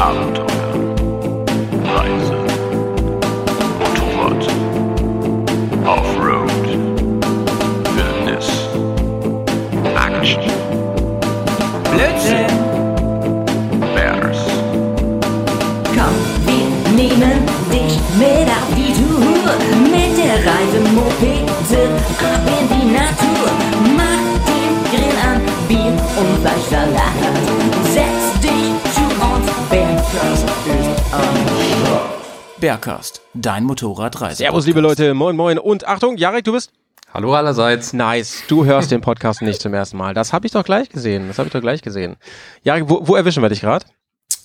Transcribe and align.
Abenteuer, 0.00 0.59
Bergcast, 32.60 33.22
dein 33.34 33.64
Motorradreise. 33.64 34.36
Servus, 34.36 34.66
liebe 34.66 34.80
Leute, 34.80 35.14
moin, 35.14 35.34
moin. 35.34 35.58
Und 35.58 35.86
Achtung, 35.88 36.16
Jarek, 36.18 36.44
du 36.44 36.52
bist 36.52 36.70
Hallo 37.12 37.34
allerseits. 37.34 37.92
nice. 37.92 38.42
Du 38.48 38.64
hörst 38.66 38.90
den 38.90 39.00
Podcast 39.00 39.42
nicht 39.42 39.60
zum 39.60 39.72
ersten 39.74 39.96
Mal. 39.96 40.12
Das 40.14 40.32
habe 40.32 40.46
ich 40.46 40.52
doch 40.52 40.62
gleich 40.64 40.90
gesehen. 40.90 41.26
Das 41.28 41.38
habe 41.38 41.46
ich 41.48 41.52
doch 41.52 41.60
gleich 41.62 41.82
gesehen. 41.82 42.16
Jarek, 42.62 42.84
wo, 42.88 43.06
wo 43.08 43.16
erwischen 43.16 43.42
wir 43.42 43.48
dich 43.48 43.62
gerade? 43.62 43.86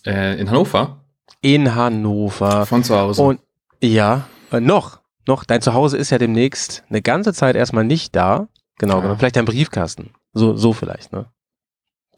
Äh, 0.05 0.39
in 0.39 0.49
Hannover? 0.49 1.01
In 1.41 1.75
Hannover. 1.75 2.65
Von 2.65 2.83
zu 2.83 2.97
Hause. 2.97 3.21
Und 3.21 3.39
ja, 3.83 4.27
äh, 4.51 4.59
noch, 4.61 5.01
noch. 5.27 5.43
Dein 5.43 5.61
Zuhause 5.61 5.97
ist 5.97 6.09
ja 6.09 6.17
demnächst 6.17 6.83
eine 6.89 7.01
ganze 7.01 7.33
Zeit 7.33 7.55
erstmal 7.55 7.83
nicht 7.83 8.15
da. 8.15 8.47
Genau, 8.79 8.95
Ja. 8.95 9.01
genau. 9.01 9.15
Vielleicht 9.15 9.35
dein 9.35 9.45
Briefkasten. 9.45 10.11
So, 10.33 10.55
so 10.55 10.73
vielleicht, 10.73 11.11
ne? 11.11 11.25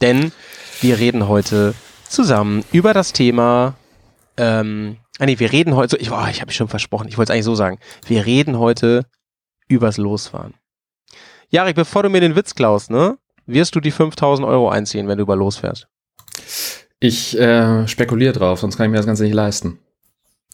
Denn 0.02 0.32
wir 0.82 1.00
reden 1.00 1.28
heute 1.28 1.74
zusammen 2.08 2.64
über 2.72 2.94
das 2.94 3.14
Thema. 3.14 3.74
Ähm, 4.38 4.98
ah 5.20 5.26
nee, 5.26 5.40
wir 5.40 5.52
reden 5.52 5.76
heute. 5.76 5.98
Ich, 5.98 6.12
oh, 6.12 6.26
ich 6.30 6.42
habe 6.42 6.48
mich 6.48 6.56
schon 6.56 6.68
versprochen. 6.68 7.08
Ich 7.08 7.18
wollte 7.18 7.32
es 7.32 7.36
eigentlich 7.36 7.46
so 7.46 7.56
sagen. 7.56 7.80
Wir 8.06 8.26
reden 8.26 8.60
heute 8.60 9.06
übers 9.68 9.98
Losfahren. 9.98 10.54
Jarek, 11.50 11.76
bevor 11.76 12.04
du 12.04 12.10
mir 12.10 12.22
den 12.22 12.36
Witz 12.36 12.56
klaust, 12.56 12.90
ne? 12.90 13.18
Wirst 13.46 13.76
du 13.76 13.80
die 13.80 13.92
5000 13.92 14.46
Euro 14.48 14.70
einziehen, 14.70 15.08
wenn 15.08 15.18
du 15.18 15.24
über 15.24 15.36
losfährst? 15.36 15.88
ich 17.00 17.38
äh, 17.38 17.88
spekuliere 17.88 18.34
drauf, 18.34 18.60
sonst 18.60 18.78
kann 18.78 18.86
ich 18.86 18.92
mir 18.92 18.98
das 18.98 19.06
Ganze 19.06 19.24
nicht 19.24 19.34
leisten. 19.34 19.80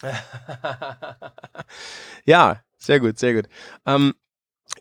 ja, 2.25 2.61
sehr 2.77 2.99
gut, 2.99 3.17
sehr 3.17 3.33
gut. 3.33 3.45
Ähm, 3.85 4.13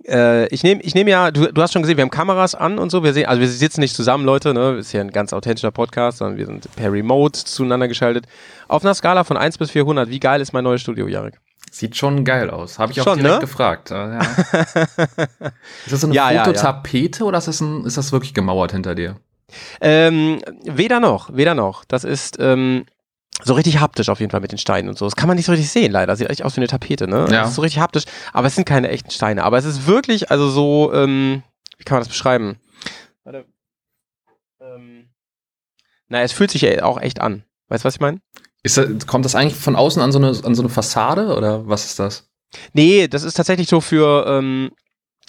äh, 0.06 0.46
ich 0.48 0.62
nehme 0.62 0.82
ich 0.82 0.94
nehm 0.94 1.08
ja, 1.08 1.30
du, 1.30 1.52
du 1.52 1.62
hast 1.62 1.72
schon 1.72 1.82
gesehen, 1.82 1.96
wir 1.96 2.02
haben 2.02 2.10
Kameras 2.10 2.54
an 2.54 2.78
und 2.78 2.90
so. 2.90 3.04
Wir 3.04 3.12
sehen, 3.12 3.26
also 3.26 3.40
wir 3.40 3.48
sitzen 3.48 3.80
nicht 3.80 3.94
zusammen, 3.94 4.24
Leute, 4.24 4.54
ne? 4.54 4.76
Ist 4.78 4.92
ja 4.92 5.00
ein 5.00 5.10
ganz 5.10 5.32
authentischer 5.32 5.70
Podcast, 5.70 6.18
sondern 6.18 6.38
wir 6.38 6.46
sind 6.46 6.68
per 6.76 6.92
Remote 6.92 7.44
zueinander 7.44 7.88
geschaltet. 7.88 8.26
Auf 8.68 8.84
einer 8.84 8.94
Skala 8.94 9.24
von 9.24 9.36
1 9.36 9.58
bis 9.58 9.70
400, 9.70 10.08
wie 10.08 10.20
geil 10.20 10.40
ist 10.40 10.52
mein 10.52 10.64
neues 10.64 10.80
Studio, 10.80 11.06
Jarek? 11.06 11.40
Sieht 11.70 11.96
schon 11.96 12.24
geil 12.24 12.50
aus. 12.50 12.78
Habe 12.78 12.92
ich 12.92 13.00
auch 13.00 13.04
Schon, 13.04 13.18
direkt 13.18 13.36
ne? 13.36 13.40
gefragt. 13.40 13.90
Ja. 13.90 14.18
ist 14.20 15.92
das 15.92 16.00
so 16.00 16.06
eine 16.06 16.14
Ja, 16.14 16.30
ja, 16.30 16.36
ja. 16.36 16.44
Fototapete 16.44 17.24
oder 17.24 17.38
ist 17.38 17.48
das, 17.48 17.60
ein, 17.60 17.84
ist 17.86 17.96
das 17.96 18.12
wirklich 18.12 18.34
gemauert 18.34 18.72
hinter 18.72 18.94
dir? 18.94 19.16
Ähm, 19.80 20.40
weder 20.64 21.00
noch, 21.00 21.34
weder 21.34 21.54
noch. 21.54 21.84
Das 21.84 22.04
ist 22.04 22.36
ähm, 22.40 22.84
so 23.42 23.54
richtig 23.54 23.80
haptisch 23.80 24.08
auf 24.08 24.20
jeden 24.20 24.30
Fall 24.30 24.40
mit 24.40 24.52
den 24.52 24.58
Steinen 24.58 24.88
und 24.88 24.98
so. 24.98 25.04
Das 25.04 25.16
kann 25.16 25.28
man 25.28 25.36
nicht 25.36 25.46
so 25.46 25.52
richtig 25.52 25.70
sehen, 25.70 25.90
leider. 25.92 26.14
Sieht 26.16 26.30
echt 26.30 26.44
aus 26.44 26.56
wie 26.56 26.60
eine 26.60 26.68
Tapete, 26.68 27.08
ne? 27.08 27.26
Ja. 27.30 27.42
Das 27.42 27.50
ist 27.50 27.54
so 27.56 27.62
richtig 27.62 27.80
haptisch, 27.80 28.04
aber 28.32 28.46
es 28.46 28.54
sind 28.54 28.66
keine 28.66 28.88
echten 28.88 29.10
Steine. 29.10 29.44
Aber 29.44 29.58
es 29.58 29.64
ist 29.64 29.86
wirklich, 29.86 30.30
also 30.30 30.48
so, 30.48 30.92
ähm, 30.92 31.42
wie 31.78 31.84
kann 31.84 31.96
man 31.96 32.02
das 32.02 32.08
beschreiben? 32.08 32.58
Warte. 33.24 33.46
Ähm, 34.60 35.08
naja, 36.08 36.24
es 36.24 36.32
fühlt 36.32 36.50
sich 36.50 36.62
ja 36.62 36.84
auch 36.84 37.00
echt 37.00 37.20
an. 37.20 37.44
Weißt 37.68 37.84
du, 37.84 37.86
was 37.86 37.94
ich 37.94 38.00
meine? 38.00 38.20
Ist 38.62 38.76
das, 38.76 39.06
kommt 39.06 39.24
das 39.24 39.34
eigentlich 39.34 39.56
von 39.56 39.76
außen 39.76 40.00
an 40.00 40.12
so, 40.12 40.18
eine, 40.18 40.28
an 40.28 40.54
so 40.54 40.62
eine 40.62 40.68
Fassade 40.68 41.34
oder 41.34 41.66
was 41.66 41.86
ist 41.86 41.98
das? 41.98 42.28
Nee, 42.74 43.08
das 43.08 43.24
ist 43.24 43.34
tatsächlich 43.34 43.68
so 43.68 43.80
für, 43.80 44.26
ähm, 44.28 44.70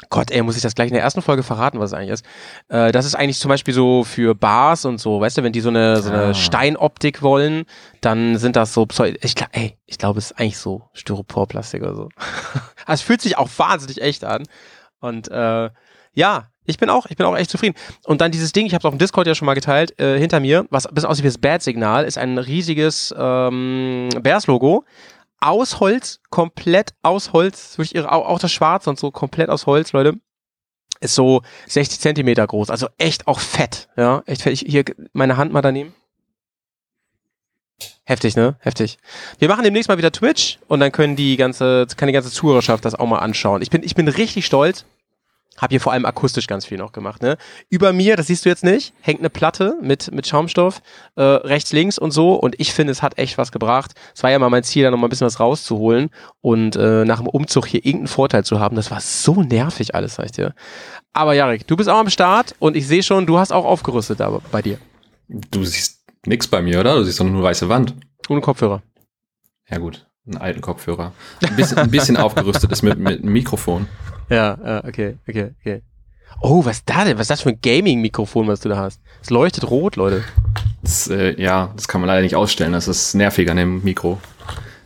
Gott, 0.09 0.31
ey, 0.31 0.41
muss 0.41 0.55
ich 0.57 0.61
das 0.61 0.75
gleich 0.75 0.89
in 0.89 0.93
der 0.93 1.03
ersten 1.03 1.21
Folge 1.21 1.43
verraten, 1.43 1.79
was 1.79 1.91
es 1.91 1.97
eigentlich 1.97 2.11
ist? 2.11 2.25
Äh, 2.67 2.91
das 2.91 3.05
ist 3.05 3.15
eigentlich 3.15 3.39
zum 3.39 3.49
Beispiel 3.49 3.73
so 3.73 4.03
für 4.03 4.35
Bars 4.35 4.85
und 4.85 4.99
so, 4.99 5.21
weißt 5.21 5.37
du, 5.37 5.43
wenn 5.43 5.53
die 5.53 5.61
so 5.61 5.69
eine, 5.69 6.01
so 6.01 6.09
eine 6.09 6.23
Ah. 6.23 6.33
Steinoptik 6.33 7.21
wollen, 7.21 7.63
dann 8.01 8.37
sind 8.37 8.55
das 8.55 8.73
so 8.73 8.85
Pseu 8.85 9.13
ich 9.21 9.35
glaube, 9.35 9.53
ey, 9.53 9.77
ich 9.85 9.97
glaube, 9.97 10.19
es 10.19 10.31
ist 10.31 10.39
eigentlich 10.39 10.57
so 10.57 10.89
Styroporplastik 10.93 11.81
oder 11.83 11.95
so. 11.95 12.09
also 12.09 12.63
es 12.87 13.01
fühlt 13.01 13.21
sich 13.21 13.37
auch 13.37 13.49
wahnsinnig 13.57 14.01
echt 14.01 14.25
an. 14.25 14.43
Und 14.99 15.29
äh, 15.29 15.69
ja, 16.13 16.47
ich 16.65 16.77
bin 16.77 16.89
auch, 16.89 17.05
ich 17.09 17.17
bin 17.17 17.25
auch 17.25 17.35
echt 17.35 17.49
zufrieden. 17.49 17.75
Und 18.05 18.21
dann 18.21 18.31
dieses 18.31 18.51
Ding, 18.51 18.65
ich 18.65 18.73
habe 18.73 18.81
es 18.81 18.85
auf 18.85 18.93
dem 18.93 18.99
Discord 18.99 19.27
ja 19.27 19.35
schon 19.35 19.45
mal 19.45 19.53
geteilt, 19.53 19.99
äh, 19.99 20.17
hinter 20.17 20.39
mir, 20.39 20.65
was 20.69 20.87
bisschen 20.87 21.09
aussieht 21.09 21.23
wie 21.23 21.29
das 21.29 21.37
Bad-Signal, 21.37 22.05
ist 22.05 22.17
ein 22.17 22.37
riesiges 22.37 23.13
ähm, 23.17 24.09
Bears-Logo. 24.21 24.85
Aus 25.43 25.79
Holz, 25.79 26.21
komplett 26.29 26.93
aus 27.01 27.33
Holz, 27.33 27.77
wirklich 27.77 27.95
irre, 27.95 28.11
auch, 28.11 28.39
das 28.39 28.51
Schwarze 28.51 28.89
und 28.89 28.97
so, 28.97 29.11
komplett 29.11 29.49
aus 29.49 29.65
Holz, 29.65 29.91
Leute. 29.91 30.13
Ist 31.01 31.15
so 31.15 31.41
60 31.67 31.99
Zentimeter 31.99 32.47
groß, 32.47 32.69
also 32.69 32.87
echt 32.97 33.27
auch 33.27 33.39
fett, 33.39 33.89
ja, 33.97 34.23
echt 34.25 34.43
fett. 34.43 34.53
Ich, 34.53 34.63
hier, 34.65 34.85
meine 35.11 35.35
Hand 35.35 35.51
mal 35.51 35.61
daneben. 35.61 35.93
Heftig, 38.05 38.35
ne? 38.35 38.55
Heftig. 38.59 38.97
Wir 39.39 39.47
machen 39.47 39.63
demnächst 39.63 39.89
mal 39.89 39.97
wieder 39.97 40.11
Twitch 40.11 40.59
und 40.67 40.79
dann 40.79 40.91
können 40.91 41.15
die 41.15 41.37
ganze, 41.37 41.87
kann 41.95 42.07
die 42.07 42.13
ganze 42.13 42.31
Zuhörerschaft 42.31 42.83
das 42.83 42.95
auch 42.95 43.07
mal 43.07 43.19
anschauen. 43.19 43.61
Ich 43.61 43.69
bin, 43.69 43.83
ich 43.83 43.95
bin 43.95 44.07
richtig 44.07 44.45
stolz. 44.45 44.85
Hab 45.57 45.69
hier 45.69 45.79
vor 45.79 45.93
allem 45.93 46.05
akustisch 46.05 46.47
ganz 46.47 46.65
viel 46.65 46.77
noch 46.77 46.91
gemacht, 46.91 47.21
ne? 47.21 47.37
Über 47.69 47.93
mir, 47.93 48.15
das 48.15 48.27
siehst 48.27 48.43
du 48.43 48.49
jetzt 48.49 48.63
nicht, 48.63 48.93
hängt 49.01 49.19
eine 49.19 49.29
Platte 49.29 49.77
mit, 49.81 50.11
mit 50.11 50.27
Schaumstoff, 50.27 50.81
äh, 51.15 51.21
rechts, 51.21 51.71
links 51.73 51.99
und 51.99 52.11
so. 52.11 52.33
Und 52.33 52.59
ich 52.59 52.73
finde, 52.73 52.91
es 52.91 53.01
hat 53.03 53.17
echt 53.19 53.37
was 53.37 53.51
gebracht. 53.51 53.91
Es 54.15 54.23
war 54.23 54.31
ja 54.31 54.39
mal 54.39 54.49
mein 54.49 54.63
Ziel, 54.63 54.83
da 54.83 54.91
noch 54.91 54.97
mal 54.97 55.07
ein 55.07 55.09
bisschen 55.09 55.27
was 55.27 55.39
rauszuholen 55.39 56.09
und 56.41 56.75
äh, 56.75 57.05
nach 57.05 57.19
dem 57.19 57.27
Umzug 57.27 57.67
hier 57.67 57.85
irgendeinen 57.85 58.07
Vorteil 58.07 58.43
zu 58.43 58.59
haben. 58.59 58.75
Das 58.75 58.89
war 58.89 58.99
so 58.99 59.43
nervig 59.43 59.93
alles, 59.93 60.15
sag 60.15 60.25
ich 60.25 60.31
dir. 60.31 60.55
Aber 61.13 61.33
Jarek, 61.33 61.67
du 61.67 61.75
bist 61.75 61.89
auch 61.89 61.99
am 61.99 62.09
Start 62.09 62.55
und 62.57 62.75
ich 62.75 62.87
sehe 62.87 63.03
schon, 63.03 63.27
du 63.27 63.37
hast 63.37 63.53
auch 63.53 63.65
aufgerüstet 63.65 64.19
da 64.19 64.41
bei 64.51 64.63
dir. 64.63 64.79
Du 65.27 65.63
siehst 65.63 66.01
nix 66.25 66.47
bei 66.47 66.61
mir, 66.61 66.79
oder? 66.79 66.95
Du 66.95 67.03
siehst 67.03 67.19
doch 67.19 67.25
nur 67.25 67.35
eine 67.35 67.43
weiße 67.43 67.69
Wand. 67.69 67.93
Ohne 68.29 68.41
Kopfhörer. 68.41 68.81
Ja 69.69 69.77
gut, 69.77 70.07
einen 70.25 70.37
alten 70.37 70.61
Kopfhörer. 70.61 71.13
Ein 71.41 71.55
bisschen, 71.55 71.77
ein 71.77 71.91
bisschen 71.91 72.17
aufgerüstet 72.17 72.71
ist 72.71 72.81
mit, 72.81 72.97
mit 72.97 73.21
einem 73.21 73.31
Mikrofon. 73.31 73.87
Ja, 74.33 74.57
ja, 74.65 74.83
okay, 74.85 75.17
okay, 75.27 75.51
okay. 75.61 75.81
Oh, 76.41 76.65
was 76.65 76.77
ist 76.77 76.89
da 76.89 77.05
denn? 77.05 77.17
Was 77.17 77.23
ist 77.23 77.29
das 77.31 77.41
für 77.41 77.49
ein 77.49 77.59
Gaming-Mikrofon, 77.61 78.47
was 78.47 78.59
du 78.61 78.69
da 78.69 78.77
hast? 78.77 78.99
Es 79.21 79.29
leuchtet 79.29 79.69
rot, 79.69 79.95
Leute. 79.95 80.23
Das, 80.81 81.07
äh, 81.07 81.39
ja, 81.41 81.71
das 81.75 81.87
kann 81.87 82.01
man 82.01 82.07
leider 82.07 82.21
nicht 82.23 82.35
ausstellen. 82.35 82.73
Das 82.73 82.87
ist 82.87 83.13
nervig 83.13 83.49
an 83.49 83.57
dem 83.57 83.83
Mikro. 83.83 84.19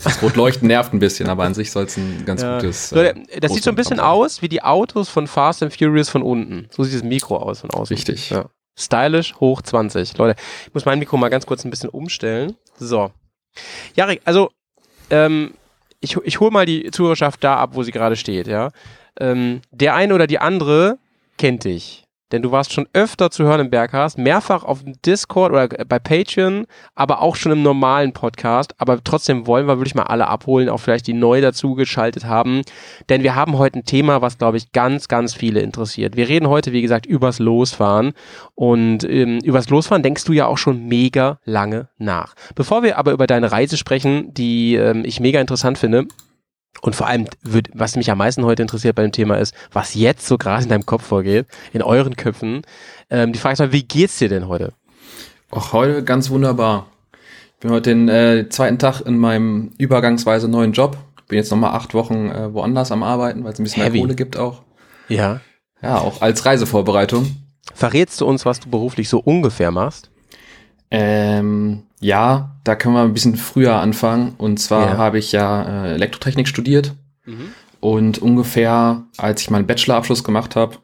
Das 0.03 0.22
Rotleuchten 0.22 0.68
nervt 0.68 0.94
ein 0.94 1.00
bisschen, 1.00 1.28
aber 1.30 1.44
an 1.46 1.53
sich 1.53 1.72
soll 1.72 1.85
es 1.85 1.97
ein 1.97 2.24
ganz 2.25 2.41
Ja. 2.41 2.58
gutes. 2.59 2.91
Leute, 2.91 3.19
äh, 3.30 3.40
das 3.40 3.53
sieht 3.53 3.63
so 3.63 3.72
ein 3.72 3.75
bisschen 3.75 4.00
aus 4.00 4.41
wie 4.41 4.50
die 4.50 4.62
Autos 4.62 5.09
von 5.09 5.25
Fast 5.28 5.64
and 5.64 5.74
Furious 5.75 6.09
von 6.09 6.22
unten. 6.22 6.68
So 6.69 6.84
sieht 6.84 6.94
das 6.96 7.03
Mikro 7.03 7.38
aus 7.38 7.62
von 7.62 7.72
außen. 7.72 7.96
Richtig. 7.96 8.29
Ja. 8.29 8.46
Stylisch 8.78 9.35
hoch 9.40 9.62
20. 9.64 10.16
Leute, 10.18 10.40
ich 10.68 10.74
muss 10.74 10.85
mein 10.85 11.00
Mikro 11.00 11.18
mal 11.18 11.29
ganz 11.29 11.47
kurz 11.47 11.66
ein 11.66 11.72
bisschen 11.72 11.90
umstellen. 11.90 12.56
So. 12.78 13.12
Jarek, 13.96 14.22
also, 14.25 14.52
ähm, 15.09 15.53
ich, 16.00 16.16
ich 16.25 16.40
hole 16.40 16.52
mal 16.52 16.68
die 16.68 16.91
Zuhörerschaft 16.91 17.44
da 17.44 17.56
ab, 17.56 17.72
wo 17.74 17.81
sie 17.81 17.91
gerade 17.91 18.16
steht, 18.16 18.46
ja. 18.46 18.69
Ähm, 19.19 19.61
der 19.72 19.95
eine 19.95 20.13
oder 20.13 20.28
die 20.28 20.39
andere 20.39 20.97
kennt 21.38 21.63
dich. 21.63 22.07
Denn 22.33 22.41
du 22.41 22.51
warst 22.51 22.73
schon 22.73 22.88
öfter 22.91 23.31
zu 23.31 23.45
hören 23.45 23.61
im 23.61 23.69
Berghast, 23.69 24.17
mehrfach 24.17 24.66
auf 24.66 24.83
dem 24.83 25.01
Discord 25.01 25.53
oder 25.53 25.69
bei 25.85 25.97
Patreon, 25.97 26.66
aber 26.94 27.22
auch 27.22 27.38
schon 27.38 27.53
im 27.53 27.63
normalen 27.63 28.11
Podcast. 28.11 28.75
Aber 28.79 29.01
trotzdem 29.01 29.47
wollen 29.47 29.66
wir 29.66 29.78
wirklich 29.78 29.95
mal 29.95 30.03
alle 30.03 30.28
abholen, 30.28 30.67
auch 30.67 30.79
vielleicht 30.79 31.07
die 31.07 31.13
neu 31.13 31.39
dazugeschaltet 31.39 32.25
haben. 32.25 32.63
Denn 33.07 33.23
wir 33.23 33.35
haben 33.35 33.57
heute 33.57 33.79
ein 33.79 33.85
Thema, 33.85 34.22
was, 34.22 34.38
glaube 34.38 34.57
ich, 34.57 34.73
ganz, 34.73 35.07
ganz 35.07 35.34
viele 35.34 35.61
interessiert. 35.61 36.17
Wir 36.17 36.28
reden 36.28 36.49
heute, 36.49 36.73
wie 36.73 36.81
gesagt, 36.81 37.05
übers 37.05 37.39
Losfahren. 37.39 38.11
Und 38.55 39.05
ähm, 39.05 39.39
übers 39.39 39.69
Losfahren 39.69 40.03
denkst 40.03 40.25
du 40.25 40.34
ja 40.34 40.47
auch 40.47 40.57
schon 40.57 40.85
mega 40.85 41.39
lange 41.45 41.88
nach. 41.97 42.35
Bevor 42.55 42.84
wir 42.84 42.97
aber 42.97 43.14
über 43.14 43.28
deine 43.28 43.53
Reise 43.53 43.78
sprechen, 43.78 44.34
die 44.34 44.75
ähm, 44.75 45.05
ich 45.05 45.22
mega 45.22 45.40
interessant 45.40 45.78
finde, 45.78 46.08
und 46.82 46.96
vor 46.96 47.08
allem, 47.08 47.28
würd, 47.41 47.70
was 47.74 47.96
mich 47.96 48.12
am 48.12 48.18
meisten 48.18 48.46
heute 48.46 48.62
interessiert 48.62 48.96
bei 48.96 49.03
dem 49.03 49.12
Thema 49.12 49.38
ist, 49.38 49.53
was 49.72 49.94
jetzt 49.96 50.28
so 50.28 50.38
gerade 50.38 50.64
in 50.64 50.70
deinem 50.70 50.85
Kopf 50.85 51.06
vorgeht, 51.06 51.47
in 51.74 51.82
euren 51.82 52.16
Köpfen. 52.16 52.62
Ähm, 53.09 53.34
die 53.34 53.40
Frage 53.40 53.53
ist 53.53 53.59
mal, 53.59 53.72
wie 53.72 53.84
geht's 53.84 54.18
dir 54.18 54.29
denn 54.29 54.47
heute? 54.47 54.74
Auch 55.50 55.74
heute 55.74 56.03
ganz 56.03 56.29
wunderbar. 56.29 56.88
Ich 57.56 57.62
bin 57.62 57.72
heute 57.72 57.90
den 57.90 58.09
äh, 58.09 58.50
zweiten 58.50 58.78
Tag 58.78 59.02
in 59.02 59.18
meinem 59.18 59.72
übergangsweise 59.78 60.47
neuen 60.47 60.74
Job. 60.74 60.97
Bin 61.28 61.38
jetzt 61.38 61.52
nochmal 61.52 61.72
acht 61.72 61.94
Wochen 61.94 62.29
äh, 62.29 62.53
woanders 62.53 62.91
am 62.91 63.03
Arbeiten, 63.03 63.44
weil 63.44 63.53
es 63.53 63.59
ein 63.59 63.64
bisschen 63.64 63.84
Heavy. 63.84 63.97
mehr 63.97 64.03
Kohle 64.03 64.16
gibt 64.16 64.38
auch. 64.38 64.62
Ja. 65.09 65.41
Ja, 65.82 65.97
auch 66.00 66.22
als 66.22 66.46
Reisevorbereitung. 66.46 67.35
Verrätst 67.74 68.22
du 68.22 68.26
uns, 68.26 68.46
was 68.46 68.59
du 68.59 68.70
beruflich 68.70 69.09
so 69.09 69.20
ungefähr 69.20 69.72
machst? 69.72 70.09
Ähm, 70.91 71.84
ja, 71.99 72.55
da 72.63 72.75
können 72.75 72.95
wir 72.95 73.01
ein 73.01 73.13
bisschen 73.13 73.35
früher 73.35 73.75
anfangen. 73.75 74.35
Und 74.37 74.59
zwar 74.59 74.91
Ja. 74.91 74.97
habe 74.97 75.17
ich 75.19 75.31
ja 75.31 75.85
äh, 75.85 75.93
Elektrotechnik 75.93 76.47
studiert. 76.47 76.93
Und 77.81 78.19
ungefähr, 78.19 79.03
als 79.17 79.41
ich 79.41 79.49
meinen 79.49 79.67
Bachelorabschluss 79.67 80.23
gemacht 80.23 80.55
habe, 80.55 80.78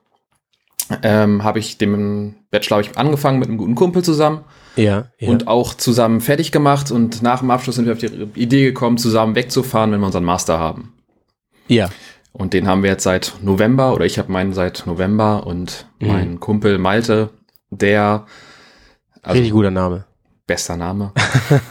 ähm, 1.04 1.44
habe 1.44 1.60
ich 1.60 1.78
den 1.78 2.36
Bachelor 2.52 2.82
ich 2.82 2.98
angefangen 2.98 3.40
mit 3.40 3.48
einem 3.48 3.58
guten 3.58 3.76
Kumpel 3.76 4.04
zusammen. 4.04 4.42
Ja, 4.76 5.06
ja. 5.20 5.30
und 5.30 5.48
auch 5.48 5.76
zusammen 5.76 6.20
fertig 6.20 6.52
gemacht 6.52 6.90
und 6.90 7.22
nach 7.22 7.40
dem 7.42 7.52
Abschluss 7.52 7.76
sind 7.76 7.86
wir 7.86 7.94
auf 7.94 8.00
die 8.00 8.08
Idee 8.42 8.64
gekommen, 8.66 8.98
zusammen 8.98 9.36
wegzufahren, 9.36 9.92
wenn 9.92 10.00
wir 10.00 10.08
unseren 10.08 10.24
Master 10.24 10.60
haben. 10.60 10.94
ja. 11.68 11.90
Und 12.36 12.54
den 12.54 12.66
haben 12.68 12.82
wir 12.82 12.90
jetzt 12.90 13.04
seit 13.04 13.34
November 13.44 13.94
oder 13.94 14.06
ich 14.06 14.18
habe 14.18 14.32
meinen 14.32 14.54
seit 14.54 14.88
November 14.88 15.46
und 15.46 15.86
Mhm. 16.00 16.08
mein 16.08 16.40
Kumpel 16.40 16.80
Malte, 16.80 17.30
der 17.70 18.26
also 19.24 19.34
Richtig 19.38 19.52
guter 19.54 19.72
Name. 19.72 20.06
bester 20.46 20.78
Name, 20.78 21.12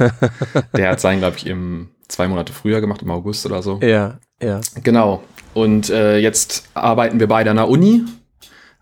der 0.77 0.91
hat 0.91 1.01
seinen, 1.01 1.19
glaube 1.21 1.37
ich, 1.37 1.47
im 1.47 1.91
zwei 2.09 2.27
Monate 2.29 2.53
früher 2.53 2.81
gemacht, 2.81 3.03
im 3.03 3.11
August 3.11 3.47
oder 3.47 3.63
so. 3.63 3.79
Ja, 3.83 4.19
ja. 4.43 4.61
Genau. 4.83 5.23
Und 5.55 5.91
äh, 5.91 6.19
jetzt 6.19 6.69
arbeiten 6.75 7.21
wir 7.21 7.29
beide 7.29 7.51
an 7.51 7.57
der 7.57 7.69
Uni 7.69 8.05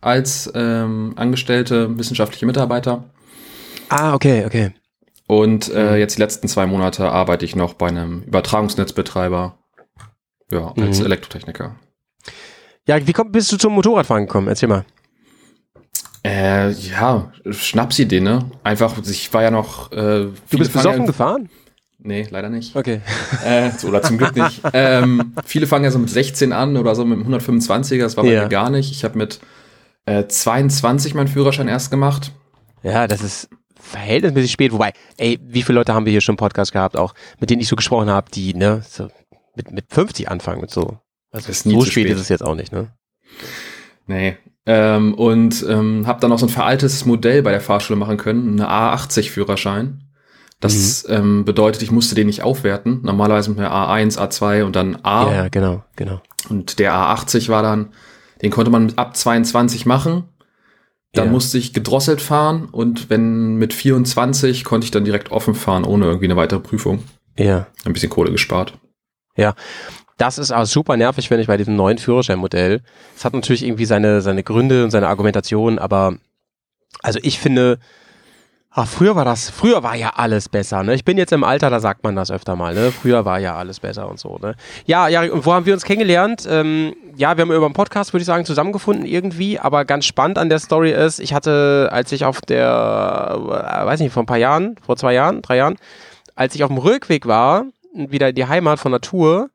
als 0.00 0.50
ähm, 0.54 1.12
angestellte 1.16 1.98
wissenschaftliche 1.98 2.46
Mitarbeiter. 2.46 3.04
Ah, 3.88 4.14
okay, 4.14 4.44
okay. 4.46 4.72
Und 5.26 5.68
äh, 5.72 5.96
jetzt 5.96 6.16
die 6.16 6.22
letzten 6.22 6.48
zwei 6.48 6.66
Monate 6.66 7.10
arbeite 7.10 7.44
ich 7.44 7.54
noch 7.54 7.74
bei 7.74 7.88
einem 7.88 8.22
Übertragungsnetzbetreiber. 8.22 9.58
Ja, 10.50 10.72
als 10.76 10.98
Mhm. 11.00 11.06
Elektrotechniker. 11.06 11.76
Ja, 12.88 13.06
wie 13.06 13.12
komm, 13.12 13.30
bist 13.30 13.52
du 13.52 13.56
zum 13.56 13.74
Motorradfahren 13.74 14.26
gekommen? 14.26 14.48
Erzähl 14.48 14.68
mal. 14.68 14.84
Äh, 16.24 16.70
ja, 16.70 17.32
Schnapsidee, 17.50 18.20
ne? 18.20 18.50
Einfach, 18.62 18.96
ich 19.06 19.32
war 19.32 19.42
ja 19.42 19.50
noch. 19.50 19.90
Äh, 19.92 20.26
Du 20.50 20.58
bist 20.58 20.72
besoffen 20.72 21.00
ja, 21.00 21.06
gefahren? 21.06 21.48
Nee, 21.98 22.26
leider 22.30 22.48
nicht. 22.50 22.76
Okay. 22.76 23.00
Äh, 23.44 23.70
so, 23.70 23.88
oder 23.88 24.02
zum 24.02 24.18
Glück 24.18 24.36
nicht. 24.36 24.60
ähm, 24.74 25.34
viele 25.46 25.66
fangen 25.66 25.84
ja 25.84 25.90
so 25.90 25.98
mit 25.98 26.10
16 26.10 26.52
an 26.52 26.76
oder 26.76 26.94
so 26.94 27.04
mit 27.04 27.18
dem 27.18 27.26
125er. 27.34 28.00
Das 28.00 28.16
war 28.16 28.24
bei 28.24 28.32
Ja. 28.32 28.42
mir 28.42 28.48
gar 28.48 28.68
nicht. 28.70 28.90
Ich 28.90 29.02
habe 29.04 29.16
mit 29.16 29.40
äh, 30.06 30.26
22 30.26 31.14
meinen 31.14 31.28
Führerschein 31.28 31.68
erst 31.68 31.90
gemacht. 31.90 32.32
Ja, 32.82 33.06
das 33.06 33.22
ist 33.22 33.48
verhältnismäßig 33.78 34.52
spät. 34.52 34.72
Wobei, 34.72 34.92
ey, 35.16 35.38
wie 35.42 35.62
viele 35.62 35.78
Leute 35.78 35.94
haben 35.94 36.04
wir 36.04 36.10
hier 36.12 36.20
schon 36.20 36.34
im 36.34 36.38
Podcast 36.38 36.72
gehabt, 36.72 36.96
auch 36.96 37.14
mit 37.38 37.48
denen 37.50 37.60
ich 37.62 37.68
so 37.68 37.76
gesprochen 37.76 38.10
habe, 38.10 38.30
die, 38.30 38.52
ne, 38.54 38.82
so 38.86 39.08
mit, 39.54 39.70
mit 39.70 39.86
50 39.88 40.30
anfangen 40.30 40.60
mit 40.60 40.70
so. 40.70 40.98
Also 41.32 41.50
Ist 41.50 41.64
nie 41.66 41.74
so 41.74 41.80
zu 41.80 41.90
spät, 41.90 42.04
spät. 42.06 42.16
ist 42.16 42.22
es 42.22 42.28
jetzt 42.28 42.42
auch 42.42 42.54
nicht, 42.54 42.72
ne? 42.72 42.88
Nee. 44.06 44.36
Ähm, 44.66 45.14
und 45.14 45.64
ähm, 45.68 46.06
habe 46.06 46.20
dann 46.20 46.30
noch 46.30 46.38
so 46.38 46.46
ein 46.46 46.50
veraltetes 46.50 47.06
Modell 47.06 47.42
bei 47.42 47.50
der 47.50 47.60
Fahrschule 47.60 47.98
machen 47.98 48.16
können, 48.18 48.60
eine 48.60 48.70
A80-Führerschein. 48.70 50.02
Das 50.60 51.04
Mhm. 51.08 51.14
ähm, 51.14 51.44
bedeutet, 51.46 51.82
ich 51.82 51.90
musste 51.90 52.14
den 52.14 52.26
nicht 52.26 52.42
aufwerten. 52.42 53.00
Normalerweise 53.02 53.50
mit 53.50 53.58
einer 53.58 53.72
A1, 53.72 54.18
A2 54.18 54.64
und 54.64 54.76
dann 54.76 54.98
A. 55.02 55.32
Ja, 55.32 55.48
genau, 55.48 55.82
genau. 55.96 56.20
Und 56.50 56.78
der 56.78 56.92
A80 56.92 57.48
war 57.48 57.62
dann, 57.62 57.88
den 58.42 58.50
konnte 58.50 58.70
man 58.70 58.92
ab 58.96 59.16
22 59.16 59.86
machen. 59.86 60.24
Dann 61.14 61.26
Ja. 61.26 61.30
musste 61.32 61.56
ich 61.58 61.72
gedrosselt 61.72 62.20
fahren 62.20 62.68
und 62.70 63.08
wenn 63.10 63.56
mit 63.56 63.72
24 63.72 64.62
konnte 64.64 64.84
ich 64.84 64.90
dann 64.90 65.04
direkt 65.04 65.32
offen 65.32 65.54
fahren, 65.54 65.84
ohne 65.84 66.04
irgendwie 66.04 66.26
eine 66.26 66.36
weitere 66.36 66.60
Prüfung. 66.60 67.02
Ja. 67.36 67.66
Ein 67.84 67.94
bisschen 67.94 68.10
Kohle 68.10 68.30
gespart. 68.30 68.74
Das 70.20 70.36
ist 70.36 70.50
auch 70.50 70.66
super 70.66 70.98
nervig, 70.98 71.28
finde 71.28 71.40
ich, 71.40 71.48
bei 71.48 71.56
diesem 71.56 71.76
neuen 71.76 71.96
Führerscheinmodell. 71.96 72.82
Es 73.16 73.24
hat 73.24 73.32
natürlich 73.32 73.64
irgendwie 73.64 73.86
seine, 73.86 74.20
seine 74.20 74.42
Gründe 74.42 74.84
und 74.84 74.90
seine 74.90 75.08
Argumentation, 75.08 75.78
aber 75.78 76.16
also 77.02 77.18
ich 77.22 77.38
finde, 77.40 77.78
ach, 78.70 78.86
früher 78.86 79.16
war 79.16 79.24
das, 79.24 79.48
früher 79.48 79.82
war 79.82 79.96
ja 79.96 80.10
alles 80.16 80.50
besser, 80.50 80.82
ne? 80.82 80.92
Ich 80.92 81.06
bin 81.06 81.16
jetzt 81.16 81.32
im 81.32 81.42
Alter, 81.42 81.70
da 81.70 81.80
sagt 81.80 82.04
man 82.04 82.16
das 82.16 82.30
öfter 82.30 82.54
mal, 82.54 82.74
ne? 82.74 82.92
Früher 82.92 83.24
war 83.24 83.38
ja 83.38 83.56
alles 83.56 83.80
besser 83.80 84.10
und 84.10 84.20
so, 84.20 84.36
ne? 84.36 84.56
Ja, 84.84 85.08
ja, 85.08 85.22
und 85.22 85.46
wo 85.46 85.54
haben 85.54 85.64
wir 85.64 85.72
uns 85.72 85.84
kennengelernt? 85.84 86.46
Ähm, 86.46 86.94
ja, 87.16 87.38
wir 87.38 87.42
haben 87.42 87.52
über 87.52 87.64
einen 87.64 87.72
Podcast, 87.72 88.12
würde 88.12 88.20
ich 88.20 88.26
sagen, 88.26 88.44
zusammengefunden 88.44 89.06
irgendwie, 89.06 89.58
aber 89.58 89.86
ganz 89.86 90.04
spannend 90.04 90.36
an 90.36 90.50
der 90.50 90.58
Story 90.58 90.92
ist, 90.92 91.18
ich 91.18 91.32
hatte, 91.32 91.88
als 91.92 92.12
ich 92.12 92.26
auf 92.26 92.42
der, 92.42 93.38
äh, 93.38 93.86
weiß 93.86 94.00
nicht, 94.00 94.12
vor 94.12 94.24
ein 94.24 94.26
paar 94.26 94.36
Jahren, 94.36 94.76
vor 94.84 94.98
zwei 94.98 95.14
Jahren, 95.14 95.40
drei 95.40 95.56
Jahren, 95.56 95.76
als 96.34 96.54
ich 96.54 96.62
auf 96.62 96.68
dem 96.68 96.76
Rückweg 96.76 97.24
war, 97.24 97.64
wieder 97.94 98.28
in 98.28 98.34
die 98.34 98.46
Heimat 98.46 98.78
von 98.78 98.92
Tour, 99.00 99.48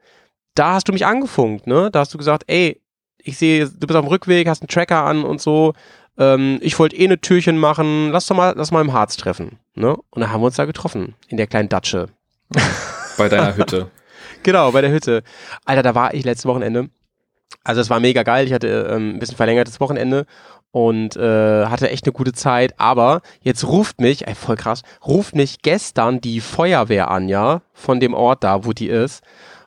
da 0.55 0.73
hast 0.73 0.87
du 0.87 0.93
mich 0.93 1.05
angefunkt, 1.05 1.67
ne? 1.67 1.89
Da 1.91 1.99
hast 1.99 2.13
du 2.13 2.17
gesagt, 2.17 2.43
ey, 2.47 2.81
ich 3.17 3.37
sehe, 3.37 3.67
du 3.67 3.87
bist 3.87 3.95
auf 3.95 4.05
dem 4.05 4.09
Rückweg, 4.09 4.47
hast 4.47 4.61
einen 4.61 4.69
Tracker 4.69 5.03
an 5.03 5.23
und 5.23 5.41
so. 5.41 5.73
Ähm, 6.17 6.59
ich 6.61 6.79
wollte 6.79 6.95
eh 6.95 7.05
eine 7.05 7.19
Türchen 7.19 7.57
machen. 7.57 8.11
Lass 8.11 8.27
doch 8.27 8.35
mal, 8.35 8.53
lass 8.55 8.71
mal 8.71 8.81
im 8.81 8.93
Harz 8.93 9.17
treffen, 9.17 9.59
ne? 9.75 9.95
Und 9.95 10.21
dann 10.21 10.31
haben 10.31 10.41
wir 10.41 10.47
uns 10.47 10.55
da 10.55 10.65
getroffen 10.65 11.15
in 11.27 11.37
der 11.37 11.47
kleinen 11.47 11.69
Datsche. 11.69 12.07
Bei 13.17 13.29
deiner 13.29 13.55
Hütte. 13.55 13.89
Genau, 14.43 14.71
bei 14.71 14.81
der 14.81 14.91
Hütte. 14.91 15.23
Alter, 15.63 15.81
da 15.81 15.95
war 15.95 16.13
ich 16.13 16.23
letztes 16.23 16.45
Wochenende. 16.45 16.89
Also 17.63 17.81
es 17.81 17.89
war 17.89 17.99
mega 17.99 18.21
geil. 18.21 18.45
Ich 18.45 18.53
hatte 18.53 18.89
ähm, 18.91 19.15
ein 19.15 19.19
bisschen 19.19 19.37
verlängertes 19.37 19.79
Wochenende 19.79 20.27
und 20.71 21.15
äh, 21.15 21.65
hatte 21.65 21.89
echt 21.89 22.05
eine 22.05 22.13
gute 22.13 22.33
Zeit. 22.33 22.79
Aber 22.79 23.21
jetzt 23.41 23.65
ruft 23.65 24.01
mich, 24.01 24.27
ey, 24.27 24.35
voll 24.35 24.55
krass, 24.55 24.83
ruft 25.05 25.33
mich 25.33 25.63
gestern 25.63 26.21
die 26.21 26.41
Feuerwehr 26.41 27.09
an, 27.09 27.27
ja, 27.27 27.61
von 27.73 27.99
dem 27.99 28.13
Ort 28.13 28.43
da, 28.43 28.65
wo 28.65 28.73
die 28.73 28.89
ist. 28.89 29.23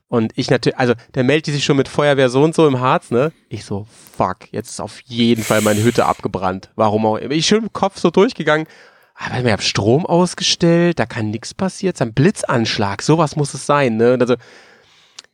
Und 0.09 0.33
ich 0.37 0.49
natürlich, 0.49 0.79
also 0.79 0.95
der 1.15 1.23
meldet 1.23 1.55
sich 1.55 1.65
schon 1.65 1.77
mit 1.77 1.87
Feuerwehr 1.87 2.31
so 2.31 2.43
und 2.43 2.55
so 2.55 2.67
im 2.67 2.81
Harz, 2.81 3.11
ne? 3.11 3.31
Ich 3.51 3.65
so, 3.65 3.87
fuck, 4.17 4.51
jetzt 4.53 4.71
ist 4.71 4.81
auf 4.81 5.01
jeden 5.05 5.45
Fall 5.45 5.61
meine 5.61 5.83
Hütte 5.83 6.07
abgebrannt. 6.07 6.71
Warum 6.77 7.05
auch 7.05 7.17
immer. 7.17 7.35
Ich 7.35 7.47
schön 7.47 7.65
im 7.65 7.73
Kopf 7.73 7.99
so 7.99 8.11
durchgegangen. 8.11 8.67
Aber 9.15 9.45
wir 9.45 9.53
haben 9.53 9.61
Strom 9.61 10.07
ausgestellt, 10.07 10.99
da 10.99 11.05
kann 11.05 11.31
nichts 11.31 11.53
ist 11.83 12.03
ein 12.03 12.15
Blitzanschlag, 12.15 13.03
sowas 13.03 13.35
muss 13.35 13.53
es 13.53 13.67
sein, 13.67 13.97
ne? 13.97 14.15
Und 14.15 14.23
also, 14.23 14.37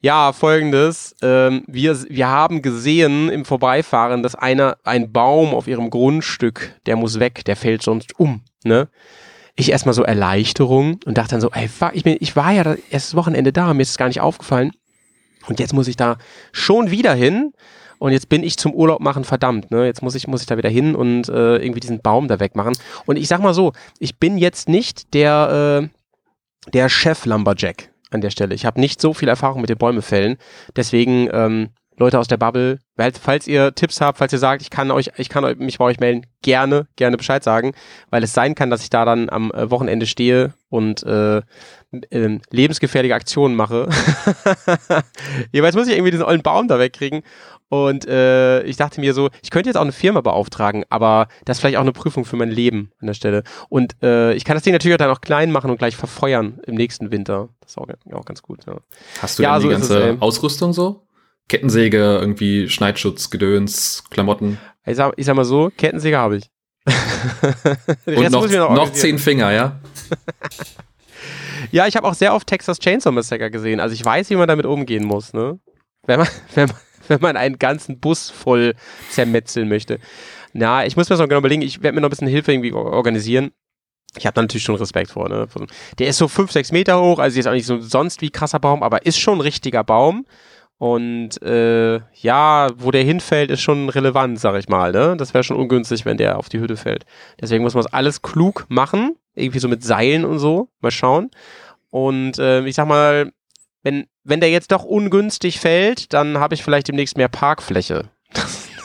ja, 0.01 0.33
folgendes. 0.33 1.15
Ähm, 1.23 1.65
wir, 1.67 1.97
wir 2.11 2.29
haben 2.29 2.63
gesehen 2.63 3.29
im 3.31 3.45
Vorbeifahren, 3.45 4.23
dass 4.23 4.35
einer, 4.35 4.79
ein 4.85 5.13
Baum 5.13 5.55
auf 5.55 5.69
ihrem 5.69 5.91
Grundstück, 5.91 6.75
der 6.87 6.97
muss 6.97 7.21
weg, 7.21 7.45
der 7.45 7.57
fällt 7.57 7.83
sonst 7.83 8.19
um, 8.19 8.43
ne? 8.65 8.89
Ich 9.57 9.71
erstmal 9.71 9.95
so 9.95 10.03
Erleichterung 10.03 10.99
und 11.05 11.17
dachte 11.17 11.31
dann 11.31 11.41
so, 11.41 11.51
ey, 11.51 11.71
ich, 11.93 12.05
bin, 12.05 12.17
ich 12.19 12.35
war 12.35 12.53
ja 12.53 12.65
das 12.65 12.79
erste 12.91 13.17
Wochenende 13.17 13.53
da, 13.53 13.73
mir 13.73 13.83
ist 13.83 13.91
es 13.91 13.99
gar 13.99 14.09
nicht 14.09 14.21
aufgefallen. 14.21 14.73
Und 15.47 15.61
jetzt 15.61 15.73
muss 15.73 15.89
ich 15.89 15.97
da 15.97 16.17
schon 16.53 16.91
wieder 16.91 17.15
hin. 17.15 17.53
Und 17.99 18.13
jetzt 18.13 18.29
bin 18.29 18.43
ich 18.43 18.59
zum 18.59 18.75
Urlaub 18.75 19.01
machen 19.01 19.25
verdammt. 19.25 19.71
Ne? 19.71 19.87
Jetzt 19.87 20.03
muss 20.03 20.15
ich, 20.15 20.27
muss 20.27 20.41
ich 20.41 20.47
da 20.47 20.57
wieder 20.57 20.69
hin 20.69 20.95
und 20.95 21.29
äh, 21.29 21.57
irgendwie 21.57 21.81
diesen 21.81 22.01
Baum 22.01 22.29
da 22.29 22.41
wegmachen. 22.41 22.77
Und 23.07 23.17
ich 23.17 23.29
sag 23.29 23.41
mal 23.41 23.55
so, 23.55 23.73
ich 23.99 24.19
bin 24.19 24.37
jetzt 24.37 24.69
nicht 24.69 25.15
der, 25.15 25.83
äh, 25.85 26.71
der 26.71 26.89
Chef 26.89 27.25
Lumberjack 27.25 27.91
an 28.11 28.21
der 28.21 28.31
Stelle. 28.31 28.55
Ich 28.55 28.67
habe 28.67 28.81
nicht 28.81 29.01
so 29.01 29.15
viel 29.15 29.29
Erfahrung 29.29 29.61
mit 29.61 29.71
den 29.71 29.79
Bäume 29.79 30.03
fällen. 30.03 30.37
Deswegen, 30.77 31.29
ähm, 31.33 31.71
Leute 31.97 32.19
aus 32.19 32.27
der 32.29 32.37
Bubble, 32.37 32.81
weil, 32.97 33.13
falls 33.13 33.47
ihr 33.47 33.75
Tipps 33.75 34.01
habt, 34.01 34.19
falls 34.19 34.33
ihr 34.33 34.39
sagt, 34.39 34.63
ich 34.63 34.71
kann 34.71 34.91
euch, 34.91 35.13
ich 35.17 35.29
kann 35.29 35.45
euch, 35.45 35.57
mich 35.59 35.79
bei 35.79 35.85
euch 35.85 36.01
melden, 36.01 36.27
gerne, 36.43 36.87
gerne 36.97 37.17
Bescheid 37.17 37.45
sagen, 37.45 37.73
weil 38.11 38.23
es 38.25 38.33
sein 38.33 38.55
kann, 38.55 38.71
dass 38.71 38.83
ich 38.83 38.91
da 38.91 39.05
dann 39.05 39.31
am 39.31 39.51
äh, 39.53 39.71
Wochenende 39.71 40.07
stehe 40.07 40.55
und 40.71 41.03
äh, 41.05 41.43
ähm, 42.11 42.41
lebensgefährliche 42.51 43.15
Aktionen 43.15 43.55
mache. 43.55 43.89
Jeweils 45.53 45.77
muss 45.77 45.87
ich 45.87 45.95
irgendwie 45.95 46.11
diesen 46.11 46.25
ollen 46.25 46.43
Baum 46.43 46.67
da 46.69 46.79
wegkriegen. 46.79 47.23
Und 47.69 48.07
äh, 48.07 48.63
ich 48.65 48.77
dachte 48.77 49.01
mir 49.01 49.15
so, 49.15 49.31
ich 49.43 49.51
könnte 49.51 49.69
jetzt 49.69 49.77
auch 49.77 49.83
eine 49.83 49.93
Firma 49.93 50.21
beauftragen, 50.21 50.85
aber 50.91 51.29
das 51.45 51.57
ist 51.57 51.61
vielleicht 51.61 51.77
auch 51.77 51.83
eine 51.83 51.93
Prüfung 51.93 52.25
für 52.25 52.37
mein 52.37 52.51
Leben 52.51 52.93
an 53.01 53.07
der 53.07 53.15
Stelle. 53.15 53.43
Und 53.69 53.97
äh, 54.03 54.33
ich 54.35 54.45
kann 54.45 54.55
das 54.55 54.63
Ding 54.63 54.73
natürlich 54.73 54.95
auch 54.95 54.99
dann 54.99 55.11
auch 55.11 55.21
klein 55.21 55.51
machen 55.51 55.71
und 55.71 55.79
gleich 55.79 55.97
verfeuern 55.97 56.61
im 56.67 56.75
nächsten 56.75 57.11
Winter. 57.11 57.49
Das 57.61 57.73
ist 57.73 57.79
auch, 57.79 57.89
auch 58.13 58.25
ganz 58.27 58.43
gut. 58.43 58.67
Ja. 58.67 58.77
Hast 59.21 59.39
du 59.39 59.43
Ja, 59.43 59.59
so 59.59 59.69
die 59.69 59.73
ganze. 59.73 60.17
Ausrüstung 60.21 60.73
so? 60.73 61.04
Kettensäge, 61.49 61.99
irgendwie 62.21 62.69
Schneidschutz, 62.69 63.31
Gedöns, 63.31 64.05
Klamotten. 64.11 64.59
Ich 64.87 64.97
sag, 64.97 65.13
ich 65.17 65.27
sag 65.27 65.37
mal 65.37 65.45
so, 65.45 65.71
Kettensäge 65.77 66.19
habe 66.19 66.39
ich. 66.39 66.51
Und 68.07 68.31
noch, 68.31 68.47
ich 68.47 68.53
noch, 68.53 68.71
organisieren. 68.71 68.95
zehn 68.95 69.19
Finger, 69.19 69.53
ja? 69.53 69.81
Ja, 71.71 71.87
ich 71.87 71.97
habe 71.97 72.07
auch 72.07 72.15
sehr 72.15 72.35
oft 72.35 72.47
Texas 72.47 72.79
Chainsaw 72.79 73.11
Massacre 73.13 73.51
gesehen. 73.51 73.81
Also 73.81 73.95
ich 73.95 74.05
weiß, 74.05 74.29
wie 74.31 74.37
man 74.37 74.49
damit 74.49 74.67
umgehen 74.67 75.05
muss, 75.05 75.33
ne? 75.33 75.59
Wenn 76.07 76.21
man, 76.21 76.29
wenn 76.55 76.69
man, 76.69 76.77
wenn 77.09 77.21
man 77.21 77.37
einen 77.37 77.59
ganzen 77.59 77.99
Bus 78.01 78.31
voll 78.31 78.75
zermetzeln 79.11 79.69
möchte. 79.69 79.99
Na, 80.53 80.85
ich 80.87 80.97
muss 80.97 81.09
mir 81.09 81.15
das 81.15 81.21
noch 81.21 81.29
genau 81.29 81.39
überlegen. 81.41 81.63
Ich 81.63 81.83
werde 81.83 81.95
mir 81.95 82.01
noch 82.03 82.09
ein 82.09 82.11
bisschen 82.11 82.29
Hilfe 82.29 82.53
irgendwie 82.53 82.73
or- 82.73 82.93
organisieren. 82.93 83.51
Ich 84.17 84.27
habe 84.27 84.35
da 84.35 84.43
natürlich 84.43 84.63
schon 84.63 84.77
Respekt 84.77 85.11
vor, 85.11 85.29
ne? 85.29 85.49
Der 85.99 86.07
ist 86.07 86.19
so 86.19 86.29
fünf, 86.29 86.53
sechs 86.53 86.71
Meter 86.71 87.01
hoch, 87.01 87.19
also 87.19 87.37
jetzt 87.37 87.49
auch 87.49 87.53
nicht 87.53 87.67
so 87.67 87.81
sonst 87.81 88.21
wie 88.21 88.31
krasser 88.31 88.61
Baum, 88.61 88.83
aber 88.85 89.05
ist 89.07 89.19
schon 89.19 89.39
ein 89.39 89.41
richtiger 89.41 89.83
Baum. 89.83 90.27
Und 90.79 91.41
äh, 91.43 92.01
ja, 92.15 92.69
wo 92.77 92.91
der 92.91 93.05
hinfällt, 93.05 93.51
ist 93.51 93.63
schon 93.63 93.89
relevant, 93.89 94.41
sag 94.41 94.57
ich 94.57 94.69
mal. 94.69 94.93
Ne? 94.93 95.17
Das 95.17 95.33
wäre 95.33 95.45
schon 95.45 95.57
ungünstig, 95.57 96.05
wenn 96.05 96.17
der 96.17 96.39
auf 96.39 96.49
die 96.49 96.59
Hütte 96.59 96.77
fällt. 96.77 97.05
Deswegen 97.41 97.63
muss 97.63 97.75
man 97.75 97.85
das 97.85 97.93
alles 97.93 98.23
klug 98.23 98.67
machen, 98.69 99.17
irgendwie 99.35 99.61
so 99.61 99.69
mit 99.69 99.85
Seilen 99.85 100.25
und 100.25 100.39
so. 100.39 100.69
Mal 100.81 100.91
schauen. 100.91 101.31
Und 101.91 102.39
äh, 102.39 102.65
ich 102.67 102.75
sag 102.75 102.89
mal, 102.89 103.31
wenn, 103.85 104.07
wenn 104.25 104.41
der 104.41 104.51
jetzt 104.51 104.73
doch 104.73 104.83
ungünstig 104.85 105.61
fällt, 105.61 106.13
dann 106.13 106.39
habe 106.39 106.55
ich 106.55 106.65
vielleicht 106.65 106.89
demnächst 106.89 107.17
mehr 107.17 107.29
Parkfläche. 107.29 108.11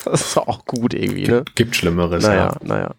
Das, 0.05 0.21
ist 0.21 0.37
auch 0.37 0.63
gut 0.63 0.93
irgendwie, 0.93 1.27
ne? 1.27 1.43
Gibt 1.55 1.75
Schlimmeres, 1.75 2.23
Naja, 2.23 2.53
ja. 2.53 2.55
naja. 2.63 2.95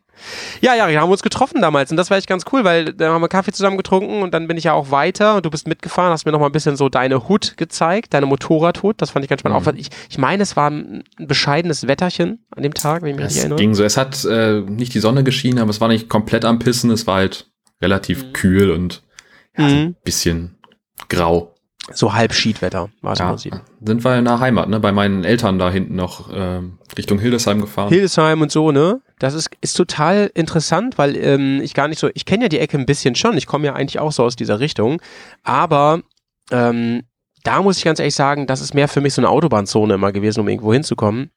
Ja, 0.60 0.74
ja, 0.74 0.88
wir 0.88 1.00
haben 1.00 1.10
uns 1.10 1.22
getroffen 1.22 1.60
damals 1.60 1.90
und 1.90 1.96
das 1.96 2.10
war 2.10 2.16
echt 2.18 2.26
ganz 2.26 2.44
cool, 2.52 2.64
weil 2.64 2.92
da 2.92 3.12
haben 3.12 3.22
wir 3.22 3.28
Kaffee 3.28 3.52
zusammen 3.52 3.76
getrunken 3.76 4.22
und 4.22 4.32
dann 4.34 4.46
bin 4.48 4.56
ich 4.56 4.64
ja 4.64 4.72
auch 4.72 4.90
weiter 4.90 5.36
und 5.36 5.46
du 5.46 5.50
bist 5.50 5.66
mitgefahren, 5.66 6.12
hast 6.12 6.26
mir 6.26 6.32
noch 6.32 6.40
mal 6.40 6.46
ein 6.46 6.52
bisschen 6.52 6.76
so 6.76 6.88
deine 6.88 7.28
Hut 7.28 7.56
gezeigt, 7.56 8.14
deine 8.14 8.26
Motorradhut, 8.26 9.00
das 9.00 9.10
fand 9.10 9.24
ich 9.24 9.28
ganz 9.30 9.40
spannend. 9.40 9.60
Mhm. 9.60 9.68
Auch, 9.68 9.74
ich, 9.74 9.90
ich 10.08 10.18
meine, 10.18 10.42
es 10.42 10.56
war 10.56 10.70
ein 10.70 11.04
bescheidenes 11.18 11.86
Wetterchen 11.86 12.44
an 12.54 12.62
dem 12.62 12.74
Tag, 12.74 13.02
wenn 13.02 13.10
ich 13.10 13.16
mich 13.16 13.26
Es 13.26 13.36
erinnere. 13.38 13.58
ging 13.58 13.74
so. 13.74 13.84
Es 13.84 13.96
hat 13.96 14.24
äh, 14.24 14.60
nicht 14.60 14.94
die 14.94 15.00
Sonne 15.00 15.24
geschienen, 15.24 15.58
aber 15.58 15.70
es 15.70 15.80
war 15.80 15.88
nicht 15.88 16.08
komplett 16.08 16.44
am 16.44 16.58
Pissen. 16.58 16.90
Es 16.90 17.06
war 17.06 17.16
halt 17.16 17.50
relativ 17.80 18.32
kühl 18.32 18.70
und 18.70 19.02
ja, 19.56 19.68
so 19.68 19.74
ein 19.74 19.96
bisschen 20.04 20.58
grau. 21.08 21.54
So 21.92 22.14
halb 22.14 22.32
Schiedwetter 22.32 22.88
war 23.02 23.12
es 23.14 23.18
im 23.20 23.24
Ja, 23.24 23.28
Prinzip. 23.30 23.54
sind 23.84 24.04
wir 24.04 24.16
in 24.18 24.24
der 24.24 24.38
Heimat, 24.40 24.68
ne? 24.68 24.78
Bei 24.80 24.92
meinen 24.92 25.24
Eltern 25.24 25.58
da 25.58 25.70
hinten 25.70 25.96
noch 25.96 26.30
ähm, 26.32 26.78
Richtung 26.96 27.18
Hildesheim 27.18 27.60
gefahren. 27.60 27.88
Hildesheim 27.88 28.40
und 28.42 28.52
so, 28.52 28.70
ne? 28.70 29.00
Das 29.18 29.34
ist, 29.34 29.50
ist 29.60 29.74
total 29.74 30.30
interessant, 30.34 30.98
weil 30.98 31.16
ähm, 31.16 31.60
ich 31.62 31.74
gar 31.74 31.88
nicht 31.88 31.98
so, 31.98 32.08
ich 32.14 32.24
kenne 32.24 32.44
ja 32.44 32.48
die 32.48 32.58
Ecke 32.60 32.78
ein 32.78 32.86
bisschen 32.86 33.14
schon, 33.16 33.36
ich 33.36 33.46
komme 33.46 33.66
ja 33.66 33.74
eigentlich 33.74 33.98
auch 33.98 34.12
so 34.12 34.22
aus 34.24 34.36
dieser 34.36 34.60
Richtung, 34.60 35.02
aber 35.42 36.00
ähm, 36.50 37.02
da 37.42 37.62
muss 37.62 37.78
ich 37.78 37.84
ganz 37.84 37.98
ehrlich 37.98 38.14
sagen, 38.14 38.46
das 38.46 38.60
ist 38.60 38.74
mehr 38.74 38.88
für 38.88 39.00
mich 39.00 39.14
so 39.14 39.20
eine 39.20 39.28
Autobahnzone 39.28 39.94
immer 39.94 40.12
gewesen, 40.12 40.40
um 40.40 40.48
irgendwo 40.48 40.72
hinzukommen. 40.72 41.30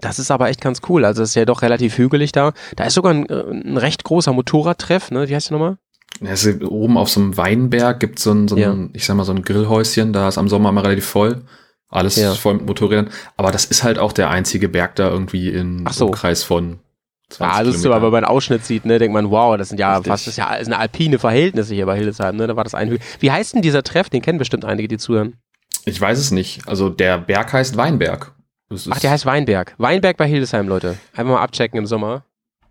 Das 0.00 0.18
ist 0.18 0.30
aber 0.30 0.48
echt 0.48 0.60
ganz 0.60 0.80
cool. 0.88 1.04
Also 1.04 1.22
es 1.22 1.30
ist 1.30 1.34
ja 1.34 1.44
doch 1.44 1.62
relativ 1.62 1.98
hügelig 1.98 2.32
da. 2.32 2.52
Da 2.76 2.84
ist 2.84 2.94
sogar 2.94 3.12
ein, 3.12 3.28
äh, 3.28 3.34
ein 3.50 3.76
recht 3.76 4.04
großer 4.04 4.32
Motorradtreff, 4.32 5.10
ne? 5.10 5.28
Wie 5.28 5.34
heißt 5.34 5.50
der 5.50 5.58
nochmal? 5.58 5.78
Es 6.22 6.44
ist 6.44 6.62
oben 6.62 6.96
auf 6.98 7.08
so 7.08 7.20
einem 7.20 7.36
Weinberg 7.36 7.98
gibt 8.00 8.18
so 8.18 8.32
ein, 8.32 8.48
so 8.48 8.56
ein 8.56 8.60
Ja. 8.60 8.76
ich 8.92 9.04
sag 9.06 9.16
mal, 9.16 9.24
so 9.24 9.32
ein 9.32 9.42
Grillhäuschen, 9.42 10.12
da 10.12 10.28
ist 10.28 10.38
am 10.38 10.48
Sommer 10.48 10.68
immer 10.70 10.84
relativ 10.84 11.06
voll. 11.06 11.42
Alles 11.88 12.16
Ja. 12.16 12.34
voll 12.34 12.54
mit 12.54 12.66
Motorrädern. 12.66 13.08
Aber 13.36 13.50
das 13.50 13.64
ist 13.64 13.82
halt 13.82 13.98
auch 13.98 14.12
der 14.12 14.30
einzige 14.30 14.68
Berg 14.68 14.96
da 14.96 15.08
irgendwie 15.08 15.48
in 15.48 15.84
Ach 15.86 15.92
so. 15.92 16.06
Umkreis 16.06 16.42
von 16.44 16.78
20 17.30 17.58
Ja, 17.58 17.64
das 17.64 17.74
ist 17.76 17.82
so, 17.82 17.92
aber 17.92 18.06
wenn 18.06 18.12
man 18.12 18.24
einen 18.24 18.32
Ausschnitt 18.36 18.64
sieht, 18.64 18.84
ne, 18.84 18.98
denkt 18.98 19.14
man, 19.14 19.30
wow, 19.30 19.56
das 19.56 19.70
sind 19.70 19.78
ja 19.80 19.94
Richtig. 19.96 20.10
fast, 20.12 20.26
das 20.26 20.32
ist 20.34 20.36
ja 20.38 20.50
das 20.56 20.64
sind 20.66 20.74
alpine 20.74 21.18
Verhältnisse 21.18 21.74
hier 21.74 21.86
bei 21.86 21.96
Hildesheim, 21.96 22.36
ne? 22.36 22.46
Da 22.46 22.54
war 22.56 22.64
das 22.64 22.74
ein 22.74 22.98
Wie 23.20 23.30
heißt 23.30 23.54
denn 23.54 23.62
dieser 23.62 23.82
Treff? 23.82 24.10
Den 24.10 24.20
kennen 24.22 24.38
bestimmt 24.38 24.64
einige, 24.64 24.88
die 24.88 24.98
zuhören. 24.98 25.34
Ich 25.84 26.00
weiß 26.00 26.18
es 26.18 26.30
nicht. 26.30 26.68
Also 26.68 26.90
der 26.90 27.18
Berg 27.18 27.52
heißt 27.52 27.76
Weinberg. 27.76 28.32
Ach, 28.90 29.00
der 29.00 29.10
heißt 29.10 29.26
Weinberg. 29.26 29.74
Weinberg 29.78 30.16
bei 30.16 30.26
Hildesheim, 30.28 30.68
Leute. 30.68 30.96
Einfach 31.14 31.32
mal 31.34 31.40
abchecken 31.42 31.78
im 31.78 31.86
Sommer. 31.86 32.24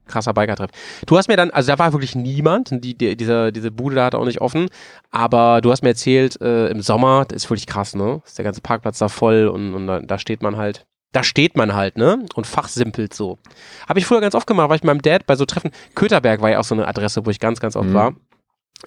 Krasser 0.09 0.33
Biker-Treff. 0.33 0.71
Du 1.05 1.17
hast 1.17 1.27
mir 1.29 1.37
dann, 1.37 1.51
also 1.51 1.71
da 1.71 1.79
war 1.79 1.93
wirklich 1.93 2.15
niemand, 2.15 2.69
die, 2.83 2.97
die, 2.97 3.15
diese, 3.15 3.51
diese 3.53 3.71
Bude 3.71 3.95
da 3.95 4.05
hatte 4.05 4.17
auch 4.19 4.25
nicht 4.25 4.41
offen, 4.41 4.67
aber 5.11 5.61
du 5.61 5.71
hast 5.71 5.83
mir 5.83 5.89
erzählt, 5.89 6.41
äh, 6.41 6.67
im 6.67 6.81
Sommer, 6.81 7.25
das 7.25 7.43
ist 7.43 7.49
wirklich 7.49 7.67
krass, 7.67 7.95
ne? 7.95 8.21
Ist 8.25 8.37
der 8.37 8.45
ganze 8.45 8.61
Parkplatz 8.61 8.97
da 8.99 9.07
voll 9.07 9.47
und, 9.47 9.73
und 9.73 9.87
da, 9.87 9.99
da 10.01 10.17
steht 10.19 10.41
man 10.41 10.57
halt, 10.57 10.85
da 11.11 11.23
steht 11.23 11.55
man 11.57 11.73
halt, 11.73 11.97
ne? 11.97 12.25
Und 12.35 12.45
fachsimpelt 12.45 13.13
so. 13.13 13.39
Habe 13.87 13.99
ich 13.99 14.05
früher 14.05 14.21
ganz 14.21 14.35
oft 14.35 14.45
gemacht, 14.47 14.69
war 14.69 14.75
ich 14.75 14.83
mit 14.83 14.87
meinem 14.87 15.01
Dad 15.01 15.25
bei 15.25 15.35
so 15.35 15.45
Treffen. 15.45 15.71
Köterberg 15.95 16.41
war 16.41 16.49
ja 16.51 16.59
auch 16.59 16.63
so 16.63 16.75
eine 16.75 16.87
Adresse, 16.87 17.25
wo 17.25 17.29
ich 17.29 17.39
ganz, 17.39 17.59
ganz 17.59 17.75
oft 17.75 17.89
Mhm. 17.89 17.93
war. 17.93 18.13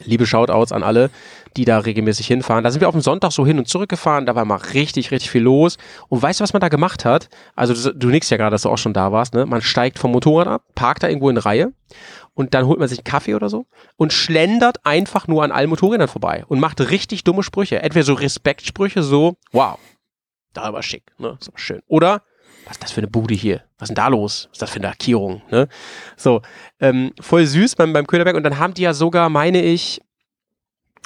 Liebe 0.05 0.27
Shoutouts 0.27 0.73
an 0.73 0.83
alle, 0.83 1.11
die 1.57 1.65
da 1.65 1.79
regelmäßig 1.79 2.27
hinfahren. 2.27 2.65
Da 2.65 2.71
sind 2.71 2.81
wir 2.81 2.89
auf 2.89 2.95
dem 2.95 3.03
Sonntag 3.03 3.33
so 3.33 3.47
hin 3.47 3.59
und 3.59 3.69
zurück 3.69 3.91
gefahren, 3.91 4.25
da 4.25 4.35
war 4.35 4.45
mal 4.45 4.57
richtig, 4.57 5.11
richtig 5.11 5.31
viel 5.31 5.43
los. 5.43 5.77
Und 6.09 6.23
weißt 6.23 6.41
du, 6.41 6.43
was 6.43 6.53
man 6.53 6.61
da 6.61 6.69
gemacht 6.69 7.05
hat? 7.05 7.29
Also 7.55 7.75
du, 7.75 7.95
du 7.95 8.09
nix 8.09 8.31
ja 8.31 8.39
gerade, 8.39 8.53
dass 8.53 8.63
du 8.63 8.71
auch 8.71 8.79
schon 8.79 8.95
da 8.95 9.13
warst, 9.13 9.35
ne? 9.35 9.45
Man 9.45 9.61
steigt 9.61 9.99
vom 9.99 10.13
Motorrad 10.13 10.49
ab, 10.49 10.65
parkt 10.75 11.03
da 11.03 11.09
irgendwo 11.09 11.29
in 11.29 11.37
Reihe 11.37 11.73
und 12.35 12.55
dann 12.55 12.67
holt 12.67 12.79
man 12.79 12.89
sich 12.89 12.99
einen 12.99 13.05
Kaffee 13.05 13.35
oder 13.35 13.51
so 13.51 13.67
und 13.97 14.13
schlendert 14.13 14.85
einfach 14.87 15.29
nur 15.29 15.45
an 15.45 15.53
allen 15.53 15.69
Motorrädern 15.69 16.09
vorbei 16.09 16.45
und 16.49 16.59
macht 16.59 16.81
richtig 16.81 17.25
dumme 17.25 17.43
Sprüche. 17.43 17.83
Entweder 17.83 18.05
so 18.05 18.15
Respektsprüche, 18.15 19.03
so, 19.03 19.37
wow, 19.53 19.79
da 20.53 20.73
war 20.73 20.83
schick, 20.83 21.05
ne? 21.19 21.37
Ist 21.41 21.49
aber 21.49 21.59
schön. 21.59 21.83
Oder, 21.87 22.23
was 22.67 22.77
ist 22.77 22.83
das 22.83 22.93
für 22.93 23.01
eine 23.01 23.09
Bude 23.09 23.35
hier? 23.35 23.63
Was 23.79 23.89
ist 23.89 23.97
denn 23.97 24.03
da 24.03 24.09
los? 24.09 24.49
Was 24.51 24.57
ist 24.57 24.63
das 24.63 24.71
für 24.71 24.77
eine 24.77 24.89
Lackierung, 24.89 25.43
ne? 25.51 25.69
So, 26.17 26.43
ähm, 26.81 27.13
voll 27.21 27.47
süß 27.47 27.77
beim, 27.77 27.93
beim 27.93 28.07
Köderberg 28.07 28.37
und 28.37 28.45
dann 28.45 28.59
haben 28.59 28.75
die 28.75 28.83
ja 28.83 28.95
sogar, 28.95 29.29
meine 29.29 29.63
ich, 29.63 30.01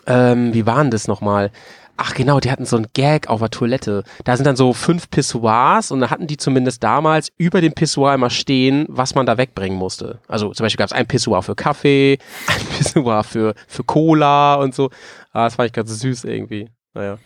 ähm, 0.07 0.55
wie 0.55 0.67
waren 0.67 0.91
das 0.91 1.09
nochmal? 1.09 1.51
Ach 1.99 2.15
genau, 2.15 2.41
die 2.41 2.51
hatten 2.51 2.67
so 2.67 2.77
einen 2.77 2.89
Gag 2.93 3.29
auf 3.29 3.41
der 3.41 3.51
Toilette. 3.51 4.05
Da 4.25 4.37
sind 4.37 4.45
dann 4.45 4.57
so 4.57 4.75
fünf 4.75 5.09
Pissoirs 5.11 5.91
und 5.91 6.01
da 6.01 6.11
hatten 6.11 6.27
die 6.27 6.37
zumindest 6.37 6.83
damals 6.83 7.33
über 7.39 7.63
dem 7.63 7.73
Pissoir 7.73 8.15
immer 8.15 8.29
stehen, 8.29 8.85
was 8.89 9.15
man 9.15 9.25
da 9.25 9.39
wegbringen 9.39 9.79
musste. 9.79 10.19
Also 10.29 10.53
zum 10.53 10.65
Beispiel 10.65 10.79
gab 10.79 10.89
es 10.89 10.93
ein 10.93 11.07
Pissoir 11.07 11.43
für 11.43 11.55
Kaffee, 11.55 12.19
ein 12.49 12.67
Pissoir 12.77 13.25
für, 13.25 13.55
für 13.67 13.83
Cola 13.83 14.57
und 14.57 14.75
so. 14.75 14.91
Ah, 15.33 15.45
das 15.45 15.55
fand 15.55 15.69
ich 15.69 15.73
ganz 15.73 15.99
süß 15.99 16.25
irgendwie. 16.25 16.69
Naja. 16.93 17.17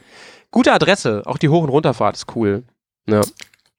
Gute 0.52 0.72
Adresse, 0.72 1.22
auch 1.26 1.38
die 1.38 1.48
Hoch- 1.48 1.62
und 1.62 1.68
Runterfahrt 1.68 2.16
ist 2.16 2.36
cool. 2.36 2.62
Ja, 3.08 3.22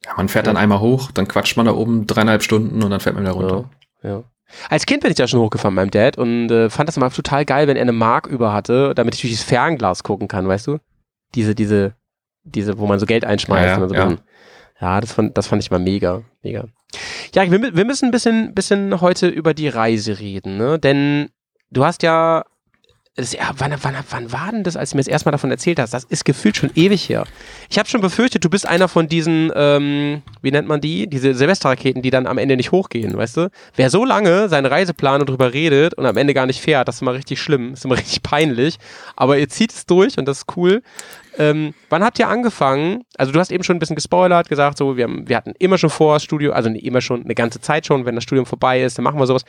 ja, 0.06 0.14
man 0.18 0.30
fährt 0.30 0.48
dann 0.48 0.58
einmal 0.58 0.80
hoch, 0.80 1.12
dann 1.12 1.28
quatscht 1.28 1.58
man 1.58 1.66
da 1.66 1.74
oben 1.74 2.08
dreieinhalb 2.08 2.44
Stunden 2.44 2.82
und 2.84 2.90
dann 2.90 3.00
fährt 3.00 3.16
man 3.16 3.24
wieder 3.24 3.34
runter. 3.34 3.70
ja. 4.04 4.24
Als 4.70 4.86
Kind 4.86 5.02
bin 5.02 5.12
ich 5.12 5.18
da 5.18 5.28
schon 5.28 5.40
hochgefahren 5.40 5.74
mit 5.74 5.82
meinem 5.82 5.92
Dad 5.92 6.18
und 6.18 6.52
äh, 6.52 6.70
fand 6.70 6.90
das 6.90 6.98
immer 6.98 7.10
total 7.10 7.46
geil, 7.46 7.68
wenn 7.68 7.78
er 7.78 7.84
eine 7.84 7.94
Mark 7.94 8.28
über 8.28 8.52
hatte, 8.52 8.94
damit 8.96 9.16
ich 9.16 9.22
durch 9.22 9.34
das 9.34 9.44
Fernglas 9.44 10.04
gucken 10.04 10.28
kann, 10.28 10.48
weißt 10.48 10.68
du? 10.68 10.80
Diese, 11.36 11.56
diese, 11.56 11.94
diese, 12.44 12.78
wo 12.78 12.86
man 12.86 13.00
so 13.00 13.06
Geld 13.06 13.24
einschmeißt. 13.24 13.66
Ja, 13.66 13.78
ja, 13.78 13.82
und 13.82 13.90
so 13.90 13.96
ja. 13.96 14.18
ja 14.82 15.02
das, 15.02 15.14
fand, 15.14 15.38
das 15.38 15.48
fand 15.48 15.64
ich 15.64 15.72
mal 15.72 15.80
mega, 15.80 16.24
mega. 16.44 16.66
Ja, 17.34 17.50
wir, 17.50 17.76
wir 17.76 17.86
müssen 17.86 18.06
ein 18.06 18.12
bisschen, 18.12 18.54
bisschen 18.54 19.00
heute 19.00 19.28
über 19.30 19.54
die 19.54 19.70
Reise 19.70 20.20
reden, 20.20 20.58
ne? 20.58 20.78
Denn 20.78 21.30
du 21.70 21.86
hast 21.86 22.04
ja, 22.04 22.44
das, 23.16 23.34
ja 23.34 23.52
wann, 23.58 23.74
wann, 23.82 23.96
wann 24.10 24.32
war 24.32 24.52
denn 24.52 24.64
das, 24.64 24.78
als 24.78 24.92
du 24.92 24.96
mir 24.96 25.02
das 25.02 25.08
erstmal 25.08 25.32
davon 25.32 25.52
erzählt 25.52 25.80
hast? 25.80 25.94
Das 25.94 26.06
ist 26.06 26.24
gefühlt 26.24 26.56
schon 26.56 26.72
ewig 26.76 27.10
her. 27.10 27.26
Ich 27.70 27.78
habe 27.78 27.90
schon 27.90 28.00
befürchtet, 28.00 28.46
du 28.46 28.50
bist 28.50 28.66
einer 28.66 28.88
von 28.88 29.10
diesen, 29.10 29.52
ähm, 29.54 30.22
wie 30.42 30.52
nennt 30.52 30.70
man 30.70 30.80
die? 30.80 31.08
Diese 31.08 31.34
Silvesterraketen, 31.34 32.02
die 32.02 32.10
dann 32.10 32.26
am 32.26 32.38
Ende 32.38 32.56
nicht 32.56 32.72
hochgehen, 32.72 33.18
weißt 33.18 33.36
du? 33.36 33.50
Wer 33.76 33.90
so 33.90 34.06
lange 34.06 34.48
seinen 34.48 34.66
Reiseplan 34.66 35.20
und 35.20 35.30
drüber 35.30 35.54
redet 35.54 35.94
und 35.96 36.06
am 36.06 36.16
Ende 36.16 36.34
gar 36.34 36.46
nicht 36.46 36.62
fährt, 36.62 36.88
das 36.88 36.96
ist 36.96 37.02
immer 37.02 37.14
richtig 37.14 37.42
schlimm, 37.42 37.74
ist 37.74 37.84
immer 37.84 37.98
richtig 37.98 38.24
peinlich. 38.24 38.78
Aber 39.18 39.38
ihr 39.38 39.50
zieht 39.50 39.74
es 39.74 39.86
durch 39.86 40.18
und 40.18 40.26
das 40.26 40.40
ist 40.40 40.56
cool. 40.56 40.82
Ähm, 41.38 41.74
wann 41.90 42.06
habt 42.06 42.18
ihr 42.18 42.30
angefangen? 42.30 43.04
Also 43.18 43.34
du 43.34 43.40
hast 43.40 43.52
eben 43.52 43.66
schon 43.66 43.76
ein 43.76 43.80
bisschen 43.80 43.96
gespoilert, 43.98 44.48
gesagt, 44.48 44.78
so 44.78 44.96
wir, 44.96 45.04
haben, 45.04 45.28
wir 45.28 45.36
hatten 45.36 45.54
immer 45.60 45.78
schon 45.78 45.90
vor, 45.90 46.16
das 46.16 46.24
Studio, 46.24 46.54
also 46.54 46.70
immer 46.70 47.02
schon, 47.02 47.24
eine 47.26 47.36
ganze 47.36 47.60
Zeit 47.60 47.86
schon, 47.86 48.06
wenn 48.06 48.16
das 48.16 48.24
Studium 48.24 48.46
vorbei 48.46 48.82
ist, 48.82 48.98
dann 48.98 49.04
machen 49.04 49.20
wir 49.20 49.28
sowas. 49.28 49.44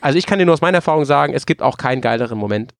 Also 0.00 0.18
ich 0.18 0.26
kann 0.26 0.38
dir 0.38 0.46
nur 0.46 0.54
aus 0.54 0.60
meiner 0.60 0.78
Erfahrung 0.78 1.04
sagen, 1.04 1.32
es 1.32 1.46
gibt 1.46 1.62
auch 1.62 1.76
keinen 1.76 2.00
geileren 2.00 2.38
Moment. 2.38 2.74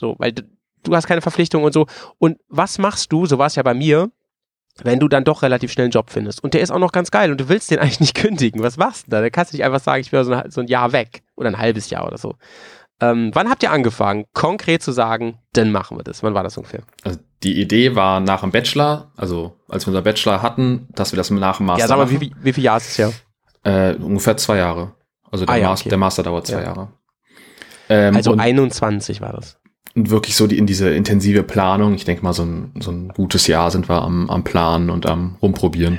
So, 0.00 0.16
weil 0.18 0.32
du, 0.32 0.42
du 0.82 0.96
hast 0.96 1.06
keine 1.06 1.20
Verpflichtung 1.20 1.62
und 1.62 1.72
so. 1.72 1.86
Und 2.18 2.38
was 2.48 2.78
machst 2.78 3.12
du, 3.12 3.26
so 3.26 3.38
war 3.38 3.46
es 3.46 3.54
ja 3.54 3.62
bei 3.62 3.74
mir, 3.74 4.10
wenn 4.82 4.98
du 4.98 5.08
dann 5.08 5.24
doch 5.24 5.42
relativ 5.42 5.70
schnell 5.72 5.84
einen 5.84 5.90
Job 5.92 6.10
findest 6.10 6.42
und 6.42 6.54
der 6.54 6.62
ist 6.62 6.70
auch 6.70 6.78
noch 6.78 6.92
ganz 6.92 7.10
geil 7.10 7.30
und 7.30 7.38
du 7.40 7.48
willst 7.48 7.70
den 7.70 7.78
eigentlich 7.80 8.00
nicht 8.00 8.14
kündigen, 8.16 8.62
was 8.62 8.76
machst 8.78 9.06
du 9.06 9.10
da? 9.10 9.20
Da 9.20 9.28
kannst 9.30 9.52
du 9.52 9.56
nicht 9.56 9.64
einfach 9.64 9.80
sagen, 9.80 10.00
ich 10.00 10.10
will 10.12 10.24
so 10.24 10.32
ein, 10.32 10.50
so 10.50 10.60
ein 10.62 10.68
Jahr 10.68 10.92
weg 10.92 11.22
oder 11.36 11.48
ein 11.48 11.58
halbes 11.58 11.90
Jahr 11.90 12.06
oder 12.06 12.16
so. 12.18 12.34
Ähm, 13.02 13.30
wann 13.34 13.48
habt 13.50 13.62
ihr 13.62 13.70
angefangen, 13.72 14.26
konkret 14.34 14.82
zu 14.82 14.92
sagen, 14.92 15.38
dann 15.54 15.72
machen 15.72 15.96
wir 15.98 16.04
das? 16.04 16.22
Wann 16.22 16.34
war 16.34 16.42
das 16.42 16.56
ungefähr? 16.56 16.82
Also 17.02 17.18
die 17.42 17.60
Idee 17.60 17.94
war 17.96 18.20
nach 18.20 18.42
dem 18.42 18.50
Bachelor, 18.52 19.10
also 19.16 19.56
als 19.68 19.86
wir 19.86 19.88
unser 19.88 20.02
Bachelor 20.02 20.42
hatten, 20.42 20.86
dass 20.92 21.12
wir 21.12 21.16
das 21.16 21.30
nach 21.30 21.56
dem 21.58 21.66
Master 21.66 21.80
ja, 21.84 21.88
sag 21.88 21.96
mal, 21.96 22.10
wie, 22.10 22.20
wie, 22.20 22.32
wie 22.42 22.52
viele 22.52 22.66
Jahre 22.66 22.78
ist 22.78 22.88
es 22.90 22.96
ja? 22.98 23.10
Äh, 23.64 23.94
ungefähr 23.96 24.36
zwei 24.36 24.56
Jahre. 24.58 24.94
Also 25.30 25.46
der, 25.46 25.54
Ah, 25.54 25.58
ja, 25.58 25.68
Mas- 25.70 25.80
okay. 25.80 25.88
der 25.90 25.98
Master 25.98 26.22
dauert 26.22 26.46
zwei 26.46 26.58
Ja. 26.58 26.62
Jahre. 26.64 26.88
Ähm, 27.88 28.16
Also 28.16 28.32
und, 28.32 28.40
21 28.40 29.20
war 29.20 29.32
das. 29.32 29.58
Und 29.94 30.10
wirklich 30.10 30.36
so 30.36 30.46
die, 30.46 30.58
in 30.58 30.66
diese 30.66 30.90
intensive 30.90 31.42
Planung. 31.42 31.94
Ich 31.94 32.04
denke 32.04 32.22
mal, 32.22 32.32
so 32.32 32.44
ein, 32.44 32.72
so 32.80 32.90
ein 32.90 33.08
gutes 33.08 33.46
Jahr 33.46 33.70
sind 33.70 33.88
wir 33.88 34.02
am, 34.02 34.30
am 34.30 34.44
Planen 34.44 34.90
und 34.90 35.06
am 35.06 35.36
Rumprobieren. 35.42 35.98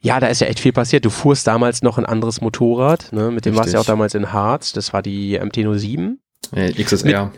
Ja, 0.00 0.18
da 0.18 0.28
ist 0.28 0.40
ja 0.40 0.46
echt 0.46 0.60
viel 0.60 0.72
passiert. 0.72 1.04
Du 1.04 1.10
fuhrst 1.10 1.46
damals 1.46 1.82
noch 1.82 1.98
ein 1.98 2.06
anderes 2.06 2.40
Motorrad, 2.40 3.12
ne? 3.12 3.30
Mit 3.30 3.44
dem 3.44 3.54
warst 3.54 3.68
du 3.70 3.74
ja 3.74 3.80
auch 3.80 3.84
damals 3.86 4.14
in 4.14 4.32
Harz. 4.32 4.72
Das 4.72 4.92
war 4.92 5.02
die 5.02 5.38
MT-07. 5.38 6.16
Äh, 6.52 6.72
XSR. 6.82 7.32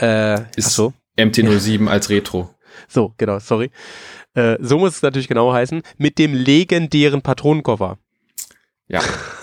Äh, 0.00 0.40
Ist- 0.56 0.74
so. 0.74 0.92
MT-07 1.16 1.86
als 1.88 2.10
Retro. 2.10 2.50
So, 2.88 3.14
genau, 3.18 3.38
sorry. 3.38 3.70
Äh, 4.34 4.56
so 4.60 4.78
muss 4.78 4.96
es 4.96 5.02
natürlich 5.02 5.28
genau 5.28 5.52
heißen. 5.52 5.82
Mit 5.98 6.18
dem 6.18 6.34
legendären 6.34 7.22
Patronenkoffer. 7.22 7.98
Ja. 8.88 9.00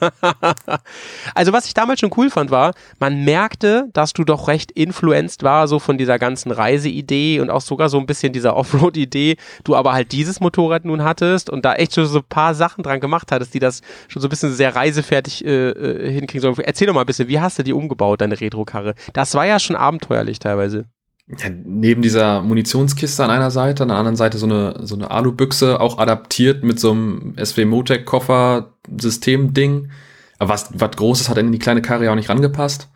also 1.34 1.52
was 1.52 1.66
ich 1.66 1.74
damals 1.74 2.00
schon 2.00 2.12
cool 2.16 2.30
fand, 2.30 2.50
war, 2.50 2.74
man 2.98 3.24
merkte, 3.24 3.88
dass 3.92 4.12
du 4.12 4.24
doch 4.24 4.48
recht 4.48 4.70
influenced 4.72 5.42
war, 5.42 5.68
so 5.68 5.78
von 5.78 5.98
dieser 5.98 6.18
ganzen 6.18 6.50
Reiseidee 6.50 7.40
und 7.40 7.50
auch 7.50 7.60
sogar 7.60 7.88
so 7.88 7.98
ein 7.98 8.06
bisschen 8.06 8.32
dieser 8.32 8.56
Offroad-Idee, 8.56 9.36
du 9.64 9.76
aber 9.76 9.92
halt 9.92 10.12
dieses 10.12 10.40
Motorrad 10.40 10.84
nun 10.84 11.04
hattest 11.04 11.50
und 11.50 11.64
da 11.64 11.74
echt 11.74 11.94
schon 11.94 12.06
so 12.06 12.18
ein 12.18 12.24
paar 12.28 12.54
Sachen 12.54 12.82
dran 12.82 13.00
gemacht 13.00 13.32
hattest, 13.32 13.54
die 13.54 13.60
das 13.60 13.82
schon 14.08 14.22
so 14.22 14.28
ein 14.28 14.30
bisschen 14.30 14.52
sehr 14.52 14.74
reisefertig 14.74 15.44
äh, 15.44 15.70
äh, 15.70 16.12
hinkriegen 16.12 16.42
sollen. 16.42 16.58
Erzähl 16.58 16.86
doch 16.86 16.94
mal 16.94 17.00
ein 17.00 17.06
bisschen, 17.06 17.28
wie 17.28 17.40
hast 17.40 17.58
du 17.58 17.62
die 17.62 17.72
umgebaut, 17.72 18.20
deine 18.20 18.40
Retro-Karre? 18.40 18.94
Das 19.12 19.34
war 19.34 19.46
ja 19.46 19.58
schon 19.58 19.76
abenteuerlich 19.76 20.38
teilweise. 20.38 20.86
Ja, 21.28 21.50
neben 21.50 22.02
dieser 22.02 22.40
Munitionskiste 22.42 23.24
an 23.24 23.30
einer 23.30 23.50
Seite, 23.50 23.82
an 23.82 23.88
der 23.88 23.98
anderen 23.98 24.16
Seite 24.16 24.38
so 24.38 24.46
eine, 24.46 24.80
so 24.86 24.94
eine 24.94 25.10
Alubüchse, 25.10 25.80
auch 25.80 25.98
adaptiert 25.98 26.62
mit 26.62 26.78
so 26.78 26.92
einem 26.92 27.34
SW 27.42 27.64
Motec 27.64 28.06
Koffer 28.06 28.74
System-Ding. 29.00 29.90
Aber 30.38 30.50
was, 30.50 30.70
was 30.74 30.90
Großes 30.96 31.28
hat 31.28 31.38
in 31.38 31.50
die 31.50 31.58
kleine 31.58 31.82
Karre 31.82 32.04
ja 32.04 32.12
auch 32.12 32.16
nicht 32.16 32.28
rangepasst. 32.28 32.88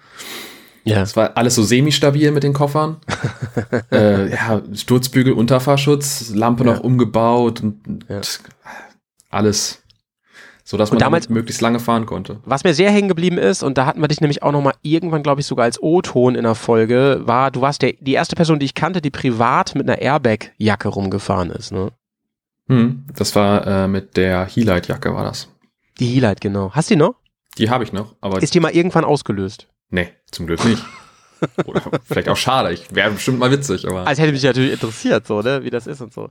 Ja. 0.85 1.03
Es 1.03 1.17
war 1.17 1.37
alles 1.37 1.55
so 1.57 1.63
semi-stabil 1.63 2.31
mit 2.31 2.43
den 2.43 2.53
Koffern. 2.53 2.99
äh, 3.93 4.31
ja, 4.31 4.63
Sturzbügel, 4.75 5.33
Unterfahrschutz, 5.33 6.31
Lampe 6.35 6.65
Ja. 6.65 6.73
noch 6.75 6.81
umgebaut 6.81 7.63
und 7.63 7.87
und 7.87 8.07
Ja. 8.09 8.21
alles. 9.31 9.83
So 10.71 10.77
dass 10.77 10.91
Und 10.91 10.99
man 10.99 11.01
damals- 11.01 11.27
damit 11.27 11.35
möglichst 11.37 11.61
lange 11.63 11.81
fahren 11.81 12.07
konnte. 12.07 12.39
Was 12.45 12.63
mir 12.63 12.75
sehr 12.75 12.93
hängen 12.93 13.09
geblieben 13.09 13.39
ist, 13.39 13.65
und 13.65 13.77
da 13.77 13.87
hatten 13.87 14.01
wir 14.01 14.07
dich 14.07 14.21
nämlich 14.21 14.45
auch 14.45 14.53
nochmal 14.53 14.75
irgendwann, 14.83 15.25
glaube 15.25 15.41
ich, 15.41 15.47
sogar 15.49 15.65
als 15.65 15.83
O-Ton 15.83 16.37
in 16.37 16.45
der 16.45 16.55
Folge, 16.55 17.23
war, 17.25 17.51
du 17.51 17.61
warst 17.61 17.83
der, 17.83 17.95
die 17.99 18.13
erste 18.13 18.37
Person, 18.37 18.61
die 18.61 18.67
ich 18.67 18.75
kannte, 18.75 19.01
die 19.01 19.11
privat 19.11 19.75
mit 19.75 19.91
einer 19.91 20.01
Airbag-Jacke 20.01 20.87
rumgefahren 20.87 21.51
ist. 21.51 21.73
Ne? 21.73 21.91
Hm, 22.69 23.05
das 23.17 23.35
war 23.35 23.67
äh, 23.67 23.89
mit 23.89 24.17
der 24.17 24.47
Heelite-Jacke 24.47 25.13
war 25.13 25.25
das. 25.25 25.49
Die 25.99 26.07
Heelite, 26.07 26.37
genau. 26.41 26.71
Hast 26.73 26.89
du 26.89 26.95
die 26.95 27.01
noch? 27.01 27.17
Die 27.59 27.69
habe 27.69 27.83
ich 27.83 27.93
noch, 27.93 28.15
aber 28.21 28.41
Ist 28.41 28.55
die 28.55 28.61
mal 28.61 28.71
irgendwann 28.71 29.05
ausgelöst? 29.05 29.67
nee, 29.89 30.09
zum 30.31 30.47
Glück 30.47 30.65
nicht. 30.65 30.85
Oder 31.67 31.83
vielleicht 32.05 32.29
auch 32.29 32.37
schade. 32.37 32.73
Ich 32.73 32.95
wäre 32.95 33.11
bestimmt 33.11 33.41
mal 33.41 33.51
witzig, 33.51 33.89
aber 33.89 34.07
Also 34.07 34.23
hätte 34.23 34.31
mich 34.33 34.43
natürlich 34.45 34.73
interessiert, 34.73 35.27
so, 35.27 35.41
ne, 35.43 35.65
wie 35.65 35.71
das 35.71 35.89
ist 35.89 36.01
und 36.01 36.13
so. 36.13 36.29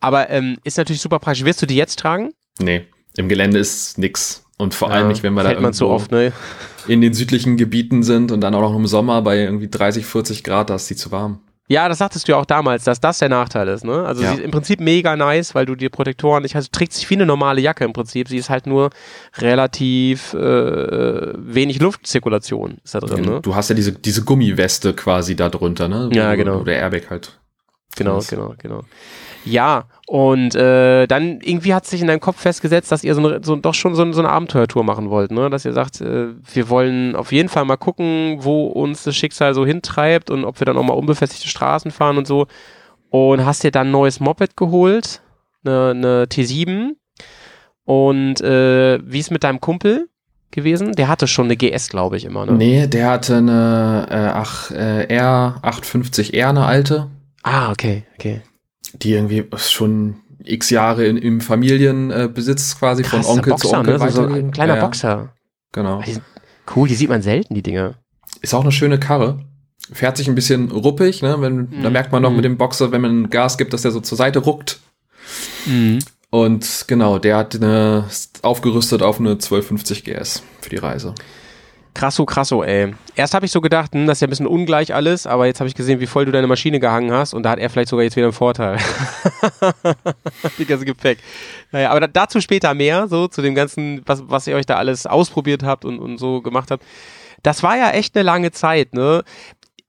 Aber 0.00 0.28
ähm, 0.28 0.58
ist 0.62 0.76
natürlich 0.76 1.00
super 1.00 1.18
praktisch. 1.20 1.44
Wirst 1.46 1.62
du 1.62 1.66
die 1.66 1.76
jetzt 1.76 1.98
tragen? 1.98 2.32
nee, 2.60 2.84
im 3.18 3.28
Gelände 3.28 3.58
ist 3.58 3.98
nix. 3.98 4.44
Und 4.56 4.74
vor 4.74 4.90
allem 4.90 5.08
nicht, 5.08 5.22
wenn 5.22 5.34
wir 5.34 5.44
da 5.44 5.52
irgendwo 5.52 5.86
oft, 5.86 6.10
ne? 6.10 6.32
in 6.88 7.00
den 7.00 7.14
südlichen 7.14 7.56
Gebieten 7.56 8.02
sind 8.02 8.32
und 8.32 8.40
dann 8.40 8.54
auch 8.54 8.60
noch 8.62 8.74
im 8.74 8.86
Sommer 8.86 9.22
bei 9.22 9.38
irgendwie 9.38 9.68
30, 9.68 10.04
40 10.06 10.42
Grad, 10.42 10.70
da 10.70 10.74
ist 10.76 10.88
die 10.90 10.96
zu 10.96 11.12
warm. 11.12 11.40
Ja, 11.70 11.86
das 11.88 11.98
sagtest 11.98 12.26
du 12.26 12.32
ja 12.32 12.38
auch 12.38 12.46
damals, 12.46 12.84
dass 12.84 12.98
das 12.98 13.18
der 13.18 13.28
Nachteil 13.28 13.68
ist, 13.68 13.84
ne? 13.84 14.04
Also 14.06 14.22
Ja. 14.22 14.30
sie 14.30 14.36
ist 14.38 14.42
im 14.44 14.50
Prinzip 14.50 14.80
mega 14.80 15.14
nice, 15.16 15.54
weil 15.54 15.66
du 15.66 15.74
die 15.74 15.90
Protektoren 15.90 16.42
nicht 16.42 16.54
hast. 16.54 16.68
Du 16.68 16.78
trägst 16.78 16.98
sich 16.98 17.10
wie 17.10 17.14
eine 17.14 17.26
normale 17.26 17.60
Jacke 17.60 17.84
im 17.84 17.92
Prinzip. 17.92 18.26
Sie 18.28 18.38
ist 18.38 18.48
halt 18.48 18.66
nur 18.66 18.88
relativ 19.36 20.32
äh, 20.34 20.38
wenig 21.36 21.78
Luftzirkulation 21.80 22.78
ist 22.84 22.94
da 22.94 23.00
drin, 23.00 23.22
ne? 23.24 23.40
Du 23.42 23.54
hast 23.54 23.68
ja 23.68 23.74
diese, 23.74 23.92
diese 23.92 24.24
Gummiweste 24.24 24.94
quasi 24.94 25.36
da 25.36 25.50
drunter, 25.50 25.88
ne? 25.88 26.08
Ja, 26.12 26.32
Wo- 26.32 26.36
genau. 26.36 26.60
Wo 26.60 26.64
der 26.64 26.78
Airbag 26.78 27.10
halt. 27.10 27.38
Genau, 27.96 28.20
genau, 28.28 28.54
genau. 28.58 28.82
Ja, 29.50 29.84
und 30.06 30.54
äh, 30.54 31.06
dann 31.06 31.40
irgendwie 31.40 31.74
hat 31.74 31.86
sich 31.86 32.00
in 32.00 32.06
deinem 32.06 32.20
Kopf 32.20 32.40
festgesetzt, 32.40 32.92
dass 32.92 33.04
ihr 33.04 33.14
so, 33.14 33.26
eine, 33.26 33.40
so 33.42 33.56
doch 33.56 33.74
schon 33.74 33.94
so, 33.94 34.12
so 34.12 34.20
eine 34.20 34.28
Abenteuertour 34.28 34.84
machen 34.84 35.10
wollt, 35.10 35.30
ne? 35.30 35.50
Dass 35.50 35.64
ihr 35.64 35.72
sagt, 35.72 36.00
äh, 36.00 36.28
wir 36.52 36.68
wollen 36.68 37.16
auf 37.16 37.32
jeden 37.32 37.48
Fall 37.48 37.64
mal 37.64 37.76
gucken, 37.76 38.38
wo 38.40 38.66
uns 38.66 39.04
das 39.04 39.16
Schicksal 39.16 39.54
so 39.54 39.64
hintreibt 39.66 40.30
und 40.30 40.44
ob 40.44 40.60
wir 40.60 40.64
dann 40.64 40.76
auch 40.76 40.82
mal 40.82 40.94
unbefestigte 40.94 41.48
Straßen 41.48 41.90
fahren 41.90 42.18
und 42.18 42.26
so. 42.26 42.46
Und 43.10 43.44
hast 43.44 43.64
dir 43.64 43.70
dann 43.70 43.88
ein 43.88 43.92
neues 43.92 44.20
Moped 44.20 44.56
geholt, 44.56 45.22
eine, 45.64 45.90
eine 45.90 46.24
T7. 46.24 46.90
Und 47.84 48.40
äh, 48.42 48.98
wie 49.02 49.18
ist 49.18 49.30
mit 49.30 49.44
deinem 49.44 49.60
Kumpel 49.60 50.08
gewesen? 50.50 50.92
Der 50.92 51.08
hatte 51.08 51.26
schon 51.26 51.46
eine 51.46 51.56
GS, 51.56 51.88
glaube 51.88 52.18
ich, 52.18 52.24
immer, 52.24 52.44
ne? 52.44 52.52
Nee, 52.52 52.86
der 52.86 53.10
hatte 53.10 53.36
eine 53.36 54.06
äh, 54.10 54.30
ach, 54.34 54.70
äh, 54.70 55.06
R850R, 55.08 56.48
eine 56.48 56.66
alte, 56.66 57.08
Ah, 57.42 57.70
okay, 57.70 58.04
okay. 58.18 58.42
Die 59.02 59.12
irgendwie 59.12 59.44
schon 59.56 60.16
x 60.44 60.70
Jahre 60.70 61.06
in, 61.06 61.16
im 61.16 61.40
Familienbesitz 61.40 62.72
äh, 62.74 62.78
quasi 62.78 63.04
von 63.04 63.20
Krasser 63.20 63.32
Onkel 63.32 63.50
Boxer, 63.52 63.68
zu 63.68 63.76
Onkel 63.76 63.98
ne? 63.98 64.10
So, 64.10 64.28
so 64.28 64.34
ein 64.34 64.50
kleiner 64.50 64.76
Ja, 64.76 64.84
Boxer. 64.84 65.32
Genau. 65.72 66.02
Cool, 66.74 66.88
die 66.88 66.94
sieht 66.94 67.08
man 67.08 67.22
selten, 67.22 67.54
die 67.54 67.62
Dinger. 67.62 67.94
Ist 68.40 68.54
auch 68.54 68.62
eine 68.62 68.72
schöne 68.72 68.98
Karre. 68.98 69.40
Fährt 69.92 70.16
sich 70.16 70.28
ein 70.28 70.34
bisschen 70.34 70.70
ruppig, 70.70 71.22
ne? 71.22 71.40
Wenn, 71.40 71.82
Da 71.82 71.90
merkt 71.90 72.12
man 72.12 72.22
noch 72.22 72.30
Mhm. 72.30 72.36
mit 72.36 72.44
dem 72.44 72.56
Boxer, 72.58 72.92
wenn 72.92 73.00
man 73.00 73.30
Gas 73.30 73.56
gibt, 73.58 73.72
dass 73.72 73.82
der 73.82 73.90
so 73.90 74.00
zur 74.00 74.18
Seite 74.18 74.40
ruckt. 74.40 74.80
Und 76.30 76.84
genau, 76.86 77.18
der 77.18 77.36
hat 77.38 77.54
eine 77.56 78.04
ist 78.08 78.44
aufgerüstet 78.44 79.02
auf 79.02 79.18
eine 79.18 79.30
1250 79.30 80.04
GS 80.04 80.42
für 80.60 80.70
die 80.70 80.76
Reise. 80.76 81.14
Krasso, 81.98 82.24
krasso, 82.26 82.62
ey. 82.62 82.94
Erst 83.16 83.34
habe 83.34 83.44
ich 83.44 83.50
so 83.50 83.60
gedacht, 83.60 83.92
hm, 83.92 84.06
das 84.06 84.18
ist 84.18 84.20
ja 84.20 84.28
ein 84.28 84.30
bisschen 84.30 84.46
ungleich 84.46 84.94
alles, 84.94 85.26
aber 85.26 85.46
jetzt 85.46 85.58
habe 85.58 85.66
ich 85.66 85.74
gesehen, 85.74 85.98
wie 85.98 86.06
voll 86.06 86.26
du 86.26 86.30
deine 86.30 86.46
Maschine 86.46 86.78
gehangen 86.78 87.10
hast 87.10 87.34
und 87.34 87.42
da 87.42 87.50
hat 87.50 87.58
er 87.58 87.68
vielleicht 87.70 87.88
sogar 87.88 88.04
jetzt 88.04 88.14
wieder 88.14 88.26
einen 88.26 88.32
Vorteil. 88.32 88.78
die 90.58 90.64
ganze 90.64 90.84
Gepäck. 90.84 91.18
Naja, 91.72 91.90
aber 91.90 91.98
da, 91.98 92.06
dazu 92.06 92.40
später 92.40 92.72
mehr, 92.72 93.08
so 93.08 93.26
zu 93.26 93.42
dem 93.42 93.56
ganzen, 93.56 94.02
was, 94.06 94.22
was 94.28 94.46
ihr 94.46 94.54
euch 94.54 94.64
da 94.64 94.76
alles 94.76 95.06
ausprobiert 95.08 95.64
habt 95.64 95.84
und, 95.84 95.98
und 95.98 96.18
so 96.18 96.40
gemacht 96.40 96.70
habt. 96.70 96.84
Das 97.42 97.64
war 97.64 97.76
ja 97.76 97.90
echt 97.90 98.14
eine 98.14 98.22
lange 98.22 98.52
Zeit, 98.52 98.94
ne? 98.94 99.24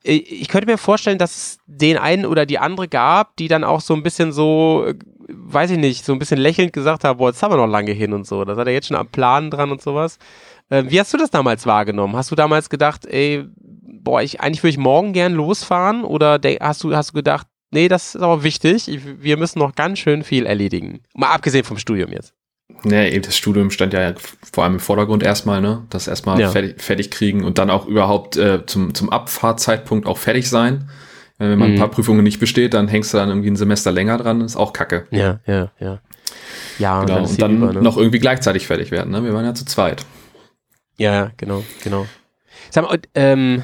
Ich 0.02 0.48
könnte 0.48 0.66
mir 0.66 0.80
vorstellen, 0.80 1.20
dass 1.20 1.36
es 1.36 1.60
den 1.68 2.00
einen 2.00 2.26
oder 2.26 2.48
die 2.48 2.58
andere 2.58 2.88
gab, 2.88 3.36
die 3.36 3.50
dann 3.50 3.64
auch 3.64 3.82
so 3.82 3.94
ein 3.94 4.02
bisschen 4.02 4.32
so, 4.32 4.84
äh, 4.88 4.96
weiß 5.28 5.70
ich 5.70 5.78
nicht, 5.78 6.06
so 6.06 6.14
ein 6.14 6.18
bisschen 6.20 6.40
lächelnd 6.40 6.74
gesagt 6.74 7.04
haben, 7.04 7.18
boah, 7.20 7.30
jetzt 7.30 7.44
haben 7.44 7.52
wir 7.54 7.58
noch 7.58 7.68
lange 7.68 7.92
hin 7.92 8.14
und 8.14 8.26
so. 8.26 8.44
Da 8.46 8.56
seid 8.56 8.66
ihr 8.66 8.74
jetzt 8.74 8.88
schon 8.88 8.98
am 8.98 9.10
Plan 9.10 9.52
dran 9.52 9.70
und 9.70 9.80
sowas. 9.84 10.18
Äh, 10.70 10.84
Wie 10.88 11.00
hast 11.00 11.14
du 11.14 11.18
das 11.18 11.32
damals 11.32 11.66
wahrgenommen? 11.66 12.16
Hast 12.16 12.32
du 12.32 12.36
damals 12.36 12.70
gedacht, 12.70 13.06
ey, 13.06 13.46
boah, 14.02 14.22
ich, 14.22 14.40
eigentlich 14.42 14.64
würde 14.64 14.72
ich 14.72 14.78
morgen 14.78 15.14
gern 15.14 15.34
losfahren? 15.34 16.04
Oder 16.04 16.40
de- 16.40 16.60
hast 16.62 16.84
du, 16.84 16.96
hast 16.96 17.10
du 17.12 17.14
gedacht, 17.14 17.48
nee, 17.72 17.88
das 17.88 18.16
ist 18.16 18.22
aber 18.22 18.44
wichtig, 18.44 18.88
ich, 18.88 19.02
wir 19.22 19.38
müssen 19.38 19.60
noch 19.60 19.76
ganz 19.76 20.00
schön 20.00 20.24
viel 20.24 20.46
erledigen? 20.46 21.02
Mal 21.16 21.30
abgesehen 21.32 21.64
vom 21.66 21.78
Studium 21.78 22.12
jetzt. 22.12 22.34
Eben 22.86 23.24
das 23.24 23.36
Studium 23.36 23.72
stand 23.72 23.94
ja 23.94 24.14
vor 24.54 24.64
allem 24.64 24.74
im 24.76 24.80
Vordergrund 24.80 25.24
erstmal, 25.24 25.60
ne? 25.60 25.86
Das 25.90 26.08
erstmal 26.08 26.40
Ja. 26.40 26.50
fertig, 26.50 26.82
fertig 26.82 27.10
kriegen 27.12 27.44
und 27.44 27.58
dann 27.58 27.70
auch 27.70 27.86
überhaupt 27.88 28.38
äh, 28.38 28.66
zum, 28.68 28.94
zum 28.94 29.10
Abfahrtzeitpunkt 29.10 30.06
auch 30.08 30.18
fertig 30.18 30.48
sein. 30.50 30.88
Äh, 31.40 31.50
Wenn 31.50 31.60
man 31.60 31.70
Mhm. 31.70 31.76
ein 31.76 31.80
paar 31.80 31.90
Prüfungen 31.90 32.24
nicht 32.24 32.40
besteht, 32.40 32.74
dann 32.76 32.88
hängst 32.88 33.12
du 33.14 33.18
dann 33.18 33.30
irgendwie 33.30 33.50
ein 33.50 33.56
Semester 33.58 33.92
länger 33.92 34.18
dran, 34.18 34.40
ist 34.42 34.56
auch 34.56 34.72
kacke. 34.72 35.08
Ja, 35.12 35.40
ja, 35.48 35.72
ja. 35.80 36.00
Ja, 36.78 37.02
Genau. 37.04 37.20
Und 37.22 37.32
die 37.32 37.38
dann 37.38 37.58
über, 37.58 37.74
ne? 37.74 37.82
noch 37.82 37.98
irgendwie 37.98 38.20
gleichzeitig 38.20 38.68
fertig 38.68 38.92
werden, 38.92 39.12
ne? 39.12 39.24
Wir 39.26 39.34
waren 39.34 39.46
ja 39.46 39.54
zu 39.56 39.66
zweit. 39.66 40.06
Ja, 41.00 41.14
ja, 41.14 41.32
genau, 41.38 41.64
genau. 41.84 42.06
Sag 42.70 42.84
mal, 42.86 43.00
ähm, 43.16 43.64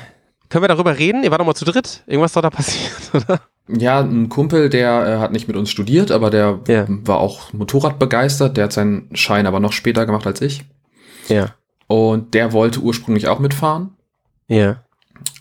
können 0.49 0.63
wir 0.63 0.67
darüber 0.67 0.97
reden? 0.97 1.23
Ihr 1.23 1.29
wart 1.31 1.41
doch 1.41 1.45
mal 1.45 1.53
zu 1.55 1.65
dritt. 1.65 2.01
Irgendwas 2.07 2.29
ist 2.31 2.35
doch 2.37 2.41
da 2.41 2.49
passiert, 2.49 2.91
oder? 3.13 3.41
Ja, 3.67 3.99
ein 3.99 4.29
Kumpel, 4.29 4.69
der 4.69 5.07
äh, 5.07 5.17
hat 5.19 5.31
nicht 5.31 5.47
mit 5.47 5.57
uns 5.57 5.69
studiert, 5.69 6.11
aber 6.11 6.29
der 6.29 6.59
Ja. 6.67 6.85
war 6.87 7.17
auch 7.19 7.51
Motorrad 7.53 7.99
begeistert. 7.99 8.57
Der 8.57 8.65
hat 8.65 8.73
seinen 8.73 9.09
Schein 9.15 9.47
aber 9.47 9.59
noch 9.59 9.73
später 9.73 10.05
gemacht 10.05 10.25
als 10.27 10.41
ich. 10.41 10.65
Ja. 11.27 11.55
Und 11.87 12.33
der 12.33 12.53
wollte 12.53 12.79
ursprünglich 12.79 13.27
auch 13.27 13.39
mitfahren. 13.39 13.89
Ja. 14.47 14.83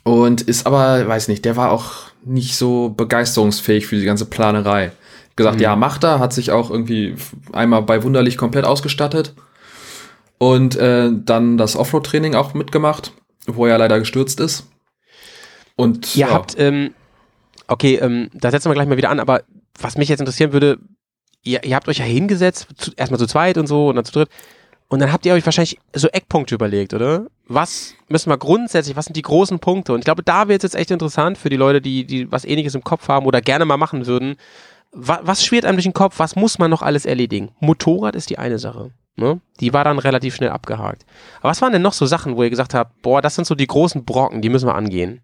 Und 0.02 0.42
ist 0.42 0.66
aber, 0.66 1.06
weiß 1.06 1.28
nicht, 1.28 1.44
der 1.44 1.56
war 1.56 1.70
auch 1.70 1.92
nicht 2.24 2.56
so 2.56 2.88
begeisterungsfähig 2.90 3.86
für 3.86 3.96
die 3.96 4.04
ganze 4.04 4.24
Planerei. 4.26 4.92
Gesagt, 5.36 5.56
Mhm. 5.56 5.62
ja, 5.62 5.76
macht 5.76 6.04
er, 6.04 6.18
hat 6.20 6.32
sich 6.32 6.50
auch 6.50 6.70
irgendwie 6.70 7.14
einmal 7.52 7.82
bei 7.82 8.02
Wunderlich 8.02 8.36
komplett 8.38 8.64
ausgestattet. 8.64 9.34
Und 10.44 10.76
äh, 10.76 11.08
dann 11.10 11.56
das 11.56 11.74
Offroad-Training 11.74 12.34
auch 12.34 12.52
mitgemacht, 12.52 13.14
wo 13.46 13.64
er 13.64 13.78
leider 13.78 13.98
gestürzt 13.98 14.40
ist. 14.40 14.66
Und 15.74 16.14
Ihr 16.14 16.26
ja, 16.26 16.32
habt, 16.32 16.54
ähm, 16.58 16.92
okay, 17.66 17.94
ähm, 17.94 18.28
da 18.34 18.50
setzen 18.50 18.68
wir 18.68 18.74
gleich 18.74 18.86
mal 18.86 18.98
wieder 18.98 19.08
an, 19.08 19.20
aber 19.20 19.44
was 19.80 19.96
mich 19.96 20.10
jetzt 20.10 20.20
interessieren 20.20 20.52
würde, 20.52 20.78
ihr, 21.44 21.64
ihr 21.64 21.74
habt 21.74 21.88
euch 21.88 21.96
ja 21.96 22.04
hingesetzt, 22.04 22.66
zu, 22.76 22.90
erstmal 22.94 23.18
zu 23.18 23.26
zweit 23.26 23.56
und 23.56 23.66
so 23.68 23.88
und 23.88 23.96
dann 23.96 24.04
zu 24.04 24.12
dritt. 24.12 24.28
Und 24.88 25.00
dann 25.00 25.14
habt 25.14 25.24
ihr 25.24 25.32
euch 25.32 25.46
wahrscheinlich 25.46 25.78
so 25.94 26.08
Eckpunkte 26.08 26.54
überlegt, 26.54 26.92
oder? 26.92 27.24
Was 27.48 27.94
müssen 28.08 28.28
wir 28.28 28.36
grundsätzlich, 28.36 28.96
was 28.96 29.06
sind 29.06 29.16
die 29.16 29.22
großen 29.22 29.60
Punkte? 29.60 29.94
Und 29.94 30.00
ich 30.00 30.04
glaube, 30.04 30.22
da 30.22 30.48
wird 30.48 30.62
es 30.62 30.74
jetzt 30.74 30.78
echt 30.78 30.90
interessant 30.90 31.38
für 31.38 31.48
die 31.48 31.56
Leute, 31.56 31.80
die, 31.80 32.04
die 32.04 32.30
was 32.30 32.44
ähnliches 32.44 32.74
im 32.74 32.84
Kopf 32.84 33.08
haben 33.08 33.24
oder 33.24 33.40
gerne 33.40 33.64
mal 33.64 33.78
machen 33.78 34.06
würden. 34.06 34.36
Was, 34.92 35.20
was 35.22 35.42
schwirrt 35.42 35.64
einem 35.64 35.78
durch 35.78 35.84
den 35.86 35.94
Kopf? 35.94 36.18
Was 36.18 36.36
muss 36.36 36.58
man 36.58 36.70
noch 36.70 36.82
alles 36.82 37.06
erledigen? 37.06 37.48
Motorrad 37.60 38.14
ist 38.14 38.28
die 38.28 38.36
eine 38.36 38.58
Sache. 38.58 38.90
Ne? 39.16 39.40
Die 39.60 39.72
war 39.72 39.84
dann 39.84 39.98
relativ 39.98 40.34
schnell 40.34 40.50
abgehakt. 40.50 41.04
Aber 41.40 41.50
was 41.50 41.62
waren 41.62 41.72
denn 41.72 41.82
noch 41.82 41.92
so 41.92 42.04
Sachen, 42.06 42.36
wo 42.36 42.42
ihr 42.42 42.50
gesagt 42.50 42.74
habt, 42.74 43.00
boah, 43.02 43.22
das 43.22 43.34
sind 43.36 43.46
so 43.46 43.54
die 43.54 43.66
großen 43.66 44.04
Brocken, 44.04 44.42
die 44.42 44.48
müssen 44.48 44.66
wir 44.68 44.74
angehen? 44.74 45.20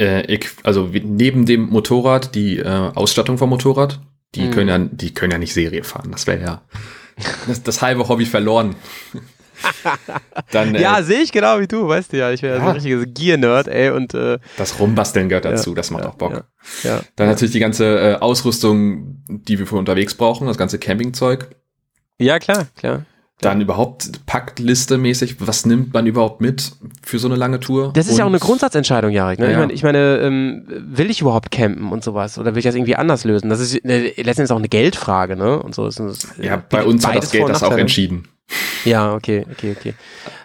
äh, 0.00 0.22
ich, 0.32 0.48
also 0.62 0.88
neben 0.92 1.44
dem 1.44 1.68
Motorrad, 1.68 2.34
die 2.34 2.56
äh, 2.58 2.64
Ausstattung 2.94 3.36
vom 3.36 3.50
Motorrad, 3.50 4.00
die 4.34 4.42
Mhm. 4.46 4.50
können 4.52 4.68
ja, 4.68 4.78
die 4.78 5.12
können 5.12 5.32
ja 5.32 5.38
nicht 5.38 5.52
Serie 5.52 5.84
fahren. 5.84 6.10
Das 6.10 6.26
wäre 6.26 6.40
ja 6.42 6.62
das, 7.46 7.62
das 7.62 7.82
halbe 7.82 8.08
Hobby 8.08 8.24
verloren. 8.24 8.76
Dann 10.52 10.74
äh, 10.74 10.80
Ja, 10.80 11.02
sehe 11.02 11.20
ich 11.20 11.32
genau 11.32 11.60
wie 11.60 11.66
du, 11.66 11.86
weißt 11.86 12.12
du 12.12 12.16
ja. 12.18 12.30
Ich 12.32 12.42
wäre 12.42 12.56
ja. 12.56 12.62
so 12.62 12.68
ein 12.68 12.74
richtiges 12.76 13.04
Gear-Nerd, 13.12 13.68
ey, 13.68 13.90
und 13.90 14.14
äh, 14.14 14.38
das 14.56 14.78
Rumbasteln 14.80 15.28
gehört 15.28 15.44
dazu, 15.44 15.70
Ja, 15.70 15.76
das 15.76 15.90
macht 15.90 16.04
ja, 16.04 16.10
auch 16.10 16.14
Bock. 16.14 16.32
ja, 16.32 16.90
ja. 16.90 17.00
Dann 17.16 17.28
natürlich 17.28 17.52
die 17.52 17.60
ganze 17.60 17.84
äh, 17.98 18.14
Ausrüstung, 18.14 19.22
die 19.28 19.58
wir 19.58 19.66
für 19.66 19.76
unterwegs 19.76 20.14
brauchen, 20.14 20.46
das 20.46 20.56
ganze 20.56 20.78
Campingzeug. 20.78 21.50
Ja, 22.20 22.38
klar, 22.38 22.66
klar. 22.76 23.04
Dann 23.40 23.62
überhaupt 23.62 24.26
Packliste 24.26 24.98
mäßig, 24.98 25.36
was 25.40 25.64
nimmt 25.64 25.94
man 25.94 26.06
überhaupt 26.06 26.42
mit 26.42 26.72
für 27.02 27.18
so 27.18 27.26
eine 27.26 27.36
lange 27.36 27.58
Tour? 27.58 27.90
Das 27.94 28.06
ist 28.06 28.18
ja 28.18 28.24
auch 28.24 28.26
Und- 28.28 28.34
eine 28.34 28.40
Grundsatzentscheidung, 28.40 29.10
Jarek. 29.12 29.38
Ne? 29.38 29.46
Ja, 29.46 29.52
Ich 29.52 29.56
meine, 29.58 29.72
ich 29.72 29.82
meine 29.82 30.18
ähm, 30.18 30.64
will 30.68 31.08
ich 31.10 31.22
überhaupt 31.22 31.50
campen 31.50 31.90
und 31.90 32.04
sowas? 32.04 32.36
Oder 32.38 32.52
will 32.54 32.58
ich 32.58 32.66
das 32.66 32.74
irgendwie 32.74 32.96
anders 32.96 33.24
lösen? 33.24 33.48
Das 33.48 33.58
ist 33.60 33.74
äh, 33.82 34.08
letztendlich 34.22 34.50
auch 34.50 34.58
eine 34.58 34.68
Geldfrage, 34.68 35.36
ne? 35.36 35.58
Und 35.62 35.74
so 35.74 35.86
ist 35.86 35.98
es. 36.00 36.38
äh, 36.38 36.46
Ja, 36.48 36.56
bei 36.68 36.84
uns 36.84 37.06
hat 37.06 37.16
das 37.16 37.30
Geld 37.30 37.44
und 37.44 37.50
das 37.50 37.62
auch 37.62 37.72
entschieden. 37.78 38.28
Ja, 38.84 39.14
okay, 39.14 39.46
okay, 39.50 39.74
okay. 39.78 39.94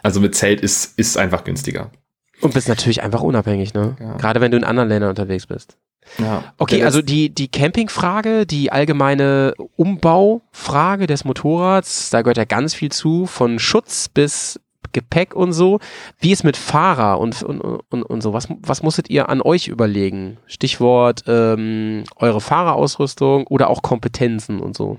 Also 0.02 0.22
mit 0.22 0.34
Zelt 0.36 0.62
ist, 0.62 0.98
ist 0.98 1.18
einfach 1.18 1.44
günstiger. 1.44 1.92
Und 2.40 2.54
bist 2.54 2.70
natürlich 2.70 3.04
einfach 3.04 3.22
unabhängig, 3.22 3.74
ne? 3.74 3.98
Ja. 4.00 4.16
Gerade 4.18 4.40
wenn 4.40 4.52
du 4.52 4.58
in 4.58 4.64
anderen 4.64 4.88
Ländern 4.88 5.10
unterwegs 5.10 5.48
bist. 5.48 5.76
Ja. 6.20 6.44
Okay, 6.58 6.84
also 6.84 7.02
die, 7.02 7.30
die 7.30 7.48
Campingfrage, 7.48 8.46
die 8.46 8.72
allgemeine 8.72 9.54
Umbaufrage 9.76 11.08
des 11.08 11.26
Motorrads, 11.26 12.10
da 12.10 12.22
gehört 12.22 12.38
ja 12.38 12.46
ganz 12.46 12.74
viel 12.74 12.91
zu, 12.91 13.26
von 13.26 13.60
Schutz 13.60 14.10
bis 14.10 14.60
Gepäck 14.94 15.36
und 15.36 15.52
so. 15.52 15.80
Wie 16.20 16.32
ist 16.32 16.44
mit 16.46 16.56
Fahrer 16.56 17.20
und, 17.20 17.44
und, 17.44 17.60
und, 17.60 18.04
und 18.04 18.22
so? 18.22 18.32
Was, 18.34 18.48
was 18.62 18.82
musstet 18.82 19.10
ihr 19.10 19.28
an 19.28 19.41
euch 19.41 19.68
überlegen? 19.68 20.38
Stichwort 20.48 21.24
ähm, 21.28 22.04
eure 22.15 22.39
Fahrerausrüstung 22.39 23.46
oder 23.48 23.70
auch 23.70 23.82
Kompetenzen 23.82 24.62
und 24.62 24.78
so. 24.78 24.98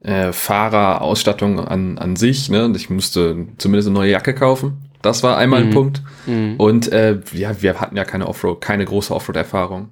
äh, 0.00 0.32
Fahrerausstattung 0.32 1.60
an, 1.60 1.98
an 1.98 2.16
sich. 2.16 2.48
Ne? 2.48 2.72
Ich 2.74 2.88
musste 2.88 3.48
zumindest 3.58 3.88
eine 3.88 3.94
neue 3.98 4.10
Jacke 4.12 4.34
kaufen. 4.34 4.88
Das 5.02 5.22
war 5.22 5.36
einmal 5.36 5.60
Mhm. 5.62 5.68
ein 5.68 5.74
Punkt. 5.74 6.02
Mhm. 6.26 6.54
Und 6.58 6.90
äh, 6.92 7.20
ja, 7.34 7.60
wir 7.60 7.80
hatten 7.80 7.96
ja 7.96 8.04
keine 8.04 8.28
Offroad, 8.28 8.60
keine 8.62 8.84
große 8.86 9.14
Offroad-Erfahrung. 9.14 9.90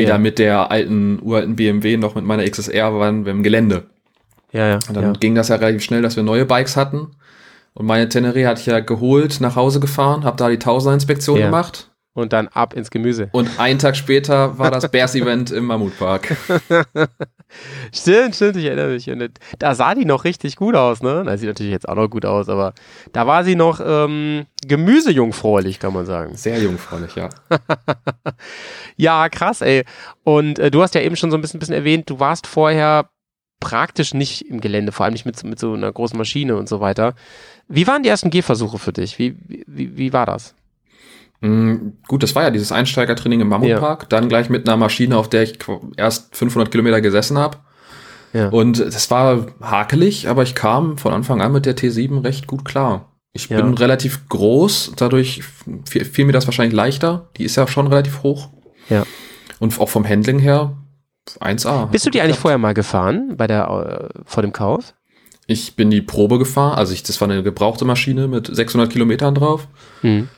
Weder 0.00 0.12
Ja. 0.14 0.18
mit 0.18 0.38
der 0.38 0.70
alten, 0.70 1.18
uralten 1.22 1.56
BMW 1.56 1.96
noch 1.96 2.14
mit 2.14 2.24
meiner 2.24 2.44
XSR 2.48 2.92
waren 2.98 3.24
wir 3.24 3.32
im 3.32 3.42
Gelände. 3.42 3.84
Ja, 4.52 4.66
ja. 4.68 4.78
Und 4.88 4.96
dann 4.96 5.04
ja. 5.04 5.12
ging 5.12 5.34
das 5.34 5.48
ja 5.48 5.56
relativ 5.56 5.82
schnell, 5.82 6.02
dass 6.02 6.16
wir 6.16 6.22
neue 6.22 6.44
Bikes 6.44 6.76
hatten. 6.76 7.08
Und 7.74 7.86
meine 7.86 8.08
Tenere 8.08 8.46
hatte 8.46 8.60
ich 8.60 8.66
ja 8.66 8.80
geholt, 8.80 9.40
nach 9.40 9.54
Hause 9.56 9.78
gefahren, 9.78 10.24
habe 10.24 10.36
da 10.36 10.48
die 10.48 10.58
Tausender-Inspektion 10.58 11.38
Ja. 11.38 11.46
gemacht. 11.46 11.89
Und 12.20 12.32
dann 12.32 12.48
ab 12.48 12.74
ins 12.74 12.90
Gemüse. 12.90 13.28
Und 13.32 13.58
einen 13.58 13.78
Tag 13.78 13.96
später 13.96 14.58
war 14.58 14.70
das 14.70 14.88
Bears-Event 14.90 15.50
im 15.50 15.64
Mammutpark. 15.64 16.36
Stimmt, 17.92 18.36
stimmt, 18.36 18.56
ich 18.56 18.64
erinnere 18.66 18.90
mich. 18.90 19.10
Und 19.10 19.28
da 19.58 19.74
sah 19.74 19.94
die 19.96 20.04
noch 20.04 20.22
richtig 20.24 20.54
gut 20.54 20.76
aus, 20.76 21.02
ne? 21.02 21.22
Na, 21.24 21.36
sieht 21.36 21.48
natürlich 21.48 21.72
jetzt 21.72 21.88
auch 21.88 21.96
noch 21.96 22.08
gut 22.08 22.24
aus, 22.24 22.48
aber 22.48 22.74
da 23.12 23.26
war 23.26 23.42
sie 23.42 23.56
noch 23.56 23.80
ähm, 23.84 24.46
gemüsejungfräulich, 24.64 25.80
kann 25.80 25.92
man 25.92 26.06
sagen. 26.06 26.36
Sehr 26.36 26.60
jungfräulich, 26.60 27.16
ja. 27.16 27.28
Ja, 28.96 29.28
krass, 29.28 29.62
ey. 29.62 29.84
Und 30.22 30.58
äh, 30.60 30.70
du 30.70 30.82
hast 30.82 30.94
ja 30.94 31.00
eben 31.00 31.16
schon 31.16 31.30
so 31.30 31.36
ein 31.38 31.40
bisschen, 31.40 31.58
bisschen 31.58 31.74
erwähnt, 31.74 32.08
du 32.10 32.20
warst 32.20 32.46
vorher 32.46 33.08
praktisch 33.58 34.14
nicht 34.14 34.42
im 34.48 34.60
Gelände, 34.60 34.92
vor 34.92 35.04
allem 35.04 35.14
nicht 35.14 35.26
mit, 35.26 35.36
so- 35.38 35.46
mit 35.46 35.58
so 35.58 35.72
einer 35.74 35.90
großen 35.90 36.16
Maschine 36.16 36.56
und 36.56 36.68
so 36.68 36.80
weiter. 36.80 37.14
Wie 37.66 37.86
waren 37.86 38.02
die 38.02 38.08
ersten 38.10 38.30
Gehversuche 38.30 38.78
für 38.78 38.92
dich? 38.92 39.18
Wie, 39.18 39.36
wie, 39.66 39.96
wie 39.96 40.12
war 40.12 40.26
das? 40.26 40.54
Mm, 41.40 41.92
Gut, 42.06 42.22
das 42.22 42.34
war 42.34 42.42
ja 42.44 42.50
dieses 42.50 42.72
Einsteigertraining 42.72 43.40
im 43.40 43.48
Mammutpark, 43.48 44.08
dann 44.10 44.28
gleich 44.28 44.50
mit 44.50 44.68
einer 44.68 44.76
Maschine, 44.76 45.16
auf 45.16 45.28
der 45.28 45.42
ich 45.42 45.58
erst 45.96 46.34
500 46.36 46.70
Kilometer 46.70 47.00
gesessen 47.00 47.38
habe. 47.38 47.58
Ja. 48.32 48.48
Und 48.48 48.78
das 48.78 49.10
war 49.10 49.46
hakelig, 49.60 50.28
aber 50.28 50.42
ich 50.42 50.54
kam 50.54 50.98
von 50.98 51.12
Anfang 51.12 51.40
an 51.40 51.52
mit 51.52 51.66
der 51.66 51.76
T7 51.76 52.22
recht 52.24 52.46
gut 52.46 52.64
klar. 52.64 53.06
Ich 53.32 53.48
Ja. 53.48 53.60
bin 53.60 53.74
relativ 53.74 54.28
groß, 54.28 54.92
dadurch 54.96 55.42
fiel, 55.88 56.24
mir 56.24 56.32
das 56.32 56.46
wahrscheinlich 56.46 56.74
leichter. 56.74 57.28
Die 57.36 57.44
ist 57.44 57.56
ja 57.56 57.66
schon 57.66 57.86
relativ 57.86 58.22
hoch. 58.22 58.50
Ja. 58.88 59.04
Und 59.58 59.78
auch 59.80 59.88
vom 59.88 60.06
Handling 60.08 60.38
her 60.38 60.76
1A. 61.40 61.86
Bist 61.86 62.06
du 62.06 62.10
die 62.10 62.20
eigentlich 62.20 62.38
vorher 62.38 62.58
mal 62.58 62.74
gefahren 62.74 63.34
bei 63.36 63.46
der 63.46 64.10
äh, 64.14 64.20
vor 64.24 64.42
dem 64.42 64.52
Kauf? 64.52 64.94
Ich 65.46 65.74
bin 65.76 65.90
die 65.90 66.00
Probe 66.02 66.38
gefahren, 66.38 66.76
also 66.78 66.92
ich, 66.92 67.02
das 67.02 67.20
war 67.20 67.28
eine 67.28 67.42
gebrauchte 67.42 67.84
Maschine 67.84 68.28
mit 68.28 68.48
600 68.54 68.90
Kilometern 68.90 69.34
drauf. 69.34 69.66
Hm. 70.02 70.28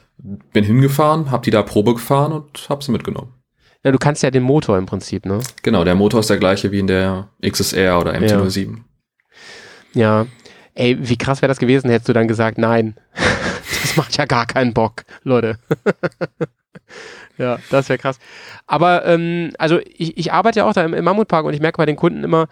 Bin 0.52 0.64
hingefahren, 0.64 1.30
hab 1.30 1.42
die 1.42 1.50
da 1.50 1.62
Probe 1.62 1.94
gefahren 1.94 2.32
und 2.32 2.68
hab 2.68 2.82
sie 2.82 2.92
mitgenommen. 2.92 3.34
Ja, 3.84 3.90
du 3.90 3.98
kannst 3.98 4.22
ja 4.22 4.30
den 4.30 4.44
Motor 4.44 4.78
im 4.78 4.86
Prinzip, 4.86 5.26
ne? 5.26 5.40
Genau, 5.62 5.82
der 5.82 5.96
Motor 5.96 6.20
ist 6.20 6.30
der 6.30 6.36
gleiche 6.36 6.70
wie 6.70 6.78
in 6.78 6.86
der 6.86 7.28
XSR 7.44 7.98
oder 7.98 8.14
MT-07. 8.14 8.78
Ja. 9.94 10.26
Ey, 10.74 10.96
wie 11.00 11.18
krass 11.18 11.42
wäre 11.42 11.48
das 11.48 11.58
gewesen, 11.58 11.90
hättest 11.90 12.08
du 12.08 12.12
dann 12.12 12.28
gesagt, 12.28 12.56
nein, 12.56 12.94
das 13.82 13.96
macht 13.96 14.16
ja 14.16 14.24
gar 14.24 14.46
keinen 14.46 14.72
Bock, 14.72 15.04
Leute. 15.22 15.58
ja, 17.38 17.58
das 17.70 17.88
wäre 17.88 17.98
krass. 17.98 18.18
Aber, 18.66 19.04
ähm, 19.04 19.52
also 19.58 19.80
ich, 19.80 20.16
ich 20.16 20.32
arbeite 20.32 20.60
ja 20.60 20.64
auch 20.64 20.72
da 20.72 20.84
im, 20.84 20.94
im 20.94 21.04
Mammutpark 21.04 21.44
und 21.44 21.52
ich 21.52 21.60
merke 21.60 21.76
bei 21.76 21.86
den 21.86 21.96
Kunden 21.96 22.24
immer, 22.24 22.46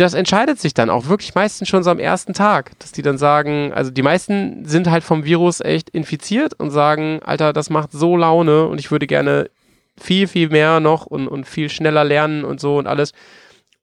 das 0.00 0.14
entscheidet 0.14 0.58
sich 0.58 0.72
dann 0.72 0.88
auch 0.88 1.06
wirklich 1.06 1.34
meistens 1.34 1.68
schon 1.68 1.82
so 1.82 1.90
am 1.90 1.98
ersten 1.98 2.32
Tag, 2.32 2.78
dass 2.78 2.90
die 2.90 3.02
dann 3.02 3.18
sagen, 3.18 3.72
also 3.74 3.90
die 3.90 4.02
meisten 4.02 4.64
sind 4.64 4.90
halt 4.90 5.04
vom 5.04 5.24
Virus 5.24 5.60
echt 5.60 5.90
infiziert 5.90 6.54
und 6.54 6.70
sagen, 6.70 7.20
Alter, 7.22 7.52
das 7.52 7.68
macht 7.68 7.92
so 7.92 8.16
Laune 8.16 8.66
und 8.66 8.78
ich 8.78 8.90
würde 8.90 9.06
gerne 9.06 9.50
viel, 9.98 10.26
viel 10.26 10.48
mehr 10.48 10.80
noch 10.80 11.04
und, 11.04 11.28
und 11.28 11.46
viel 11.46 11.68
schneller 11.68 12.04
lernen 12.04 12.44
und 12.44 12.60
so 12.60 12.78
und 12.78 12.86
alles. 12.86 13.12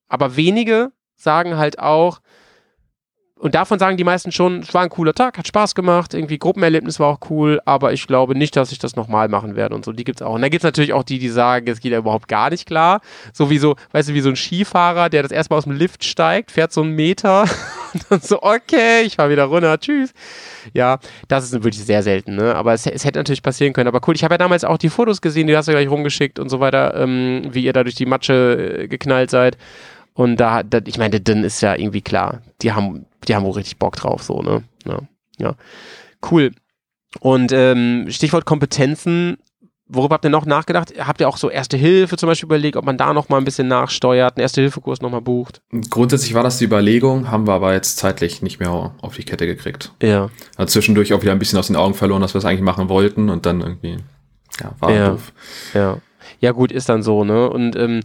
Aber 0.08 0.36
wenige 0.36 0.92
sagen 1.16 1.58
halt 1.58 1.78
auch, 1.78 2.20
und 3.40 3.54
davon 3.54 3.78
sagen 3.78 3.98
die 3.98 4.04
meisten 4.04 4.32
schon, 4.32 4.60
es 4.60 4.74
war 4.74 4.82
ein 4.82 4.90
cooler 4.90 5.14
Tag, 5.14 5.38
hat 5.38 5.48
Spaß 5.48 5.76
gemacht, 5.76 6.16
irgendwie 6.16 6.40
Gruppenerlebnis 6.40 7.00
war 7.00 7.08
auch 7.08 7.20
cool, 7.30 7.62
aber 7.66 7.94
ich 7.94 8.08
glaube 8.08 8.36
nicht, 8.36 8.56
dass 8.56 8.72
ich 8.72 8.80
das 8.80 8.96
nochmal 8.96 9.28
machen 9.28 9.56
werde 9.56 9.76
und 9.76 9.86
so. 9.86 9.92
Die 9.92 10.04
gibt's 10.04 10.24
auch. 10.24 10.34
Und 10.34 10.42
dann 10.42 10.50
gibt's 10.50 10.64
natürlich 10.64 10.94
auch 10.94 11.04
die, 11.04 11.20
die 11.20 11.30
sagen, 11.30 11.68
es 11.68 11.80
geht 11.80 11.92
ja 11.92 12.00
überhaupt 12.00 12.28
gar 12.28 12.50
nicht 12.50 12.66
klar. 12.66 13.00
So 13.34 13.50
wie 13.52 13.60
so, 13.60 13.76
weißt 13.92 14.10
du, 14.10 14.14
wie 14.16 14.22
so 14.22 14.30
ein 14.30 14.36
Skifahrer, 14.36 15.10
der 15.10 15.22
das 15.22 15.32
erstmal 15.32 15.58
aus 15.58 15.66
dem 15.66 15.74
Lift 15.74 16.04
steigt, 16.04 16.52
fährt 16.52 16.74
so 16.74 16.82
einen 16.82 16.96
Meter 16.96 17.44
und 17.94 18.06
dann 18.10 18.22
so, 18.22 18.42
okay, 18.42 19.04
ich 19.04 19.18
fahr 19.18 19.30
wieder 19.30 19.46
runter, 19.46 19.80
tschüss. 19.80 20.14
Ja, 20.74 20.98
das 21.28 21.44
ist 21.44 21.54
wirklich 21.54 21.78
sehr 21.78 22.02
selten, 22.02 22.36
ne? 22.36 22.56
Aber 22.56 22.74
es, 22.74 22.88
es 22.88 23.06
hätte 23.06 23.20
natürlich 23.20 23.44
passieren 23.44 23.74
können. 23.74 23.88
Aber 23.88 24.02
cool, 24.08 24.16
ich 24.16 24.24
habe 24.24 24.34
ja 24.34 24.40
damals 24.40 24.64
auch 24.64 24.78
die 24.78 24.90
Fotos 24.90 25.22
gesehen, 25.22 25.46
die 25.46 25.56
hast 25.56 25.68
du 25.68 25.74
gleich 25.74 25.90
rumgeschickt 25.90 26.40
und 26.40 26.50
so 26.50 26.60
weiter, 26.60 26.96
ähm, 26.96 27.50
wie 27.52 27.64
ihr 27.64 27.74
da 27.74 27.84
durch 27.84 27.96
die 27.96 28.08
Matsche 28.08 28.80
äh, 28.80 28.88
geknallt 28.88 29.30
seid. 29.30 29.58
Und 30.18 30.38
da, 30.38 30.64
da 30.64 30.80
ich 30.84 30.98
meine, 30.98 31.22
dann 31.22 31.44
ist 31.44 31.62
ja 31.62 31.76
irgendwie 31.76 32.02
klar, 32.02 32.42
die 32.64 32.72
haben, 32.74 33.06
die 33.28 33.36
haben 33.36 33.46
wohl 33.46 33.52
richtig 33.54 33.78
Bock 33.78 33.96
drauf, 33.96 34.24
so, 34.24 34.42
ne? 34.42 34.64
Ja, 34.86 35.00
ja. 35.38 35.56
Cool. 36.32 36.54
Und 37.20 37.52
ähm, 37.52 38.08
Stichwort 38.10 38.46
Kompetenzen, 38.46 39.38
worüber 39.88 40.16
habt 40.16 40.26
ihr 40.26 40.32
noch 40.32 40.48
nachgedacht? 40.48 40.92
Habt 40.98 41.22
ihr 41.22 41.30
auch 41.30 41.38
so 41.38 41.52
Erste 41.52 41.78
Hilfe 41.78 42.18
zum 42.18 42.26
Beispiel 42.28 42.48
überlegt, 42.48 42.78
ob 42.78 42.86
man 42.86 42.98
da 42.98 43.14
noch 43.14 43.30
mal 43.30 43.38
ein 43.38 43.46
bisschen 43.46 43.68
nachsteuert, 43.68 44.36
einen 44.38 44.42
Erste-Hilfe-Kurs 44.42 45.02
noch 45.02 45.12
mal 45.12 45.22
bucht? 45.22 45.62
Grundsätzlich 45.92 46.34
war 46.34 46.42
das 46.44 46.58
die 46.58 46.66
Überlegung, 46.66 47.30
haben 47.30 47.46
wir 47.46 47.54
aber 47.54 47.74
jetzt 47.74 47.98
zeitlich 47.98 48.42
nicht 48.42 48.60
mehr 48.60 48.72
auf 48.72 49.16
die 49.16 49.24
Kette 49.24 49.46
gekriegt. 49.46 49.94
Ja. 50.02 50.30
Also 50.56 50.72
zwischendurch 50.74 51.14
auch 51.14 51.22
wieder 51.22 51.32
ein 51.32 51.40
bisschen 51.40 51.60
aus 51.60 51.68
den 51.68 51.76
Augen 51.76 51.94
verloren, 51.94 52.24
dass 52.24 52.34
wir 52.34 52.40
es 52.40 52.46
eigentlich 52.46 52.62
machen 52.62 52.90
wollten 52.90 53.30
und 53.30 53.46
dann 53.46 53.62
irgendwie, 53.62 53.98
ja, 54.60 54.72
war 54.80 54.92
Ja. 54.92 55.10
doof. 55.12 55.32
Ja. 55.76 55.98
Ja, 56.40 56.52
gut, 56.54 56.72
ist 56.72 56.90
dann 56.90 57.04
so, 57.04 57.24
ne? 57.24 57.48
Und 57.50 57.76
ähm, 57.76 58.02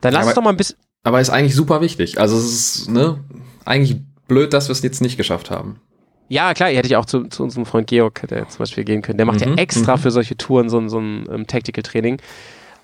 dann 0.00 0.12
lass 0.12 0.22
Aber- 0.22 0.26
uns 0.30 0.34
doch 0.34 0.42
mal 0.42 0.50
ein 0.50 0.56
bisschen. 0.56 0.76
Aber 1.04 1.20
ist 1.20 1.30
eigentlich 1.30 1.54
super 1.54 1.80
wichtig. 1.80 2.18
Also 2.18 2.36
es 2.36 2.44
ist, 2.80 2.90
ne, 2.90 3.18
eigentlich 3.64 3.98
blöd, 4.26 4.52
dass 4.52 4.68
wir 4.68 4.72
es 4.72 4.82
jetzt 4.82 5.00
nicht 5.02 5.16
geschafft 5.16 5.50
haben. 5.50 5.80
Ja, 6.28 6.54
klar, 6.54 6.70
hättet 6.70 6.90
ja 6.90 6.98
auch 6.98 7.04
zu, 7.04 7.24
zu 7.28 7.42
unserem 7.42 7.66
Freund 7.66 7.86
Georg 7.86 8.22
hätte 8.22 8.34
er 8.36 8.48
zum 8.48 8.60
Beispiel 8.60 8.84
gehen 8.84 9.02
können. 9.02 9.18
Der 9.18 9.26
macht 9.26 9.42
ja 9.42 9.46
Mhm, 9.48 9.58
extra 9.58 9.96
mhm. 9.96 10.00
für 10.00 10.10
solche 10.10 10.36
Touren 10.36 10.68
so, 10.70 10.78
ein- 10.78 10.88
so 10.88 10.98
ein 10.98 11.26
ähm, 11.30 11.46
Tactical-Training. 11.46 12.20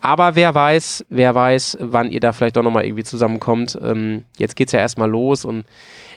Aber 0.03 0.35
wer 0.35 0.55
weiß, 0.55 1.05
wer 1.11 1.35
weiß, 1.35 1.79
wann 1.81 2.11
ihr 2.11 2.21
da 2.21 2.33
vielleicht 2.33 2.57
doch 2.57 2.63
nochmal 2.63 2.85
irgendwie 2.85 3.05
zusammenkommt. 3.05 3.79
Ähm, 3.83 4.25
jetzt 4.39 4.57
geht's 4.57 4.73
ja 4.73 4.79
erstmal 4.81 5.11
los 5.11 5.45
und 5.45 5.65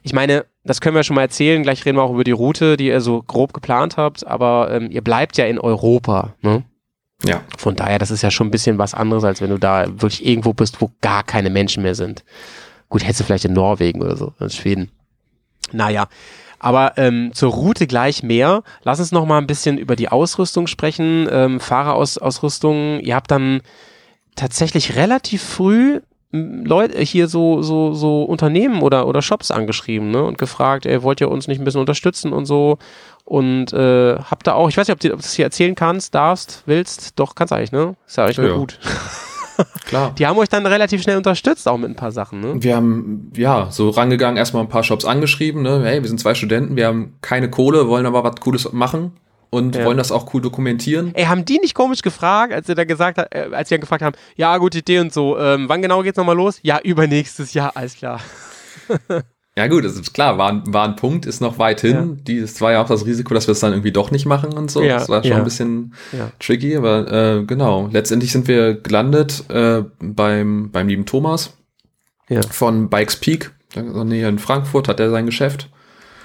ich 0.04 0.13
meine, 0.13 0.46
das 0.66 0.80
können 0.82 0.96
wir 0.96 1.04
schon 1.04 1.16
mal 1.16 1.22
erzählen. 1.24 1.63
Gleich 1.63 1.86
reden 1.86 1.98
wir 1.98 2.04
auch 2.04 2.13
über 2.13 2.24
die 2.26 2.32
Route, 2.32 2.76
die 2.78 2.88
ihr 2.88 3.02
so 3.02 3.22
grob 3.24 3.54
geplant 3.54 3.96
habt. 3.98 4.26
Aber 4.28 4.70
ähm, 4.72 4.89
ihr 4.92 5.02
bleibt 5.02 5.38
ja 5.38 5.46
in 5.46 5.60
Europa, 5.60 6.34
ne? 6.42 6.63
Ja. 7.26 7.42
Von 7.58 7.76
daher, 7.76 8.00
das 8.00 8.12
ist 8.12 8.22
ja 8.22 8.32
schon 8.32 8.48
ein 8.48 8.52
bisschen 8.52 8.78
was 8.78 8.94
anderes, 8.94 9.24
als 9.24 9.42
wenn 9.42 9.50
du 9.50 9.58
da 9.58 9.86
wirklich 9.88 10.26
irgendwo 10.26 10.54
bist, 10.54 10.82
wo 10.82 10.92
gar 11.02 11.24
keine 11.24 11.50
Menschen 11.50 11.84
mehr 11.84 11.96
sind. 11.96 12.24
Gut, 12.90 13.04
hättest 13.04 13.22
du 13.22 13.24
vielleicht 13.24 13.46
in 13.46 13.54
Norwegen 13.54 14.02
oder 14.02 14.18
so, 14.18 14.34
in 14.40 14.50
Schweden. 14.50 14.92
Naja, 15.72 16.08
aber 16.60 16.98
ähm, 16.98 17.32
zur 17.34 17.52
Route 17.52 17.88
gleich 17.88 18.24
mehr. 18.24 18.64
Lass 18.84 19.00
uns 19.00 19.12
noch 19.12 19.26
mal 19.26 19.38
ein 19.38 19.48
bisschen 19.48 19.78
über 19.78 19.96
die 19.96 20.10
Ausrüstung 20.10 20.68
sprechen. 20.68 21.28
Ähm, 21.30 21.60
Fahrerausrüstung. 21.60 23.00
Ihr 23.00 23.16
habt 23.16 23.32
dann 23.32 23.62
tatsächlich 24.36 24.96
relativ 24.96 25.44
früh 25.44 26.00
Leute 26.34 27.00
hier 27.00 27.28
so 27.28 27.62
so 27.62 27.93
so 27.93 28.24
Unternehmen 28.24 28.82
oder 28.82 29.08
oder 29.08 29.22
Shops 29.22 29.52
angeschrieben 29.52 30.10
ne 30.10 30.24
und 30.24 30.39
gefragt, 30.39 30.88
ey, 30.88 31.04
wollt 31.04 31.22
ihr 31.22 31.30
uns 31.30 31.48
nicht 31.48 31.60
ein 31.60 31.63
bisschen 31.63 31.82
unterstützen 31.82 32.34
und 32.34 32.46
so 32.46 32.80
und 33.24 33.72
äh, 33.72 34.17
habt 34.17 34.48
da 34.48 34.54
auch, 34.54 34.67
ich 34.67 34.76
weiß 34.76 34.88
nicht, 34.88 34.93
ob 34.93 35.00
du, 35.00 35.10
das 35.10 35.34
hier 35.34 35.46
erzählen 35.46 35.76
kannst, 35.76 36.15
darfst, 36.15 36.63
willst, 36.65 37.19
doch 37.19 37.36
kannst 37.36 37.54
eigentlich, 37.54 37.72
ne? 37.72 37.96
Ist 38.08 38.17
ja 38.17 38.26
eigentlich 38.26 38.38
ja. 38.38 38.56
gut. 38.56 38.80
Klar. 39.86 40.13
Die 40.17 40.26
haben 40.26 40.38
euch 40.39 40.50
dann 40.50 40.65
relativ 40.65 41.04
schnell 41.04 41.17
unterstützt, 41.17 41.67
auch 41.67 41.78
mit 41.78 41.91
ein 41.91 41.96
paar 41.96 42.12
Sachen, 42.12 42.41
ne? 42.41 42.56
Wir 42.56 42.76
haben, 42.76 43.32
ja, 43.36 43.67
so 43.69 43.91
rangegangen, 43.91 44.36
erstmal 44.36 44.63
ein 44.63 44.69
paar 44.69 44.84
Shops 44.84 45.06
angeschrieben, 45.06 45.62
ne, 45.62 45.84
hey, 45.84 46.02
wir 46.02 46.10
sind 46.10 46.19
zwei 46.19 46.34
Studenten, 46.34 46.76
wir 46.76 46.88
haben 46.88 47.13
keine 47.22 47.50
Kohle, 47.50 47.88
wollen 47.88 48.08
aber 48.08 48.24
was 48.24 48.36
Cooles 48.38 48.74
machen 48.74 49.13
und 49.54 49.76
Ja. 49.76 49.86
wollen 49.86 49.98
das 49.98 50.12
auch 50.12 50.34
cool 50.34 50.42
dokumentieren. 50.42 51.12
Ey, 51.16 51.26
haben 51.26 51.46
die 51.46 51.60
nicht 51.60 51.76
komisch 51.76 52.02
gefragt, 52.02 52.52
als 52.54 52.68
sie 52.68 52.76
da 52.76 52.84
gesagt 52.84 53.18
hat, 53.18 53.34
äh, 53.34 53.50
als 53.54 53.70
sie 53.70 53.76
dann 53.76 53.82
gefragt 53.82 54.02
haben, 54.02 54.16
ja, 54.36 54.58
gute 54.58 54.80
Idee 54.80 55.00
und 55.00 55.13
so, 55.13 55.38
ähm, 55.38 55.70
wann 55.70 55.82
genau 55.82 56.02
geht's 56.04 56.18
nochmal 56.18 56.36
los? 56.36 56.60
Ja, 56.63 56.80
übernächstes 56.84 57.54
Jahr, 57.54 57.72
alles 57.76 57.96
klar. 57.96 58.20
Ja 59.56 59.68
gut, 59.68 59.86
das 59.86 59.94
ist 59.94 60.16
klar, 60.16 60.39
war, 60.39 60.50
ein- 60.50 60.63
war 60.74 60.88
ein 60.88 60.96
Punkt, 60.96 61.28
ist 61.28 61.39
noch 61.39 61.60
weit 61.60 61.82
hin. 61.82 62.20
Die, 62.24 62.39
es 62.39 62.60
war 62.60 62.72
ja 62.72 62.82
auch 62.82 62.88
das 62.88 63.06
Risiko, 63.06 63.36
dass 63.36 63.46
wir 63.46 63.52
es 63.52 63.60
dann 63.60 63.72
irgendwie 63.72 63.92
doch 63.92 64.10
nicht 64.10 64.26
machen 64.26 64.52
und 64.54 64.72
so. 64.72 64.82
Ja, 64.82 64.98
das 64.98 65.10
war 65.10 65.22
schon 65.22 65.32
ja. 65.34 65.38
ein 65.38 65.44
bisschen 65.44 65.94
Ja. 66.12 66.32
tricky, 66.39 66.76
aber 66.76 67.12
äh, 67.12 67.44
genau. 67.44 67.88
Letztendlich 67.92 68.32
sind 68.32 68.48
wir 68.48 68.74
gelandet 68.74 69.44
äh, 69.52 69.84
beim, 70.00 70.72
beim 70.72 70.88
lieben 70.88 71.06
Thomas 71.06 71.56
Ja. 72.30 72.42
von 72.42 72.89
Bikes 72.89 73.18
Peak. 73.18 73.52
In 73.76 74.39
Frankfurt 74.39 74.88
hat 74.88 75.00
er 75.00 75.12
sein 75.12 75.28
Geschäft 75.28 75.70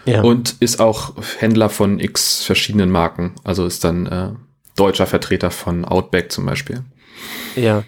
Ja. 0.09 0.23
und 0.23 0.57
ist 0.61 0.81
auch 0.81 1.12
Händler 1.38 1.68
von 1.68 2.01
x 2.01 2.44
verschiedenen 2.44 2.90
Marken. 2.90 3.35
Also 3.44 3.66
ist 3.66 3.85
dann 3.85 4.07
äh, 4.07 4.31
deutscher 4.77 5.07
Vertreter 5.07 5.51
von 5.51 5.85
Outback 5.85 6.33
zum 6.33 6.47
Beispiel. 6.47 6.83
Ja. 7.57 7.85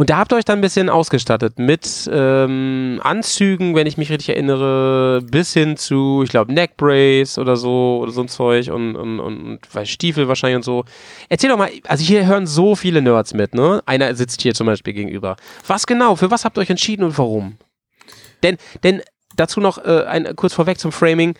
Und 0.00 0.08
da 0.08 0.16
habt 0.16 0.32
ihr 0.32 0.36
euch 0.36 0.46
dann 0.46 0.60
ein 0.60 0.62
bisschen 0.62 0.88
ausgestattet 0.88 1.58
mit 1.58 2.08
ähm, 2.10 3.00
Anzügen, 3.04 3.74
wenn 3.74 3.86
ich 3.86 3.98
mich 3.98 4.10
richtig 4.10 4.30
erinnere, 4.30 5.20
bis 5.30 5.52
hin 5.52 5.76
zu, 5.76 6.22
ich 6.24 6.30
glaube, 6.30 6.54
Neckbrace 6.54 7.36
oder 7.36 7.54
so 7.54 7.98
oder 8.02 8.10
so 8.10 8.22
ein 8.22 8.28
Zeug 8.28 8.70
und, 8.70 8.96
und, 8.96 9.20
und, 9.20 9.58
und 9.60 9.86
Stiefel 9.86 10.26
wahrscheinlich 10.26 10.56
und 10.56 10.64
so. 10.64 10.86
Erzähl 11.28 11.50
doch 11.50 11.58
mal, 11.58 11.68
also 11.86 12.02
hier 12.02 12.24
hören 12.26 12.46
so 12.46 12.76
viele 12.76 13.02
Nerds 13.02 13.34
mit, 13.34 13.54
ne? 13.54 13.82
Einer 13.84 14.14
sitzt 14.14 14.40
hier 14.40 14.54
zum 14.54 14.68
Beispiel 14.68 14.94
gegenüber. 14.94 15.36
Was 15.66 15.86
genau, 15.86 16.16
für 16.16 16.30
was 16.30 16.46
habt 16.46 16.56
ihr 16.56 16.62
euch 16.62 16.70
entschieden 16.70 17.04
und 17.04 17.18
warum? 17.18 17.58
Denn, 18.42 18.56
denn 18.82 19.02
dazu 19.36 19.60
noch 19.60 19.76
äh, 19.84 20.04
ein, 20.04 20.34
kurz 20.34 20.54
vorweg 20.54 20.78
zum 20.78 20.92
Framing. 20.92 21.34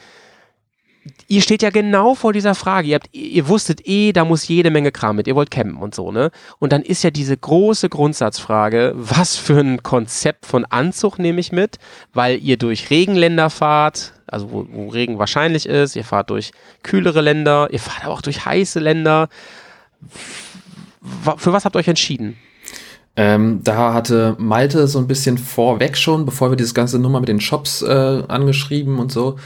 Ihr 1.28 1.40
steht 1.40 1.62
ja 1.62 1.70
genau 1.70 2.14
vor 2.14 2.32
dieser 2.32 2.54
Frage. 2.54 2.88
Ihr, 2.88 2.94
habt, 2.96 3.08
ihr 3.12 3.48
wusstet 3.48 3.86
eh, 3.86 4.12
da 4.12 4.24
muss 4.24 4.48
jede 4.48 4.70
Menge 4.70 4.92
Kram 4.92 5.16
mit. 5.16 5.26
Ihr 5.26 5.34
wollt 5.34 5.50
campen 5.50 5.76
und 5.76 5.94
so, 5.94 6.12
ne? 6.12 6.30
Und 6.58 6.72
dann 6.72 6.82
ist 6.82 7.02
ja 7.02 7.10
diese 7.10 7.36
große 7.36 7.88
Grundsatzfrage, 7.88 8.92
was 8.94 9.36
für 9.36 9.58
ein 9.58 9.82
Konzept 9.82 10.46
von 10.46 10.64
Anzug 10.64 11.18
nehme 11.18 11.40
ich 11.40 11.52
mit? 11.52 11.78
Weil 12.12 12.38
ihr 12.38 12.56
durch 12.56 12.90
Regenländer 12.90 13.50
fahrt, 13.50 14.12
also 14.26 14.50
wo, 14.50 14.66
wo 14.70 14.88
Regen 14.88 15.18
wahrscheinlich 15.18 15.66
ist, 15.66 15.96
ihr 15.96 16.04
fahrt 16.04 16.30
durch 16.30 16.52
kühlere 16.82 17.20
Länder, 17.20 17.68
ihr 17.70 17.80
fahrt 17.80 18.04
aber 18.04 18.14
auch 18.14 18.22
durch 18.22 18.44
heiße 18.44 18.80
Länder. 18.80 19.28
Für 21.36 21.52
was 21.52 21.64
habt 21.64 21.76
ihr 21.76 21.80
euch 21.80 21.88
entschieden? 21.88 22.36
Ähm, 23.16 23.60
da 23.64 23.92
hatte 23.92 24.36
Malte 24.38 24.86
so 24.86 24.98
ein 24.98 25.06
bisschen 25.08 25.36
vorweg 25.36 25.96
schon, 25.96 26.24
bevor 26.24 26.50
wir 26.50 26.56
dieses 26.56 26.74
ganze 26.74 26.98
Nummer 26.98 27.20
mit 27.20 27.28
den 27.28 27.40
Shops 27.40 27.82
äh, 27.82 28.22
angeschrieben 28.28 28.98
und 28.98 29.10
so, 29.10 29.36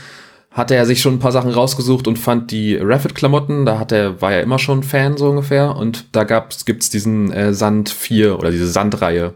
hatte 0.54 0.76
er 0.76 0.86
sich 0.86 1.02
schon 1.02 1.14
ein 1.14 1.18
paar 1.18 1.32
Sachen 1.32 1.50
rausgesucht 1.50 2.06
und 2.06 2.18
fand 2.18 2.50
die 2.52 2.76
Rapid-Klamotten, 2.76 3.66
da 3.66 3.78
hat 3.78 3.92
er, 3.92 4.22
war 4.22 4.32
er 4.32 4.42
immer 4.42 4.60
schon 4.60 4.84
Fan 4.84 5.16
so 5.16 5.28
ungefähr 5.28 5.76
und 5.76 6.06
da 6.12 6.24
gab's, 6.24 6.64
gibt's 6.64 6.88
diesen 6.88 7.32
äh, 7.32 7.52
Sand 7.52 7.90
4 7.90 8.38
oder 8.38 8.52
diese 8.52 8.68
Sandreihe. 8.68 9.34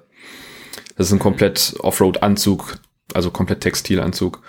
Das 0.96 1.08
ist 1.08 1.12
ein 1.12 1.18
komplett 1.18 1.74
Offroad-Anzug, 1.80 2.78
also 3.14 3.30
komplett 3.30 3.60
Textilanzug. 3.60 4.40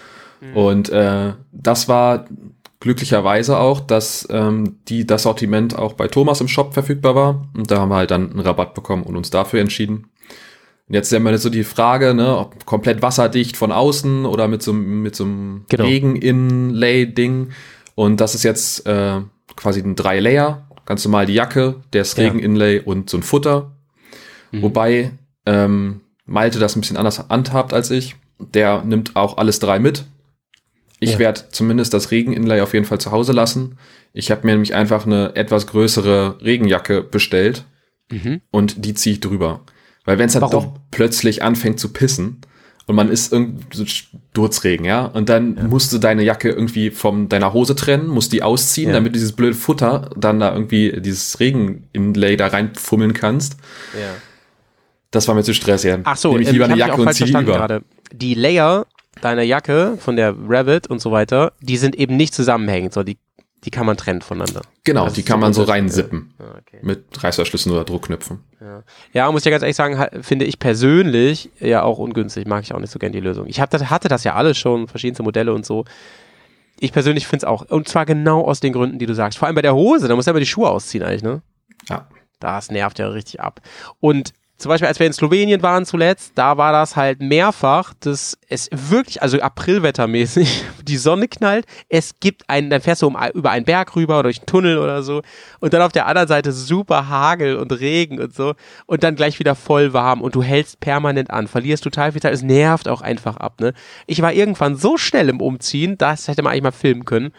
Und 0.53 0.89
äh, 0.89 1.33
das 1.51 1.89
war 1.89 2.25
glücklicherweise 2.79 3.57
auch, 3.57 3.81
dass 3.81 4.27
ähm, 4.31 4.77
die, 4.87 5.05
das 5.05 5.23
Sortiment 5.23 5.77
auch 5.77 5.93
bei 5.93 6.07
Thomas 6.07 6.39
im 6.39 6.47
Shop 6.47 6.73
verfügbar 6.73 7.15
war. 7.15 7.47
Und 7.55 7.71
da 7.71 7.79
haben 7.79 7.89
wir 7.89 7.97
halt 7.97 8.11
dann 8.11 8.31
einen 8.31 8.39
Rabatt 8.39 8.73
bekommen 8.73 9.03
und 9.03 9.17
uns 9.17 9.29
dafür 9.29 9.59
entschieden. 9.59 10.05
Und 10.89 10.95
jetzt 10.95 11.07
ist 11.07 11.11
ja 11.11 11.17
immer 11.19 11.37
so 11.37 11.49
die 11.51 11.63
Frage, 11.63 12.13
ne, 12.15 12.35
ob 12.37 12.65
komplett 12.65 13.01
wasserdicht 13.03 13.55
von 13.57 13.71
außen 13.71 14.25
oder 14.25 14.47
mit 14.47 14.63
so, 14.63 14.71
einem- 14.71 15.03
mit 15.03 15.15
so 15.15 15.23
einem 15.23 15.65
Genau. 15.69 15.83
Regen-Inlay-Ding. 15.85 17.49
Und 17.95 18.19
das 18.21 18.35
ist 18.35 18.43
jetzt 18.43 18.85
äh, 18.87 19.21
quasi 19.55 19.81
ein 19.81 19.95
Drei-Layer. 19.95 20.67
Ganz 20.85 21.05
normal 21.05 21.27
die 21.27 21.33
Jacke, 21.35 21.75
das 21.91 22.15
Ja. 22.17 22.23
Regen-Inlay 22.23 22.79
und 22.79 23.09
so 23.09 23.17
ein 23.17 23.23
Futter. 23.23 23.71
Wobei 24.51 25.11
ähm, 25.45 26.01
Malte 26.25 26.57
das 26.59 26.75
ein 26.75 26.81
bisschen 26.81 26.97
anders 26.97 27.27
handhabt 27.29 27.73
als 27.73 27.91
ich. 27.91 28.15
Der 28.39 28.83
nimmt 28.83 29.15
auch 29.15 29.37
alles 29.37 29.59
drei 29.59 29.79
mit. 29.79 30.05
Ich 30.99 31.13
Ja. 31.13 31.19
werde 31.19 31.41
zumindest 31.51 31.93
das 31.93 32.09
Regen-Inlay 32.11 32.61
auf 32.61 32.73
jeden 32.73 32.85
Fall 32.85 32.99
zu 32.99 33.11
Hause 33.11 33.31
lassen. 33.33 33.77
Ich 34.13 34.31
habe 34.31 34.45
mir 34.47 34.53
nämlich 34.53 34.73
einfach 34.73 35.05
eine 35.05 35.35
etwas 35.35 35.67
größere 35.67 36.39
Regenjacke 36.41 37.03
bestellt 37.03 37.65
Mhm. 38.11 38.41
und 38.49 38.83
die 38.85 38.95
ziehe 38.95 39.13
ich 39.13 39.19
drüber. 39.19 39.61
Weil 40.09 40.17
wenn 40.17 40.25
es 40.25 40.33
dann 40.33 40.41
Warum? 40.41 40.63
doch 40.63 40.71
plötzlich 40.89 41.43
anfängt 41.43 41.79
zu 41.79 41.93
pissen 41.93 42.37
und 42.87 42.95
man 42.95 43.09
ist 43.09 43.31
irgendwie 43.31 43.63
so 43.71 43.85
Sturzregen, 43.85 44.83
ja, 44.83 45.05
und 45.05 45.29
dann 45.29 45.69
musst 45.69 45.93
du 45.93 45.99
deine 45.99 46.23
Jacke 46.23 46.49
irgendwie 46.49 46.89
von 46.89 47.29
deiner 47.29 47.53
Hose 47.53 47.75
trennen, 47.75 48.07
musst 48.07 48.31
die 48.33 48.41
ausziehen, 48.41 48.89
Ja. 48.89 48.95
damit 48.95 49.09
du 49.09 49.13
dieses 49.13 49.33
blöde 49.33 49.53
Futter 49.53 50.09
dann 50.17 50.39
da 50.39 50.51
irgendwie 50.51 50.99
dieses 50.99 51.39
Regen-Inlay 51.39 52.37
da 52.37 52.47
reinfummeln 52.47 53.13
kannst. 53.13 53.57
Ja. 53.93 54.15
Das 55.11 55.27
war 55.27 55.35
mir 55.35 55.43
zu 55.43 55.53
stressig. 55.53 55.95
Ach 56.05 56.17
so, 56.17 56.29
Nehme 56.31 56.41
ich 56.41 56.47
ähm, 56.47 56.53
lieber 56.53 56.65
eine 56.65 56.75
Jacke 56.77 56.93
auch 56.93 56.97
und 56.97 57.13
ziehe 57.13 57.29
über. 57.29 57.43
gerade. 57.43 57.83
Die 58.11 58.33
Layer 58.33 58.87
deiner 59.21 59.43
Jacke 59.43 59.97
von 59.99 60.15
der 60.15 60.33
Rabbit 60.47 60.87
und 60.87 61.01
so 61.01 61.11
weiter, 61.11 61.53
die 61.61 61.77
sind 61.77 61.93
eben 61.95 62.17
nicht 62.17 62.33
zusammenhängend, 62.33 62.93
sondern 62.93 63.13
die, 63.13 63.19
die 63.65 63.71
kann 63.71 63.85
man 63.85 63.97
trennen 63.97 64.21
voneinander. 64.21 64.61
Genau, 64.83 65.05
Das 65.05 65.13
die 65.13 65.23
kann 65.23 65.39
man 65.39 65.53
so 65.53 65.63
reinsippen. 65.63 66.33
Ja, 66.39 66.45
okay. 66.57 66.79
Mit 66.81 67.23
Reißverschlüssen 67.23 67.71
oder 67.71 67.83
Druckknöpfen. 67.83 68.39
Ja, 69.13 69.31
muss 69.31 69.41
ich 69.41 69.45
ja 69.45 69.51
ganz 69.51 69.63
ehrlich 69.63 69.75
sagen, 69.75 70.23
finde 70.23 70.45
ich 70.45 70.59
persönlich 70.59 71.49
ja 71.59 71.83
auch 71.83 71.97
ungünstig. 71.97 72.47
Mag 72.47 72.63
ich 72.63 72.73
auch 72.73 72.79
nicht 72.79 72.91
so 72.91 72.99
gern 72.99 73.11
die 73.11 73.19
Lösung. 73.19 73.47
Ich 73.47 73.59
hab 73.59 73.69
das, 73.69 73.89
hatte 73.89 74.07
das 74.07 74.23
ja 74.23 74.35
alles 74.35 74.57
schon, 74.57 74.87
verschiedenste 74.87 75.23
Modelle 75.23 75.53
und 75.53 75.65
so. 75.65 75.85
Ich 76.79 76.93
persönlich 76.93 77.27
finde 77.27 77.45
es 77.45 77.49
auch. 77.49 77.63
Und 77.63 77.89
zwar 77.89 78.05
genau 78.05 78.45
aus 78.45 78.61
den 78.61 78.71
Gründen, 78.71 78.99
die 78.99 79.05
du 79.05 79.13
sagst. 79.13 79.37
Vor 79.37 79.47
allem 79.47 79.55
bei 79.55 79.61
der 79.61 79.75
Hose, 79.75 80.07
da 80.07 80.15
muss 80.15 80.25
ja 80.25 80.31
immer 80.31 80.39
die 80.39 80.45
Schuhe 80.45 80.69
ausziehen 80.69 81.03
eigentlich, 81.03 81.23
ne? 81.23 81.41
Ja. 81.89 82.07
Das 82.39 82.71
nervt 82.71 82.99
ja 82.99 83.09
richtig 83.09 83.41
ab. 83.41 83.59
Und 83.99 84.31
zum 84.59 84.69
Beispiel, 84.69 84.87
als 84.89 84.99
wir 84.99 85.07
in 85.07 85.13
Slowenien 85.13 85.63
waren 85.63 85.85
zuletzt, 85.85 86.33
da 86.35 86.57
war 86.57 86.73
das 86.73 86.97
halt 86.97 87.21
mehrfach, 87.21 87.93
dass 88.01 88.37
es 88.49 88.69
wirklich, 88.71 89.21
also 89.21 89.39
Aprilwettermäßig, 89.39 90.65
die 90.83 90.97
Sonne 90.97 91.29
knallt, 91.29 91.65
es 91.87 92.19
gibt 92.19 92.49
einen, 92.49 92.69
dann 92.69 92.81
fährst 92.81 93.01
du 93.01 93.07
um, 93.07 93.17
über 93.33 93.51
einen 93.51 93.63
Berg 93.63 93.95
rüber 93.95 94.15
oder 94.15 94.23
durch 94.23 94.39
einen 94.39 94.47
Tunnel 94.47 94.77
oder 94.77 95.01
so. 95.01 95.21
Und 95.61 95.73
dann 95.73 95.81
auf 95.81 95.93
der 95.93 96.07
anderen 96.07 96.27
Seite 96.27 96.51
super 96.51 97.07
Hagel 97.07 97.55
und 97.55 97.71
Regen 97.71 98.19
und 98.19 98.35
so. 98.35 98.53
Und 98.85 99.03
dann 99.03 99.15
gleich 99.15 99.39
wieder 99.39 99.55
voll 99.55 99.93
warm. 99.93 100.21
Und 100.21 100.35
du 100.35 100.43
hältst 100.43 100.81
permanent 100.81 101.31
an, 101.31 101.47
verlierst 101.47 101.85
total 101.85 102.11
viel 102.11 102.21
Zeit, 102.21 102.33
es 102.33 102.41
nervt 102.41 102.89
auch 102.89 103.01
einfach 103.01 103.37
ab, 103.37 103.61
ne? 103.61 103.73
Ich 104.07 104.21
war 104.21 104.33
irgendwann 104.33 104.75
so 104.75 104.97
schnell 104.97 105.29
im 105.29 105.39
Umziehen, 105.39 105.97
das 105.97 106.27
hätte 106.27 106.41
man 106.43 106.51
eigentlich 106.51 106.63
mal 106.63 106.71
filmen 106.71 107.05
können. 107.05 107.31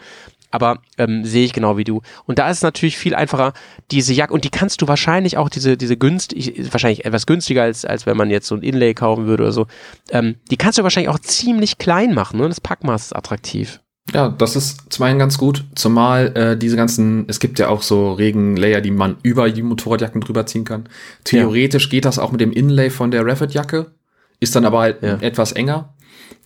Aber 0.51 0.79
ähm, 0.97 1.25
sehe 1.25 1.45
ich 1.45 1.53
genau 1.53 1.77
wie 1.77 1.83
du. 1.83 2.01
Und 2.25 2.39
da 2.39 2.49
ist 2.49 2.57
es 2.57 2.63
natürlich 2.63 2.97
viel 2.97 3.15
einfacher, 3.15 3.53
diese 3.89 4.13
Jacke, 4.13 4.33
und 4.33 4.43
die 4.43 4.49
kannst 4.49 4.81
du 4.81 4.87
wahrscheinlich 4.87 5.37
auch, 5.37 5.49
diese, 5.49 5.77
diese 5.77 5.97
günstig, 5.97 6.53
wahrscheinlich 6.71 7.05
etwas 7.05 7.25
günstiger, 7.25 7.63
als, 7.63 7.85
als 7.85 8.05
wenn 8.05 8.17
man 8.17 8.29
jetzt 8.29 8.47
so 8.47 8.55
ein 8.55 8.61
Inlay 8.61 8.93
kaufen 8.93 9.25
würde 9.25 9.43
oder 9.43 9.51
so, 9.51 9.67
ähm, 10.09 10.35
die 10.51 10.57
kannst 10.57 10.77
du 10.77 10.83
wahrscheinlich 10.83 11.09
auch 11.09 11.19
ziemlich 11.19 11.77
klein 11.77 12.13
machen, 12.13 12.39
ne? 12.39 12.47
Das 12.47 12.61
Packmaß 12.61 13.05
ist 13.05 13.15
attraktiv. 13.15 13.79
Ja, 14.13 14.29
das 14.29 14.55
ist 14.55 14.91
zum 14.91 15.05
einen 15.05 15.19
ganz 15.19 15.37
gut, 15.37 15.63
zumal 15.75 16.35
äh, 16.35 16.57
diese 16.57 16.75
ganzen, 16.75 17.25
es 17.29 17.39
gibt 17.39 17.59
ja 17.59 17.69
auch 17.69 17.81
so 17.81 18.13
Regenlayer, 18.13 18.81
die 18.81 18.91
man 18.91 19.17
über 19.23 19.49
die 19.49 19.61
Motorradjacken 19.61 20.21
drüber 20.21 20.45
ziehen 20.45 20.65
kann. 20.65 20.89
Theoretisch 21.23 21.89
geht 21.89 22.05
das 22.05 22.19
auch 22.19 22.31
mit 22.31 22.41
dem 22.41 22.51
Inlay 22.51 22.89
von 22.89 23.11
der 23.11 23.25
Rapid-Jacke, 23.25 23.91
ist 24.39 24.55
dann 24.55 24.65
aber 24.65 24.79
halt 24.79 25.01
Ja. 25.03 25.17
etwas 25.21 25.51
enger. 25.51 25.93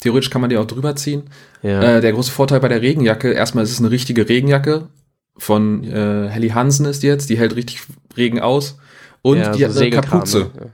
Theoretisch 0.02 0.30
kann 0.30 0.42
man 0.42 0.50
die 0.50 0.58
auch 0.58 0.66
drüber 0.68 0.96
ziehen. 0.96 1.24
Ja. 1.64 1.82
Äh, 1.98 2.02
der 2.02 2.12
große 2.14 2.32
Vorteil 2.32 2.60
bei 2.60 2.68
der 2.68 2.82
Regenjacke, 2.82 3.32
erstmal 3.32 3.64
ist 3.64 3.72
es 3.72 3.80
eine 3.80 3.92
richtige 3.92 4.28
Regenjacke. 4.30 4.90
Von 5.38 5.84
äh, 5.84 6.30
Helly 6.30 6.50
Hansen 6.50 6.86
ist 6.86 7.04
die 7.04 7.08
jetzt, 7.08 7.30
die 7.30 7.38
hält 7.38 7.56
richtig 7.56 7.82
Regen 8.16 8.40
aus. 8.40 8.78
Und 9.22 9.40
ja, 9.40 9.52
die 9.52 9.64
so 9.64 9.70
hat 9.70 9.78
eine 9.78 9.90
Kapuze. 9.90 10.52
ne? 10.56 10.72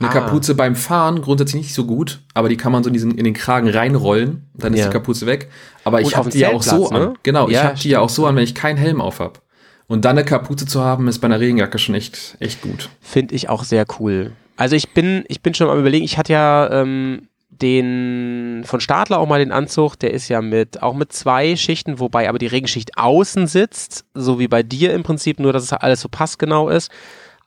Eine 0.00 0.10
Ah. 0.10 0.12
Kapuze 0.12 0.54
beim 0.54 0.76
Fahren 0.76 1.22
grundsätzlich 1.22 1.62
nicht 1.62 1.74
so 1.74 1.84
gut, 1.84 2.20
aber 2.34 2.48
die 2.48 2.56
kann 2.56 2.70
man 2.70 2.84
so 2.84 2.88
in, 2.88 2.94
diesen, 2.94 3.18
in 3.18 3.24
den 3.24 3.34
Kragen 3.34 3.68
reinrollen, 3.68 4.48
dann 4.54 4.72
ist 4.72 4.84
die 4.84 4.90
Kapuze 4.90 5.26
weg. 5.26 5.48
Aber 5.84 6.00
ich 6.00 6.16
habe 6.16 6.30
die 6.30 6.38
ja 6.38 6.50
auch 6.50 6.62
so 6.62 6.70
Zeltplatz, 6.86 6.92
an. 7.02 7.08
ne? 7.10 7.14
Genau, 7.24 7.48
ich 7.48 7.60
habe 7.62 7.76
die 7.78 7.88
ja 7.88 8.00
auch 8.00 8.08
so 8.08 8.26
an, 8.26 8.36
wenn 8.36 8.44
ich 8.44 8.54
keinen 8.54 8.76
Helm 8.76 9.00
auf 9.00 9.18
habe. 9.18 9.40
Und 9.88 10.04
dann 10.04 10.16
eine 10.18 10.24
Kapuze 10.24 10.66
zu 10.66 10.82
haben, 10.84 11.08
ist 11.08 11.18
bei 11.18 11.26
einer 11.26 11.40
Regenjacke 11.40 11.78
schon 11.78 11.94
echt, 11.96 12.36
echt 12.40 12.60
gut. 12.60 12.90
Finde 13.00 13.34
ich 13.34 13.48
auch 13.48 13.64
sehr 13.64 13.86
cool. 13.98 14.32
Also 14.56 14.76
ich 14.76 14.90
bin, 14.90 15.24
ich 15.28 15.40
bin 15.40 15.54
schon 15.54 15.68
am 15.70 15.78
überlegen, 15.80 16.04
ich 16.04 16.18
hatte 16.18 16.32
ja 16.32 16.70
ähm, 16.70 17.27
den 17.62 18.62
von 18.64 18.80
Stadler 18.80 19.18
auch 19.18 19.28
mal 19.28 19.38
den 19.38 19.52
Anzug, 19.52 19.96
der 19.96 20.12
ist 20.12 20.28
ja 20.28 20.40
mit 20.40 20.82
auch 20.82 20.94
mit 20.94 21.12
zwei 21.12 21.56
Schichten, 21.56 22.00
wobei 22.00 22.28
aber 22.28 22.38
die 22.38 22.46
Regenschicht 22.46 22.96
außen 22.96 23.46
sitzt, 23.46 24.04
so 24.14 24.38
wie 24.38 24.48
bei 24.48 24.62
dir 24.62 24.92
im 24.92 25.02
Prinzip, 25.02 25.40
nur 25.40 25.52
dass 25.52 25.64
es 25.64 25.72
alles 25.72 26.00
so 26.00 26.08
passgenau 26.08 26.68
ist. 26.68 26.90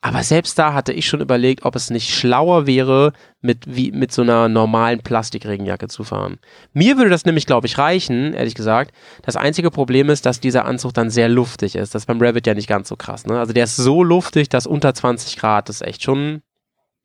Aber 0.03 0.23
selbst 0.23 0.57
da 0.57 0.73
hatte 0.73 0.93
ich 0.93 1.05
schon 1.05 1.21
überlegt, 1.21 1.63
ob 1.63 1.75
es 1.75 1.91
nicht 1.91 2.09
schlauer 2.09 2.65
wäre, 2.65 3.13
mit, 3.41 3.65
wie, 3.67 3.91
mit 3.91 4.11
so 4.11 4.23
einer 4.23 4.49
normalen 4.49 5.01
Plastikregenjacke 5.01 5.87
zu 5.89 6.03
fahren. 6.03 6.39
Mir 6.73 6.97
würde 6.97 7.11
das 7.11 7.25
nämlich, 7.25 7.45
glaube 7.45 7.67
ich, 7.67 7.77
reichen, 7.77 8.33
ehrlich 8.33 8.55
gesagt. 8.55 8.95
Das 9.21 9.35
einzige 9.35 9.69
Problem 9.69 10.09
ist, 10.09 10.25
dass 10.25 10.39
dieser 10.39 10.65
Anzug 10.65 10.95
dann 10.95 11.11
sehr 11.11 11.29
luftig 11.29 11.75
ist. 11.75 11.93
Das 11.93 12.03
ist 12.03 12.07
beim 12.07 12.19
Revit 12.19 12.47
ja 12.47 12.55
nicht 12.55 12.67
ganz 12.67 12.89
so 12.89 12.95
krass. 12.95 13.27
Ne? 13.27 13.37
Also 13.37 13.53
der 13.53 13.65
ist 13.65 13.75
so 13.75 14.03
luftig, 14.03 14.49
dass 14.49 14.65
unter 14.65 14.91
20 14.91 15.37
Grad 15.37 15.69
das 15.69 15.81
echt 15.81 16.01
schon 16.01 16.41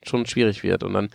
schon 0.04 0.26
schwierig 0.26 0.62
wird 0.62 0.82
und 0.84 0.92
dann 0.92 1.08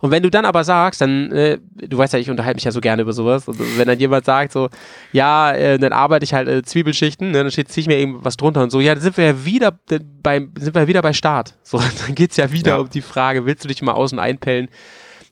und 0.00 0.10
wenn 0.10 0.22
du 0.22 0.30
dann 0.30 0.44
aber 0.44 0.62
sagst, 0.62 1.00
dann 1.00 1.32
äh, 1.32 1.58
du 1.74 1.98
weißt 1.98 2.12
ja, 2.12 2.18
ich 2.18 2.30
unterhalte 2.30 2.56
mich 2.56 2.64
ja 2.64 2.70
so 2.70 2.80
gerne 2.80 3.02
über 3.02 3.12
sowas 3.12 3.48
und 3.48 3.58
wenn 3.78 3.88
dann 3.88 3.98
jemand 3.98 4.24
sagt 4.24 4.52
so, 4.52 4.68
ja, 5.12 5.52
äh, 5.52 5.78
dann 5.78 5.92
arbeite 5.92 6.24
ich 6.24 6.32
halt 6.34 6.46
äh, 6.48 6.62
Zwiebelschichten, 6.62 7.32
ne, 7.32 7.38
dann 7.42 7.50
steht 7.50 7.70
zieh 7.72 7.80
ich 7.80 7.86
mir 7.88 7.96
eben 7.98 8.24
was 8.24 8.36
drunter 8.36 8.62
und 8.62 8.70
so, 8.70 8.80
ja, 8.80 8.94
dann 8.94 9.02
sind 9.02 9.16
wir 9.16 9.24
ja 9.24 9.44
wieder 9.44 9.78
äh, 9.90 9.98
beim 10.22 10.52
sind 10.58 10.74
wir 10.74 10.86
wieder 10.86 11.02
bei 11.02 11.12
Start. 11.12 11.54
So, 11.62 11.78
dann 12.06 12.14
geht's 12.14 12.36
ja 12.36 12.52
wieder 12.52 12.72
Ja. 12.72 12.78
um 12.78 12.88
die 12.90 13.02
Frage, 13.02 13.46
willst 13.46 13.64
du 13.64 13.68
dich 13.68 13.82
mal 13.82 13.92
außen 13.92 14.18
einpellen? 14.18 14.68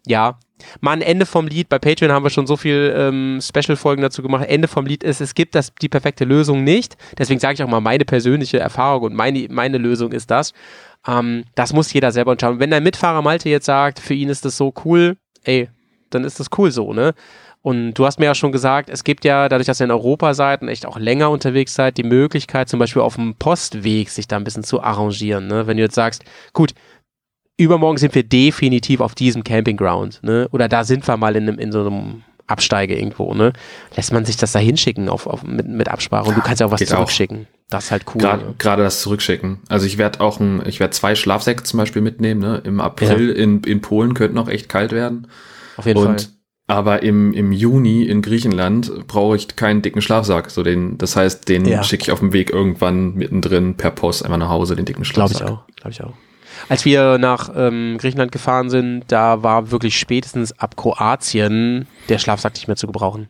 Ja, 0.06 0.38
mal 0.80 0.92
ein 0.92 1.02
Ende 1.02 1.26
vom 1.26 1.46
Lied. 1.46 1.68
Bei 1.68 1.78
Patreon 1.78 2.12
haben 2.12 2.24
wir 2.24 2.30
schon 2.30 2.46
so 2.46 2.56
viel 2.56 2.94
ähm, 2.96 3.40
Special-Folgen 3.40 4.02
dazu 4.02 4.22
gemacht. 4.22 4.46
Ende 4.48 4.68
vom 4.68 4.86
Lied 4.86 5.02
ist, 5.02 5.20
es 5.20 5.34
gibt 5.34 5.54
das, 5.54 5.74
die 5.74 5.88
perfekte 5.88 6.24
Lösung 6.24 6.64
nicht. 6.64 6.96
Deswegen 7.18 7.40
sage 7.40 7.54
ich 7.54 7.62
auch 7.62 7.68
mal 7.68 7.80
meine 7.80 8.04
persönliche 8.04 8.58
Erfahrung 8.58 9.02
und 9.02 9.14
meine, 9.14 9.46
meine 9.50 9.78
Lösung 9.78 10.12
ist 10.12 10.30
das. 10.30 10.52
Ähm, 11.06 11.44
das 11.54 11.72
muss 11.72 11.92
jeder 11.92 12.12
selber 12.12 12.32
entscheiden. 12.32 12.60
Wenn 12.60 12.70
dein 12.70 12.82
Mitfahrer 12.82 13.22
Malte 13.22 13.48
jetzt 13.48 13.66
sagt, 13.66 13.98
für 13.98 14.14
ihn 14.14 14.28
ist 14.28 14.44
das 14.44 14.56
so 14.56 14.72
cool, 14.84 15.16
ey, 15.44 15.68
dann 16.10 16.24
ist 16.24 16.40
das 16.40 16.48
cool 16.56 16.70
so, 16.70 16.92
ne? 16.92 17.14
Und 17.64 17.94
du 17.94 18.04
hast 18.04 18.18
mir 18.18 18.26
ja 18.26 18.34
schon 18.34 18.52
gesagt, 18.52 18.90
es 18.90 19.04
gibt 19.04 19.24
ja, 19.24 19.48
dadurch, 19.48 19.66
dass 19.66 19.80
ihr 19.80 19.84
in 19.84 19.90
Europa 19.90 20.34
seid 20.34 20.60
und 20.60 20.68
echt 20.68 20.84
auch 20.84 20.98
länger 20.98 21.30
unterwegs 21.30 21.74
seid, 21.74 21.96
die 21.96 22.02
Möglichkeit, 22.02 22.68
zum 22.68 22.78
Beispiel 22.78 23.00
auf 23.00 23.14
dem 23.14 23.36
Postweg 23.36 24.10
sich 24.10 24.28
da 24.28 24.36
ein 24.36 24.44
bisschen 24.44 24.64
zu 24.64 24.82
arrangieren. 24.82 25.46
Ne? 25.46 25.66
Wenn 25.66 25.78
du 25.78 25.82
jetzt 25.82 25.94
sagst, 25.94 26.24
gut, 26.52 26.74
übermorgen 27.56 27.98
sind 27.98 28.14
wir 28.14 28.22
definitiv 28.24 29.00
auf 29.00 29.14
diesem 29.14 29.44
Campingground, 29.44 30.20
ne? 30.22 30.48
Oder 30.52 30.68
da 30.68 30.84
sind 30.84 31.06
wir 31.06 31.16
mal 31.16 31.36
in, 31.36 31.48
einem, 31.48 31.58
in 31.58 31.72
so 31.72 31.80
einem 31.86 32.22
Absteige 32.46 32.96
irgendwo, 32.96 33.34
ne? 33.34 33.52
Lässt 33.96 34.12
man 34.12 34.24
sich 34.24 34.36
das 34.36 34.52
da 34.52 34.58
hinschicken 34.58 35.08
auf, 35.08 35.26
auf, 35.26 35.42
mit, 35.44 35.66
mit 35.66 35.88
Absprache 35.88 36.28
und 36.28 36.36
du 36.36 36.40
kannst 36.42 36.60
ja 36.60 36.66
auch 36.66 36.70
was 36.72 36.80
geht 36.80 36.92
auch. 36.92 36.96
zurückschicken. 36.96 37.46
Das 37.70 37.86
ist 37.86 37.90
halt 37.90 38.04
cool. 38.14 38.20
Gerade 38.20 38.44
ne? 38.44 38.54
gerade 38.58 38.82
das 38.82 39.00
Zurückschicken. 39.00 39.60
Also 39.68 39.86
ich 39.86 39.96
werde 39.98 40.20
auch 40.20 40.38
ein, 40.38 40.62
ich 40.66 40.80
werde 40.80 40.90
zwei 40.92 41.14
Schlafsäcke 41.14 41.62
zum 41.62 41.78
Beispiel 41.78 42.02
mitnehmen. 42.02 42.40
Ne? 42.40 42.60
Im 42.64 42.80
April 42.80 43.30
in, 43.30 43.62
in 43.62 43.80
Polen 43.80 44.14
könnte 44.14 44.34
noch 44.34 44.48
echt 44.48 44.68
kalt 44.68 44.92
werden. 44.92 45.28
Auf 45.76 45.86
jeden 45.86 45.98
Und 45.98 46.20
Fall. 46.20 46.30
Aber 46.66 47.02
im, 47.02 47.32
im 47.34 47.52
Juni 47.52 48.04
in 48.04 48.22
Griechenland 48.22 49.06
brauche 49.06 49.36
ich 49.36 49.54
keinen 49.56 49.82
dicken 49.82 50.00
Schlafsack. 50.02 50.50
So 50.50 50.62
den, 50.62 50.96
das 50.98 51.14
heißt, 51.16 51.48
den 51.48 51.64
Ja. 51.66 51.82
schicke 51.82 52.04
ich 52.04 52.10
auf 52.12 52.20
dem 52.20 52.32
Weg 52.32 52.50
irgendwann 52.50 53.14
mittendrin 53.14 53.74
per 53.76 53.90
Post 53.90 54.24
einfach 54.24 54.38
nach 54.38 54.48
Hause, 54.48 54.74
den 54.76 54.84
dicken 54.84 55.02
Glaube 55.02 55.30
Schlafsack. 55.34 55.48
ich 55.48 55.52
auch. 55.52 55.66
Glaube 55.76 55.90
ich 55.90 56.02
auch. 56.02 56.14
Als 56.68 56.84
wir 56.84 57.18
nach 57.18 57.50
ähm, 57.56 57.96
Griechenland 57.98 58.32
gefahren 58.32 58.70
sind, 58.70 59.04
da 59.08 59.42
war 59.42 59.70
wirklich 59.70 59.98
spätestens 59.98 60.58
ab 60.58 60.76
Kroatien 60.76 61.86
der 62.08 62.18
Schlafsack 62.18 62.54
nicht 62.54 62.68
mehr 62.68 62.76
zu 62.76 62.86
gebrauchen. 62.86 63.28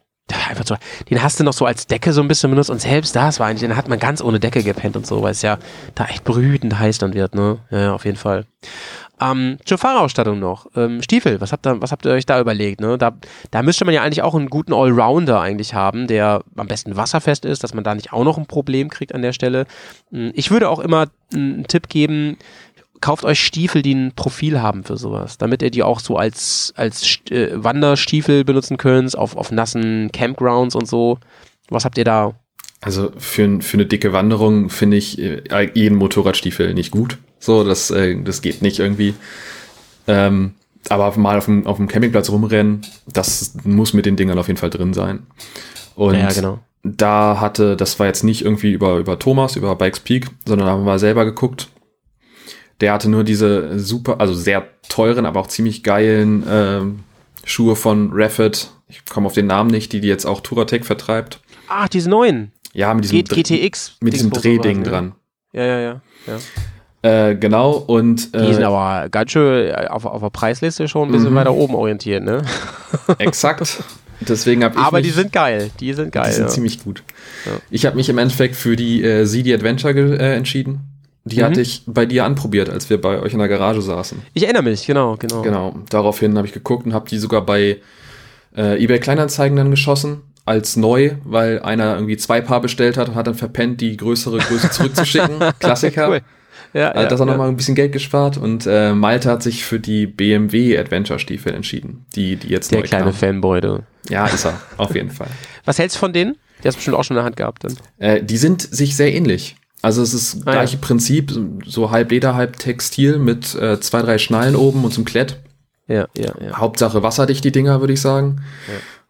Einfach 0.48 0.66
so, 0.66 0.76
den 1.10 1.22
hast 1.22 1.38
du 1.38 1.44
noch 1.44 1.52
so 1.52 1.66
als 1.66 1.86
Decke 1.86 2.14
so 2.14 2.22
ein 2.22 2.28
bisschen 2.28 2.50
benutzt 2.50 2.70
und 2.70 2.80
selbst 2.80 3.14
das 3.14 3.40
war 3.40 3.46
eigentlich, 3.46 3.60
den 3.60 3.76
hat 3.76 3.88
man 3.88 3.98
ganz 3.98 4.22
ohne 4.22 4.40
Decke 4.40 4.62
gepennt 4.62 4.96
und 4.96 5.06
so, 5.06 5.22
weil 5.22 5.32
es 5.32 5.42
ja 5.42 5.58
da 5.94 6.06
echt 6.06 6.24
brütend 6.24 6.78
heiß 6.78 6.96
dann 6.98 7.12
wird, 7.12 7.34
ne? 7.34 7.58
Ja, 7.70 7.92
auf 7.94 8.06
jeden 8.06 8.16
Fall. 8.16 8.46
Ähm, 9.20 9.58
zur 9.64 9.78
Fahrausstattung 9.78 10.40
noch. 10.40 10.66
Ähm, 10.76 11.02
Stiefel, 11.02 11.40
was 11.40 11.52
habt, 11.52 11.66
ihr, 11.66 11.80
was 11.80 11.92
habt 11.92 12.04
ihr 12.04 12.12
euch 12.12 12.26
da 12.26 12.40
überlegt? 12.40 12.80
Ne? 12.80 12.98
Da, 12.98 13.12
da 13.50 13.62
müsste 13.62 13.84
man 13.84 13.94
ja 13.94 14.02
eigentlich 14.02 14.22
auch 14.22 14.34
einen 14.34 14.48
guten 14.48 14.72
Allrounder 14.72 15.40
eigentlich 15.40 15.74
haben, 15.74 16.06
der 16.06 16.42
am 16.56 16.66
besten 16.66 16.96
wasserfest 16.96 17.44
ist, 17.44 17.62
dass 17.62 17.74
man 17.74 17.84
da 17.84 17.94
nicht 17.94 18.12
auch 18.12 18.24
noch 18.24 18.38
ein 18.38 18.46
Problem 18.46 18.88
kriegt 18.88 19.14
an 19.14 19.22
der 19.22 19.32
Stelle. 19.32 19.66
Mm, 20.10 20.30
Ich 20.34 20.50
würde 20.50 20.68
auch 20.68 20.80
immer 20.80 21.06
einen 21.32 21.66
Tipp 21.68 21.88
geben, 21.88 22.38
kauft 23.00 23.24
euch 23.24 23.40
Stiefel, 23.40 23.82
die 23.82 23.94
ein 23.94 24.12
Profil 24.14 24.62
haben 24.62 24.84
für 24.84 24.96
sowas, 24.96 25.38
damit 25.38 25.62
ihr 25.62 25.70
die 25.70 25.82
auch 25.82 26.00
so 26.00 26.16
als, 26.16 26.72
als 26.76 27.18
äh, 27.30 27.50
Wanderstiefel 27.52 28.44
benutzen 28.44 28.76
könnt, 28.76 29.16
auf, 29.16 29.36
auf 29.36 29.50
nassen 29.50 30.10
Campgrounds 30.12 30.74
und 30.74 30.88
so. 30.88 31.18
Was 31.68 31.84
habt 31.84 31.98
ihr 31.98 32.04
da? 32.04 32.34
Also 32.80 33.12
für, 33.16 33.60
für 33.62 33.76
eine 33.76 33.86
dicke 33.86 34.12
Wanderung 34.12 34.68
finde 34.68 34.96
ich 34.98 35.18
äh, 35.18 35.70
jeden 35.74 35.96
Motorradstiefel 35.96 36.74
nicht 36.74 36.90
gut. 36.90 37.18
So, 37.38 37.64
das, 37.64 37.90
äh, 37.90 38.22
das 38.22 38.42
geht 38.42 38.62
nicht 38.62 38.78
irgendwie. 38.78 39.14
Ähm, 40.06 40.54
aber 40.88 41.16
mal 41.18 41.38
auf 41.38 41.46
dem, 41.46 41.66
auf 41.66 41.78
dem 41.78 41.88
Campingplatz 41.88 42.28
rumrennen, 42.30 42.82
das 43.06 43.54
muss 43.64 43.94
mit 43.94 44.06
den 44.06 44.16
Dingern 44.16 44.38
auf 44.38 44.48
jeden 44.48 44.58
Fall 44.58 44.70
drin 44.70 44.92
sein. 44.92 45.20
Und 45.94 46.14
ja, 46.14 46.30
genau. 46.32 46.58
da 46.82 47.40
hatte, 47.40 47.76
das 47.76 47.98
war 47.98 48.06
jetzt 48.06 48.24
nicht 48.24 48.42
irgendwie 48.42 48.72
über, 48.72 48.98
über 48.98 49.18
Thomas, 49.18 49.56
über 49.56 49.76
Bikes 49.76 50.00
Peak, 50.00 50.26
sondern 50.46 50.66
da 50.66 50.72
haben 50.74 50.84
wir 50.84 50.98
selber 50.98 51.24
geguckt. 51.24 51.68
Der 52.80 52.92
hatte 52.92 53.08
nur 53.08 53.24
diese 53.24 53.78
super, 53.78 54.20
also 54.20 54.34
sehr 54.34 54.64
teuren, 54.88 55.26
aber 55.26 55.40
auch 55.40 55.46
ziemlich 55.46 55.82
geilen 55.82 56.44
ähm, 56.48 57.00
Schuhe 57.44 57.76
von 57.76 58.10
Raffit. 58.12 58.70
Ich 58.88 59.04
komme 59.06 59.26
auf 59.26 59.32
den 59.34 59.46
Namen 59.46 59.70
nicht, 59.70 59.92
die 59.92 60.00
die 60.00 60.08
jetzt 60.08 60.24
auch 60.26 60.40
Touratec 60.40 60.84
vertreibt. 60.84 61.40
Ach, 61.68 61.88
diese 61.88 62.10
neuen. 62.10 62.52
Ja, 62.72 62.92
mit 62.92 63.04
diesem, 63.04 63.22
G 63.24 63.42
GTX. 63.42 63.96
mit 64.00 64.12
diesem 64.14 64.30
Drehding 64.30 64.78
ne? 64.78 64.82
dran. 64.88 65.14
Ja, 65.52 65.64
ja, 65.64 65.80
ja. 65.80 66.00
ja. 66.26 66.38
Äh, 67.28 67.36
genau, 67.36 67.72
und 67.72 68.34
Die 68.34 68.52
sind 68.54 68.62
äh, 68.62 68.64
aber 68.64 69.08
ganz 69.10 69.30
schön 69.30 69.68
äh, 69.68 69.86
auf, 69.88 70.04
auf 70.06 70.22
der 70.22 70.30
Preisliste 70.30 70.88
schon 70.88 71.08
ein 71.08 71.12
bisschen 71.12 71.32
Mhm. 71.32 71.36
weiter 71.36 71.52
oben 71.54 71.74
orientiert, 71.74 72.24
ne? 72.24 72.42
exakt. 73.18 73.84
Deswegen 74.20 74.64
habe 74.64 74.74
ich 74.76 74.80
Aber 74.80 74.98
mich, 74.98 75.06
die 75.08 75.12
sind 75.12 75.32
geil. 75.32 75.70
Die 75.80 75.92
sind 75.92 76.12
geil. 76.12 76.28
die 76.28 76.32
sind 76.34 76.44
ja. 76.44 76.48
ziemlich 76.48 76.82
gut. 76.82 77.02
Ja. 77.44 77.52
Ich 77.70 77.84
habe 77.84 77.96
mich 77.96 78.08
im 78.08 78.16
Endeffekt 78.18 78.56
für 78.56 78.74
die 78.74 79.02
äh, 79.04 79.26
CD 79.26 79.52
Adventure 79.54 79.92
äh, 80.18 80.34
entschieden. 80.34 80.80
Die 81.24 81.36
Mhm. 81.38 81.42
hatte 81.44 81.60
ich 81.62 81.82
bei 81.86 82.04
dir 82.06 82.24
anprobiert, 82.24 82.68
als 82.68 82.90
wir 82.90 83.00
bei 83.00 83.18
euch 83.20 83.32
in 83.32 83.38
der 83.38 83.48
Garage 83.48 83.80
saßen. 83.80 84.20
ich 84.34 84.42
erinnere 84.44 84.62
mich, 84.62 84.86
genau, 84.86 85.16
genau. 85.16 85.42
Genau, 85.42 85.74
daraufhin 85.88 86.36
habe 86.36 86.46
ich 86.46 86.52
geguckt 86.52 86.84
und 86.86 86.92
habe 86.92 87.08
die 87.08 87.18
sogar 87.18 87.44
bei 87.46 87.78
äh, 88.56 88.82
eBay 88.82 89.00
Kleinanzeigen 89.00 89.56
dann 89.56 89.70
geschossen 89.70 90.20
als 90.44 90.76
neu, 90.76 91.12
weil 91.24 91.60
einer 91.62 91.94
irgendwie 91.94 92.18
zwei 92.18 92.40
Paar 92.42 92.60
bestellt 92.60 92.96
hat 92.98 93.08
und 93.08 93.14
hat 93.14 93.26
dann 93.26 93.34
verpennt, 93.34 93.80
die 93.80 93.96
größere 93.96 94.38
Größe 94.38 94.70
zurückzuschicken. 94.70 95.38
Klassiker. 95.58 96.08
Cool. 96.10 96.20
Ja, 96.74 96.88
Hat 96.88 96.96
ja, 96.96 97.06
das 97.06 97.20
auch 97.20 97.26
ja. 97.26 97.32
nochmal 97.32 97.48
ein 97.48 97.56
bisschen 97.56 97.76
Geld 97.76 97.92
gespart 97.92 98.36
und 98.36 98.66
äh, 98.66 98.92
Malte 98.92 99.30
hat 99.30 99.42
sich 99.42 99.64
für 99.64 99.78
die 99.80 100.06
BMW 100.06 100.76
Adventure 100.76 101.18
Stiefel 101.20 101.54
entschieden, 101.54 102.04
die 102.16 102.36
die 102.36 102.48
jetzt 102.48 102.70
Der 102.72 102.80
neu 102.80 102.84
kleine 102.86 103.04
kamen. 103.06 103.14
Fanboy, 103.16 103.60
du. 103.60 103.82
Ja, 104.10 104.26
ist 104.26 104.44
er, 104.44 104.60
auf 104.76 104.94
jeden 104.94 105.10
Fall. 105.12 105.28
Was 105.64 105.78
hältst 105.78 105.96
du 105.96 106.00
von 106.00 106.12
denen? 106.12 106.36
Der 106.62 106.68
hast 106.70 106.76
bestimmt 106.76 106.96
auch 106.96 107.04
schon 107.04 107.14
in 107.16 107.18
der 107.18 107.24
Hand 107.24 107.36
gehabt 107.36 107.64
dann. 107.64 107.76
Äh, 107.98 108.22
die 108.24 108.36
sind 108.36 108.60
sich 108.60 108.96
sehr 108.96 109.14
ähnlich. 109.14 109.56
Also 109.84 110.02
es 110.02 110.14
ist 110.14 110.36
Ah, 110.36 110.42
ja. 110.46 110.52
gleiche 110.52 110.78
Prinzip, 110.78 111.32
so 111.66 111.90
halb 111.90 112.10
Leder, 112.10 112.34
halb 112.34 112.58
Textil 112.58 113.18
mit 113.18 113.54
äh, 113.54 113.78
zwei, 113.80 114.02
drei 114.02 114.18
Schnallen 114.18 114.56
oben 114.56 114.84
und 114.84 114.92
zum 114.92 115.04
Klett. 115.04 115.38
Ja, 115.86 116.08
ja, 116.16 116.32
ja. 116.40 116.56
Hauptsache 116.56 117.02
wasserdicht, 117.02 117.44
die 117.44 117.52
Dinger, 117.52 117.80
würde 117.80 117.92
ich 117.92 118.00
sagen. 118.00 118.42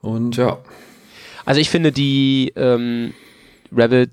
Und 0.01 0.37
ja, 0.37 0.59
Also 1.45 1.61
ich 1.61 1.71
finde 1.71 1.93
die 1.93 2.53
ähm, 2.57 3.15
Revit 3.75 4.11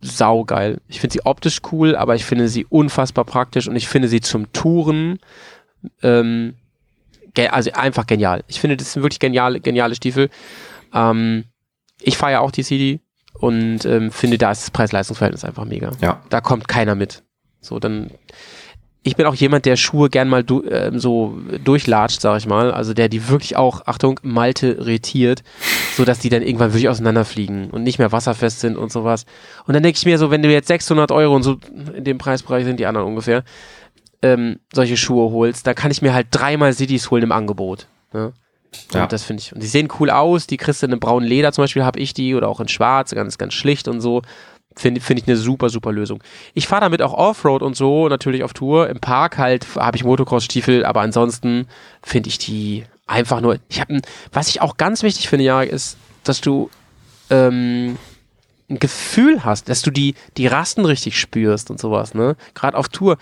saugeil. 0.00 0.80
Ich 0.88 1.00
finde 1.00 1.12
sie 1.12 1.24
optisch 1.24 1.60
cool, 1.72 1.94
aber 1.96 2.14
ich 2.16 2.24
finde 2.24 2.48
sie 2.48 2.66
unfassbar 2.68 3.24
praktisch 3.24 3.68
und 3.68 3.76
ich 3.76 3.88
finde 3.88 4.08
sie 4.08 4.20
zum 4.20 4.52
Touren 4.52 5.18
ähm, 6.02 6.54
also 7.50 7.72
einfach 7.72 8.06
genial. 8.06 8.44
Ich 8.48 8.60
finde, 8.60 8.76
das 8.76 8.92
sind 8.92 9.02
wirklich 9.02 9.18
geniale, 9.20 9.60
geniale 9.60 9.94
Stiefel. 9.94 10.28
Ähm, 10.92 11.44
ich 12.00 12.16
fahre 12.16 12.32
ja 12.32 12.40
auch 12.40 12.50
die 12.50 12.64
CD 12.64 13.00
und 13.38 13.84
ähm, 13.84 14.10
finde, 14.10 14.38
da 14.38 14.52
ist 14.52 14.62
das 14.62 14.70
Preis-Leistungs-Verhältnis 14.70 15.44
einfach 15.44 15.64
mega. 15.64 15.90
ja. 16.00 16.22
Da 16.30 16.40
kommt 16.40 16.68
keiner 16.68 16.94
mit. 16.94 17.22
So, 17.60 17.78
dann. 17.78 18.10
Ich 19.06 19.16
bin 19.16 19.26
auch 19.26 19.34
jemand, 19.34 19.66
der 19.66 19.76
Schuhe 19.76 20.08
gern 20.08 20.30
mal 20.30 20.42
du, 20.42 20.64
ähm, 20.64 20.98
so 20.98 21.38
durchlatscht, 21.62 22.22
sag 22.22 22.38
ich 22.38 22.46
mal. 22.46 22.72
Also 22.72 22.94
der 22.94 23.10
die 23.10 23.28
wirklich 23.28 23.54
auch, 23.54 23.82
Achtung, 23.84 24.18
Malte 24.22 24.86
retiert, 24.86 25.42
so 25.94 26.06
dass 26.06 26.20
die 26.20 26.30
dann 26.30 26.40
irgendwann 26.40 26.72
wirklich 26.72 26.88
auseinanderfliegen 26.88 27.68
und 27.68 27.82
nicht 27.82 27.98
mehr 27.98 28.12
wasserfest 28.12 28.60
sind 28.60 28.78
und 28.78 28.90
sowas. 28.90 29.26
Und 29.66 29.74
dann 29.74 29.82
denke 29.82 29.98
ich 29.98 30.06
mir 30.06 30.16
so, 30.16 30.30
wenn 30.30 30.42
du 30.42 30.50
jetzt 30.50 30.68
600 30.68 31.12
Euro 31.12 31.36
und 31.36 31.42
so 31.42 31.58
in 31.94 32.04
dem 32.04 32.16
Preisbereich 32.16 32.64
sind 32.64 32.80
die 32.80 32.86
anderen 32.86 33.06
ungefähr, 33.06 33.44
ähm, 34.22 34.60
solche 34.72 34.96
Schuhe 34.96 35.30
holst, 35.32 35.66
da 35.66 35.74
kann 35.74 35.90
ich 35.90 36.00
mir 36.00 36.14
halt 36.14 36.28
dreimal 36.30 36.72
Cities 36.72 37.10
holen 37.10 37.24
im 37.24 37.32
Angebot. 37.32 37.88
Ne? 38.14 38.32
Und 38.92 38.94
Ja. 38.94 39.06
das 39.06 39.24
finde 39.24 39.42
ich. 39.42 39.52
Und 39.52 39.62
die 39.62 39.66
sehen 39.66 39.88
cool 39.98 40.10
aus. 40.10 40.46
Die 40.46 40.56
kriegst 40.56 40.82
du 40.82 40.86
in 40.86 40.92
einem 40.92 41.00
braunen 41.00 41.28
Leder 41.28 41.52
zum 41.52 41.62
Beispiel, 41.64 41.84
habe 41.84 41.98
ich 42.00 42.14
die, 42.14 42.34
oder 42.34 42.48
auch 42.48 42.60
in 42.60 42.68
schwarz, 42.68 43.10
ganz, 43.14 43.38
ganz 43.38 43.54
schlicht 43.54 43.88
und 43.88 44.00
so. 44.00 44.22
Finde 44.76 45.00
find 45.00 45.20
ich 45.20 45.28
eine 45.28 45.36
super, 45.36 45.68
super 45.68 45.92
Lösung. 45.92 46.22
Ich 46.52 46.66
fahre 46.66 46.80
damit 46.82 47.00
auch 47.00 47.12
Offroad 47.12 47.62
und 47.62 47.76
so, 47.76 48.08
natürlich 48.08 48.42
auf 48.42 48.52
Tour. 48.54 48.88
Im 48.88 48.98
Park 48.98 49.38
halt 49.38 49.66
habe 49.76 49.96
ich 49.96 50.02
Motocross-Stiefel, 50.04 50.84
aber 50.84 51.00
ansonsten 51.00 51.68
finde 52.02 52.28
ich 52.28 52.38
die 52.38 52.84
einfach 53.06 53.40
nur. 53.40 53.58
Ich 53.68 53.80
habe, 53.80 54.00
was 54.32 54.48
ich 54.48 54.60
auch 54.60 54.76
ganz 54.76 55.04
wichtig 55.04 55.28
finde, 55.28 55.44
ja, 55.44 55.62
ist, 55.62 55.96
dass 56.24 56.40
du 56.40 56.70
ähm, 57.30 57.96
ein 58.68 58.78
Gefühl 58.80 59.44
hast, 59.44 59.68
dass 59.68 59.82
du 59.82 59.90
die, 59.92 60.14
die 60.36 60.46
Rasten 60.48 60.84
richtig 60.84 61.20
spürst 61.20 61.70
und 61.70 61.78
sowas, 61.80 62.14
ne? 62.14 62.34
Gerade 62.54 62.76
auf 62.76 62.88
Tour. 62.88 63.18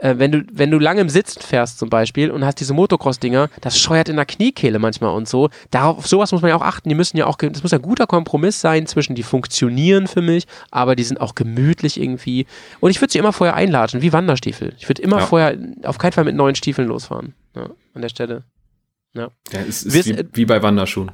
Äh, 0.00 0.18
wenn, 0.18 0.32
du, 0.32 0.42
wenn 0.52 0.70
du 0.70 0.78
lange 0.78 1.02
im 1.02 1.08
Sitzen 1.08 1.40
fährst 1.42 1.78
zum 1.78 1.90
Beispiel 1.90 2.30
und 2.30 2.44
hast 2.44 2.58
diese 2.60 2.72
Motocross-Dinger, 2.74 3.50
das 3.60 3.78
scheuert 3.78 4.08
in 4.08 4.16
der 4.16 4.24
Kniekehle 4.24 4.78
manchmal 4.78 5.14
und 5.14 5.28
so. 5.28 5.50
Darauf, 5.70 5.98
auf 5.98 6.06
sowas 6.06 6.32
muss 6.32 6.40
man 6.42 6.48
ja 6.48 6.56
auch 6.56 6.62
achten. 6.62 6.88
Die 6.88 6.94
müssen 6.94 7.16
ja 7.18 7.26
auch, 7.26 7.36
das 7.36 7.62
muss 7.62 7.72
ein 7.74 7.82
guter 7.82 8.06
Kompromiss 8.06 8.60
sein 8.60 8.86
zwischen, 8.86 9.14
die 9.14 9.22
funktionieren 9.22 10.06
für 10.06 10.22
mich, 10.22 10.46
aber 10.70 10.96
die 10.96 11.04
sind 11.04 11.20
auch 11.20 11.34
gemütlich 11.34 12.00
irgendwie. 12.00 12.46
Und 12.80 12.90
ich 12.90 13.00
würde 13.00 13.12
sie 13.12 13.18
immer 13.18 13.32
vorher 13.34 13.54
einlatschen, 13.56 14.00
wie 14.02 14.12
Wanderstiefel. 14.12 14.72
Ich 14.78 14.88
würde 14.88 15.02
immer 15.02 15.18
Ja. 15.18 15.26
vorher 15.26 15.58
auf 15.84 15.98
keinen 15.98 16.12
Fall 16.12 16.24
mit 16.24 16.34
neuen 16.34 16.54
Stiefeln 16.54 16.88
losfahren. 16.88 17.34
Ja, 17.54 17.68
an 17.94 18.02
der 18.02 18.08
Stelle. 18.08 18.44
ja 19.14 19.28
es 19.52 19.82
ist 19.82 19.94
Wirst- 19.94 20.08
wie, 20.18 20.24
wie 20.32 20.44
bei 20.46 20.62
Wanderschuhen. 20.62 21.10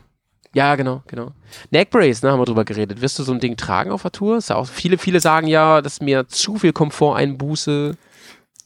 Ja, 0.55 0.75
genau, 0.77 1.03
genau. 1.07 1.33
Neckbrace, 1.71 2.23
ne, 2.23 2.31
haben 2.31 2.41
wir 2.41 2.45
drüber 2.47 2.65
geredet. 2.65 3.03
Wirst 3.03 3.19
du 3.19 3.25
so 3.25 3.33
ein 3.33 3.41
Ding 3.41 3.57
tragen 3.57 3.91
auf 3.91 4.03
der 4.03 4.13
Tour? 4.13 4.39
Ist 4.39 4.49
ja 4.51 4.57
auch, 4.57 4.67
viele, 4.67 4.97
viele 4.97 5.21
sagen 5.21 5.49
ja, 5.49 5.83
dass 5.83 6.01
mir 6.01 6.29
zu 6.29 6.57
viel 6.57 6.73
Komfort 6.73 7.17
einbuße. 7.17 7.97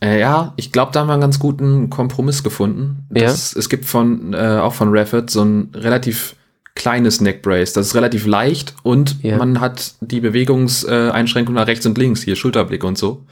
Äh, 0.03 0.19
ja, 0.21 0.55
ich 0.57 0.73
glaube, 0.73 0.93
da 0.93 1.01
haben 1.01 1.09
wir 1.09 1.13
einen 1.13 1.21
ganz 1.23 1.39
guten 1.39 1.91
Kompromiss 1.91 2.43
gefunden. 2.43 3.05
Das, 3.11 3.55
Es 3.55 3.69
gibt 3.69 3.85
von 3.85 4.33
äh, 4.33 4.59
auch 4.59 4.73
von 4.75 4.97
Raffit 4.97 5.29
so 5.31 5.43
ein 5.45 5.71
relativ 5.75 6.37
kleines 6.75 7.21
Neckbrace. 7.21 7.73
Das 7.75 7.89
ist 7.89 7.95
relativ 7.95 8.27
leicht 8.27 8.75
und 8.83 9.23
Ja. 9.23 9.37
man 9.37 9.61
hat 9.61 9.95
die 10.01 10.21
Bewegungseinschränkung 10.21 11.15
Einschränkung 11.15 11.55
nach 11.57 11.67
rechts 11.67 11.85
und 11.85 11.99
links, 11.99 12.23
hier 12.23 12.37
Schulterblick 12.37 12.83
und 12.85 12.97
so. 12.97 13.25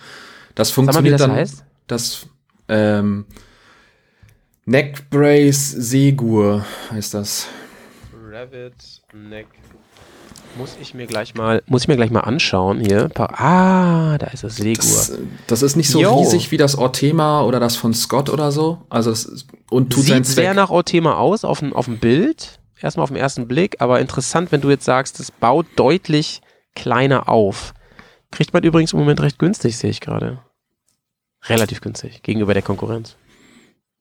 Das 0.54 0.68
Sag 0.68 0.76
mal, 0.78 0.82
wie 0.82 1.10
funktioniert 1.10 1.14
das 1.14 1.26
dann. 1.26 1.36
heißt? 1.36 1.64
Das 1.86 2.26
ähm, 2.68 3.24
Neckbrace 4.66 5.70
Segur 5.70 6.64
heißt 6.90 7.14
das. 7.14 7.46
Rabbit 8.30 8.74
Neck. 9.14 9.46
Muss 10.56 10.76
ich 10.80 10.94
mir 10.94 11.06
gleich 11.06 11.34
mal, 11.34 11.62
muss 11.66 11.82
ich 11.82 11.88
mir 11.88 11.96
gleich 11.96 12.10
mal 12.10 12.20
anschauen 12.20 12.80
hier. 12.80 13.10
Ah, 13.16 14.18
da 14.18 14.26
ist 14.28 14.42
das 14.44 14.56
Segur. 14.56 14.74
Das, 14.76 15.12
das 15.46 15.62
ist 15.62 15.76
nicht 15.76 15.90
so 15.90 16.00
Jo. 16.00 16.18
riesig 16.18 16.50
wie 16.50 16.56
das 16.56 16.76
Orthema 16.76 17.42
oder 17.42 17.60
das 17.60 17.76
von 17.76 17.94
Scott 17.94 18.28
oder 18.30 18.50
so. 18.50 18.78
Also 18.88 19.10
es 19.10 19.24
ist- 19.24 19.46
und 19.70 19.92
tut 19.92 20.04
Sieht 20.04 20.26
sehr 20.26 20.54
nach 20.54 20.70
Orthema 20.70 21.14
aus, 21.16 21.44
auf 21.44 21.60
dem, 21.60 21.72
auf 21.72 21.84
dem 21.84 21.98
Bild. 21.98 22.58
Erstmal 22.80 23.04
auf 23.04 23.10
den 23.10 23.16
ersten 23.16 23.46
Blick, 23.48 23.76
aber 23.80 24.00
interessant, 24.00 24.52
wenn 24.52 24.60
du 24.60 24.70
jetzt 24.70 24.84
sagst, 24.84 25.18
das 25.20 25.30
baut 25.32 25.66
deutlich 25.76 26.40
kleiner 26.74 27.28
auf. 27.28 27.74
Kriegt 28.30 28.52
man 28.52 28.62
übrigens 28.62 28.92
im 28.92 29.00
Moment 29.00 29.20
recht 29.20 29.38
günstig, 29.38 29.76
sehe 29.76 29.90
ich 29.90 30.00
gerade. 30.00 30.38
Relativ 31.44 31.80
günstig, 31.80 32.22
gegenüber 32.22 32.54
der 32.54 32.62
Konkurrenz. 32.62 33.16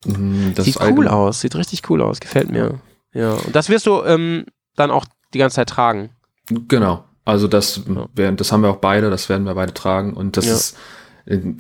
Mm, 0.06 0.52
Sieht 0.60 0.80
cool 0.82 1.08
aus, 1.08 1.42
sieht 1.42 1.56
richtig 1.56 1.90
cool 1.90 2.02
aus, 2.02 2.20
gefällt 2.20 2.52
mir. 2.52 2.80
Ja, 3.14 3.34
und 3.34 3.56
das 3.56 3.70
wirst 3.70 3.86
du 3.88 4.04
ähm, 4.04 4.46
dann 4.76 4.92
auch 4.92 5.06
die 5.34 5.40
ganze 5.40 5.56
Zeit 5.56 5.70
tragen. 5.70 6.12
Genau. 6.68 7.04
Also 7.26 7.48
das, 7.48 7.82
Ja. 7.88 8.08
werden, 8.16 8.38
das 8.38 8.52
haben 8.52 8.62
wir 8.64 8.70
auch 8.70 8.78
beide, 8.78 9.10
das 9.10 9.28
werden 9.30 9.46
wir 9.46 9.54
beide 9.56 9.74
tragen. 9.74 10.14
Und 10.14 10.38
das 10.38 10.46
Ja. 10.46 10.54
ist 10.54 10.78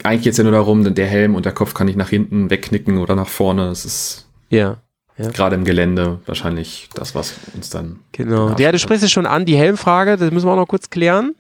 eigentlich 0.04 0.26
jetzt 0.26 0.38
ja 0.38 0.44
nur 0.44 0.54
darum, 0.54 0.84
denn 0.84 0.96
der 0.96 1.08
Helm 1.08 1.36
und 1.36 1.46
der 1.46 1.52
Kopf 1.52 1.74
kann 1.74 1.88
ich 1.90 1.96
nach 1.98 2.10
hinten 2.10 2.50
wegknicken 2.50 2.98
oder 3.00 3.16
nach 3.16 3.28
vorne. 3.28 3.68
Das 3.68 3.84
ist 3.86 4.28
Ja. 4.50 4.78
Ja. 5.18 5.30
Gerade 5.32 5.56
im 5.56 5.66
Gelände 5.66 6.20
wahrscheinlich 6.28 6.90
das, 6.94 7.16
was 7.16 7.34
uns 7.56 7.70
dann. 7.72 8.00
Genau. 8.12 8.50
Ja, 8.52 8.56
Ja, 8.60 8.72
du 8.72 8.78
sprichst 8.80 9.04
es 9.04 9.12
schon 9.12 9.26
an, 9.26 9.46
die 9.46 9.58
Helmfrage, 9.58 10.16
das 10.16 10.32
müssen 10.32 10.46
wir 10.48 10.52
auch 10.54 10.58
noch 10.58 10.68
kurz 10.68 10.90
klären. 10.92 11.34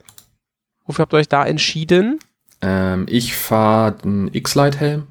Wofür 0.87 1.03
habt 1.03 1.13
ihr 1.13 1.17
euch 1.17 1.29
da 1.29 1.45
entschieden? 1.45 2.19
Ähm, 2.61 3.05
ich 3.07 3.35
fahre 3.35 3.95
einen 4.03 4.33
X-Lite-Helm. 4.33 5.03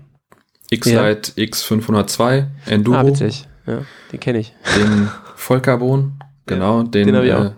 X-Lite 0.70 1.32
X502 1.37 2.47
Enduro. 2.66 2.97
Ah, 2.99 3.07
witzig. 3.07 3.47
Ja, 3.66 3.82
den 4.12 4.20
kenne 4.20 4.39
ich. 4.41 4.53
Den 4.76 5.09
Vollcarbon. 5.37 6.12
Genau, 6.49 6.82
den. 6.84 7.07
den 7.09 7.16
hab 7.16 7.24
ich 7.24 7.32
auch. 7.32 7.45
äh, 7.47 7.51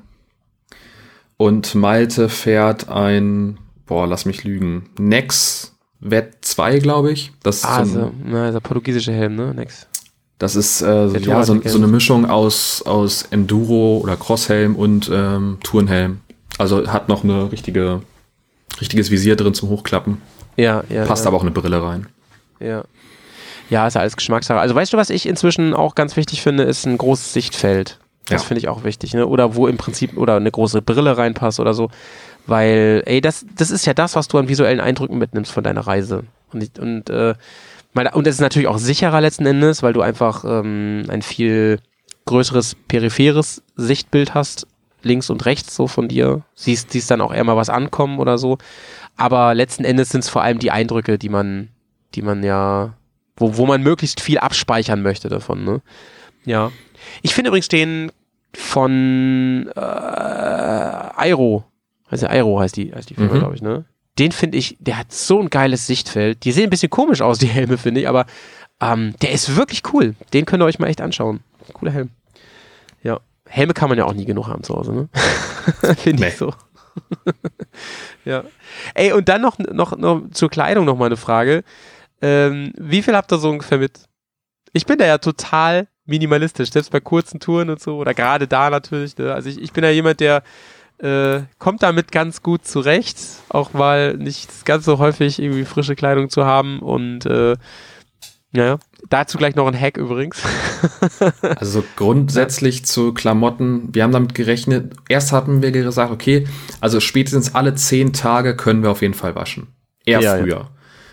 und 1.38 1.74
Malte 1.74 2.28
fährt 2.28 2.90
ein, 2.90 3.58
boah, 3.86 4.06
lass 4.06 4.26
mich 4.26 4.44
lügen, 4.44 4.90
Nex 4.98 5.74
Vet 6.00 6.44
2, 6.44 6.78
glaube 6.78 7.10
ich. 7.10 7.32
Das 7.42 7.58
ist, 7.58 7.64
Ah, 7.64 7.84
so, 7.84 7.92
so, 7.92 8.00
ein, 8.06 8.24
na, 8.26 8.50
der 8.50 8.60
portugiesische 8.60 9.12
Helm, 9.12 9.34
ne? 9.34 9.52
Nix. 9.54 9.86
das 10.38 10.54
ist 10.54 10.80
äh, 10.80 11.08
so, 11.08 11.16
ja, 11.16 11.42
so, 11.42 11.60
so 11.64 11.78
eine 11.78 11.88
Mischung 11.88 12.26
aus, 12.30 12.82
aus 12.82 13.22
Enduro 13.30 13.98
oder 13.98 14.16
Crosshelm 14.16 14.76
und 14.76 15.10
ähm, 15.12 15.58
Tourenhelm. 15.64 16.20
Also 16.56 16.86
hat 16.86 17.08
noch 17.08 17.24
eine 17.24 17.50
richtige, 17.50 18.02
richtiges 18.80 19.10
Visier 19.10 19.34
drin 19.34 19.54
zum 19.54 19.68
Hochklappen. 19.70 20.22
Ja, 20.56 20.84
ja. 20.88 21.04
Passt 21.04 21.24
ja. 21.24 21.28
aber 21.28 21.36
auch 21.36 21.42
eine 21.42 21.50
Brille 21.50 21.82
rein. 21.82 22.06
Ja. 22.60 22.84
Ja, 23.70 23.86
ist 23.86 23.94
ja 23.94 24.00
alles 24.00 24.16
Geschmackssache. 24.16 24.58
Also 24.58 24.74
weißt 24.74 24.92
du, 24.92 24.96
was 24.96 25.10
ich 25.10 25.26
inzwischen 25.26 25.74
auch 25.74 25.94
ganz 25.94 26.16
wichtig 26.16 26.42
finde, 26.42 26.62
ist 26.62 26.86
ein 26.86 26.96
großes 26.96 27.32
Sichtfeld. 27.32 27.98
Das 28.28 28.42
Ja. 28.42 28.48
finde 28.48 28.58
ich 28.60 28.68
auch 28.68 28.84
wichtig, 28.84 29.14
ne? 29.14 29.26
Oder 29.26 29.54
wo 29.54 29.66
im 29.66 29.76
Prinzip 29.76 30.16
oder 30.16 30.36
eine 30.36 30.50
große 30.50 30.82
Brille 30.82 31.16
reinpasst 31.16 31.60
oder 31.60 31.74
so. 31.74 31.90
Weil, 32.46 33.02
ey, 33.06 33.20
das, 33.20 33.44
das 33.56 33.70
ist 33.70 33.86
ja 33.86 33.94
das, 33.94 34.16
was 34.16 34.28
du 34.28 34.38
an 34.38 34.48
visuellen 34.48 34.80
Eindrücken 34.80 35.18
mitnimmst 35.18 35.52
von 35.52 35.64
deiner 35.64 35.86
Reise. 35.86 36.24
Und, 36.52 36.78
und, 36.78 37.10
äh, 37.10 37.34
meine, 37.92 38.12
und 38.12 38.26
es 38.26 38.36
ist 38.36 38.40
natürlich 38.40 38.68
auch 38.68 38.78
sicherer 38.78 39.20
letzten 39.20 39.46
Endes, 39.46 39.82
weil 39.82 39.92
du 39.92 40.00
einfach 40.02 40.44
ähm, 40.46 41.04
ein 41.08 41.22
viel 41.22 41.78
größeres 42.26 42.74
peripheres 42.88 43.62
Sichtbild 43.76 44.34
hast, 44.34 44.66
links 45.02 45.30
und 45.30 45.44
rechts 45.46 45.74
so 45.74 45.86
von 45.86 46.08
dir. 46.08 46.42
Siehst, 46.54 46.92
siehst 46.92 47.10
dann 47.10 47.20
auch 47.20 47.32
eher 47.32 47.44
mal 47.44 47.56
was 47.56 47.70
ankommen 47.70 48.18
oder 48.18 48.36
so. 48.38 48.58
Aber 49.16 49.54
letzten 49.54 49.84
Endes 49.84 50.10
sind 50.10 50.24
es 50.24 50.28
vor 50.28 50.42
allem 50.42 50.58
die 50.58 50.70
Eindrücke, 50.70 51.18
die 51.18 51.28
man, 51.28 51.68
die 52.14 52.22
man 52.22 52.42
ja, 52.42 52.94
wo, 53.36 53.56
wo 53.56 53.66
man 53.66 53.82
möglichst 53.82 54.20
viel 54.20 54.38
abspeichern 54.38 55.02
möchte 55.02 55.28
davon, 55.28 55.64
ne? 55.64 55.80
Ja. 56.44 56.70
Ich 57.22 57.34
finde 57.34 57.48
übrigens 57.48 57.68
den 57.68 58.10
von 58.54 59.70
äh, 59.76 59.80
Airo, 59.80 61.64
heißt 62.10 62.22
ja 62.22 62.30
Airo 62.30 62.60
heißt 62.60 62.76
die, 62.76 62.92
heißt 62.94 63.10
die 63.10 63.14
Firma, 63.14 63.34
Mhm. 63.34 63.38
glaube 63.38 63.54
ich, 63.54 63.62
ne? 63.62 63.84
Den 64.18 64.32
finde 64.32 64.58
ich, 64.58 64.76
der 64.80 64.98
hat 64.98 65.12
so 65.12 65.40
ein 65.40 65.48
geiles 65.50 65.86
Sichtfeld. 65.86 66.44
Die 66.44 66.50
sehen 66.52 66.64
ein 66.64 66.70
bisschen 66.70 66.90
komisch 66.90 67.20
aus, 67.20 67.38
die 67.38 67.46
Helme, 67.46 67.78
finde 67.78 68.00
ich, 68.00 68.08
aber 68.08 68.26
ähm, 68.80 69.14
der 69.22 69.30
ist 69.32 69.54
wirklich 69.56 69.82
cool. 69.92 70.14
Den 70.32 70.44
könnt 70.44 70.62
ihr 70.62 70.66
euch 70.66 70.78
mal 70.80 70.88
echt 70.88 71.00
anschauen. 71.00 71.40
Cooler 71.72 71.92
Helm. 71.92 72.10
Ja. 73.02 73.20
Helme 73.46 73.74
kann 73.74 73.88
man 73.88 73.98
ja 73.98 74.04
auch 74.06 74.12
nie 74.14 74.24
genug 74.24 74.48
haben 74.48 74.62
zu 74.64 74.74
Hause, 74.74 74.92
ne? 74.92 75.08
finde 75.98 76.22
Nee. 76.22 76.28
ich 76.28 76.36
so. 76.36 76.52
ja. 78.24 78.42
Ey, 78.94 79.12
und 79.12 79.28
dann 79.28 79.40
noch, 79.40 79.58
noch, 79.58 79.96
noch 79.96 80.22
zur 80.32 80.50
Kleidung 80.50 80.84
noch 80.84 80.96
mal 80.96 81.06
eine 81.06 81.16
Frage. 81.16 81.62
Ähm, 82.20 82.72
wie 82.76 83.02
viel 83.02 83.14
habt 83.14 83.32
ihr 83.32 83.38
so 83.38 83.50
ungefähr 83.50 83.78
mit? 83.78 84.00
Ich 84.72 84.84
bin 84.86 84.98
da 84.98 85.06
ja 85.06 85.18
total 85.18 85.86
minimalistisch, 86.08 86.70
selbst 86.70 86.90
bei 86.90 87.00
kurzen 87.00 87.38
Touren 87.38 87.70
und 87.70 87.80
so, 87.80 87.96
oder 87.96 88.14
gerade 88.14 88.48
da 88.48 88.70
natürlich. 88.70 89.16
Ne? 89.18 89.32
Also 89.32 89.48
ich, 89.48 89.60
ich 89.60 89.72
bin 89.72 89.84
ja 89.84 89.90
jemand, 89.90 90.20
der 90.20 90.42
äh, 90.98 91.42
kommt 91.58 91.82
damit 91.82 92.10
ganz 92.10 92.42
gut 92.42 92.66
zurecht, 92.66 93.18
auch 93.48 93.72
mal 93.72 94.16
nicht 94.16 94.64
ganz 94.64 94.84
so 94.84 94.98
häufig 94.98 95.40
irgendwie 95.40 95.64
frische 95.64 95.94
Kleidung 95.94 96.30
zu 96.30 96.44
haben 96.44 96.80
und 96.80 97.26
äh, 97.26 97.56
ja, 98.52 98.78
dazu 99.10 99.36
gleich 99.36 99.54
noch 99.54 99.66
ein 99.66 99.78
Hack 99.78 99.96
übrigens. 99.96 100.42
Also 101.56 101.82
grundsätzlich 101.96 102.84
zu 102.84 103.12
Klamotten, 103.12 103.88
wir 103.92 104.04
haben 104.04 104.12
damit 104.12 104.36
gerechnet, 104.36 104.94
erst 105.08 105.32
hatten 105.32 105.60
wir 105.60 105.72
gesagt, 105.72 106.12
okay, 106.12 106.46
also 106.80 107.00
spätestens 107.00 107.54
alle 107.56 107.74
zehn 107.74 108.12
Tage 108.12 108.54
können 108.54 108.82
wir 108.84 108.90
auf 108.90 109.02
jeden 109.02 109.14
Fall 109.14 109.34
waschen. 109.34 109.66
Eher 110.04 110.20
Ja, 110.20 110.36
ja. 110.44 110.68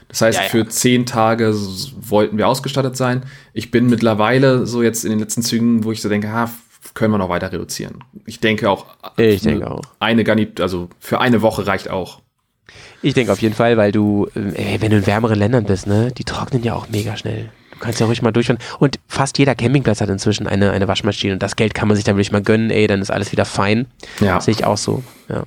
Das 0.08 0.22
heißt, 0.22 0.38
Ja, 0.38 0.44
ja. 0.44 0.50
für 0.50 0.68
zehn 0.68 1.06
Tage 1.06 1.54
wollten 2.00 2.38
wir 2.38 2.48
ausgestattet 2.48 2.96
sein. 2.96 3.24
Ich 3.54 3.72
bin 3.72 3.88
mittlerweile 3.88 4.66
so 4.68 4.82
jetzt 4.84 5.04
in 5.04 5.12
den 5.12 5.20
letzten 5.20 5.42
Zügen, 5.42 5.84
wo 5.84 5.92
ich 5.92 6.02
so 6.02 6.10
denke, 6.10 6.32
ha, 6.32 6.50
können 6.94 7.12
wir 7.14 7.18
noch 7.18 7.30
weiter 7.30 7.52
reduzieren. 7.52 8.04
Ich 8.26 8.40
denke 8.40 8.70
auch, 8.70 8.86
Ich 9.18 9.42
denke 9.42 9.70
auch. 9.70 9.82
eine 10.00 10.24
Garnit, 10.24 10.62
also 10.62 10.90
für 11.00 11.20
eine 11.20 11.42
Woche 11.42 11.68
reicht 11.68 11.90
auch. 11.90 12.22
Ich 13.02 13.14
denke 13.14 13.32
auf 13.32 13.42
jeden 13.42 13.56
Fall, 13.56 13.78
weil 13.78 13.92
du, 13.92 14.28
äh, 14.36 14.74
ey, 14.74 14.82
wenn 14.82 14.92
du 14.92 14.98
in 14.98 15.06
wärmeren 15.08 15.38
Ländern 15.38 15.66
bist, 15.66 15.88
ne, 15.88 16.12
die 16.18 16.24
trocknen 16.24 16.64
ja 16.64 16.74
auch 16.74 16.88
mega 16.90 17.18
schnell. 17.18 17.50
Du 17.72 17.80
kannst 17.80 18.00
ja 18.00 18.06
ruhig 18.06 18.22
mal 18.22 18.32
durchfahren. 18.32 18.62
Und 18.80 19.00
fast 19.08 19.38
jeder 19.38 19.54
Campingplatz 19.54 20.00
hat 20.00 20.10
inzwischen 20.10 20.48
eine, 20.48 20.72
eine 20.72 20.88
Waschmaschine 20.88 21.34
und 21.34 21.44
das 21.44 21.56
Geld 21.58 21.74
kann 21.74 21.88
man 21.90 21.96
sich 21.96 22.06
dann 22.06 22.16
wirklich 22.16 22.32
mal 22.32 22.42
gönnen, 22.42 22.70
ey, 22.72 22.88
dann 22.88 23.02
ist 23.02 23.12
alles 23.12 23.32
wieder 23.34 23.44
fein. 23.46 23.88
Ja, 24.22 24.40
Sehe 24.40 24.54
ich 24.54 24.64
auch 24.64 24.78
so. 24.78 25.04
Ja. 25.28 25.44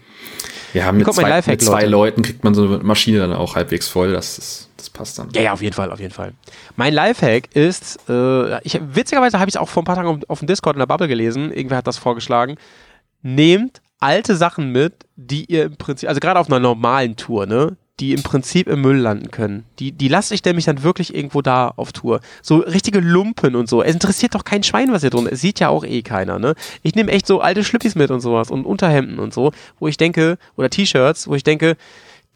Ja 0.75 0.93
mit, 0.93 1.05
kommt 1.05 1.17
mein 1.17 1.25
zwei, 1.25 1.31
Lifehack, 1.31 1.53
mit 1.53 1.63
zwei 1.63 1.81
Leute. 1.83 1.91
Leuten 1.91 2.23
kriegt 2.23 2.45
man 2.45 2.55
so 2.55 2.65
eine 2.65 2.79
Maschine 2.79 3.19
dann 3.19 3.33
auch 3.33 3.57
halbwegs 3.57 3.89
voll. 3.89 4.13
Das, 4.13 4.39
ist, 4.39 4.71
das 4.77 4.91
passt 4.91 5.19
dann. 5.19 5.31
Ja, 5.35 5.43
ja, 5.43 5.53
auf 5.53 5.63
jeden 5.63 5.75
Fall, 5.75 5.93
auf 5.93 6.01
jeden 6.01 6.13
Fall. 6.13 6.33
Mein 6.77 6.95
Lifehack 6.95 7.55
ist, 7.55 7.99
äh, 8.09 8.61
ich, 8.65 8.81
witzigerweise 8.81 9.39
habe 9.39 9.49
ich 9.49 9.55
es 9.55 9.61
auch 9.61 9.69
vor 9.69 9.83
ein 9.83 9.87
paar 9.87 9.97
Tagen 9.97 10.09
auf, 10.09 10.19
auf 10.29 10.39
dem 10.41 10.49
Discord 10.49 10.77
in 10.77 10.81
der 10.81 10.87
Bubble 10.87 11.09
gelesen, 11.09 11.53
irgendwer 11.53 11.79
hat 11.79 11.87
das 11.87 11.99
vorgeschlagen. 11.99 12.57
Nehmt 13.23 13.81
alte 14.01 14.37
Sachen 14.37 14.71
mit, 14.73 14.95
die 15.17 15.45
ihr 15.47 15.65
im 15.65 15.77
Prinzip, 15.77 16.09
also 16.09 16.21
gerade 16.21 16.39
auf 16.39 16.47
einer 16.47 16.61
normalen 16.61 17.17
Tour, 17.17 17.47
ne, 17.47 17.77
die 18.01 18.13
im 18.13 18.23
Prinzip 18.23 18.69
im 18.69 18.81
Müll 18.81 18.99
landen 18.99 19.31
können. 19.31 19.65
Die, 19.79 19.93
die 19.93 20.09
lasse 20.09 20.35
ich 20.35 20.45
nämlich 20.45 20.65
dann 20.65 20.83
wirklich 20.83 21.15
irgendwo 21.15 21.43
da 21.43 21.73
auf 21.77 21.93
Tour. 21.93 22.21
So 22.43 22.59
richtige 22.59 23.01
Lumpen 23.01 23.57
und 23.57 23.69
so. 23.69 23.83
Es 23.83 23.93
interessiert 23.93 24.35
doch 24.35 24.45
kein 24.45 24.63
Schwein, 24.63 24.93
was 24.93 25.03
hier 25.03 25.11
drin 25.11 25.27
ist. 25.27 25.33
Es 25.33 25.41
sieht 25.41 25.61
ja 25.61 25.69
auch 25.69 25.85
eh 25.85 26.03
keiner, 26.03 26.39
ne? 26.39 26.55
Ich 26.83 26.95
nehme 26.95 27.11
echt 27.11 27.27
so 27.27 27.41
alte 27.41 27.65
Schlüppis 27.65 27.95
mit 27.95 28.11
und 28.11 28.21
sowas 28.21 28.51
und 28.51 28.65
Unterhemden 28.65 29.19
und 29.19 29.35
so, 29.35 29.53
wo 29.79 29.89
ich 29.89 29.97
denke, 29.97 30.39
oder 30.57 30.71
T-Shirts, 30.71 31.29
wo 31.29 31.35
ich 31.35 31.45
denke, 31.45 31.77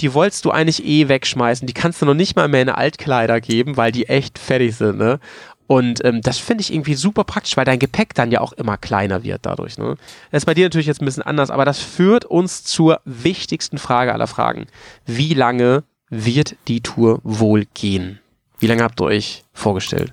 die 0.01 0.15
wolltest 0.15 0.45
du 0.45 0.51
eigentlich 0.51 0.85
eh 0.85 1.09
wegschmeißen. 1.09 1.67
Die 1.67 1.75
kannst 1.75 2.03
du 2.03 2.07
noch 2.07 2.15
nicht 2.15 2.35
mal 2.35 2.49
mehr 2.49 2.63
in 2.63 2.69
Altkleider 2.69 3.41
geben, 3.41 3.77
weil 3.77 3.93
die 3.93 4.09
echt 4.09 4.39
fertig 4.39 4.75
sind, 4.77 4.99
ne? 4.99 5.21
Und 5.67 6.05
ähm, 6.05 6.21
das 6.21 6.39
finde 6.39 6.63
ich 6.63 6.73
irgendwie 6.73 6.95
super 6.95 7.25
praktisch, 7.25 7.57
weil 7.57 7.65
dein 7.65 7.79
Gepäck 7.79 8.15
dann 8.15 8.31
ja 8.31 8.41
auch 8.41 8.53
immer 8.53 8.77
kleiner 8.77 9.23
wird 9.23 9.41
dadurch. 9.47 9.79
Ne? 9.79 9.97
Das 10.31 10.43
ist 10.43 10.47
bei 10.47 10.55
dir 10.55 10.65
natürlich 10.67 10.87
jetzt 10.87 11.01
ein 11.01 11.07
bisschen 11.07 11.23
anders, 11.23 11.51
aber 11.51 11.65
das 11.65 11.79
führt 11.79 12.25
uns 12.25 12.63
zur 12.65 13.01
wichtigsten 13.05 13.79
Frage 13.79 14.13
aller 14.13 14.27
Fragen. 14.27 14.67
Wie 15.07 15.35
lange 15.35 15.85
wird 16.11 16.57
die 16.69 16.81
Tour 16.83 17.21
wohl 17.23 17.65
gehen? 17.75 18.19
Wie 18.59 18.67
lange 18.67 18.83
habt 18.83 19.01
ihr 19.01 19.05
euch 19.07 19.45
vorgestellt? 19.55 20.13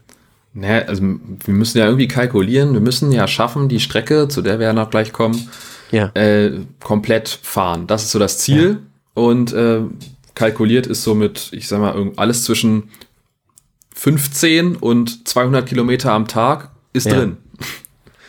Naja, 0.53 0.85
also 0.87 1.03
wir 1.03 1.53
müssen 1.53 1.77
ja 1.77 1.85
irgendwie 1.85 2.07
kalkulieren. 2.07 2.73
Wir 2.73 2.79
müssen 2.81 3.11
ja 3.11 3.27
schaffen, 3.27 3.69
die 3.69 3.79
Strecke, 3.79 4.27
zu 4.29 4.41
der 4.41 4.59
wir 4.59 4.67
ja 4.67 4.73
noch 4.73 4.89
gleich 4.89 5.11
kommen, 5.13 5.49
Ja. 5.91 6.05
äh, 6.15 6.51
komplett 6.81 7.27
fahren. 7.29 7.85
Das 7.85 8.03
ist 8.03 8.11
so 8.11 8.19
das 8.19 8.39
Ziel. 8.39 8.79
Und 9.13 9.51
äh, 9.53 9.81
kalkuliert 10.35 10.87
ist 10.87 11.03
so 11.03 11.13
mit, 11.15 11.49
ich 11.51 11.67
sag 11.67 11.79
mal, 11.81 12.11
alles 12.15 12.45
zwischen 12.45 12.89
15 13.99 14.77
und 14.77 15.27
200 15.27 15.65
Kilometer 15.67 16.13
am 16.13 16.25
Tag 16.27 16.69
ist 16.93 17.05
Ja. 17.07 17.15
drin. 17.17 17.37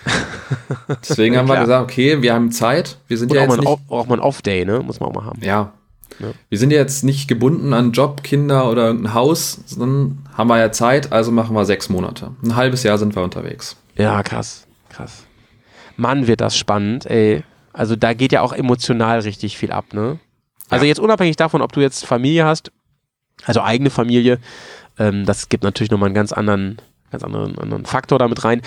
Deswegen 1.08 1.36
haben 1.36 1.46
wir 1.48 1.60
gesagt, 1.60 1.84
okay, 1.84 2.22
wir 2.22 2.34
haben 2.34 2.50
Zeit. 2.50 2.96
Wir 3.06 3.16
sind 3.18 3.30
Und 3.30 3.36
ja 3.36 3.42
auch, 3.44 3.46
mal 3.48 3.54
jetzt 3.56 3.66
ein 3.66 3.70
nicht, 3.78 3.90
auch 3.90 4.06
mal 4.08 4.14
ein 4.16 4.20
Off-Day, 4.20 4.64
ne? 4.64 4.80
Muss 4.80 4.98
man 4.98 5.10
auch 5.10 5.14
mal 5.14 5.24
haben. 5.24 5.40
ja. 5.42 5.72
Ja. 6.18 6.32
Wir 6.50 6.58
sind 6.58 6.70
ja 6.70 6.78
jetzt 6.78 7.02
nicht 7.04 7.28
gebunden 7.28 7.72
an 7.72 7.92
Job, 7.92 8.22
Kinder 8.24 8.68
oder 8.68 8.88
irgendein 8.88 9.14
Haus, 9.14 9.60
sondern 9.64 10.18
haben 10.36 10.48
wir 10.48 10.58
ja 10.58 10.70
Zeit, 10.72 11.12
also 11.12 11.30
machen 11.30 11.54
wir 11.56 11.64
sechs 11.64 11.88
Monate. 11.88 12.32
Ein 12.42 12.56
halbes 12.56 12.82
Jahr 12.82 12.98
sind 12.98 13.14
wir 13.16 13.22
unterwegs. 13.22 13.76
Ja, 13.96 14.22
krass, 14.22 14.66
krass. 14.90 15.22
Mann, 15.96 16.26
wird 16.26 16.42
das 16.42 16.58
spannend, 16.58 17.06
ey. 17.06 17.42
Also 17.72 17.94
da 17.96 18.12
geht 18.12 18.32
ja 18.32 18.42
auch 18.42 18.52
emotional 18.52 19.20
richtig 19.20 19.56
viel 19.56 19.70
ab, 19.72 19.94
ne? 19.94 20.18
Also 20.68 20.84
Ja. 20.84 20.88
jetzt 20.88 20.98
unabhängig 21.00 21.36
davon, 21.36 21.62
ob 21.62 21.72
du 21.72 21.80
jetzt 21.80 22.04
Familie 22.04 22.44
hast, 22.44 22.70
also 23.46 23.62
eigene 23.62 23.88
Familie, 23.88 24.40
ähm, 25.00 25.26
das 25.26 25.48
gibt 25.48 25.64
natürlich 25.64 25.90
nochmal 25.90 26.08
einen 26.08 26.14
ganz 26.14 26.32
anderen, 26.32 26.80
ganz 27.10 27.24
anderen, 27.24 27.58
anderen 27.58 27.86
Faktor 27.86 28.20
damit 28.20 28.44
rein. 28.44 28.62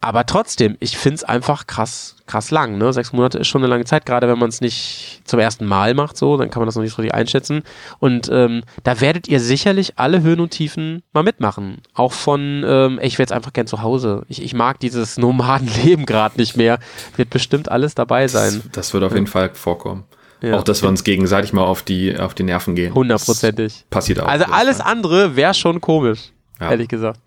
Aber 0.00 0.26
trotzdem, 0.26 0.76
ich 0.80 0.98
finde 0.98 1.14
es 1.14 1.24
einfach 1.24 1.66
krass, 1.66 2.16
krass 2.26 2.50
lang, 2.50 2.76
ne? 2.76 2.92
Sechs 2.92 3.14
Monate 3.14 3.38
ist 3.38 3.48
schon 3.48 3.62
eine 3.62 3.70
lange 3.70 3.86
Zeit, 3.86 4.04
gerade 4.04 4.28
wenn 4.28 4.38
man 4.38 4.50
es 4.50 4.60
nicht 4.60 5.22
zum 5.24 5.38
ersten 5.38 5.64
Mal 5.64 5.94
macht, 5.94 6.18
so, 6.18 6.36
dann 6.36 6.50
kann 6.50 6.60
man 6.60 6.66
das 6.66 6.74
noch 6.74 6.82
nicht 6.82 6.94
so 6.94 7.00
richtig 7.00 7.14
einschätzen. 7.14 7.62
Und 8.00 8.28
ähm, 8.30 8.64
da 8.82 9.00
werdet 9.00 9.28
ihr 9.28 9.40
sicherlich 9.40 9.98
alle 9.98 10.20
Höhen 10.20 10.40
und 10.40 10.50
Tiefen 10.50 11.02
mal 11.14 11.22
mitmachen. 11.22 11.78
Auch 11.94 12.12
von, 12.12 12.62
ähm, 12.66 12.98
ich 13.00 13.14
wäre 13.14 13.22
jetzt 13.22 13.32
einfach 13.32 13.54
gern 13.54 13.66
zu 13.66 13.80
Hause. 13.80 14.26
Ich, 14.28 14.42
ich 14.42 14.52
mag 14.52 14.78
dieses 14.78 15.16
Nomadenleben 15.16 16.04
gerade 16.06 16.36
nicht 16.36 16.54
mehr. 16.54 16.80
Wird 17.16 17.30
bestimmt 17.30 17.70
alles 17.70 17.94
dabei 17.94 18.28
sein. 18.28 18.60
Das, 18.62 18.72
das 18.72 18.94
wird 18.94 19.04
auf 19.04 19.14
jeden 19.14 19.26
Fall 19.26 19.54
vorkommen. 19.54 20.04
Ja. 20.42 20.58
Auch, 20.58 20.62
dass 20.64 20.82
wir 20.82 20.88
uns 20.88 21.04
gegenseitig 21.04 21.52
mal 21.52 21.62
auf 21.62 21.82
die, 21.82 22.18
auf 22.18 22.34
die 22.34 22.42
Nerven 22.42 22.74
gehen. 22.74 22.94
Hundertprozentig. 22.94 23.84
Passiert 23.90 24.20
auch. 24.20 24.26
Also 24.28 24.44
alles 24.46 24.80
andere 24.80 25.36
wäre 25.36 25.54
schon 25.54 25.80
komisch, 25.80 26.32
Ja. 26.60 26.70
ehrlich 26.70 26.88
gesagt. 26.88 27.20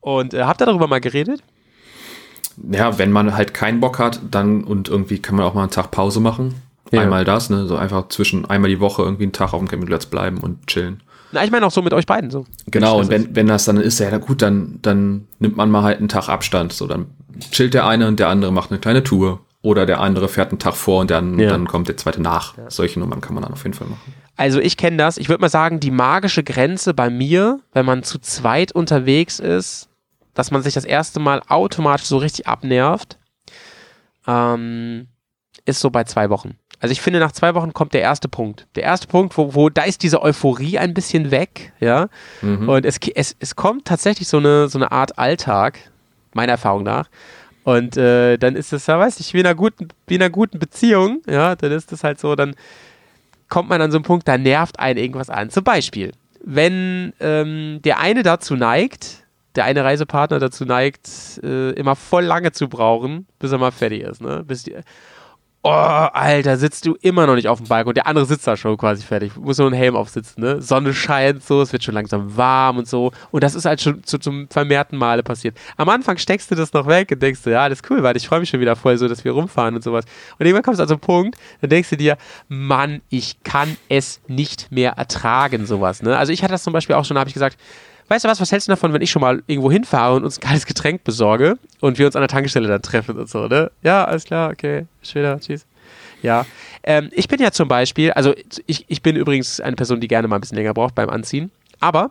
Und 0.00 0.34
äh, 0.34 0.42
habt 0.44 0.60
ihr 0.62 0.66
darüber 0.66 0.86
mal 0.86 1.00
geredet? 1.00 1.42
Ja, 2.70 2.98
wenn 2.98 3.10
man 3.10 3.34
halt 3.36 3.54
keinen 3.54 3.80
Bock 3.80 3.98
hat, 3.98 4.20
dann 4.30 4.62
und 4.62 4.88
irgendwie 4.88 5.18
kann 5.18 5.34
man 5.34 5.44
auch 5.44 5.54
mal 5.54 5.62
einen 5.62 5.70
Tag 5.70 5.90
Pause 5.90 6.20
machen. 6.20 6.54
Ja. 6.92 7.00
Einmal 7.00 7.24
das, 7.24 7.50
ne? 7.50 7.66
So 7.66 7.76
einfach 7.76 8.08
zwischen 8.08 8.44
einmal 8.44 8.70
die 8.70 8.78
Woche 8.78 9.02
irgendwie 9.02 9.24
einen 9.24 9.32
Tag 9.32 9.52
auf 9.52 9.58
dem 9.58 9.66
Campingplatz 9.66 10.06
bleiben 10.06 10.38
und 10.38 10.66
chillen. 10.68 11.02
Na, 11.32 11.42
ich 11.42 11.50
meine 11.50 11.66
auch 11.66 11.72
so 11.72 11.82
mit 11.82 11.92
euch 11.92 12.06
beiden 12.06 12.30
so. 12.30 12.46
Genau, 12.66 13.00
und 13.00 13.08
wenn, 13.08 13.34
wenn 13.34 13.48
das 13.48 13.64
dann 13.64 13.78
ist, 13.78 13.98
ja 13.98 14.08
na 14.10 14.18
gut, 14.18 14.40
dann, 14.40 14.78
dann 14.82 15.26
nimmt 15.40 15.56
man 15.56 15.68
mal 15.70 15.82
halt 15.82 15.98
einen 15.98 16.08
Tag 16.08 16.28
Abstand. 16.28 16.72
So, 16.72 16.86
dann 16.86 17.06
chillt 17.50 17.74
der 17.74 17.86
eine 17.86 18.06
und 18.06 18.20
der 18.20 18.28
andere 18.28 18.52
macht 18.52 18.70
eine 18.70 18.78
kleine 18.78 19.02
Tour. 19.02 19.40
Oder 19.64 19.86
der 19.86 20.00
andere 20.00 20.28
fährt 20.28 20.50
einen 20.50 20.58
Tag 20.58 20.74
vor 20.74 21.00
und 21.00 21.10
dann, 21.10 21.38
Ja. 21.38 21.48
dann 21.48 21.66
kommt 21.66 21.88
der 21.88 21.96
zweite 21.96 22.20
nach. 22.20 22.52
Solche 22.68 23.00
Nummern 23.00 23.22
kann 23.22 23.32
man 23.32 23.42
dann 23.44 23.52
auf 23.54 23.62
jeden 23.64 23.72
Fall 23.72 23.86
machen. 23.88 24.12
Also 24.36 24.60
ich 24.60 24.76
kenne 24.76 24.98
das. 24.98 25.16
Ich 25.16 25.30
würde 25.30 25.40
mal 25.40 25.48
sagen, 25.48 25.80
die 25.80 25.90
magische 25.90 26.42
Grenze 26.44 26.92
bei 26.92 27.08
mir, 27.08 27.60
wenn 27.72 27.86
man 27.86 28.02
zu 28.02 28.18
zweit 28.18 28.72
unterwegs 28.72 29.38
ist, 29.38 29.88
dass 30.34 30.50
man 30.50 30.62
sich 30.62 30.74
das 30.74 30.84
erste 30.84 31.18
Mal 31.18 31.40
automatisch 31.48 32.06
so 32.06 32.18
richtig 32.18 32.46
abnervt, 32.46 33.16
ähm, 34.26 35.06
ist 35.64 35.80
so 35.80 35.88
bei 35.88 36.04
zwei 36.04 36.28
Wochen. 36.28 36.56
Also 36.80 36.92
ich 36.92 37.00
finde, 37.00 37.18
nach 37.20 37.32
zwei 37.32 37.54
Wochen 37.54 37.72
kommt 37.72 37.94
der 37.94 38.02
erste 38.02 38.28
Punkt. 38.28 38.66
Der 38.74 38.82
erste 38.82 39.06
Punkt, 39.06 39.38
wo, 39.38 39.54
wo 39.54 39.70
da 39.70 39.84
ist 39.84 40.02
diese 40.02 40.20
Euphorie 40.20 40.78
ein 40.78 40.92
bisschen 40.92 41.30
weg, 41.30 41.72
ja. 41.80 42.08
Und 42.42 42.84
es, 42.84 42.98
es, 43.14 43.34
es 43.38 43.56
kommt 43.56 43.86
tatsächlich 43.86 44.28
so 44.28 44.36
eine, 44.36 44.68
so 44.68 44.76
eine 44.78 44.92
Art 44.92 45.18
Alltag, 45.18 45.78
meiner 46.34 46.52
Erfahrung 46.52 46.82
nach. 46.82 47.08
Und 47.64 47.96
äh, 47.96 48.36
dann 48.36 48.56
ist 48.56 48.72
es, 48.72 48.86
ja, 48.86 48.98
weiß 48.98 49.18
ich, 49.20 49.32
wie 49.34 49.40
in 49.40 49.46
einer 49.46 49.54
guten, 49.54 49.88
wie 50.06 50.16
in 50.16 50.22
einer 50.22 50.30
guten 50.30 50.58
Beziehung, 50.58 51.22
ja, 51.26 51.56
dann 51.56 51.72
ist 51.72 51.90
es 51.92 52.04
halt 52.04 52.20
so, 52.20 52.36
dann 52.36 52.54
kommt 53.48 53.70
man 53.70 53.80
an 53.80 53.90
so 53.90 53.96
einen 53.96 54.04
Punkt, 54.04 54.28
da 54.28 54.38
nervt 54.38 54.78
einen 54.78 54.98
irgendwas 54.98 55.30
an. 55.30 55.50
Zum 55.50 55.64
Beispiel, 55.64 56.12
wenn 56.44 57.14
ähm, 57.20 57.80
der 57.82 58.00
eine 58.00 58.22
dazu 58.22 58.54
neigt, 58.54 59.24
der 59.56 59.64
eine 59.64 59.82
Reisepartner 59.82 60.40
dazu 60.40 60.64
neigt, 60.64 61.08
äh, 61.42 61.70
immer 61.70 61.96
voll 61.96 62.24
lange 62.24 62.52
zu 62.52 62.68
brauchen, 62.68 63.26
bis 63.38 63.52
er 63.52 63.58
mal 63.58 63.70
fertig 63.70 64.02
ist, 64.02 64.20
ne? 64.20 64.44
Bis 64.46 64.64
die, 64.64 64.76
oh, 65.64 65.70
Alter, 65.70 66.58
sitzt 66.58 66.84
du 66.84 66.94
immer 67.00 67.26
noch 67.26 67.34
nicht 67.34 67.48
auf 67.48 67.58
dem 67.58 67.66
Balkon. 67.66 67.94
Der 67.94 68.06
andere 68.06 68.26
sitzt 68.26 68.46
da 68.46 68.56
schon 68.56 68.76
quasi 68.76 69.02
fertig. 69.02 69.34
Muss 69.36 69.56
nur 69.56 69.66
einen 69.66 69.76
Helm 69.76 69.96
aufsitzen, 69.96 70.42
ne? 70.42 70.60
Sonne 70.60 70.92
scheint 70.92 71.42
so, 71.42 71.62
es 71.62 71.72
wird 71.72 71.82
schon 71.82 71.94
langsam 71.94 72.36
warm 72.36 72.76
und 72.78 72.86
so. 72.86 73.12
Und 73.30 73.42
das 73.42 73.54
ist 73.54 73.64
halt 73.64 73.80
schon 73.80 74.04
zu, 74.04 74.18
zum 74.18 74.46
vermehrten 74.50 74.98
Male 74.98 75.22
passiert. 75.22 75.56
Am 75.78 75.88
Anfang 75.88 76.18
steckst 76.18 76.50
du 76.50 76.54
das 76.54 76.74
noch 76.74 76.86
weg 76.86 77.10
und 77.10 77.22
denkst 77.22 77.40
du, 77.42 77.50
ja, 77.50 77.62
alles 77.62 77.80
cool, 77.88 78.02
weil 78.02 78.14
ich 78.16 78.28
freue 78.28 78.40
mich 78.40 78.50
schon 78.50 78.60
wieder 78.60 78.76
voll 78.76 78.98
so, 78.98 79.08
dass 79.08 79.24
wir 79.24 79.32
rumfahren 79.32 79.74
und 79.74 79.82
sowas. 79.82 80.04
Und 80.38 80.44
irgendwann 80.44 80.62
kommst 80.62 80.80
du 80.80 80.82
an 80.82 80.88
so 80.88 80.94
einen 80.94 81.00
Punkt, 81.00 81.38
dann 81.62 81.70
denkst 81.70 81.88
du 81.90 81.96
dir, 81.96 82.18
Mann, 82.48 83.00
ich 83.08 83.42
kann 83.42 83.76
es 83.88 84.20
nicht 84.28 84.70
mehr 84.70 84.92
ertragen, 84.92 85.64
sowas, 85.64 86.02
ne? 86.02 86.16
Also 86.16 86.32
ich 86.32 86.42
hatte 86.42 86.52
das 86.52 86.62
zum 86.62 86.74
Beispiel 86.74 86.94
auch 86.94 87.06
schon, 87.06 87.14
da 87.14 87.20
habe 87.20 87.28
ich 87.28 87.34
gesagt, 87.34 87.58
Weißt 88.08 88.24
du 88.24 88.28
was, 88.28 88.40
was 88.40 88.52
hältst 88.52 88.68
du 88.68 88.72
davon, 88.72 88.92
wenn 88.92 89.02
ich 89.02 89.10
schon 89.10 89.20
mal 89.22 89.42
irgendwo 89.46 89.70
hinfahre 89.70 90.16
und 90.16 90.24
uns 90.24 90.38
ein 90.38 90.42
kaltes 90.42 90.66
Getränk 90.66 91.04
besorge 91.04 91.58
und 91.80 91.98
wir 91.98 92.06
uns 92.06 92.16
an 92.16 92.22
der 92.22 92.28
Tankstelle 92.28 92.68
dann 92.68 92.82
treffen 92.82 93.18
und 93.18 93.28
so, 93.28 93.46
ne? 93.46 93.70
Ja, 93.82 94.04
alles 94.04 94.24
klar, 94.24 94.50
okay, 94.50 94.86
später, 95.02 95.40
tschüss. 95.40 95.66
Ja, 96.22 96.46
ähm, 96.82 97.10
ich 97.12 97.28
bin 97.28 97.40
ja 97.40 97.50
zum 97.50 97.68
Beispiel, 97.68 98.12
also 98.12 98.34
ich, 98.66 98.84
ich 98.88 99.02
bin 99.02 99.16
übrigens 99.16 99.60
eine 99.60 99.76
Person, 99.76 100.00
die 100.00 100.08
gerne 100.08 100.28
mal 100.28 100.36
ein 100.36 100.40
bisschen 100.40 100.56
länger 100.56 100.74
braucht 100.74 100.94
beim 100.94 101.08
Anziehen, 101.08 101.50
aber 101.80 102.10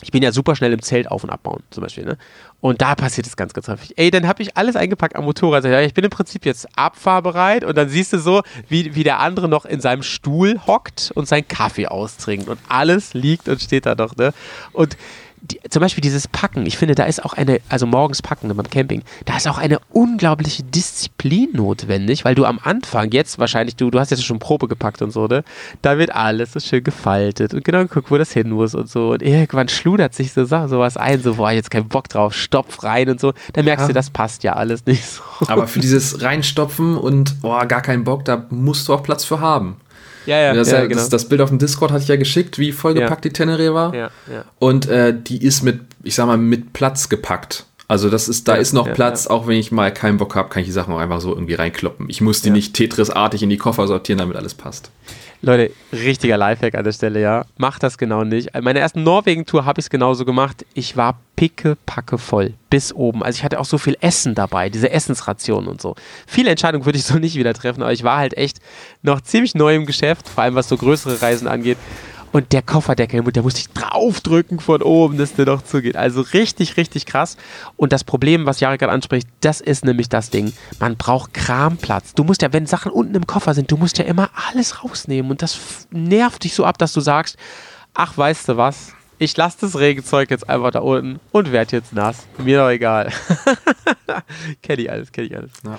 ich 0.00 0.10
bin 0.10 0.22
ja 0.22 0.32
super 0.32 0.56
schnell 0.56 0.72
im 0.72 0.82
Zelt 0.82 1.10
auf- 1.10 1.22
und 1.22 1.30
abbauen, 1.30 1.62
zum 1.70 1.82
Beispiel, 1.82 2.04
ne? 2.04 2.18
Und 2.60 2.80
da 2.80 2.94
passiert 2.94 3.26
es 3.26 3.36
ganz, 3.36 3.52
ganz 3.54 3.68
häufig. 3.68 3.98
Ey, 3.98 4.10
dann 4.10 4.28
habe 4.28 4.42
ich 4.42 4.56
alles 4.56 4.76
eingepackt 4.76 5.16
am 5.16 5.24
Motorrad. 5.24 5.64
Ich 5.64 5.94
bin 5.94 6.04
im 6.04 6.10
Prinzip 6.10 6.46
jetzt 6.46 6.68
abfahrbereit 6.76 7.64
und 7.64 7.76
dann 7.76 7.88
siehst 7.88 8.12
du 8.12 8.18
so, 8.18 8.42
wie, 8.68 8.94
wie 8.94 9.02
der 9.02 9.18
andere 9.18 9.48
noch 9.48 9.64
in 9.64 9.80
seinem 9.80 10.02
Stuhl 10.02 10.60
hockt 10.66 11.10
und 11.14 11.26
seinen 11.26 11.46
Kaffee 11.48 11.88
austrinkt 11.88 12.48
und 12.48 12.60
alles 12.68 13.14
liegt 13.14 13.48
und 13.48 13.60
steht 13.60 13.86
da 13.86 13.94
noch, 13.94 14.16
ne? 14.16 14.32
Und 14.72 14.96
die, 15.42 15.60
zum 15.68 15.80
Beispiel 15.80 16.00
dieses 16.02 16.28
Packen, 16.28 16.66
ich 16.66 16.78
finde, 16.78 16.94
da 16.94 17.04
ist 17.04 17.24
auch 17.24 17.34
eine, 17.34 17.60
also 17.68 17.84
morgens 17.84 18.22
packen 18.22 18.48
beim 18.54 18.70
Camping, 18.70 19.02
da 19.24 19.36
ist 19.36 19.48
auch 19.48 19.58
eine 19.58 19.80
unglaubliche 19.90 20.62
Disziplin 20.62 21.48
notwendig, 21.52 22.24
weil 22.24 22.34
du 22.34 22.44
am 22.44 22.60
Anfang, 22.62 23.10
jetzt 23.10 23.38
wahrscheinlich, 23.38 23.74
du, 23.74 23.90
du 23.90 23.98
hast 23.98 24.10
jetzt 24.10 24.24
schon 24.24 24.38
Probe 24.38 24.68
gepackt 24.68 25.02
und 25.02 25.10
so, 25.10 25.26
ne? 25.26 25.42
Da 25.82 25.98
wird 25.98 26.14
alles 26.14 26.52
so 26.52 26.60
schön 26.60 26.84
gefaltet 26.84 27.54
und 27.54 27.64
genau 27.64 27.80
geguckt, 27.80 28.10
wo 28.10 28.18
das 28.18 28.32
hin 28.32 28.50
muss 28.50 28.74
und 28.74 28.88
so. 28.88 29.10
Und 29.10 29.22
irgendwann 29.22 29.68
schludert 29.68 30.14
sich 30.14 30.32
so 30.32 30.44
sowas 30.44 30.96
ein, 30.96 31.20
so, 31.20 31.34
boah, 31.34 31.50
jetzt 31.50 31.70
kein 31.70 31.88
Bock 31.88 32.08
drauf, 32.08 32.34
stopf 32.34 32.84
rein 32.84 33.08
und 33.08 33.20
so. 33.20 33.32
Dann 33.52 33.64
merkst 33.64 33.88
du, 33.88 33.92
das 33.92 34.10
passt 34.10 34.44
ja 34.44 34.54
alles 34.54 34.86
nicht 34.86 35.04
so. 35.04 35.22
Aber 35.48 35.66
für 35.66 35.80
dieses 35.80 36.22
Reinstopfen 36.22 36.96
und 36.96 37.40
boah, 37.42 37.66
gar 37.66 37.82
keinen 37.82 38.04
Bock, 38.04 38.24
da 38.24 38.46
musst 38.50 38.88
du 38.88 38.94
auch 38.94 39.02
Platz 39.02 39.24
für 39.24 39.40
haben. 39.40 39.76
Ja, 40.26 40.38
ja, 40.38 40.54
das, 40.54 40.70
ja, 40.70 40.78
ja, 40.78 40.86
genau. 40.86 40.96
das, 41.00 41.08
das 41.08 41.28
Bild 41.28 41.40
auf 41.40 41.48
dem 41.50 41.58
Discord 41.58 41.90
hatte 41.92 42.02
ich 42.02 42.08
ja 42.08 42.16
geschickt, 42.16 42.58
wie 42.58 42.72
vollgepackt 42.72 43.24
die 43.24 43.30
Tenere 43.32 43.74
war. 43.74 43.94
ja, 43.94 44.10
ja. 44.32 44.44
Und 44.58 44.88
äh, 44.88 45.14
die 45.16 45.42
ist 45.44 45.62
mit, 45.62 45.80
ich 46.02 46.14
sag 46.14 46.26
mal, 46.26 46.36
mit 46.38 46.72
Platz 46.72 47.08
gepackt. 47.08 47.64
Also 47.88 48.08
das 48.08 48.28
ist, 48.28 48.48
da 48.48 48.54
Ja, 48.54 48.60
ist 48.60 48.72
noch 48.72 48.86
ja, 48.86 48.94
Platz, 48.94 49.26
auch 49.26 49.46
wenn 49.46 49.58
ich 49.58 49.70
mal 49.70 49.92
keinen 49.92 50.16
Bock 50.16 50.34
habe, 50.34 50.48
kann 50.48 50.60
ich 50.62 50.66
die 50.68 50.72
Sachen 50.72 50.94
auch 50.94 50.98
einfach 50.98 51.20
so 51.20 51.34
irgendwie 51.34 51.54
reinkloppen. 51.54 52.08
Ich 52.08 52.20
muss 52.22 52.40
die 52.40 52.48
Ja. 52.48 52.54
nicht 52.54 52.72
Tetris-artig 52.74 53.42
in 53.42 53.50
die 53.50 53.58
Koffer 53.58 53.86
sortieren, 53.86 54.18
damit 54.18 54.36
alles 54.36 54.54
passt. 54.54 54.90
Leute, 55.44 55.72
richtiger 55.92 56.36
Lifehack 56.36 56.76
an 56.76 56.84
der 56.84 56.92
Stelle, 56.92 57.20
ja. 57.20 57.44
Macht 57.56 57.82
das 57.82 57.98
genau 57.98 58.22
nicht. 58.22 58.50
Meine 58.62 58.78
ersten 58.78 59.02
Norwegen-Tour 59.02 59.64
habe 59.64 59.80
ich 59.80 59.86
es 59.86 59.90
genauso 59.90 60.24
gemacht. 60.24 60.64
Ich 60.74 60.96
war 60.96 61.18
pickepacke 61.34 62.16
voll. 62.16 62.54
Bis 62.70 62.92
oben. 62.92 63.24
Also 63.24 63.38
ich 63.38 63.44
hatte 63.44 63.58
auch 63.58 63.64
so 63.64 63.76
viel 63.76 63.96
Essen 64.00 64.36
dabei, 64.36 64.68
diese 64.68 64.90
Essensrationen 64.90 65.68
und 65.68 65.82
so. 65.82 65.96
Viele 66.28 66.50
Entscheidungen 66.50 66.84
würde 66.84 66.98
ich 66.98 67.04
so 67.04 67.18
nicht 67.18 67.34
wieder 67.34 67.54
treffen, 67.54 67.82
aber 67.82 67.92
ich 67.92 68.04
war 68.04 68.18
halt 68.18 68.36
echt 68.36 68.60
noch 69.02 69.20
ziemlich 69.20 69.56
neu 69.56 69.74
im 69.74 69.84
Geschäft, 69.84 70.28
vor 70.28 70.44
allem 70.44 70.54
was 70.54 70.68
so 70.68 70.76
größere 70.76 71.20
Reisen 71.20 71.48
angeht. 71.48 71.78
Und 72.32 72.52
der 72.52 72.62
Kofferdeckel, 72.62 73.22
der 73.22 73.42
musste 73.42 73.60
ich 73.60 73.68
draufdrücken 73.68 74.58
von 74.58 74.82
oben, 74.82 75.18
dass 75.18 75.34
der 75.34 75.46
noch 75.46 75.62
zugeht. 75.62 75.96
Also 75.96 76.22
richtig, 76.22 76.78
richtig 76.78 77.04
krass. 77.04 77.36
Und 77.76 77.92
das 77.92 78.04
Problem, 78.04 78.46
was 78.46 78.60
Jarek 78.60 78.80
gerade 78.80 78.92
anspricht, 78.92 79.28
das 79.40 79.60
ist 79.60 79.84
nämlich 79.84 80.08
das 80.08 80.30
Ding. 80.30 80.52
Man 80.80 80.96
braucht 80.96 81.34
Kramplatz. 81.34 82.14
Du 82.14 82.24
musst 82.24 82.40
ja, 82.42 82.52
wenn 82.52 82.66
Sachen 82.66 82.90
unten 82.90 83.14
im 83.14 83.26
Koffer 83.26 83.52
sind, 83.52 83.70
du 83.70 83.76
musst 83.76 83.98
ja 83.98 84.04
immer 84.06 84.30
alles 84.48 84.82
rausnehmen. 84.82 85.30
Und 85.30 85.42
das 85.42 85.86
nervt 85.90 86.44
dich 86.44 86.54
so 86.54 86.64
ab, 86.64 86.78
dass 86.78 86.94
du 86.94 87.00
sagst, 87.00 87.36
ach, 87.92 88.16
weißt 88.16 88.48
du 88.48 88.56
was? 88.56 88.94
Ich 89.18 89.36
lasse 89.36 89.58
das 89.60 89.78
Regenzeug 89.78 90.30
jetzt 90.30 90.48
einfach 90.48 90.70
da 90.72 90.80
unten 90.80 91.20
und 91.30 91.52
werd 91.52 91.70
jetzt 91.70 91.92
nass. 91.92 92.26
Mir 92.38 92.58
doch 92.58 92.70
egal. 92.70 93.12
kenn 94.62 94.80
ich 94.80 94.90
alles, 94.90 95.12
kenn 95.12 95.26
ich 95.26 95.36
alles. 95.36 95.52
Ja. 95.64 95.78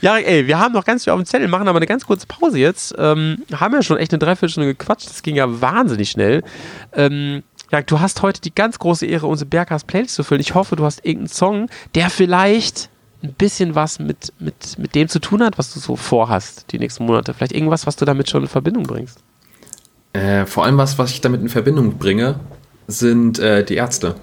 Jarek, 0.00 0.26
ey, 0.26 0.46
wir 0.46 0.58
haben 0.58 0.72
noch 0.72 0.84
ganz 0.84 1.04
viel 1.04 1.12
auf 1.12 1.20
dem 1.20 1.26
Zettel, 1.26 1.48
machen 1.48 1.68
aber 1.68 1.78
eine 1.78 1.86
ganz 1.86 2.06
kurze 2.06 2.26
Pause 2.26 2.58
jetzt. 2.58 2.94
Ähm, 2.98 3.42
haben 3.52 3.74
ja 3.74 3.82
schon 3.82 3.96
echt 3.96 4.12
eine 4.12 4.18
Dreiviertelstunde 4.18 4.74
gequatscht, 4.74 5.08
das 5.08 5.22
ging 5.22 5.36
ja 5.36 5.60
wahnsinnig 5.60 6.10
schnell. 6.10 6.42
Ähm, 6.92 7.42
Jarek, 7.70 7.86
du 7.88 8.00
hast 8.00 8.22
heute 8.22 8.40
die 8.40 8.54
ganz 8.54 8.78
große 8.78 9.06
Ehre, 9.06 9.26
unsere 9.26 9.48
Berghaus 9.48 9.84
Playlist 9.84 10.14
zu 10.14 10.22
füllen. 10.22 10.40
Ich 10.40 10.54
hoffe, 10.54 10.76
du 10.76 10.84
hast 10.84 11.04
irgendeinen 11.04 11.28
Song, 11.28 11.68
der 11.94 12.10
vielleicht 12.10 12.90
ein 13.22 13.32
bisschen 13.34 13.74
was 13.74 13.98
mit, 13.98 14.32
mit, 14.38 14.78
mit 14.78 14.94
dem 14.94 15.08
zu 15.08 15.18
tun 15.18 15.42
hat, 15.42 15.58
was 15.58 15.74
du 15.74 15.80
so 15.80 15.96
vorhast, 15.96 16.66
die 16.70 16.78
nächsten 16.78 17.04
Monate. 17.04 17.34
Vielleicht 17.34 17.52
irgendwas, 17.52 17.86
was 17.86 17.96
du 17.96 18.04
damit 18.04 18.30
schon 18.30 18.42
in 18.42 18.48
Verbindung 18.48 18.84
bringst. 18.84 19.18
Äh, 20.12 20.46
vor 20.46 20.64
allem 20.64 20.78
was, 20.78 20.98
was 20.98 21.10
ich 21.10 21.20
damit 21.20 21.40
in 21.40 21.48
Verbindung 21.48 21.98
bringe, 21.98 22.40
sind 22.86 23.38
äh, 23.38 23.64
die 23.64 23.74
Ärzte. 23.74 24.14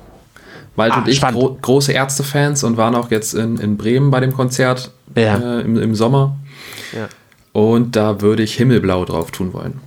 Wald 0.75 0.93
Ah, 0.93 0.99
und 0.99 1.07
ich 1.07 1.21
gro 1.21 1.57
große 1.61 1.91
Ärzte-Fans 1.91 2.63
und 2.63 2.77
waren 2.77 2.95
auch 2.95 3.11
jetzt 3.11 3.33
in, 3.33 3.57
in 3.57 3.77
Bremen 3.77 4.09
bei 4.09 4.19
dem 4.19 4.33
Konzert 4.33 4.91
Ja. 5.15 5.37
äh, 5.59 5.61
im, 5.61 5.77
im 5.77 5.95
Sommer. 5.95 6.35
Ja. 6.93 7.07
Und 7.51 7.95
da 7.95 8.21
würde 8.21 8.43
ich 8.43 8.55
Himmelblau 8.55 9.05
drauf 9.05 9.31
tun 9.31 9.53
wollen. 9.53 9.79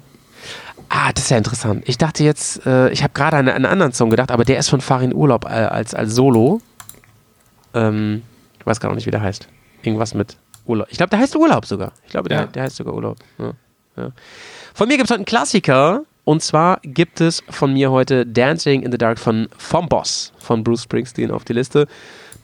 Ah, 0.88 1.12
das 1.12 1.24
ist 1.24 1.30
ja 1.30 1.36
interessant. 1.38 1.82
Ich 1.86 1.98
dachte 1.98 2.22
jetzt, 2.22 2.64
äh, 2.64 2.90
ich 2.90 3.02
habe 3.02 3.12
gerade 3.12 3.36
an 3.38 3.48
einen 3.48 3.64
anderen 3.66 3.92
Song 3.92 4.08
gedacht, 4.10 4.30
aber 4.30 4.44
der 4.44 4.58
ist 4.58 4.68
von 4.68 4.80
Farin 4.80 5.12
Urlaub 5.12 5.44
äh, 5.44 5.48
als, 5.48 5.94
als 5.94 6.14
Solo. 6.14 6.60
Ähm, 7.74 8.22
ich 8.60 8.66
weiß 8.66 8.80
gar 8.80 8.94
nicht, 8.94 9.06
wie 9.06 9.10
der 9.10 9.20
heißt. 9.20 9.48
Irgendwas 9.82 10.14
mit 10.14 10.36
Urlaub. 10.64 10.86
Ich 10.90 10.96
glaube, 10.96 11.10
der 11.10 11.18
heißt 11.18 11.34
Urlaub 11.36 11.66
sogar. 11.66 11.92
Ich 12.04 12.10
glaube, 12.12 12.28
der, 12.28 12.40
Ja. 12.42 12.46
der 12.46 12.62
heißt 12.64 12.76
sogar 12.76 12.94
Urlaub. 12.94 13.18
Ja. 13.38 13.52
Von 14.74 14.88
mir 14.88 14.96
gibt 14.96 15.06
es 15.06 15.10
heute 15.10 15.18
einen 15.20 15.24
Klassiker. 15.24 16.02
Und 16.24 16.42
zwar 16.42 16.80
gibt 16.82 17.20
es 17.20 17.42
von 17.48 17.72
mir 17.72 17.90
heute 17.92 18.26
Dancing 18.26 18.82
in 18.82 18.90
the 18.90 18.98
Dark 18.98 19.18
von 19.18 19.48
Vom 19.58 19.88
Boss 19.88 20.32
von 20.38 20.64
Bruce 20.64 20.82
Springsteen 20.82 21.30
auf 21.30 21.44
die 21.44 21.52
Liste. 21.52 21.86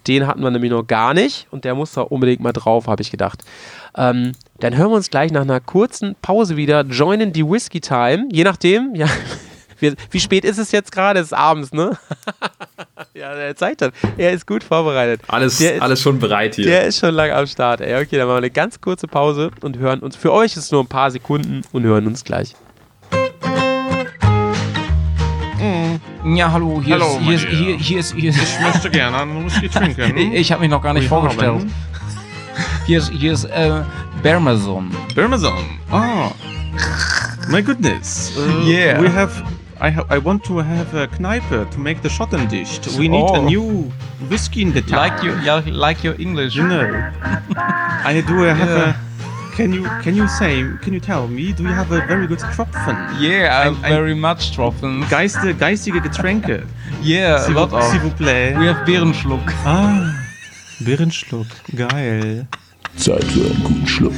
Den 0.07 0.27
hatten 0.27 0.43
wir 0.43 0.51
nämlich 0.51 0.71
noch 0.71 0.83
gar 0.87 1.15
nicht 1.15 1.47
und 1.51 1.65
der 1.65 1.75
muss 1.75 1.93
da 1.93 2.01
unbedingt 2.03 2.41
mal 2.41 2.53
drauf, 2.53 2.87
habe 2.89 3.03
ich 3.03 3.11
gedacht. 3.11 3.43
Ähm, 3.97 4.33
dann 4.61 4.77
hören 4.77 4.91
wir 4.91 4.97
uns 4.97 5.11
gleich 5.11 5.31
nach 5.33 5.43
einer 5.43 5.61
kurzen 5.61 6.17
Pause 6.23 6.57
wieder. 6.57 6.83
Joinen 6.85 7.33
die 7.33 7.49
Whiskey 7.49 7.81
Time. 7.81 8.29
Je 8.33 8.45
nachdem, 8.45 8.95
ja. 8.95 9.07
Wie 10.13 10.21
spät 10.21 10.45
ist 10.45 10.59
es 10.59 10.71
jetzt 10.71 10.93
gerade? 10.93 11.19
Es 11.19 11.27
ist 11.27 11.33
abends, 11.33 11.73
ne? 11.73 11.99
ja, 13.15 13.33
er 13.33 13.57
zeigt 13.57 13.81
das. 13.83 13.91
Er 14.17 14.31
ist 14.33 14.47
gut 14.47 14.63
vorbereitet. 14.63 15.23
Alles, 15.27 15.59
Der 15.59 15.75
ist- 15.75 15.83
alles 15.83 16.01
schon 16.01 16.21
bereit 16.21 16.55
hier. 16.55 16.67
Der 16.67 16.85
ist 16.85 16.99
schon 17.01 17.13
lange 17.15 17.35
am 17.35 17.47
Start. 17.49 17.81
Ey. 17.81 18.01
Okay, 18.01 18.17
dann 18.17 18.27
machen 18.29 18.35
wir 18.35 18.39
eine 18.39 18.51
ganz 18.51 18.81
kurze 18.81 19.09
Pause 19.09 19.51
und 19.61 19.79
hören 19.79 19.99
uns. 20.01 20.15
Für 20.15 20.33
euch 20.33 20.53
ist 20.53 20.65
es 20.65 20.71
nur 20.71 20.83
ein 20.85 20.87
paar 20.87 21.11
Sekunden 21.11 21.63
und 21.73 21.83
hören 21.83 22.07
uns 22.07 22.23
gleich. 22.23 22.55
Ja, 26.25 26.53
hallo, 26.53 26.81
hier 26.85 26.95
Hallo, 26.95 27.19
ist, 27.19 27.25
hier 27.25 27.35
ist, 27.35 27.47
hier, 27.49 27.77
hier 27.77 27.99
ist, 27.99 28.15
hier 28.15 28.31
ist, 28.31 28.43
Ich 28.43 28.61
möchte 28.61 28.91
gerne 28.91 29.19
einen 29.19 29.45
Whisky 29.45 29.69
trinken. 29.69 30.17
ich, 30.17 30.33
ich 30.35 30.53
habe 30.53 30.61
mich 30.61 30.71
noch 30.71 30.81
gar 30.83 30.93
nicht 30.95 31.03
Wir 31.05 31.09
vorgestellt. 31.09 31.67
Hier 32.87 32.99
ist, 32.99 33.11
hier 33.11 33.33
ist, 33.33 33.45
äh, 33.45 33.83
Bermazon. 34.23 34.91
Parmesan. 35.17 35.65
Ah, 35.91 36.31
my 37.49 37.61
goodness. 37.63 38.33
Uh, 38.37 38.69
Yeah. 38.69 39.01
We 39.01 39.13
have. 39.13 39.43
I, 39.81 39.91
ha 39.91 40.05
I 40.15 40.25
want 40.25 40.45
to 40.45 40.61
have 40.63 40.95
a 40.97 41.09
Kneipe 41.09 41.67
to 41.71 41.79
make 41.81 42.01
the 42.03 42.09
Schotten 42.09 42.47
dicht. 42.49 42.87
We 42.97 43.09
need 43.09 43.29
a 43.31 43.41
Oh. 43.41 43.43
new 43.43 43.93
whiskey 44.29 44.63
in 44.63 44.73
the 44.73 44.81
town. 44.81 44.99
Like 45.01 45.23
you, 45.25 45.33
like 45.73 46.05
your 46.05 46.15
English. 46.21 46.55
You 46.55 46.63
know. 46.69 46.87
I 48.05 48.23
do 48.23 48.45
have 48.45 48.59
Yeah. 48.59 48.95
Can 49.57 49.73
you 49.73 49.83
can 50.03 50.17
you 50.17 50.27
say 50.29 50.65
can 50.83 50.95
you 50.95 51.01
tell 51.01 51.29
me 51.29 51.53
do 51.53 51.63
you 51.63 51.69
have 51.75 51.91
a 51.93 52.01
very 52.07 52.27
good 52.27 52.39
Tropfen? 52.39 52.97
Yeah, 53.21 53.61
I 53.61 53.65
have 53.67 53.77
very 53.83 54.15
much 54.15 54.53
Tropfen. 54.55 55.05
Geiste, 55.11 55.55
geistige 55.55 56.01
Getränke. 56.01 56.63
Yeah, 57.05 57.35
a 57.37 57.39
S'il 57.41 57.55
lot 57.55 57.71
vous- 57.71 57.77
of. 57.79 57.85
S'il 57.91 58.01
vous 58.01 58.11
plaît. 58.17 58.55
We 58.57 58.67
have 58.73 58.85
Bärenschluck. 58.87 59.41
Ah, 59.65 60.13
Birrenschluck. 60.81 61.47
Geil. 61.75 62.47
Zeit 62.97 63.25
für 63.25 63.41
einen 63.47 63.65
guten 63.65 63.87
Schluck. 63.87 64.13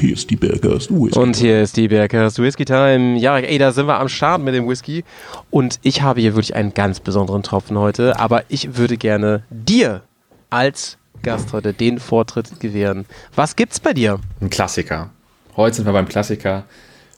Hier 0.00 0.14
ist 0.14 0.30
die 0.30 0.36
Bergers 0.36 0.90
Whisky. 0.90 1.18
Und 1.18 1.36
hier 1.36 1.62
ist 1.62 1.76
die 1.76 1.88
Bergers 1.88 2.38
Whisky 2.38 2.64
Time. 2.64 3.18
Ja, 3.18 3.38
ey, 3.38 3.58
da 3.58 3.70
sind 3.70 3.86
wir 3.86 4.00
am 4.00 4.08
Start 4.08 4.40
mit 4.42 4.54
dem 4.54 4.66
Whisky. 4.68 5.04
Und 5.50 5.78
ich 5.82 6.02
habe 6.02 6.20
hier 6.20 6.34
wirklich 6.34 6.56
einen 6.56 6.74
ganz 6.74 7.00
besonderen 7.00 7.42
Tropfen 7.42 7.78
heute. 7.78 8.18
Aber 8.18 8.42
ich 8.48 8.76
würde 8.76 8.96
gerne 8.96 9.44
dir 9.50 10.02
als 10.50 10.96
Gast 11.24 11.52
heute 11.52 11.72
den 11.72 11.98
Vortritt 11.98 12.60
gewähren. 12.60 13.06
Was 13.34 13.56
gibt's 13.56 13.80
bei 13.80 13.92
dir? 13.92 14.20
Ein 14.40 14.50
Klassiker. 14.50 15.10
Heute 15.56 15.76
sind 15.76 15.86
wir 15.86 15.92
beim 15.92 16.08
Klassiker. 16.08 16.64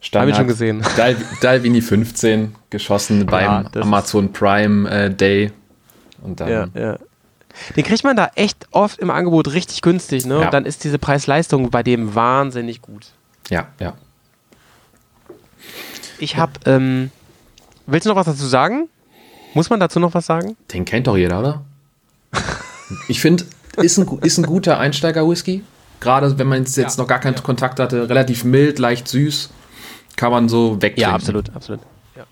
Standard, 0.00 0.22
Hab 0.22 0.30
ich 0.30 0.36
schon 0.36 0.46
gesehen. 0.46 0.82
Dal 0.96 1.16
Dalvini 1.40 1.82
15, 1.82 2.54
geschossen 2.70 3.26
beim 3.26 3.66
Amazon 3.74 4.32
Prime 4.32 4.88
äh, 4.88 5.10
Day. 5.10 5.50
Und 6.22 6.40
dann, 6.40 6.48
Ja, 6.48 6.68
ja. 6.74 6.98
Den 7.74 7.84
kriegt 7.84 8.04
man 8.04 8.16
da 8.16 8.30
echt 8.34 8.66
oft 8.70 8.98
im 8.98 9.10
Angebot 9.10 9.52
richtig 9.52 9.80
günstig, 9.80 10.26
ne? 10.26 10.38
Und 10.40 10.52
dann 10.52 10.66
ist 10.66 10.84
diese 10.84 10.98
Preis-Leistung 10.98 11.70
bei 11.70 11.82
dem 11.82 12.14
wahnsinnig 12.14 12.82
gut. 12.82 13.12
ja, 13.50 13.68
ja. 13.80 13.94
Ich 16.18 16.36
hab, 16.38 16.66
ähm, 16.66 17.10
willst 17.86 18.06
du 18.06 18.10
noch 18.10 18.16
was 18.16 18.26
dazu 18.26 18.46
sagen? 18.46 18.88
Muss 19.54 19.68
man 19.70 19.80
dazu 19.80 20.00
noch 20.00 20.14
was 20.14 20.26
sagen? 20.26 20.56
Den 20.72 20.84
kennt 20.84 21.06
doch 21.06 21.16
jeder, 21.16 21.40
oder? 21.40 21.64
Ich 23.08 23.20
finde, 23.20 23.44
ist 23.76 23.98
ein, 23.98 24.18
ist 24.22 24.38
ein 24.38 24.46
guter 24.46 24.78
Einsteiger-Whisky. 24.78 25.62
Gerade 26.00 26.38
wenn 26.38 26.46
man 26.46 26.58
jetzt 26.58 26.76
jetzt 26.76 26.98
noch 26.98 27.06
gar 27.06 27.20
keinen 27.20 27.42
Kontakt 27.42 27.80
hatte. 27.80 28.08
Relativ 28.08 28.44
mild, 28.44 28.78
leicht 28.78 29.08
süß. 29.08 29.50
Kann 30.16 30.30
man 30.30 30.48
so 30.48 30.74
wegtrinken. 30.76 31.00
Ja, 31.02 31.14
absolut, 31.14 31.54
absolut. 31.54 31.80
Ja. 32.16 32.24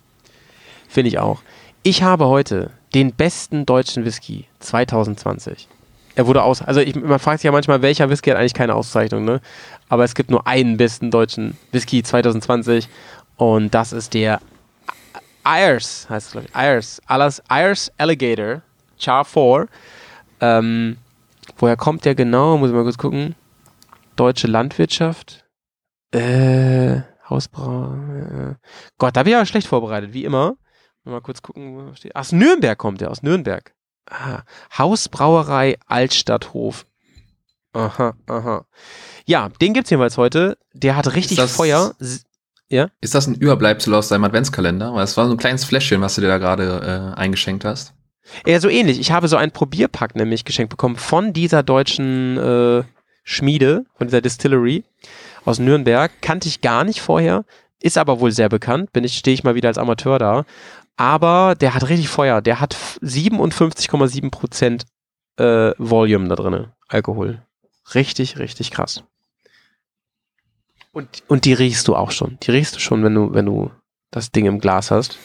Finde 0.89 1.09
ich 1.09 1.19
auch. 1.19 1.43
Ich 1.83 2.03
habe 2.03 2.27
heute 2.27 2.71
den 2.95 3.13
besten 3.13 3.67
deutschen 3.67 4.05
Whisky 4.05 4.47
2020. 4.61 5.69
Er 6.15 6.27
wurde 6.27 6.43
aus, 6.43 6.63
also 6.63 6.81
ich, 6.81 6.95
man 6.95 7.19
fragt 7.19 7.41
sich 7.41 7.47
ja 7.47 7.53
manchmal, 7.53 7.83
welcher 7.83 8.09
Whisky 8.09 8.31
hat 8.31 8.39
eigentlich 8.39 8.55
keine 8.55 8.75
Auszeichnung, 8.75 9.25
ne? 9.25 9.41
Aber 9.89 10.05
es 10.05 10.15
gibt 10.15 10.31
nur 10.31 10.47
einen 10.47 10.77
besten 10.77 11.11
deutschen 11.11 11.59
Whisky 11.73 12.03
2020 12.03 12.89
und 13.37 13.75
das 13.75 13.93
ist 13.93 14.15
der 14.15 14.41
Ayers, 15.43 16.07
heißt 16.09 16.27
es 16.27 16.33
glaube 16.33 16.47
ich. 16.49 16.57
Ayers, 16.57 17.03
Alas, 17.07 17.43
Ayers 17.49 17.93
Alligator 17.99 18.63
Char 18.99 19.25
4. 19.25 19.67
Ähm, 20.41 20.97
woher 21.65 21.77
kommt 21.79 22.05
der 22.05 22.15
genau? 22.15 22.59
Muss 22.59 22.69
ich 22.69 22.75
mal 22.75 22.83
kurz 22.85 22.99
gucken. 22.99 23.35
Deutsche 24.17 24.47
Landwirtschaft. 24.47 25.47
Äh, 26.13 27.01
Hausbrau. 27.29 27.95
Äh. 27.95 28.55
Gott, 28.99 29.17
da 29.17 29.23
bin 29.23 29.31
ich 29.33 29.37
aber 29.37 29.47
schlecht 29.47 29.67
vorbereitet, 29.67 30.13
wie 30.13 30.25
immer. 30.25 30.57
Mal 31.05 31.21
kurz 31.23 31.41
gucken, 31.43 31.75
wo 31.75 31.81
er 31.89 31.97
steht. 31.97 32.15
Aus 32.17 32.33
Nürnberg 32.33 32.77
kommt 32.79 33.01
der, 33.01 33.11
aus 33.11 33.23
Nürnberg. 33.23 33.75
Ah, 34.11 34.43
Hausbrauerei 34.77 35.79
Altstadthof. 35.87 36.87
Aha, 37.73 38.15
aha. 38.27 38.67
Ja, 39.27 39.49
den 39.49 39.73
gibt's 39.73 39.91
jedenfalls 39.91 40.17
heute. 40.19 40.59
Der 40.75 40.97
hat 40.97 41.15
richtig 41.15 41.39
das- 41.39 41.57
Feuer. 41.57 41.95
S- 41.99 42.25
Ist 43.01 43.15
das 43.15 43.27
ein 43.27 43.35
Überbleibsel 43.37 43.95
aus 43.95 44.09
deinem 44.09 44.25
Adventskalender? 44.25 44.95
Weil 44.95 45.05
es 45.05 45.17
war 45.17 45.27
so 45.27 45.33
ein 45.33 45.39
kleines 45.39 45.65
Fläschchen, 45.65 46.01
was 46.03 46.15
du 46.15 46.21
dir 46.21 46.29
da 46.29 46.39
gerade 46.39 47.15
äh, 47.17 47.19
eingeschenkt 47.19 47.65
hast. 47.65 47.95
Ja, 48.47 48.59
so 48.61 48.69
ähnlich. 48.69 48.99
Ich 48.99 49.13
habe 49.13 49.29
so 49.29 49.37
einen 49.37 49.53
Probierpack 49.53 50.17
nämlich 50.17 50.45
geschenkt 50.45 50.71
bekommen 50.71 50.97
von 50.97 51.33
dieser 51.33 51.63
deutschen 51.63 52.39
äh, 52.39 52.83
Schmiede, 53.23 53.85
von 53.97 54.07
dieser 54.07 54.21
Distillery 54.21 54.85
aus 55.45 55.59
Nürnberg. 55.59 56.11
Kannte 56.21 56.49
ich 56.49 56.61
gar 56.61 56.85
nicht 56.85 57.01
vorher, 57.01 57.45
ist 57.81 57.99
aber 57.99 58.21
wohl 58.21 58.33
sehr 58.33 58.49
bekannt. 58.49 58.93
Bin 58.93 59.05
ich, 59.05 59.17
stehe 59.19 59.35
ich 59.35 59.45
mal 59.45 59.55
wieder 59.55 59.69
als 59.69 59.79
Amateur 59.79 60.19
da. 60.19 60.45
Aber 60.97 61.55
der 61.61 61.75
hat 61.75 61.89
richtig 61.89 62.09
Feuer. 62.09 62.41
Der 62.41 62.61
hat 62.61 62.75
f- 62.75 62.99
57,7 63.03 64.31
Prozent 64.31 64.85
äh, 65.37 65.73
Volume 65.79 66.29
da 66.29 66.37
drinne, 66.37 66.73
Alkohol. 66.89 67.43
Richtig, 67.95 68.39
richtig 68.39 68.71
krass. 68.71 69.03
Und, 70.93 71.25
und 71.27 71.45
die 71.45 71.53
riechst 71.53 71.89
du 71.89 71.97
auch 71.97 72.13
schon. 72.13 72.39
Die 72.43 72.53
riechst 72.53 72.77
du 72.77 72.81
schon, 72.81 73.03
wenn 73.03 73.15
du, 73.15 73.35
wenn 73.35 73.47
du 73.47 73.71
das 74.13 74.31
Ding 74.31 74.47
im 74.47 74.61
Glas 74.61 74.91
hast. 74.93 75.19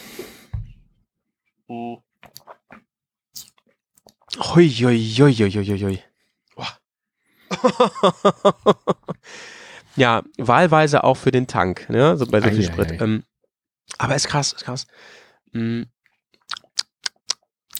Hui, 4.40 4.68
hui, 4.70 4.98
hui, 5.18 5.34
hui, 5.34 5.50
hui, 5.50 5.78
hui. 5.78 6.02
Boah. 6.56 6.78
ja, 9.96 10.22
wahlweise 10.38 11.04
auch 11.04 11.16
für 11.16 11.30
den 11.30 11.46
Tank, 11.46 11.88
ne? 11.90 12.16
So 12.16 12.26
bei 12.26 12.40
so 12.40 12.48
viel 12.48 12.60
Ei, 12.60 12.62
ei, 12.62 12.72
Sprit. 12.72 12.92
ei. 12.92 13.04
Ähm, 13.04 13.24
aber 13.98 14.16
ist 14.16 14.28
krass, 14.28 14.52
ist 14.52 14.64
krass. 14.64 14.86
Mm. 15.52 15.82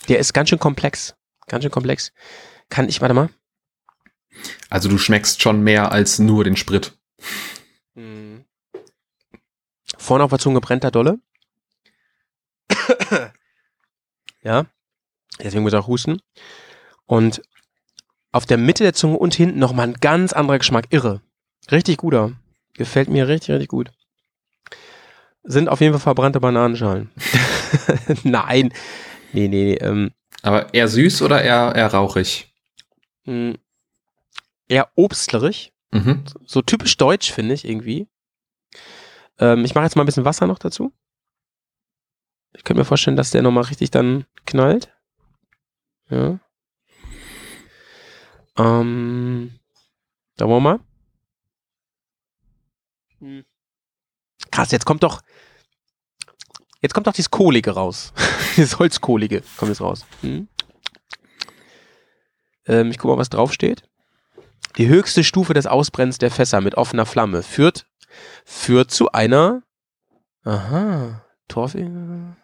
Der 0.09 0.19
ist 0.19 0.33
ganz 0.33 0.51
schön 0.51 0.59
komplex. 0.59 1.15
Ganz 1.47 1.65
schön 1.65 1.71
komplex. 1.71 2.13
Kann 2.69 2.89
ich, 2.89 3.01
warte 3.01 3.15
mal. 3.15 3.31
Also 4.69 4.89
du 4.89 4.99
schmeckst 4.99 5.43
schon 5.43 5.63
mehr 5.63 5.93
als 5.93 6.19
nur 6.19 6.45
den 6.45 6.57
Sprit. 6.57 6.99
Mhm. 7.95 8.45
Vorne 9.99 10.25
auf 10.25 10.31
der 10.31 10.39
Zunge 10.39 10.61
brennt 10.61 10.85
er 10.85 10.91
dolle. 10.91 11.19
ja. 14.43 14.67
Deswegen 15.39 15.63
muss 15.63 15.73
er 15.73 15.81
auch 15.81 15.87
husten. 15.87 16.21
Und 17.07 17.43
auf 18.33 18.47
der 18.47 18.59
Mitte 18.59 18.83
der 18.85 18.93
Zunge 18.95 19.19
und 19.19 19.35
hinten 19.35 19.59
nochmal 19.59 19.89
ein 19.89 19.95
ganz 19.95 20.33
anderer 20.33 20.59
Geschmack. 20.59 20.87
Irre. 20.91 21.21
Richtig 21.71 21.99
guter. 21.99 22.33
Gefällt 22.75 23.09
mir 23.09 23.29
richtig, 23.29 23.51
richtig 23.51 23.69
gut. 23.69 23.91
Sind 25.43 25.69
auf 25.69 25.81
jeden 25.81 25.93
Fall 25.93 26.01
verbrannte 26.01 26.41
Bananenschalen. 26.41 27.11
Nein. 28.25 28.73
Nee, 29.33 29.49
nee, 29.49 29.65
nee. 29.65 29.75
Ähm, 29.75 30.11
Aber 30.43 30.73
eher 30.75 30.89
süß 30.89 31.23
oder 31.23 31.43
eher, 31.43 31.73
eher 31.75 31.87
rauchig? 31.89 32.53
mh, 33.25 33.55
eher 34.69 34.89
obstlerig. 34.97 35.73
Mhm. 35.93 36.23
so 36.47 36.63
typisch 36.63 36.97
deutsch, 36.99 37.33
finde 37.33 37.55
ich, 37.55 37.65
irgendwie. 37.67 38.07
Ähm, 39.41 39.65
ich 39.65 39.75
mache 39.75 39.85
jetzt 39.85 39.97
mal 39.97 40.05
ein 40.05 40.07
bisschen 40.07 40.25
Wasser 40.25 40.47
noch 40.47 40.61
dazu. 40.61 40.93
Ich 42.53 42.63
könnte 42.63 42.81
mir 42.81 42.85
vorstellen, 42.85 43.17
dass 43.17 43.31
der 43.33 43.43
nochmal 43.43 43.65
richtig 43.65 43.91
dann 43.91 44.25
knallt. 44.47 44.93
Ja. 46.11 46.39
Ähm, 48.59 49.59
da 50.37 50.49
wollen 50.49 50.63
wir 50.63 50.71
mal. 50.71 50.81
Hm. 53.21 53.45
Krass, 54.51 54.71
jetzt 54.73 54.85
kommt 54.85 55.03
doch. 55.03 55.23
Jetzt 56.81 56.95
kommt 56.95 57.07
doch 57.07 57.13
dieses 57.13 57.31
Kohlige 57.31 57.73
raus. 57.73 58.13
dieses 58.57 58.79
Holzkohlige 58.79 59.43
kommt 59.57 59.69
jetzt 59.69 59.81
raus. 59.81 60.07
Hm. 60.23 60.49
Ähm, 62.67 62.91
ich 62.91 62.99
guck 62.99 63.11
mal, 63.11 63.19
was 63.19 63.31
draufsteht. 63.31 63.83
Die 64.77 64.89
höchste 64.89 65.25
Stufe 65.25 65.55
des 65.55 65.67
Ausbrennens 65.67 66.19
der 66.19 66.31
Fässer 66.31 66.61
mit 66.61 66.77
offener 66.77 67.07
Flamme 67.07 67.43
führt, 67.43 67.87
führt 68.45 68.91
zu 68.91 69.13
einer. 69.13 69.63
Aha. 70.45 71.25
Torfe. 71.49 72.37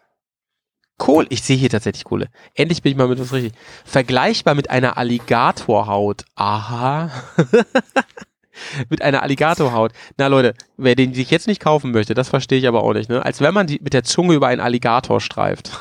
Kohle. 0.97 1.27
Ich 1.29 1.43
sehe 1.43 1.57
hier 1.57 1.69
tatsächlich 1.69 2.03
Kohle. 2.03 2.29
Endlich 2.55 2.81
bin 2.81 2.91
ich 2.91 2.97
mal 2.97 3.07
mit 3.07 3.19
was 3.19 3.33
richtig. 3.33 3.53
Vergleichbar 3.85 4.55
mit 4.55 4.69
einer 4.69 4.97
Alligatorhaut. 4.97 6.25
Aha. 6.35 7.11
mit 8.89 9.01
einer 9.01 9.21
Alligatorhaut. 9.21 9.91
Na 10.17 10.27
Leute, 10.27 10.53
wer 10.77 10.95
den 10.95 11.13
sich 11.13 11.29
jetzt 11.29 11.47
nicht 11.47 11.61
kaufen 11.61 11.91
möchte, 11.91 12.13
das 12.13 12.29
verstehe 12.29 12.57
ich 12.57 12.67
aber 12.67 12.83
auch 12.83 12.93
nicht. 12.93 13.09
Ne? 13.09 13.23
Als 13.23 13.41
wenn 13.41 13.53
man 13.53 13.67
die, 13.67 13.79
mit 13.81 13.93
der 13.93 14.03
Zunge 14.03 14.33
über 14.33 14.47
einen 14.47 14.61
Alligator 14.61 15.21
streift. 15.21 15.71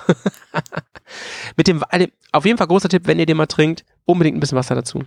mit 1.57 1.67
dem, 1.67 1.83
also, 1.89 2.07
auf 2.33 2.45
jeden 2.45 2.59
Fall 2.59 2.67
großer 2.67 2.89
Tipp, 2.89 3.07
wenn 3.07 3.19
ihr 3.19 3.27
den 3.27 3.39
mal 3.39 3.47
trinkt, 3.47 3.85
unbedingt 4.05 4.37
ein 4.37 4.41
bisschen 4.41 4.59
Wasser 4.59 4.75
dazu 4.75 5.05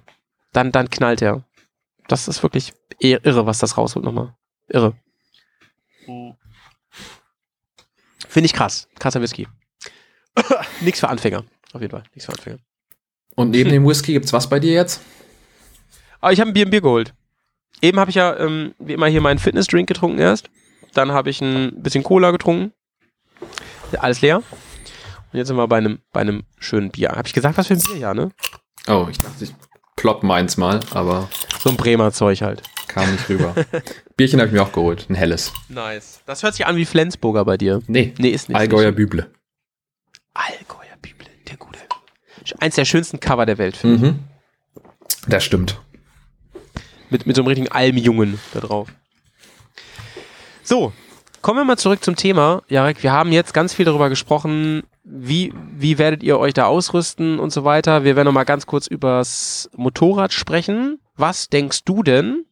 dann, 0.51 0.71
dann 0.71 0.89
knallt 0.89 1.21
er. 1.21 1.43
Das 2.07 2.27
ist 2.27 2.41
wirklich 2.43 2.73
eher 2.99 3.23
irre, 3.25 3.45
was 3.45 3.59
das 3.59 3.77
rausholt 3.77 4.03
nochmal. 4.05 4.35
Irre. 4.67 4.95
Finde 8.27 8.45
ich 8.45 8.53
krass. 8.53 8.87
Krasser 8.99 9.21
Whisky. 9.21 9.47
Nix 10.81 10.99
für 10.99 11.09
Anfänger. 11.09 11.43
Auf 11.73 11.81
jeden 11.81 11.91
Fall. 11.91 12.03
Nix 12.13 12.25
für 12.25 12.31
Anfänger. 12.33 12.57
Und 13.35 13.51
neben 13.51 13.69
dem 13.69 13.87
Whisky 13.87 14.13
gibt's 14.13 14.33
was 14.33 14.49
bei 14.49 14.59
dir 14.59 14.73
jetzt? 14.73 15.01
Aber 16.19 16.33
ich 16.33 16.39
habe 16.39 16.49
ein 16.51 16.53
Bier 16.53 16.63
im 16.63 16.69
Bier 16.71 16.81
geholt. 16.81 17.13
Eben 17.81 17.99
habe 17.99 18.09
ich 18.09 18.15
ja, 18.15 18.35
ähm, 18.37 18.73
wie 18.79 18.93
immer, 18.93 19.07
hier 19.07 19.21
meinen 19.21 19.39
Fitnessdrink 19.39 19.87
getrunken 19.87 20.19
erst. 20.19 20.49
Dann 20.93 21.11
habe 21.11 21.29
ich 21.29 21.39
ein 21.41 21.81
bisschen 21.81 22.03
Cola 22.03 22.31
getrunken. 22.31 22.73
Alles 23.97 24.21
leer. 24.21 24.37
Und 24.37 25.37
jetzt 25.37 25.47
sind 25.47 25.57
wir 25.57 25.67
bei 25.67 25.77
einem, 25.77 25.99
bei 26.11 26.21
einem 26.21 26.43
schönen 26.57 26.89
Bier. 26.91 27.09
Habe 27.09 27.27
ich 27.27 27.33
gesagt, 27.33 27.57
was 27.57 27.67
für 27.67 27.75
ein 27.75 27.81
Bier? 27.81 27.97
Ja, 27.97 28.13
ne? 28.13 28.31
Oh, 28.87 29.07
ich 29.09 29.17
dachte, 29.19 29.43
ich 29.43 29.53
plopp 29.95 30.23
meins 30.23 30.57
mal, 30.57 30.79
aber 30.91 31.29
So 31.59 31.69
ein 31.69 31.77
Bremer 31.77 32.11
Zeug 32.11 32.41
halt. 32.41 32.63
kam 32.87 33.09
nicht 33.11 33.29
rüber. 33.29 33.53
Bierchen 34.17 34.39
habe 34.39 34.47
ich 34.47 34.53
mir 34.53 34.63
auch 34.63 34.71
geholt, 34.73 35.05
ein 35.09 35.15
helles. 35.15 35.53
Nice. 35.69 36.21
Das 36.25 36.43
hört 36.43 36.55
sich 36.55 36.65
an 36.65 36.75
wie 36.75 36.85
Flensburger 36.85 37.45
bei 37.45 37.57
dir. 37.57 37.81
Nee, 37.87 38.13
Nee, 38.17 38.29
ist 38.29 38.49
nicht. 38.49 38.57
Allgäuer. 38.57 38.91
Büble. 38.91 39.31
Allgäuer 40.33 40.97
Bibel, 41.01 41.27
der 41.47 41.57
Gute. 41.57 41.79
Eins 42.59 42.75
der 42.75 42.85
schönsten 42.85 43.19
Cover 43.19 43.45
der 43.45 43.57
Welt, 43.57 43.77
finde 43.77 44.07
Mhm. 44.11 44.19
Das 45.27 45.43
stimmt. 45.43 45.79
ich. 46.53 47.11
Mit, 47.11 47.25
mit 47.27 47.35
so 47.35 47.41
einem 47.41 47.47
richtigen 47.47 47.71
Almjungen 47.71 48.39
da 48.53 48.59
drauf. 48.59 48.89
So, 50.63 50.93
kommen 51.41 51.59
wir 51.59 51.65
mal 51.65 51.77
zurück 51.77 52.03
zum 52.03 52.15
Thema. 52.15 52.61
Jarek, 52.69 53.01
wir 53.03 53.11
haben 53.11 53.31
jetzt 53.31 53.53
ganz 53.53 53.73
viel 53.73 53.85
darüber 53.85 54.09
gesprochen, 54.09 54.83
wie, 55.03 55.51
wie 55.75 55.97
werdet 55.97 56.21
ihr 56.23 56.37
euch 56.39 56.53
da 56.53 56.65
ausrüsten 56.65 57.39
und 57.39 57.51
so 57.51 57.63
weiter. 57.65 58.03
Wir 58.03 58.15
werden 58.15 58.27
noch 58.27 58.31
mal 58.33 58.43
ganz 58.43 58.67
kurz 58.67 58.85
übers 58.87 59.69
Motorrad 59.75 60.31
sprechen. 60.33 60.99
Was 61.15 61.49
denkst 61.49 61.83
du 61.85 62.03
denn? 62.03 62.45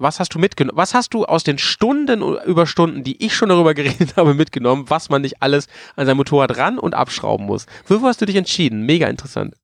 Was 0.00 0.18
hast 0.18 0.34
du 0.34 0.38
mitgenommen? 0.38 0.78
Was 0.78 0.94
hast 0.94 1.12
du 1.12 1.26
aus 1.26 1.44
den 1.44 1.58
Stunden 1.58 2.22
über 2.46 2.66
Stunden, 2.66 3.04
die 3.04 3.24
ich 3.24 3.34
schon 3.36 3.50
darüber 3.50 3.74
geredet 3.80 4.16
habe, 4.16 4.34
mitgenommen, 4.34 4.86
was 4.88 5.10
man 5.10 5.22
nicht 5.22 5.42
alles 5.42 5.68
an 5.94 6.06
sein 6.06 6.16
Motorrad 6.16 6.56
ran 6.56 6.78
und 6.78 6.94
abschrauben 6.94 7.46
muss? 7.46 7.66
Wofür 7.86 8.08
hast 8.08 8.20
du 8.20 8.26
dich 8.26 8.36
entschieden? 8.36 8.86
Mega 8.86 9.08
interessant. 9.08 9.54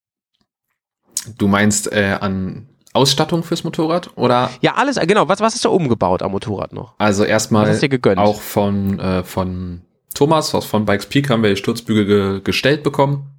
Du 1.39 1.49
meinst 1.49 1.91
äh, 1.91 2.19
an 2.21 2.69
Ausstattung 2.93 3.43
fürs 3.43 3.65
Motorrad 3.65 4.11
oder? 4.17 4.51
Ja, 4.61 4.75
alles, 4.75 4.99
äh, 4.99 5.07
genau. 5.07 5.29
Was, 5.29 5.41
was 5.41 5.55
ist 5.55 5.65
da 5.65 5.71
umgebaut 5.71 6.23
am 6.23 6.33
Motorrad 6.33 6.73
noch? 6.73 6.95
Also 6.99 7.25
erstmal 7.25 7.69
hast 7.69 7.83
du 7.83 8.17
auch 8.19 8.41
von, 8.41 8.99
äh, 9.01 9.25
von 9.25 9.83
Thomas 10.15 10.55
aus 10.55 10.67
von 10.67 10.85
Bikes 10.85 11.07
Peak 11.07 11.31
haben 11.31 11.43
wir 11.43 11.51
die 11.51 11.57
Sturzbügel 11.57 12.07
ge 12.07 12.41
gestellt 12.43 12.83
bekommen. 12.83 13.31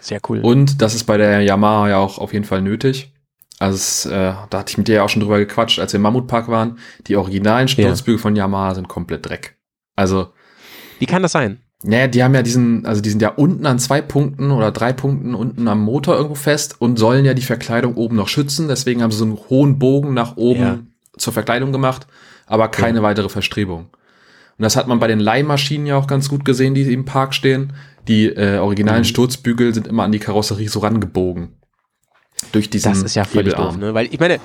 Sehr 0.00 0.20
cool. 0.28 0.40
Und 0.40 0.80
das 0.82 0.94
ist 0.94 1.04
bei 1.04 1.16
der 1.16 1.40
Yamaha 1.40 1.88
ja 1.88 1.96
auch 1.98 2.18
auf 2.18 2.32
jeden 2.32 2.44
Fall 2.44 2.62
nötig. 2.62 3.12
Also 3.60 4.10
äh, 4.10 4.34
da 4.50 4.58
hatte 4.58 4.70
ich 4.70 4.78
mit 4.78 4.88
dir 4.88 4.96
ja 4.96 5.02
auch 5.02 5.08
schon 5.08 5.20
drüber 5.20 5.38
gequatscht, 5.38 5.78
als 5.80 5.92
wir 5.92 5.96
im 5.98 6.02
Mammutpark 6.02 6.48
waren. 6.48 6.78
Die 7.06 7.16
originalen 7.16 7.66
Sturzbügel 7.68 8.18
von 8.18 8.36
Yamaha 8.36 8.74
sind 8.74 8.88
komplett 8.88 9.26
Dreck. 9.28 9.56
Also, 9.96 10.28
Wie 11.00 11.06
kann 11.06 11.22
das 11.22 11.32
sein? 11.32 11.58
naja, 11.82 12.06
die 12.08 12.22
haben 12.24 12.34
ja 12.34 12.42
diesen, 12.42 12.86
also 12.86 13.00
die 13.00 13.10
sind 13.10 13.22
ja 13.22 13.30
unten 13.30 13.64
an 13.66 13.78
zwei 13.78 14.00
Punkten 14.00 14.50
oder 14.52 14.70
drei 14.72 14.92
Punkten 14.92 15.34
unten 15.34 15.66
am 15.68 15.80
Motor 15.80 16.14
irgendwo 16.16 16.34
fest 16.36 16.76
und 16.80 16.98
sollen 16.98 17.24
ja 17.24 17.34
die 17.34 17.42
Verkleidung 17.42 17.94
oben 17.94 18.16
noch 18.16 18.28
schützen. 18.28 18.68
Deswegen 18.68 19.02
haben 19.02 19.10
sie 19.12 19.18
so 19.18 19.24
einen 19.24 19.38
hohen 19.50 19.78
Bogen 19.78 20.14
nach 20.14 20.36
oben 20.36 20.60
Ja. 20.60 20.78
zur 21.16 21.32
Verkleidung 21.32 21.70
gemacht, 21.72 22.06
aber 22.46 22.68
keine 22.68 23.02
weitere 23.02 23.28
Verstrebung. 23.28 23.90
Und 24.56 24.62
das 24.62 24.74
hat 24.76 24.88
man 24.88 24.98
bei 24.98 25.06
den 25.06 25.20
Leihmaschinen 25.20 25.86
ja 25.86 25.96
auch 25.96 26.08
ganz 26.08 26.28
gut 26.28 26.44
gesehen, 26.44 26.74
die 26.74 26.92
im 26.92 27.04
Park 27.04 27.32
stehen. 27.34 27.72
Die 28.08 28.26
äh, 28.26 28.58
originalen 28.58 29.00
Mhm. 29.02 29.04
Sturzbügel 29.04 29.72
sind 29.74 29.86
immer 29.86 30.02
an 30.04 30.10
die 30.12 30.18
Karosserie 30.18 30.68
so 30.68 30.80
rangebogen. 30.80 31.50
Durch 32.52 32.70
diesen 32.70 32.92
Das 32.92 33.02
ist 33.02 33.14
ja 33.14 33.24
völlig 33.24 33.52
Hebelarm. 33.54 33.74
doof, 33.74 33.80
ne? 33.80 33.94
Weil 33.94 34.06
ich 34.12 34.20
meine, 34.20 34.38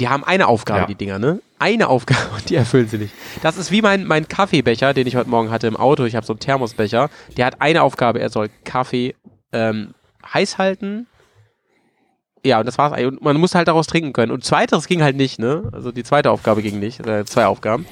die 0.00 0.08
haben 0.08 0.24
eine 0.24 0.48
Aufgabe, 0.48 0.80
Ja. 0.80 0.86
die 0.86 0.94
Dinger, 0.94 1.18
ne? 1.18 1.40
Eine 1.58 1.88
Aufgabe 1.88 2.20
und 2.34 2.48
die 2.50 2.54
erfüllen 2.56 2.88
sie 2.88 2.98
nicht. 2.98 3.14
Das 3.42 3.56
ist 3.56 3.70
wie 3.70 3.82
mein, 3.82 4.04
mein 4.04 4.26
Kaffeebecher, 4.28 4.94
den 4.94 5.06
ich 5.06 5.16
heute 5.16 5.30
Morgen 5.30 5.50
hatte 5.50 5.66
im 5.66 5.76
Auto. 5.76 6.04
Ich 6.04 6.16
habe 6.16 6.26
so 6.26 6.32
einen 6.32 6.40
Thermosbecher. 6.40 7.08
Der 7.36 7.46
hat 7.46 7.60
eine 7.60 7.82
Aufgabe, 7.82 8.20
er 8.20 8.30
soll 8.30 8.48
Kaffee 8.64 9.14
ähm, 9.52 9.94
heiß 10.32 10.58
halten. 10.58 11.06
Ja, 12.44 12.60
und 12.60 12.66
das 12.66 12.78
war's 12.78 12.92
eigentlich. 12.92 13.06
Und 13.08 13.22
man 13.22 13.36
muss 13.38 13.54
halt 13.54 13.68
daraus 13.68 13.86
trinken 13.86 14.12
können. 14.12 14.30
Und 14.32 14.44
zweiteres 14.44 14.86
ging 14.86 15.02
halt 15.02 15.16
nicht, 15.16 15.38
ne? 15.38 15.68
Also 15.72 15.90
die 15.92 16.04
zweite 16.04 16.30
Aufgabe 16.30 16.62
ging 16.62 16.78
nicht. 16.78 17.04
Äh, 17.06 17.24
zwei 17.24 17.46
Aufgaben. 17.46 17.86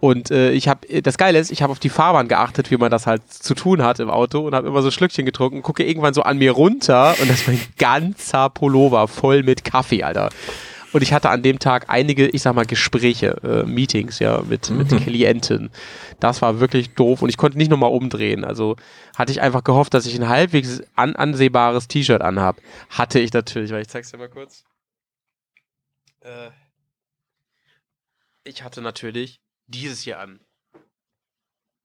Und 0.00 0.30
äh, 0.30 0.52
ich 0.52 0.66
habe, 0.66 1.02
das 1.02 1.18
Geile 1.18 1.38
ist, 1.38 1.50
ich 1.52 1.62
habe 1.62 1.72
auf 1.72 1.78
die 1.78 1.90
Fahrbahn 1.90 2.26
geachtet, 2.26 2.70
wie 2.70 2.78
man 2.78 2.90
das 2.90 3.06
halt 3.06 3.30
zu 3.30 3.54
tun 3.54 3.82
hat 3.82 4.00
im 4.00 4.08
Auto 4.08 4.40
und 4.40 4.54
habe 4.54 4.66
immer 4.66 4.80
so 4.80 4.90
Schlückchen 4.90 5.26
getrunken, 5.26 5.62
gucke 5.62 5.84
irgendwann 5.84 6.14
so 6.14 6.22
an 6.22 6.38
mir 6.38 6.52
runter 6.52 7.14
und 7.20 7.30
das 7.30 7.46
war 7.46 7.54
ein 7.54 7.60
ganzer 7.78 8.48
Pullover 8.48 9.08
voll 9.08 9.42
mit 9.42 9.62
Kaffee, 9.62 10.02
Alter. 10.02 10.30
Und 10.92 11.02
ich 11.02 11.12
hatte 11.12 11.30
an 11.30 11.42
dem 11.42 11.58
Tag 11.58 11.84
einige, 11.88 12.26
ich 12.26 12.42
sag 12.42 12.54
mal, 12.54 12.66
Gespräche, 12.66 13.36
äh, 13.44 13.62
Meetings, 13.64 14.18
ja, 14.18 14.42
mit, 14.42 14.70
mit 14.70 14.88
Klienten. 14.88 15.70
Das 16.18 16.42
war 16.42 16.60
wirklich 16.60 16.94
doof 16.94 17.22
und 17.22 17.28
ich 17.28 17.36
konnte 17.36 17.58
nicht 17.58 17.70
nochmal 17.70 17.92
umdrehen. 17.92 18.44
Also 18.44 18.76
hatte 19.16 19.32
ich 19.32 19.40
einfach 19.40 19.62
gehofft, 19.62 19.94
dass 19.94 20.06
ich 20.06 20.16
ein 20.18 20.28
halbwegs 20.28 20.82
an, 20.96 21.14
ansehbares 21.14 21.88
T-Shirt 21.88 22.22
anhab. 22.22 22.56
Hatte 22.88 23.20
ich 23.20 23.32
natürlich, 23.32 23.70
weil 23.70 23.82
ich 23.82 23.88
zeig's 23.88 24.10
dir 24.10 24.18
mal 24.18 24.28
kurz. 24.28 24.64
Äh, 26.22 26.50
ich 28.44 28.64
hatte 28.64 28.80
natürlich 28.80 29.40
dieses 29.70 30.02
hier 30.02 30.18
an. 30.18 30.40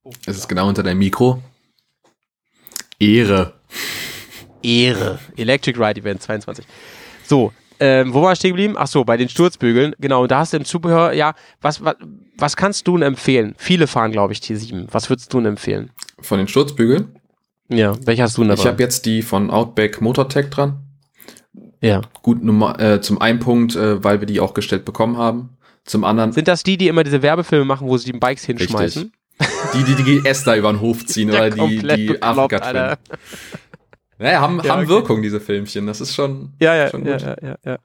Oh, 0.03 0.11
Es 0.25 0.38
ist 0.38 0.47
genau 0.47 0.67
unter 0.67 0.83
deinem 0.83 0.99
Mikro. 0.99 1.41
Ehre. 2.99 3.53
Ehre. 4.61 5.19
Electric 5.38 5.77
Ride 5.79 6.01
Event 6.01 6.21
22. 6.21 6.65
So, 7.23 7.51
ähm, 7.79 8.13
wo 8.13 8.21
war 8.21 8.31
ich 8.33 8.39
stehen 8.39 8.51
geblieben? 8.51 8.75
Ach 8.77 8.88
so, 8.88 9.03
bei 9.03 9.17
den 9.17 9.29
Sturzbügeln. 9.29 9.95
Genau, 9.99 10.23
und 10.23 10.31
da 10.31 10.39
hast 10.39 10.53
du 10.53 10.57
im 10.57 10.65
Zubehör, 10.65 11.11
ja, 11.13 11.33
was, 11.61 11.83
was, 11.83 11.95
was 12.38 12.55
kannst 12.55 12.88
du 12.88 12.97
empfehlen? 12.97 13.53
Viele 13.57 13.88
fahren, 13.88 14.11
glaube 14.11 14.33
ich, 14.33 14.39
T7. 14.39 14.88
Was 14.91 15.09
würdest 15.09 15.33
du 15.33 15.38
denn 15.39 15.47
empfehlen? 15.47 15.91
Von 16.21 16.38
den 16.38 16.47
Sturzbügeln. 16.47 17.19
Ja, 17.67 17.95
welche 18.05 18.23
hast 18.23 18.38
du 18.38 18.41
denn 18.41 18.49
dabei? 18.49 18.61
Ich 18.61 18.67
habe 18.67 18.81
jetzt 18.81 19.05
die 19.05 19.21
von 19.23 19.49
Outback 19.49 19.99
Motortech 20.01 20.49
dran. 20.49 20.83
ja. 21.81 22.01
Gut, 22.21 22.43
Nummer, 22.43 22.79
äh, 22.79 23.01
zum 23.01 23.19
einen 23.19 23.39
Punkt, 23.39 23.75
äh, 23.75 24.03
weil 24.03 24.19
wir 24.21 24.27
die 24.27 24.39
auch 24.39 24.53
gestellt 24.53 24.86
bekommen 24.86 25.17
haben. 25.17 25.55
Zum 25.86 26.03
anderen 26.03 26.31
Sind 26.31 26.47
das 26.47 26.63
die, 26.63 26.77
die 26.77 26.88
immer 26.88 27.03
diese 27.03 27.21
Werbefilme 27.21 27.65
machen, 27.65 27.88
wo 27.88 27.97
sie 27.97 28.11
die 28.11 28.17
Bikes 28.17 28.43
hinschmeißen? 28.45 29.11
die, 29.73 29.83
die 29.83 29.95
die 29.95 30.21
GS 30.21 30.43
da 30.43 30.55
über 30.55 30.71
den 30.71 30.81
Hof 30.81 31.05
ziehen 31.05 31.29
oder 31.31 31.49
die, 31.49 31.79
die 31.79 32.21
Afrika. 32.21 32.97
Naja, 34.17 34.39
haben, 34.39 34.61
Ja, 34.63 34.69
haben 34.71 34.79
okay. 34.79 34.88
Wirkung, 34.89 35.21
diese 35.21 35.39
Filmchen. 35.39 35.86
Das 35.88 36.01
ist 36.01 36.15
schon, 36.15 36.53
Ja, 36.59 36.73
ja, 36.75 36.89
schon 36.89 37.05
ja, 37.05 37.17
gut. 37.17 37.21
ja, 37.21 37.36
ja, 37.41 37.57
ja. 37.65 37.79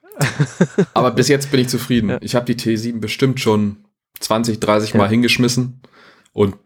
Aber 0.94 1.10
bis 1.10 1.28
jetzt 1.28 1.50
bin 1.50 1.60
ich 1.60 1.68
zufrieden. 1.68 2.18
Ich 2.20 2.34
habe 2.34 2.46
die 2.46 2.54
T7 2.54 3.00
bestimmt 3.00 3.40
schon 3.40 3.84
20, 4.20 4.60
30 4.60 4.94
Mal 4.94 5.08
hingeschmissen 5.08 5.80
und 6.32 6.56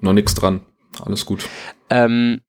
noch 0.00 0.12
nichts 0.12 0.34
dran. 0.34 0.60
Alles 1.04 1.26
gut. 1.26 1.48
Ähm, 1.90 2.40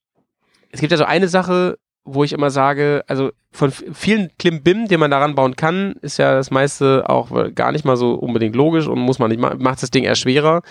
es 0.72 0.80
gibt 0.80 0.92
ja 0.92 0.98
so 0.98 1.04
eine 1.04 1.28
Sache, 1.28 1.78
wo 2.04 2.24
ich 2.24 2.34
immer 2.34 2.50
sage, 2.50 3.04
also 3.08 3.32
von 3.52 3.72
vielen 3.72 4.30
Klimbim, 4.40 4.88
den 4.88 5.00
man 5.00 5.12
daran 5.12 5.36
bauen 5.36 5.56
kann, 5.56 5.94
ist 6.02 6.18
ja 6.18 6.34
das 6.34 6.52
meiste 6.52 7.04
auch 7.08 7.30
gar 7.54 7.72
nicht 7.72 7.86
mal 7.86 7.98
so 7.98 8.14
unbedingt 8.14 8.56
logisch 8.56 8.88
und 8.88 9.00
muss 9.00 9.20
man 9.20 9.30
nicht 9.30 9.40
machen, 9.40 9.62
macht 9.62 9.84
das 9.84 9.92
Ding 9.92 10.04
eher 10.04 10.16
schwerer. 10.16 10.62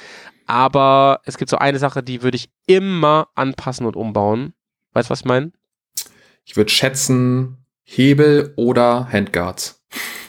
Aber 0.47 1.21
es 1.25 1.39
gibt 1.39 1.51
so 1.51 1.59
eine 1.59 1.79
Sache, 1.79 2.03
die 2.03 2.23
würde 2.23 2.37
ich 2.37 2.51
immer 2.67 3.29
anpassen 3.35 3.87
und 3.87 3.97
umbauen. 3.97 4.55
Weißt 4.93 5.09
du, 5.09 5.13
was 5.13 5.21
ich 5.21 5.27
meine? 5.27 5.53
Ich 6.45 6.57
würde 6.57 6.71
schätzen, 6.71 7.65
Hebel 7.85 8.53
oder 8.57 9.09
Handguards. 9.13 9.85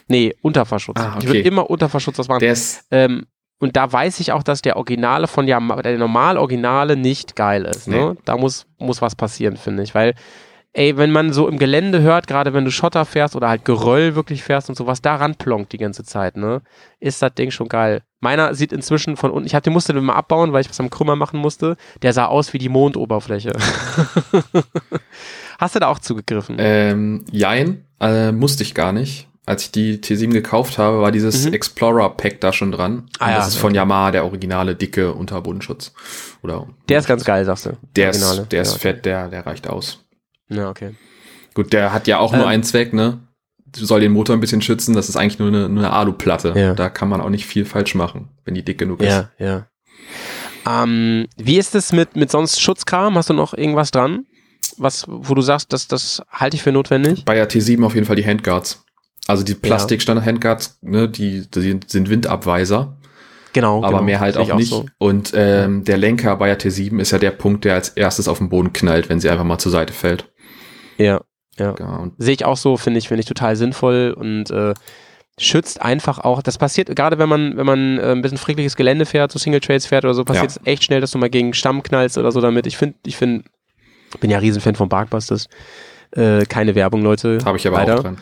Nee, 0.07 0.35
Unterverschutz. 0.41 0.99
Ah, 0.99 1.15
Ich 1.19 1.25
würde 1.25 1.39
okay. 1.39 1.47
immer 1.47 1.69
Unterverschutz 1.69 2.19
was 2.19 2.27
machen. 2.27 2.41
Der 2.41 2.51
ist, 2.51 2.85
Ähm, 2.91 3.25
und 3.59 3.75
da 3.75 3.91
weiß 3.91 4.19
ich 4.19 4.31
auch, 4.31 4.43
dass 4.43 4.61
der 4.61 4.75
Originale 4.75 5.27
von 5.27 5.47
Yamaha, 5.47 5.81
der 5.83 5.97
Normal-Originale 5.97 6.97
nicht 6.97 7.35
geil 7.35 7.65
ist. 7.65 7.87
Ne? 7.87 8.17
Da 8.25 8.35
muss, 8.35 8.65
muss 8.77 9.01
was 9.01 9.15
passieren, 9.15 9.55
finde 9.55 9.83
ich. 9.83 9.95
Weil, 9.95 10.15
ey, 10.74 10.97
wenn 10.97 11.11
man 11.11 11.34
so 11.34 11.47
im 11.47 11.57
Gelände 11.59 12.01
hört, 12.01 12.28
gerade 12.28 12.53
wenn 12.53 12.65
du 12.65 12.72
Schotter 12.72 13.05
fährst 13.05 13.36
oder 13.36 13.49
halt 13.49 13.65
Geröll 13.65 14.15
wirklich 14.15 14.43
fährst 14.43 14.69
und 14.69 14.76
sowas, 14.76 15.01
da 15.01 15.15
ranplonkt 15.15 15.72
die 15.74 15.78
ganze 15.78 16.03
Zeit, 16.03 16.38
ne? 16.38 16.61
Ist 16.99 17.22
das 17.22 17.34
Ding 17.34 17.51
schon 17.51 17.69
geil. 17.69 18.01
Meiner 18.19 18.53
sieht 18.53 18.72
inzwischen 18.72 19.17
von 19.17 19.32
unten, 19.32 19.47
ich 19.47 19.55
hab 19.55 19.63
den 19.63 19.74
musste 19.74 19.93
den 19.93 20.03
mal 20.03 20.13
abbauen, 20.15 20.53
weil 20.53 20.61
ich 20.61 20.69
was 20.69 20.80
am 20.80 20.91
Krümmer 20.91 21.15
machen 21.15 21.39
musste. 21.39 21.76
Der 22.03 22.13
sah 22.13 22.26
aus 22.28 22.53
wie 22.53 22.59
die 22.59 22.69
Mondoberfläche. 22.69 23.53
Hast 25.59 25.76
du 25.76 25.80
da 25.80 25.88
auch 25.88 25.99
zugegriffen? 25.99 26.55
ähm, 26.59 27.26
Jein, 27.32 27.86
äh, 27.99 28.32
musste 28.32 28.63
ich 28.63 28.74
gar 28.74 28.91
nicht. 28.91 29.28
Als 29.45 29.63
ich 29.63 29.72
die 29.72 29.97
T7 29.97 30.30
gekauft 30.32 30.78
habe, 30.78 31.01
war 31.01 31.11
dieses 31.11 31.45
Mhm. 31.47 31.53
Explorer-Pack 31.53 32.39
da 32.41 32.53
schon 32.53 32.72
dran. 32.72 33.09
Ah 33.19 33.32
ja, 33.32 33.38
das 33.38 33.49
ist 33.49 33.55
von 33.57 33.74
Yamaha 33.74 34.11
der 34.11 34.24
originale 34.24 34.76
dicke 34.76 35.13
Unterbodenschutz. 35.13 35.93
Oder 36.43 36.67
der 36.89 36.99
ist 36.99 37.07
ganz 37.07 37.26
geil, 37.26 37.43
sagst 37.43 37.65
du. 37.65 37.72
der 37.95 38.11
ist, 38.11 38.51
der 38.51 38.61
ist 38.61 38.74
ja, 38.74 38.78
fett, 38.80 39.05
der, 39.05 39.28
der 39.30 39.45
reicht 39.45 39.67
aus. 39.67 40.05
Ja, 40.51 40.69
okay. 40.69 40.91
Gut, 41.53 41.73
der 41.73 41.91
hat 41.93 42.07
ja 42.07 42.19
auch 42.19 42.31
nur 42.33 42.43
Ähm. 42.43 42.47
einen 42.49 42.63
Zweck, 42.63 42.93
ne? 42.93 43.19
Soll 43.73 44.01
den 44.01 44.11
Motor 44.11 44.35
ein 44.35 44.41
bisschen 44.41 44.61
schützen. 44.61 44.95
Das 44.95 45.07
ist 45.07 45.15
eigentlich 45.15 45.39
nur 45.39 45.47
eine, 45.47 45.69
nur 45.69 45.83
eine 45.83 45.93
Aluplatte. 45.93 46.53
Ja. 46.55 46.73
Da 46.73 46.89
kann 46.89 47.07
man 47.07 47.21
auch 47.21 47.29
nicht 47.29 47.45
viel 47.45 47.63
falsch 47.65 47.95
machen, 47.95 48.27
wenn 48.43 48.53
die 48.53 48.63
dick 48.65 48.77
genug 48.77 49.01
ist. 49.01 49.09
Ja, 49.09 49.29
ja. 49.39 49.67
Ähm, 50.67 51.27
wie 51.37 51.57
ist 51.57 51.73
es 51.73 51.93
mit, 51.93 52.15
mit 52.15 52.29
sonst 52.29 52.61
Schutzkram? 52.61 53.15
Hast 53.17 53.29
du 53.29 53.33
noch 53.33 53.53
irgendwas 53.53 53.91
dran? 53.91 54.25
Was, 54.77 55.05
wo 55.07 55.33
du 55.33 55.41
sagst, 55.41 55.71
das, 55.73 55.87
das 55.87 56.21
halte 56.29 56.55
ich 56.57 56.63
für 56.63 56.71
notwendig? 56.71 57.25
Bei 57.25 57.33
der 57.35 57.49
T7 57.49 57.83
auf 57.85 57.95
jeden 57.95 58.05
Fall 58.05 58.15
die 58.15 58.25
Handguards. 58.25 58.83
Also 59.27 59.43
die 59.43 59.53
Plastikstandard-Handguards, 59.53 60.79
ne, 60.81 61.07
die, 61.07 61.49
die 61.49 61.79
sind 61.87 62.09
Windabweiser, 62.09 62.97
Genau. 63.53 63.79
aber 63.79 63.89
genau. 63.97 64.03
mehr 64.03 64.19
halt 64.19 64.37
auch 64.37 64.55
nicht. 64.55 64.69
so. 64.69 64.85
Und 64.97 65.31
ähm, 65.35 65.83
der 65.83 65.97
Lenker 65.97 66.35
bei 66.37 66.47
der 66.47 66.59
T7 66.59 66.99
ist 66.99 67.11
ja 67.11 67.19
der 67.19 67.31
Punkt, 67.31 67.65
der 67.65 67.75
als 67.75 67.89
erstes 67.89 68.27
auf 68.27 68.37
den 68.39 68.49
Boden 68.49 68.73
knallt, 68.73 69.09
wenn 69.09 69.19
sie 69.19 69.29
einfach 69.29 69.43
mal 69.43 69.59
zur 69.59 69.71
Seite 69.71 69.93
fällt. 69.93 70.30
Ja, 71.01 71.21
ja. 71.57 71.71
Genau. 71.73 72.07
Sehe 72.17 72.33
ich 72.33 72.45
auch 72.45 72.57
so, 72.57 72.77
finde 72.77 72.99
ich, 72.99 73.07
finde 73.07 73.21
ich 73.21 73.27
total 73.27 73.55
sinnvoll 73.55 74.15
und 74.17 74.49
äh, 74.51 74.73
schützt 75.37 75.81
einfach 75.81 76.19
auch. 76.19 76.41
Das 76.41 76.57
passiert, 76.57 76.95
gerade 76.95 77.17
wenn 77.17 77.29
man, 77.29 77.57
wenn 77.57 77.65
man 77.65 77.97
äh, 77.97 78.11
ein 78.11 78.21
bisschen 78.21 78.37
frickliches 78.37 78.75
Gelände 78.75 79.05
fährt, 79.05 79.31
so 79.31 79.39
Single 79.39 79.59
Trails 79.61 79.85
fährt 79.85 80.05
oder 80.05 80.13
so, 80.13 80.23
passiert 80.23 80.51
es 80.51 80.59
echt 80.65 80.83
schnell, 80.83 81.01
dass 81.01 81.11
du 81.11 81.17
mal 81.17 81.29
gegen 81.29 81.53
Stamm 81.53 81.83
knallst 81.83 82.17
oder 82.17 82.31
so 82.31 82.41
damit. 82.41 82.67
Ich 82.67 82.77
finde, 82.77 82.95
ich 83.05 83.17
finde, 83.17 83.43
bin 84.19 84.29
ja 84.29 84.37
Riesenfan 84.39 84.75
von 84.75 84.89
Barkbusters. 84.89 85.47
Äh, 86.11 86.45
keine 86.45 86.75
Werbung, 86.75 87.01
Leute. 87.01 87.39
habe 87.45 87.57
ich 87.57 87.67
aber 87.67 87.77
Leider. 87.77 87.97
auch 87.97 88.03
dran. 88.03 88.17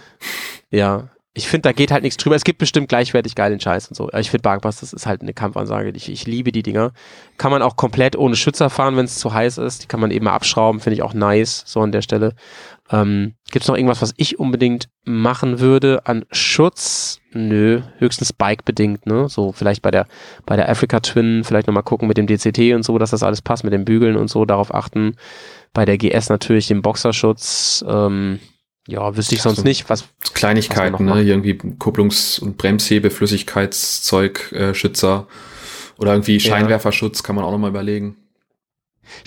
Ja, 0.70 1.10
ich 1.36 1.48
finde, 1.48 1.70
da 1.70 1.74
geht 1.74 1.92
halt 1.92 2.02
nichts 2.02 2.18
drüber. 2.18 2.36
Es 2.36 2.44
gibt 2.44 2.58
bestimmt 2.58 2.90
gleichwertig 2.90 3.36
geilen 3.36 3.60
Scheiß 3.60 3.88
und 3.88 3.96
so. 3.96 4.10
Ich 4.14 4.32
finde 4.32 4.42
Barkbusters 4.42 4.94
ist 4.94 5.06
halt 5.06 5.22
eine 5.22 5.34
Kampfansage. 5.34 5.92
Ich, 5.96 6.10
ich 6.10 6.26
liebe 6.26 6.52
die 6.52 6.64
Dinger. 6.64 6.92
Kann 7.38 7.52
man 7.52 7.62
auch 7.62 7.76
komplett 7.76 8.16
ohne 8.16 8.36
Schützer 8.36 8.70
fahren, 8.72 8.98
wenn 8.98 9.06
es 9.06 9.20
zu 9.20 9.32
heiß 9.32 9.60
ist. 9.60 9.84
Die 9.84 9.88
kann 9.88 10.00
man 10.00 10.10
eben 10.10 10.26
mal 10.26 10.34
abschrauben, 10.34 10.82
finde 10.82 10.96
ich 10.96 11.04
auch 11.04 11.14
nice, 11.14 11.64
so 11.68 11.82
an 11.82 11.92
der 11.92 12.02
Stelle. 12.02 12.34
Ähm, 12.92 13.36
Gibt 13.52 13.64
es 13.64 13.68
noch 13.68 13.76
irgendwas, 13.76 14.02
was 14.02 14.16
ich 14.18 14.40
unbedingt 14.40 14.90
machen 15.06 15.60
würde 15.60 16.06
an 16.08 16.26
Schutz? 16.32 17.20
Nö, 17.32 17.82
höchstens 18.00 18.34
Bike-bedingt, 18.34 19.06
ne? 19.06 19.30
So 19.30 19.52
vielleicht 19.52 19.84
bei 19.84 19.92
der, 19.92 20.08
bei 20.48 20.56
der 20.56 20.68
Africa 20.68 21.00
Twin 21.00 21.44
vielleicht 21.44 21.68
nochmal 21.68 21.84
gucken 21.84 22.08
mit 22.08 22.18
dem 22.18 22.26
DCT 22.26 22.74
und 22.74 22.84
so, 22.84 22.98
dass 22.98 23.12
das 23.12 23.22
alles 23.22 23.44
passt, 23.44 23.64
mit 23.64 23.74
den 23.74 23.86
Bügeln 23.86 24.18
und 24.18 24.30
so, 24.30 24.46
darauf 24.46 24.74
achten. 24.74 25.16
Bei 25.74 25.86
der 25.86 26.00
GS 26.00 26.30
natürlich 26.30 26.68
den 26.68 26.82
Boxerschutz. 26.82 27.86
Ähm, 27.88 28.40
ja, 28.90 29.16
wüsste 29.16 29.36
ich 29.36 29.40
Ja, 29.40 29.44
sonst 29.44 29.58
so- 29.60 29.64
nicht. 29.64 29.90
Was, 29.90 30.06
Kleinigkeiten, 30.34 31.08
Was 31.08 31.16
ne? 31.16 31.24
Irgendwie 31.24 31.54
Kupplungs- 31.54 32.40
und 32.40 32.58
Bremshebe, 32.58 33.10
Flüssigkeitszeug, 33.12 34.52
äh, 34.52 34.74
Schützer 34.74 35.28
oder 35.98 36.14
irgendwie. 36.14 36.40
Scheinwerferschutz 36.40 37.24
kann 37.24 37.36
man 37.36 37.46
auch 37.46 37.52
nochmal 37.52 37.70
überlegen. 37.70 38.16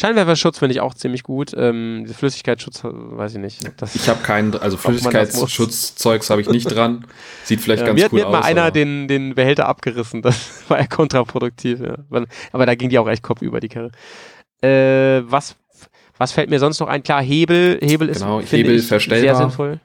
Scheinwerferschutz 0.00 0.58
finde 0.58 0.74
ich 0.74 0.80
auch 0.80 0.94
ziemlich 0.94 1.24
gut. 1.24 1.52
Ähm, 1.56 2.06
Flüssigkeitsschutz, 2.06 2.82
weiß 2.84 3.32
ich 3.34 3.38
nicht. 3.40 3.60
Ich 3.94 4.08
habe 4.08 4.22
keinen, 4.22 4.54
also. 4.56 4.76
Flüssigkeitsschutzzeugs 4.78 6.30
habe 6.30 6.40
ich 6.40 6.48
nicht 6.48 6.66
dran. 6.72 7.04
Sieht 7.44 7.60
vielleicht 7.60 7.80
Ja, 7.80 7.88
ganz 7.88 7.98
mir 8.00 8.06
cool 8.12 8.18
mir 8.20 8.24
hat 8.26 8.32
mal 8.32 8.38
aus. 8.40 8.44
einer 8.44 8.70
den, 8.70 9.08
den 9.08 9.34
Behälter 9.34 9.66
abgerissen. 9.68 10.22
Das 10.22 10.62
war 10.68 10.78
ja 10.78 10.86
kontraproduktiv. 10.86 11.80
Ja. 11.80 11.96
Aber 12.52 12.66
da 12.66 12.74
ging 12.76 12.90
die 12.90 12.98
auch 12.98 13.08
echt 13.08 13.22
Kopf 13.24 13.42
über 13.42 13.58
die 13.58 13.68
Karre. 13.68 13.90
Äh, 14.62 15.22
was, 15.28 15.56
was 16.22 16.30
fällt 16.32 16.50
mir 16.50 16.60
sonst 16.60 16.78
noch 16.78 16.86
ein? 16.86 17.02
Klar, 17.02 17.20
Hebel. 17.20 17.78
Hebel 17.82 18.08
ist 18.08 18.20
Genau, 18.20 18.40
Hebel 18.40 18.76
ich, 18.76 18.82
sehr 18.82 18.88
verstellbar. 19.00 19.36
sinnvoll. 19.36 19.80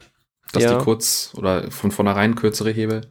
dass 0.54 0.64
ja. 0.64 0.78
die 0.78 0.84
kurz 0.84 1.34
oder 1.36 1.70
von 1.72 1.92
vornherein 1.92 2.36
kürzere 2.36 2.70
Hebel. 2.72 3.02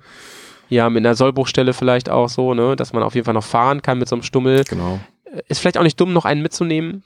Ja, 0.69 0.89
mit 0.91 1.05
einer 1.05 1.15
Sollbruchstelle 1.15 1.75
vielleicht 1.75 2.09
auch 2.09 2.29
so, 2.29 2.55
ne, 2.55 2.77
dass 2.77 2.93
man 2.93 3.03
auf 3.03 3.15
jeden 3.15 3.25
Fall 3.25 3.35
noch 3.35 3.45
fahren 3.45 3.83
kann 3.83 3.99
mit 3.99 4.09
so 4.09 4.17
einem 4.17 4.23
Stummel. 4.23 4.65
Genau. 4.65 5.01
Ist 5.49 5.59
vielleicht 5.61 5.77
auch 5.77 5.83
nicht 5.83 6.01
dumm, 6.01 6.13
noch 6.13 6.25
einen 6.25 6.41
mitzunehmen. 6.41 7.03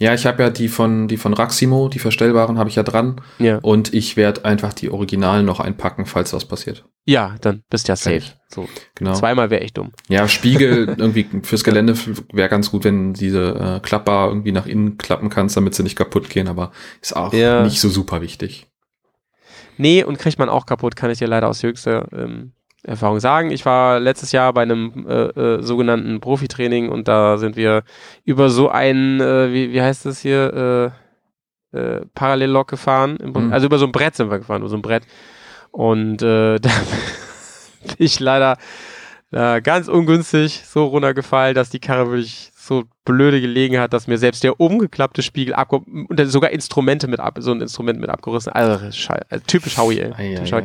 Ja, 0.00 0.14
ich 0.14 0.26
habe 0.26 0.42
ja 0.44 0.50
die 0.50 0.68
von 0.68 1.08
die 1.08 1.16
von 1.16 1.34
Raximo, 1.34 1.88
die 1.88 1.98
verstellbaren 1.98 2.56
habe 2.56 2.68
ich 2.70 2.76
ja 2.76 2.84
dran 2.84 3.20
Ja. 3.38 3.58
und 3.58 3.92
ich 3.92 4.16
werde 4.16 4.44
einfach 4.44 4.72
die 4.72 4.90
Originalen 4.90 5.44
noch 5.44 5.58
einpacken, 5.58 6.06
falls 6.06 6.32
was 6.32 6.44
passiert. 6.44 6.84
Ja, 7.04 7.34
dann 7.40 7.62
bist 7.68 7.88
du 7.88 7.92
ja 7.92 7.96
safe. 7.96 8.22
So. 8.48 8.68
Genau. 8.94 9.14
Zweimal 9.14 9.50
wäre 9.50 9.62
echt 9.62 9.76
dumm. 9.76 9.92
Ja, 10.08 10.28
Spiegel 10.28 10.94
irgendwie 10.98 11.26
fürs 11.42 11.64
Gelände 11.64 11.96
wäre 12.32 12.48
ganz 12.48 12.70
gut, 12.70 12.84
wenn 12.84 13.12
diese 13.12 13.54
äh, 13.54 13.80
Klappbar 13.80 14.28
irgendwie 14.28 14.52
nach 14.52 14.66
innen 14.66 14.98
klappen 14.98 15.30
kannst, 15.30 15.56
damit 15.56 15.74
sie 15.74 15.82
nicht 15.82 15.96
kaputt 15.96 16.30
gehen, 16.30 16.46
aber 16.48 16.70
ist 17.02 17.16
auch 17.16 17.32
Ja. 17.32 17.64
nicht 17.64 17.80
so 17.80 17.88
super 17.88 18.20
wichtig. 18.22 18.66
Nee, 19.78 20.04
und 20.04 20.18
kriegt 20.18 20.38
man 20.38 20.48
auch 20.48 20.66
kaputt, 20.66 20.96
kann 20.96 21.10
ich 21.10 21.18
dir 21.18 21.28
leider 21.28 21.48
aus 21.48 21.62
höchster 21.62 22.08
ähm, 22.12 22.52
Erfahrung 22.84 23.20
sagen. 23.20 23.50
Ich 23.50 23.64
war 23.66 23.98
letztes 23.98 24.32
Jahr 24.32 24.52
bei 24.52 24.62
einem 24.62 25.06
äh, 25.08 25.12
äh, 25.12 25.62
sogenannten 25.62 26.20
Profitraining 26.20 26.88
und 26.88 27.08
da 27.08 27.38
sind 27.38 27.56
wir 27.56 27.82
über 28.24 28.50
so 28.50 28.68
ein, 28.68 29.20
äh, 29.20 29.52
wie, 29.52 29.72
wie 29.72 29.82
heißt 29.82 30.06
das 30.06 30.20
hier, 30.20 30.92
äh, 31.72 31.78
äh, 31.78 32.06
Parallellok 32.14 32.68
gefahren. 32.68 33.18
Mhm. 33.20 33.52
Also 33.52 33.66
über 33.66 33.78
so 33.78 33.86
ein 33.86 33.92
Brett 33.92 34.14
sind 34.14 34.30
wir 34.30 34.38
gefahren, 34.38 34.62
über 34.62 34.70
so 34.70 34.76
ein 34.76 34.82
Brett. 34.82 35.04
Und 35.70 36.22
äh, 36.22 36.58
da 36.60 36.70
bin 37.82 37.96
ich 37.98 38.20
leider 38.20 38.56
äh, 39.32 39.60
ganz 39.60 39.88
ungünstig 39.88 40.62
so 40.64 40.86
runtergefallen, 40.86 41.54
dass 41.54 41.70
die 41.70 41.80
Karre 41.80 42.06
wirklich 42.10 42.52
so 42.54 42.84
blöde 43.04 43.40
gelegen 43.40 43.78
hat, 43.78 43.92
dass 43.92 44.06
mir 44.06 44.18
selbst 44.18 44.44
der 44.44 44.60
umgeklappte 44.60 45.22
Spiegel 45.22 45.54
abge 45.54 45.76
und 45.78 46.18
dann 46.18 46.28
sogar 46.28 46.50
Instrumente 46.50 47.08
mit 47.08 47.18
ab, 47.18 47.38
so 47.40 47.50
ein 47.52 47.60
Instrument 47.60 47.98
mit 47.98 48.10
abgerissen. 48.10 48.52
Also, 48.52 48.84
also 48.84 49.44
typisch 49.46 49.78
Howie, 49.78 50.00
ey. 50.00 50.34
Typisch 50.36 50.52
Howie. 50.52 50.64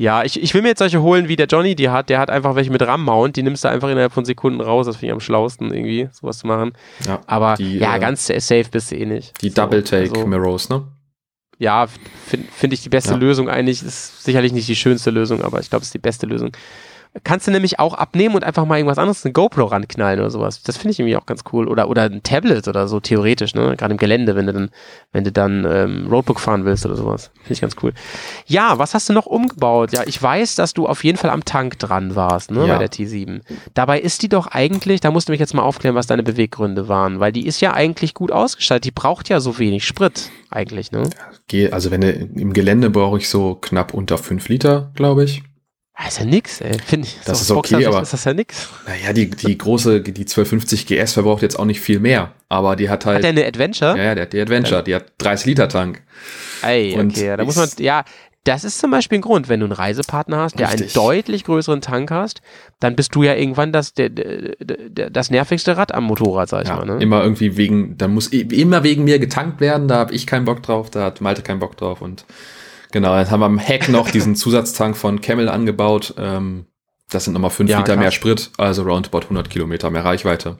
Ja, 0.00 0.24
ich, 0.24 0.42
ich 0.42 0.54
will 0.54 0.62
mir 0.62 0.68
jetzt 0.68 0.78
solche 0.78 1.02
holen, 1.02 1.28
wie 1.28 1.36
der 1.36 1.46
Johnny 1.46 1.74
die 1.74 1.90
hat. 1.90 2.08
Der 2.08 2.18
hat 2.18 2.30
einfach 2.30 2.54
welche 2.54 2.70
mit 2.70 2.80
RAM-Mount. 2.80 3.36
Die 3.36 3.42
nimmst 3.42 3.64
du 3.64 3.68
einfach 3.68 3.90
innerhalb 3.90 4.12
von 4.12 4.24
Sekunden 4.24 4.62
raus. 4.62 4.86
Das 4.86 4.96
finde 4.96 5.06
ich 5.08 5.12
am 5.12 5.20
schlausten 5.20 5.74
irgendwie, 5.74 6.08
sowas 6.10 6.38
zu 6.38 6.46
machen. 6.46 6.72
Ja, 7.06 7.20
Aber 7.26 7.56
die, 7.56 7.76
ja, 7.78 7.94
äh, 7.96 8.00
ganz 8.00 8.26
sa- 8.26 8.40
safe 8.40 8.64
bist 8.70 8.90
du 8.90 8.96
eh 8.96 9.04
nicht. 9.04 9.40
die 9.42 9.50
So, 9.50 9.56
Double 9.56 9.84
Take 9.84 10.10
also, 10.10 10.74
ne? 10.74 10.84
Ja, 11.58 11.86
finde 12.26 12.48
find 12.50 12.72
ich 12.72 12.80
die 12.82 12.88
beste 12.88 13.10
Ja. 13.10 13.16
Lösung 13.18 13.50
eigentlich. 13.50 13.82
Ist 13.82 14.24
sicherlich 14.24 14.52
nicht 14.54 14.68
die 14.68 14.76
schönste 14.76 15.10
Lösung, 15.10 15.42
aber 15.42 15.60
ich 15.60 15.68
glaube, 15.68 15.82
es 15.82 15.88
ist 15.88 15.94
die 15.94 15.98
beste 15.98 16.24
Lösung. 16.24 16.52
Kannst 17.24 17.48
du 17.48 17.50
nämlich 17.50 17.80
auch 17.80 17.94
abnehmen 17.94 18.36
und 18.36 18.44
einfach 18.44 18.64
mal 18.64 18.76
irgendwas 18.78 18.98
anderes, 18.98 19.24
eine 19.24 19.32
GoPro 19.32 19.64
ranknallen 19.64 20.20
oder 20.20 20.30
sowas. 20.30 20.62
Das 20.62 20.76
finde 20.76 20.92
ich 20.92 21.00
irgendwie 21.00 21.16
auch 21.16 21.26
ganz 21.26 21.42
cool. 21.52 21.66
Oder, 21.66 21.88
oder 21.88 22.02
ein 22.04 22.22
Tablet 22.22 22.68
oder 22.68 22.86
so, 22.86 23.00
theoretisch, 23.00 23.52
ne? 23.52 23.74
Gerade 23.76 23.92
im 23.92 23.98
Gelände, 23.98 24.36
wenn 24.36 24.46
du 24.46 24.52
dann, 24.52 24.70
wenn 25.10 25.24
du 25.24 25.32
dann 25.32 25.66
ähm, 25.68 26.06
Roadbook 26.08 26.38
fahren 26.38 26.64
willst 26.64 26.86
oder 26.86 26.94
sowas. 26.94 27.32
Finde 27.34 27.52
ich 27.52 27.60
ganz 27.60 27.74
cool. 27.82 27.92
Ja, 28.46 28.78
was 28.78 28.94
hast 28.94 29.08
du 29.08 29.12
noch 29.12 29.26
umgebaut? 29.26 29.92
Ja, 29.92 30.04
ich 30.06 30.22
weiß, 30.22 30.54
dass 30.54 30.72
du 30.72 30.86
auf 30.86 31.02
jeden 31.02 31.18
Fall 31.18 31.30
am 31.30 31.44
Tank 31.44 31.80
dran 31.80 32.14
warst, 32.14 32.52
ne? 32.52 32.64
Ja. 32.64 32.74
Bei 32.74 32.78
der 32.78 32.92
T7. 32.92 33.40
Dabei 33.74 34.00
ist 34.00 34.22
die 34.22 34.28
doch 34.28 34.46
eigentlich, 34.46 35.00
da 35.00 35.10
musst 35.10 35.28
du 35.28 35.32
mich 35.32 35.40
jetzt 35.40 35.52
mal 35.52 35.62
aufklären, 35.62 35.96
was 35.96 36.06
deine 36.06 36.22
Beweggründe 36.22 36.86
waren, 36.86 37.18
weil 37.18 37.32
die 37.32 37.44
ist 37.44 37.60
ja 37.60 37.72
eigentlich 37.74 38.14
gut 38.14 38.30
ausgestattet. 38.30 38.84
Die 38.84 38.92
braucht 38.92 39.28
ja 39.28 39.40
so 39.40 39.58
wenig 39.58 39.84
Sprit, 39.84 40.30
eigentlich, 40.48 40.92
ne? 40.92 41.10
Geh, 41.48 41.72
also 41.72 41.90
wenn 41.90 42.02
du, 42.02 42.12
im 42.12 42.52
Gelände 42.52 42.88
brauche 42.88 43.18
ich 43.18 43.28
so 43.28 43.56
knapp 43.56 43.94
unter 43.94 44.16
5 44.16 44.48
Liter, 44.48 44.92
glaube 44.94 45.24
ich. 45.24 45.42
Ah, 45.94 46.08
ist 46.08 46.18
ja 46.18 46.24
nix, 46.24 46.60
ey. 46.62 46.78
Finde 46.78 47.06
ich. 47.06 47.18
Das 47.26 47.46
so 47.46 47.54
ist 47.54 47.58
okay, 47.58 47.84
aber- 47.84 48.00
Ist 48.00 48.12
das 48.12 48.24
ja 48.24 48.32
nix. 48.32 48.68
Naja, 48.86 49.12
die, 49.12 49.28
die 49.28 49.58
große, 49.58 50.00
die 50.00 50.12
1250 50.12 50.86
GS 50.86 51.12
verbraucht 51.12 51.42
jetzt 51.42 51.58
auch 51.58 51.66
nicht 51.66 51.80
viel 51.80 52.00
mehr, 52.00 52.32
aber 52.48 52.74
die 52.76 52.88
hat 52.88 53.04
halt. 53.04 53.16
Hat 53.18 53.22
der 53.24 53.30
eine 53.30 53.44
Adventure? 53.46 53.96
ja, 53.98 54.04
ja, 54.04 54.14
der 54.14 54.22
hat 54.22 54.32
die 54.32 54.40
Adventure, 54.40 54.82
die 54.82 54.94
hat 54.94 55.12
30 55.18 55.46
Liter 55.46 55.68
Tank. 55.68 56.02
Ey, 56.62 56.98
Und 56.98 57.12
okay, 57.12 57.26
ja, 57.26 57.36
da 57.36 57.44
muss 57.44 57.56
man, 57.56 57.68
ja, 57.78 58.04
das 58.44 58.64
ist 58.64 58.78
zum 58.78 58.90
Beispiel 58.90 59.18
ein 59.18 59.22
Grund, 59.22 59.50
wenn 59.50 59.60
du 59.60 59.66
einen 59.66 59.72
Reisepartner 59.74 60.38
hast, 60.38 60.58
der 60.58 60.68
Richtig. 60.72 60.96
einen 60.96 61.06
deutlich 61.06 61.44
größeren 61.44 61.82
Tank 61.82 62.10
hast, 62.10 62.40
dann 62.78 62.96
bist 62.96 63.14
du 63.14 63.22
ja 63.22 63.34
irgendwann 63.34 63.70
das, 63.70 63.92
der, 63.92 64.08
der, 64.08 64.54
der, 64.58 65.10
das 65.10 65.30
nervigste 65.30 65.76
Rad 65.76 65.92
am 65.92 66.04
Motorrad, 66.04 66.48
sag 66.48 66.62
ich 66.62 66.68
Ja, 66.70 66.76
mal, 66.76 66.86
ne? 66.86 67.02
immer 67.02 67.22
irgendwie 67.22 67.58
wegen, 67.58 67.98
dann 67.98 68.14
muss 68.14 68.32
i- 68.32 68.40
immer 68.40 68.82
wegen 68.82 69.04
mir 69.04 69.18
getankt 69.18 69.60
werden, 69.60 69.88
da 69.88 69.96
habe 69.96 70.14
ich 70.14 70.26
keinen 70.26 70.46
Bock 70.46 70.62
drauf, 70.62 70.88
da 70.88 71.04
hat 71.04 71.20
Malte 71.20 71.42
keinen 71.42 71.58
Bock 71.58 71.76
drauf 71.76 72.00
und 72.00 72.24
genau, 72.92 73.16
jetzt 73.18 73.30
haben 73.30 73.40
wir 73.40 73.46
am 73.46 73.58
Heck 73.58 73.88
noch 73.88 74.10
diesen 74.10 74.34
Zusatztank 74.36 74.96
von 74.96 75.20
Camel 75.20 75.48
angebaut, 75.48 76.14
ähm, 76.18 76.66
das 77.10 77.24
sind 77.24 77.32
nochmal 77.34 77.50
5 77.50 77.68
Ja, 77.70 77.78
Liter 77.78 77.94
krass. 77.94 78.00
mehr 78.00 78.10
Sprit, 78.12 78.50
also 78.58 78.82
roundabout 78.82 79.22
100 79.22 79.50
Kilometer 79.50 79.90
mehr 79.90 80.04
Reichweite. 80.04 80.58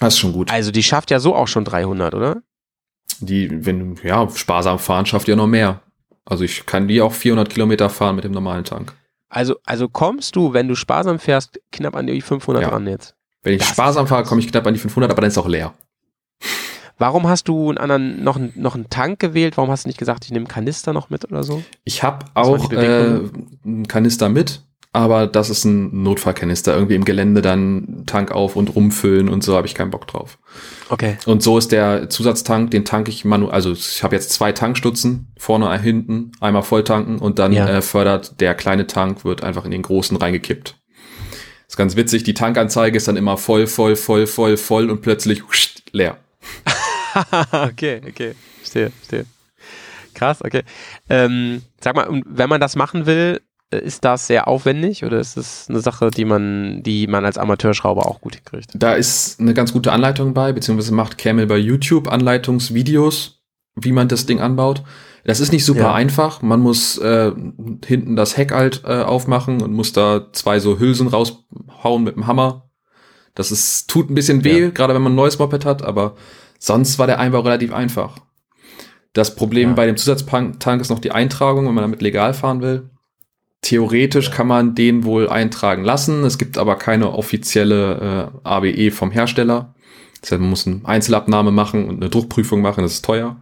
Das 0.00 0.14
ist 0.14 0.20
schon 0.20 0.32
gut. 0.32 0.50
Also 0.50 0.70
die 0.72 0.82
schafft 0.82 1.10
ja 1.10 1.20
so 1.20 1.34
auch 1.36 1.48
schon 1.48 1.64
300, 1.64 2.14
oder? 2.14 2.42
Die, 3.20 3.64
wenn, 3.66 3.96
ja, 4.02 4.28
sparsam 4.34 4.78
fahren, 4.78 5.06
schafft 5.06 5.28
ihr 5.28 5.36
noch 5.36 5.46
mehr. 5.46 5.80
Also 6.24 6.44
ich 6.44 6.66
kann 6.66 6.88
die 6.88 7.00
auch 7.00 7.12
400 7.12 7.50
Kilometer 7.50 7.90
fahren 7.90 8.16
mit 8.16 8.24
dem 8.24 8.32
normalen 8.32 8.64
Tank. 8.64 8.94
Also, 9.28 9.56
also 9.64 9.88
kommst 9.88 10.34
du, 10.36 10.52
wenn 10.52 10.68
du 10.68 10.74
sparsam 10.74 11.18
fährst, 11.18 11.60
knapp 11.70 11.94
an 11.96 12.06
die 12.06 12.20
500 12.20 12.62
Ja. 12.62 12.68
ran 12.70 12.86
jetzt. 12.86 13.14
Wenn 13.42 13.54
ich 13.54 13.60
Das 13.60 13.68
sparsam 13.68 14.06
fahre, 14.06 14.24
komme 14.24 14.40
ich 14.40 14.48
knapp 14.48 14.66
an 14.66 14.74
die 14.74 14.80
500, 14.80 15.10
aber 15.10 15.20
dann 15.20 15.28
ist 15.30 15.38
auch 15.38 15.48
leer. 15.48 15.74
Warum 17.02 17.26
hast 17.28 17.48
du 17.48 17.68
einen 17.70 17.78
anderen, 17.78 18.22
noch, 18.22 18.36
einen- 18.36 18.52
noch 18.54 18.76
einen 18.76 18.88
Tank 18.88 19.18
gewählt? 19.18 19.56
Warum 19.56 19.72
hast 19.72 19.84
du 19.84 19.88
nicht 19.88 19.98
gesagt, 19.98 20.24
ich 20.24 20.30
nehme 20.30 20.44
einen 20.44 20.54
Kanister 20.54 20.92
noch 20.92 21.10
mit 21.10 21.24
oder 21.24 21.42
so? 21.42 21.60
Ich 21.82 22.04
habe 22.04 22.26
auch 22.34 22.70
äh, 22.70 23.18
einen 23.64 23.88
Kanister 23.88 24.28
mit, 24.28 24.62
aber 24.92 25.26
das 25.26 25.50
ist 25.50 25.64
ein 25.64 26.04
Notfallkanister. 26.04 26.72
Irgendwie 26.76 26.94
im 26.94 27.04
Gelände 27.04 27.42
dann 27.42 28.04
Tank 28.06 28.30
auf 28.30 28.54
und 28.54 28.76
rumfüllen 28.76 29.28
und 29.28 29.42
so 29.42 29.56
habe 29.56 29.66
ich 29.66 29.74
keinen 29.74 29.90
Bock 29.90 30.06
drauf. 30.06 30.38
Okay. 30.90 31.16
Und 31.26 31.42
so 31.42 31.58
ist 31.58 31.72
der 31.72 32.08
Zusatztank, 32.08 32.70
den 32.70 32.84
tank 32.84 33.08
ich 33.08 33.24
manuell, 33.24 33.52
also 33.52 33.72
ich 33.72 34.04
habe 34.04 34.14
jetzt 34.14 34.30
zwei 34.30 34.52
Tankstutzen, 34.52 35.26
vorne 35.36 35.68
ein 35.68 35.82
hinten, 35.82 36.30
einmal 36.38 36.62
voll 36.62 36.84
tanken 36.84 37.18
und 37.18 37.40
dann 37.40 37.52
Ja. 37.52 37.66
äh, 37.68 37.82
fördert 37.82 38.40
der 38.40 38.54
kleine 38.54 38.86
Tank, 38.86 39.24
wird 39.24 39.42
einfach 39.42 39.64
in 39.64 39.72
den 39.72 39.82
großen 39.82 40.16
reingekippt. 40.16 40.76
ist 41.66 41.76
ganz 41.76 41.96
witzig, 41.96 42.22
die 42.22 42.34
Tankanzeige 42.34 42.96
ist 42.96 43.08
dann 43.08 43.16
immer 43.16 43.38
voll, 43.38 43.66
voll, 43.66 43.96
voll, 43.96 44.28
voll, 44.28 44.56
voll 44.56 44.88
und 44.88 45.00
plötzlich 45.02 45.42
leer. 45.90 46.16
okay, 47.52 48.00
okay. 48.08 48.34
Verstehe, 48.58 48.90
verstehe. 48.90 49.26
Krass, 50.14 50.42
okay. 50.44 50.62
Ähm, 51.08 51.62
sag 51.80 51.96
mal, 51.96 52.22
wenn 52.26 52.48
man 52.48 52.60
das 52.60 52.76
machen 52.76 53.06
will, 53.06 53.40
äh, 53.70 53.78
ist 53.78 54.04
das 54.04 54.26
sehr 54.26 54.46
aufwendig 54.48 55.04
oder 55.04 55.18
ist 55.18 55.36
es 55.36 55.66
eine 55.68 55.80
Sache, 55.80 56.10
die 56.10 56.24
man, 56.24 56.82
die 56.82 57.06
man 57.06 57.24
als 57.24 57.38
Amateurschrauber 57.38 58.06
auch 58.06 58.20
gut 58.20 58.34
hinkriegt? 58.36 58.70
Da 58.74 58.92
ist 58.94 59.40
eine 59.40 59.54
ganz 59.54 59.72
gute 59.72 59.90
Anleitung 59.92 60.34
bei, 60.34 60.52
beziehungsweise 60.52 60.92
macht 60.92 61.16
Camel 61.18 61.46
bei 61.46 61.56
YouTube 61.56 62.08
Anleitungsvideos, 62.08 63.42
wie 63.74 63.92
man 63.92 64.08
das 64.08 64.26
Ding 64.26 64.40
anbaut. 64.40 64.82
Das 65.24 65.38
ist 65.40 65.52
nicht 65.52 65.64
super 65.64 65.80
Ja. 65.80 65.94
einfach. 65.94 66.42
Man 66.42 66.60
muss 66.60 66.98
äh, 66.98 67.32
hinten 67.86 68.16
das 68.16 68.36
Heck 68.36 68.52
halt 68.52 68.82
äh, 68.84 69.02
aufmachen 69.02 69.62
und 69.62 69.72
muss 69.72 69.92
da 69.92 70.26
zwei 70.32 70.58
so 70.58 70.78
Hülsen 70.78 71.06
raushauen 71.08 72.02
mit 72.02 72.16
dem 72.16 72.26
Hammer. 72.26 72.68
Das 73.34 73.50
ist, 73.50 73.88
tut 73.88 74.10
ein 74.10 74.14
bisschen 74.14 74.44
weh, 74.44 74.64
Ja. 74.64 74.70
gerade 74.70 74.94
wenn 74.94 75.02
man 75.02 75.12
ein 75.12 75.16
neues 75.16 75.38
Moped 75.38 75.64
hat, 75.64 75.82
aber 75.82 76.16
sonst 76.62 76.98
war 76.98 77.06
der 77.06 77.18
Einbau 77.18 77.40
relativ 77.40 77.72
einfach. 77.72 78.16
Das 79.12 79.34
Problem 79.34 79.70
Ja. 79.70 79.74
bei 79.74 79.86
dem 79.86 79.96
Zusatztank 79.96 80.80
ist 80.80 80.90
noch 80.90 81.00
die 81.00 81.10
Eintragung, 81.10 81.66
wenn 81.66 81.74
man 81.74 81.82
damit 81.82 82.00
legal 82.02 82.34
fahren 82.34 82.62
will. 82.62 82.88
Theoretisch 83.60 84.30
kann 84.30 84.46
man 84.46 84.74
den 84.74 85.04
wohl 85.04 85.28
eintragen 85.28 85.84
lassen. 85.84 86.24
Es 86.24 86.38
gibt 86.38 86.58
aber 86.58 86.76
keine 86.76 87.12
offizielle 87.12 88.30
äh, 88.44 88.48
ABE 88.48 88.90
vom 88.90 89.10
Hersteller. 89.10 89.74
Das 90.20 90.32
heißt, 90.32 90.40
man 90.40 90.50
muss 90.50 90.66
eine 90.66 90.80
Einzelabnahme 90.84 91.50
machen 91.50 91.88
und 91.88 91.96
eine 92.00 92.10
Druckprüfung 92.10 92.60
machen. 92.62 92.82
Das 92.82 92.92
ist 92.92 93.04
teuer. 93.04 93.36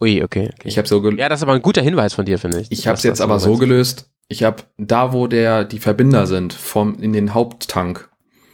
Ui, 0.00 0.22
okay. 0.22 0.50
okay. 0.52 0.68
Ich 0.68 0.78
habe 0.78 0.88
so, 0.88 1.06
ja, 1.10 1.28
das 1.28 1.40
ist 1.40 1.42
aber 1.42 1.54
ein 1.54 1.62
guter 1.62 1.82
Hinweis 1.82 2.14
von 2.14 2.24
dir, 2.24 2.38
finde 2.38 2.60
ich. 2.60 2.70
ich 2.70 2.86
habe 2.86 2.96
es 2.96 3.02
jetzt 3.02 3.20
aber 3.20 3.38
so 3.38 3.56
gelöst. 3.56 4.10
Ich 4.28 4.42
habe 4.44 4.62
da, 4.78 5.12
wo 5.12 5.26
der 5.26 5.64
die 5.64 5.78
Verbinder 5.80 6.26
sind, 6.26 6.52
vom 6.52 6.94
in 7.00 7.12
den 7.12 7.34
Haupttank, 7.34 8.08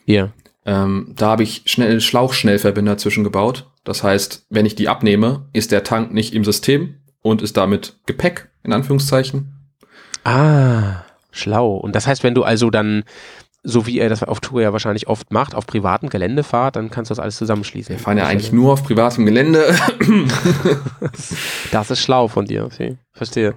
Hier. 0.07 0.33
Ähm, 0.67 1.15
da 1.17 1.29
habe 1.31 1.45
ich 1.45 1.63
schnell 1.67 2.01
Schlauchschnellverbinder 2.01 2.99
zwischengebaut. 2.99 3.71
Das 3.85 4.03
heißt, 4.03 4.47
wenn 4.51 4.67
ich 4.67 4.75
die 4.75 4.89
abnehme, 4.89 5.49
ist 5.53 5.71
der 5.71 5.85
Tank 5.85 6.13
nicht 6.13 6.35
im 6.35 6.45
System 6.45 6.97
und 7.23 7.41
ist 7.41 7.57
damit 7.57 8.01
Gepäck 8.07 8.51
in 8.65 8.73
Anführungszeichen. 8.73 9.55
Ah, 10.25 11.05
schlau. 11.31 11.77
Und 11.77 11.95
das 11.95 12.09
heißt, 12.09 12.25
wenn 12.25 12.35
du 12.35 12.43
also 12.43 12.71
dann, 12.71 13.05
so 13.69 13.85
wie 13.87 13.99
er 13.99 14.09
das 14.09 14.23
auf 14.23 14.39
Tour 14.39 14.63
ja 14.63 14.73
wahrscheinlich 14.73 15.09
oft 15.09 15.33
macht, 15.33 15.55
auf 15.57 15.67
privatem 15.67 16.09
Gelände 16.09 16.45
fahrt, 16.45 16.77
dann 16.77 16.89
kannst 16.89 17.11
du 17.11 17.13
das 17.13 17.19
alles 17.19 17.37
zusammenschließen. 17.37 17.97
Wir 17.97 17.99
fahren 17.99 18.17
ja 18.17 18.25
eigentlich 18.27 18.53
nur 18.53 18.73
auf 18.73 18.85
privatem 18.85 19.27
Gelände. 19.27 19.75
Das 21.73 21.91
ist 21.91 22.01
schlau 22.01 22.29
von 22.29 22.47
dir, 22.47 22.65
okay. 22.65 22.97
Verstehe. 23.13 23.55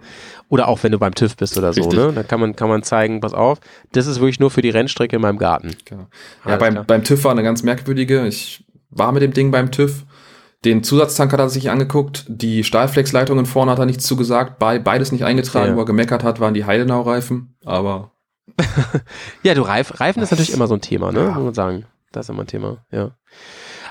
Oder 0.49 0.67
auch 0.67 0.81
wenn 0.83 0.91
du 0.91 0.99
beim 0.99 1.13
TÜV 1.13 1.37
bist 1.37 1.57
oder 1.57 1.73
so, 1.73 1.81
Richtig. 1.81 1.99
ne? 1.99 2.11
Dann 2.13 2.27
kann 2.27 2.39
man, 2.39 2.55
kann 2.55 2.69
man 2.69 2.83
zeigen, 2.83 3.21
pass 3.21 3.33
auf, 3.33 3.59
das 3.91 4.07
ist 4.07 4.19
wirklich 4.19 4.39
nur 4.39 4.49
für 4.51 4.61
die 4.61 4.69
Rennstrecke 4.69 5.15
in 5.15 5.21
meinem 5.21 5.37
Garten. 5.37 5.75
Genau. 5.85 6.01
Ja, 6.01 6.07
Alles 6.45 6.59
beim, 6.59 6.73
klar. 6.73 6.83
beim 6.85 7.03
TÜV 7.03 7.23
war 7.23 7.31
eine 7.31 7.43
ganz 7.43 7.63
merkwürdige. 7.63 8.25
Ich 8.27 8.65
war 8.89 9.11
mit 9.11 9.21
dem 9.21 9.33
Ding 9.33 9.51
beim 9.51 9.71
TÜV. 9.71 10.05
Den 10.65 10.83
Zusatztank 10.83 11.31
hat 11.31 11.39
er 11.39 11.49
sich 11.49 11.69
angeguckt. 11.69 12.25
Die 12.27 12.63
Stahlflexleitungen 12.63 13.45
vorne 13.45 13.71
hat 13.71 13.79
er 13.79 13.85
nichts 13.85 14.05
zugesagt. 14.05 14.59
Bei, 14.59 14.79
beides 14.79 15.11
nicht 15.11 15.23
eingetragen. 15.23 15.71
Ja. 15.71 15.75
Wo 15.75 15.81
er 15.81 15.85
gemeckert 15.85 16.23
hat, 16.23 16.39
waren 16.39 16.53
die 16.53 16.65
Heidenau-Reifen. 16.65 17.55
Aber 17.63 18.11
Ja, 19.43 19.53
du 19.53 19.61
Reif, 19.61 19.99
Reifen 19.99 20.21
ist 20.21 20.31
natürlich 20.31 20.53
immer 20.53 20.67
so 20.67 20.75
ein 20.75 20.81
Thema, 20.81 21.11
ne? 21.11 21.31
Muss 21.31 21.43
man 21.43 21.53
sagen. 21.53 21.85
Das 22.11 22.25
ist 22.25 22.29
immer 22.29 22.43
ein 22.43 22.47
Thema, 22.47 22.77
ja. 22.91 23.11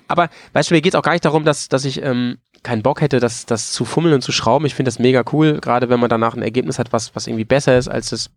Aber 0.08 0.28
weißt 0.52 0.70
du, 0.70 0.74
mir 0.74 0.80
geht 0.80 0.94
es 0.94 0.98
auch 0.98 1.02
gar 1.02 1.12
nicht 1.12 1.24
darum, 1.24 1.44
dass, 1.44 1.68
dass 1.68 1.84
ich 1.84 2.02
ähm, 2.02 2.38
keinen 2.62 2.82
Bock 2.82 3.00
hätte, 3.00 3.20
das, 3.20 3.46
das 3.46 3.72
zu 3.72 3.84
fummeln 3.84 4.14
und 4.14 4.22
zu 4.22 4.32
schrauben. 4.32 4.66
Ich 4.66 4.74
finde 4.74 4.88
das 4.88 4.98
mega 4.98 5.22
cool, 5.32 5.60
gerade 5.60 5.88
wenn 5.88 6.00
man 6.00 6.10
danach 6.10 6.34
ein 6.34 6.42
Ergebnis 6.42 6.78
hat, 6.78 6.92
was, 6.92 7.14
was 7.14 7.26
irgendwie 7.26 7.44
besser 7.44 7.78
ist 7.78 7.88
als 7.88 8.10
das. 8.10 8.30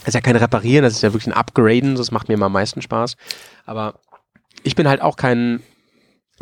Das 0.00 0.08
ist 0.08 0.14
ja 0.14 0.20
kein 0.20 0.36
Reparieren, 0.36 0.84
das 0.84 0.94
ist 0.94 1.02
ja 1.02 1.12
wirklich 1.12 1.26
ein 1.26 1.36
Upgraden, 1.38 1.96
das 1.96 2.10
macht 2.10 2.28
mir 2.28 2.34
immer 2.34 2.46
am 2.46 2.52
meisten 2.52 2.80
Spaß. 2.80 3.16
Aber 3.66 4.00
ich 4.62 4.74
bin 4.74 4.88
halt 4.88 5.02
auch 5.02 5.16
kein 5.16 5.60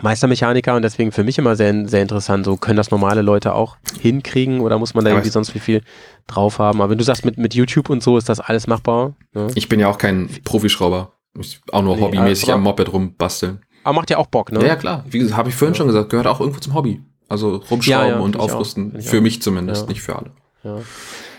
Meistermechaniker 0.02 0.74
und 0.76 0.82
deswegen 0.82 1.10
für 1.12 1.24
mich 1.24 1.38
immer 1.38 1.56
sehr, 1.56 1.88
sehr 1.88 2.02
interessant. 2.02 2.44
So 2.44 2.56
können 2.56 2.76
das 2.76 2.90
normale 2.90 3.22
Leute 3.22 3.54
auch 3.54 3.76
hinkriegen 4.00 4.60
oder 4.60 4.78
muss 4.78 4.94
man 4.94 5.04
da 5.04 5.10
irgendwie 5.10 5.30
sonst 5.30 5.54
wie 5.54 5.58
viel 5.58 5.82
drauf 6.26 6.58
haben? 6.58 6.80
Aber 6.80 6.90
wenn 6.90 6.98
du 6.98 7.04
sagst, 7.04 7.24
mit, 7.24 7.38
mit 7.38 7.54
YouTube 7.54 7.88
und 7.88 8.02
so 8.02 8.18
ist 8.18 8.28
das 8.28 8.40
alles 8.40 8.66
machbar. 8.66 9.14
Ne? 9.32 9.48
ich 9.54 9.68
bin 9.68 9.80
ja 9.80 9.88
auch 9.88 9.98
kein 9.98 10.28
Profischrauber. 10.44 11.12
Ich 11.38 11.60
auch 11.72 11.82
nur 11.82 11.96
Nee, 11.96 12.02
hobbymäßig 12.02 12.44
aber- 12.48 12.54
am 12.54 12.62
Moped 12.62 12.92
rumbasteln. 12.92 13.60
Aber 13.84 13.94
macht 13.94 14.10
ja 14.10 14.18
auch 14.18 14.26
Bock, 14.26 14.50
ne? 14.52 14.60
Ja, 14.60 14.66
ja, 14.68 14.76
klar. 14.76 15.04
Wie 15.08 15.18
gesagt, 15.18 15.36
habe 15.36 15.48
ich 15.48 15.54
vorhin 15.54 15.74
schon 15.74 15.86
gesagt, 15.86 16.08
gehört 16.10 16.26
auch 16.26 16.40
irgendwo 16.40 16.58
zum 16.60 16.74
Hobby. 16.74 17.00
Also 17.28 17.56
rumschrauben 17.70 17.86
Ja, 18.08 18.16
ja, 18.16 18.18
und 18.18 18.36
aufrüsten. 18.38 19.00
Für 19.00 19.18
auch. 19.18 19.22
mich 19.22 19.40
zumindest, 19.42 19.82
Ja. 19.82 19.88
nicht 19.88 20.02
für 20.02 20.16
alle. 20.16 20.30
Ja. 20.64 20.78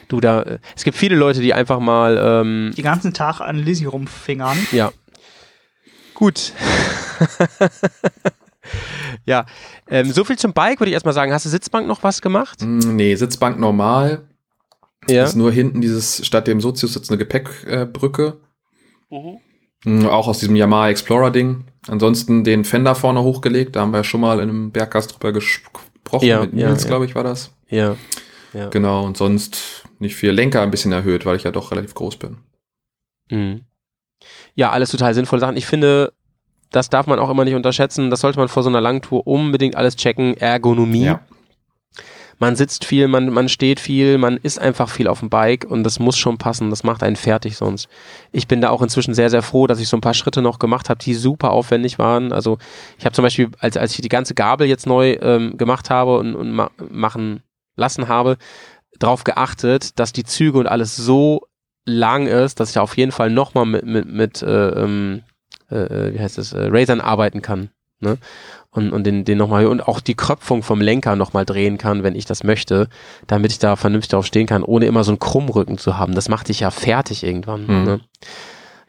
Du, 0.08 0.22
da, 0.22 0.46
es 0.76 0.84
gibt 0.86 0.96
viele 0.98 1.16
Leute, 1.18 1.42
die 1.42 1.54
einfach 1.54 1.80
mal, 1.80 2.18
ähm, 2.18 2.74
Den 2.78 2.84
ganzen 2.84 3.14
Tag 3.14 3.42
an 3.42 3.58
Lizzie 3.58 3.86
rumfingern. 3.86 4.58
ja. 4.72 4.92
Gut. 6.14 6.54
ja, 9.26 9.46
ähm, 9.90 10.12
so 10.12 10.24
viel 10.24 10.38
zum 10.38 10.54
Bike 10.54 10.80
würde 10.80 10.90
ich 10.90 10.94
erstmal 10.94 11.14
sagen. 11.14 11.32
Hast 11.34 11.46
du 11.46 11.50
Sitzbank 11.50 11.88
noch 11.88 12.04
was 12.04 12.22
gemacht? 12.22 12.62
Mm, 12.62 12.96
Nee, 12.96 13.16
Sitzbank 13.16 13.60
normal. 13.60 14.28
Ja. 15.10 15.24
Ist 15.24 15.36
nur 15.36 15.52
hinten 15.52 15.80
dieses, 15.82 16.26
statt 16.26 16.48
dem 16.48 16.60
Sozius 16.60 16.94
sitzt 16.94 17.10
eine 17.10 17.18
Gepäckbrücke. 17.18 17.82
Äh, 17.82 17.86
Brücke. 17.86 18.42
Mhm. 19.10 19.38
Mm, 19.86 20.06
Auch 20.08 20.28
aus 20.28 20.40
diesem 20.40 20.56
Yamaha 20.56 20.90
Explorer 20.90 21.32
Ding. 21.32 21.66
Ansonsten 21.88 22.44
den 22.44 22.66
Fender 22.66 22.96
vorne 22.96 23.22
hochgelegt. 23.24 23.76
Da 23.76 23.82
haben 23.82 23.92
wir 23.92 23.98
ja 24.00 24.04
schon 24.04 24.22
mal 24.22 24.40
in 24.40 24.50
einem 24.50 24.72
Bergkast 24.72 25.14
drüber 25.14 25.32
gesprochen. 25.32 26.26
Ja, 26.26 26.42
mit 26.42 26.54
ja, 26.54 26.68
Nils, 26.70 26.84
ja. 26.84 26.90
glaube 26.90 27.06
ich, 27.06 27.16
war 27.16 27.24
das. 27.24 27.54
Ja. 27.70 27.96
Ja. 28.54 28.70
Genau. 28.70 29.06
Und 29.06 29.18
sonst 29.18 29.84
nicht 30.00 30.16
viel. 30.16 30.32
Lenker 30.32 30.62
ein 30.62 30.72
bisschen 30.72 30.92
erhöht, 30.92 31.26
weil 31.26 31.36
ich 31.38 31.44
ja 31.44 31.52
doch 31.52 31.72
relativ 31.72 31.94
groß 31.94 32.18
bin. 32.18 32.38
Mhm. 33.30 33.62
Ja, 34.56 34.72
alles 34.72 34.90
total 34.92 35.14
sinnvolle 35.14 35.40
Sachen. 35.40 35.58
Ich 35.58 35.68
finde, 35.68 36.12
das 36.72 36.90
darf 36.90 37.08
man 37.08 37.20
auch 37.20 37.30
immer 37.30 37.46
nicht 37.46 37.56
unterschätzen. 37.56 38.10
Das 38.10 38.22
sollte 38.22 38.40
man 38.40 38.48
vor 38.48 38.64
so 38.64 38.70
einer 38.70 38.82
langen 38.82 39.02
Tour 39.02 39.26
unbedingt 39.26 39.76
alles 39.76 39.96
checken. 39.96 40.36
Ergonomie. 40.38 41.06
Ja. 41.06 41.22
Man 42.40 42.56
sitzt 42.56 42.86
viel, 42.86 43.08
man, 43.08 43.32
man 43.32 43.50
steht 43.50 43.80
viel, 43.80 44.20
man 44.20 44.38
ist 44.38 44.60
einfach 44.60 44.90
viel 44.90 45.08
auf 45.08 45.22
dem 45.22 45.30
Bike 45.30 45.66
und 45.68 45.84
das 45.84 46.00
muss 46.00 46.18
schon 46.18 46.38
passen. 46.38 46.70
Das 46.70 46.84
macht 46.84 47.02
einen 47.02 47.16
fertig 47.16 47.58
sonst. 47.58 47.88
Ich 48.32 48.48
bin 48.48 48.62
da 48.62 48.70
auch 48.70 48.84
inzwischen 48.84 49.16
sehr, 49.16 49.32
sehr 49.32 49.42
froh, 49.42 49.66
dass 49.66 49.80
ich 49.80 49.88
so 49.88 49.98
ein 49.98 50.02
paar 50.02 50.14
Schritte 50.14 50.44
noch 50.44 50.60
gemacht 50.60 50.90
habe, 50.90 51.00
die 51.00 51.16
super 51.16 51.50
aufwendig 51.50 51.98
waren. 51.98 52.32
Also 52.32 52.60
ich 53.00 53.06
habe 53.06 53.16
zum 53.16 53.24
Beispiel, 53.24 53.50
als, 53.60 53.76
als 53.76 53.94
ich 53.96 54.02
die 54.02 54.10
ganze 54.10 54.36
Gabel 54.36 54.68
jetzt 54.68 54.86
neu 54.86 55.14
ähm, 55.14 55.58
gemacht 55.58 55.90
habe 55.90 56.20
und, 56.20 56.36
und 56.36 56.52
ma 56.52 56.70
machen 56.90 57.42
lassen 57.76 58.08
habe, 58.08 58.38
darauf 59.00 59.24
geachtet, 59.24 60.00
dass 60.00 60.14
die 60.14 60.24
Züge 60.24 60.60
und 60.60 60.68
alles 60.68 60.96
so 60.96 61.48
lang 61.86 62.28
ist, 62.28 62.60
dass 62.60 62.70
ich 62.70 62.78
auf 62.78 62.98
jeden 62.98 63.12
Fall 63.12 63.32
nochmal 63.32 63.66
mit, 63.66 63.86
mit, 63.86 64.08
mit 64.08 64.42
äh, 64.44 64.70
ähm, 64.70 65.24
äh, 65.70 66.14
wie 66.14 66.20
heißt 66.20 66.38
es, 66.38 66.54
äh, 66.54 66.68
Razern 66.72 67.02
arbeiten 67.02 67.42
kann. 67.42 67.70
Ne? 68.00 68.18
Und, 68.70 68.92
und 68.92 69.06
den, 69.06 69.26
den 69.26 69.40
nochmal 69.40 69.66
und 69.66 69.88
auch 69.88 70.00
die 70.00 70.14
Kröpfung 70.14 70.62
vom 70.62 70.82
Lenker 70.82 71.16
nochmal 71.16 71.46
drehen 71.46 71.80
kann, 71.80 72.04
wenn 72.04 72.16
ich 72.16 72.26
das 72.26 72.44
möchte, 72.44 72.90
damit 73.26 73.52
ich 73.52 73.60
da 73.60 73.76
vernünftig 73.76 74.10
drauf 74.10 74.26
stehen 74.26 74.46
kann, 74.46 74.64
ohne 74.64 74.86
immer 74.86 75.04
so 75.04 75.12
einen 75.12 75.20
Krummrücken 75.20 75.80
zu 75.80 75.98
haben. 75.98 76.14
Das 76.14 76.30
macht 76.30 76.50
dich 76.50 76.60
ja 76.60 76.70
fertig 76.70 77.24
irgendwann. 77.24 77.64
Mhm. 77.64 77.84
Ne? 77.86 78.00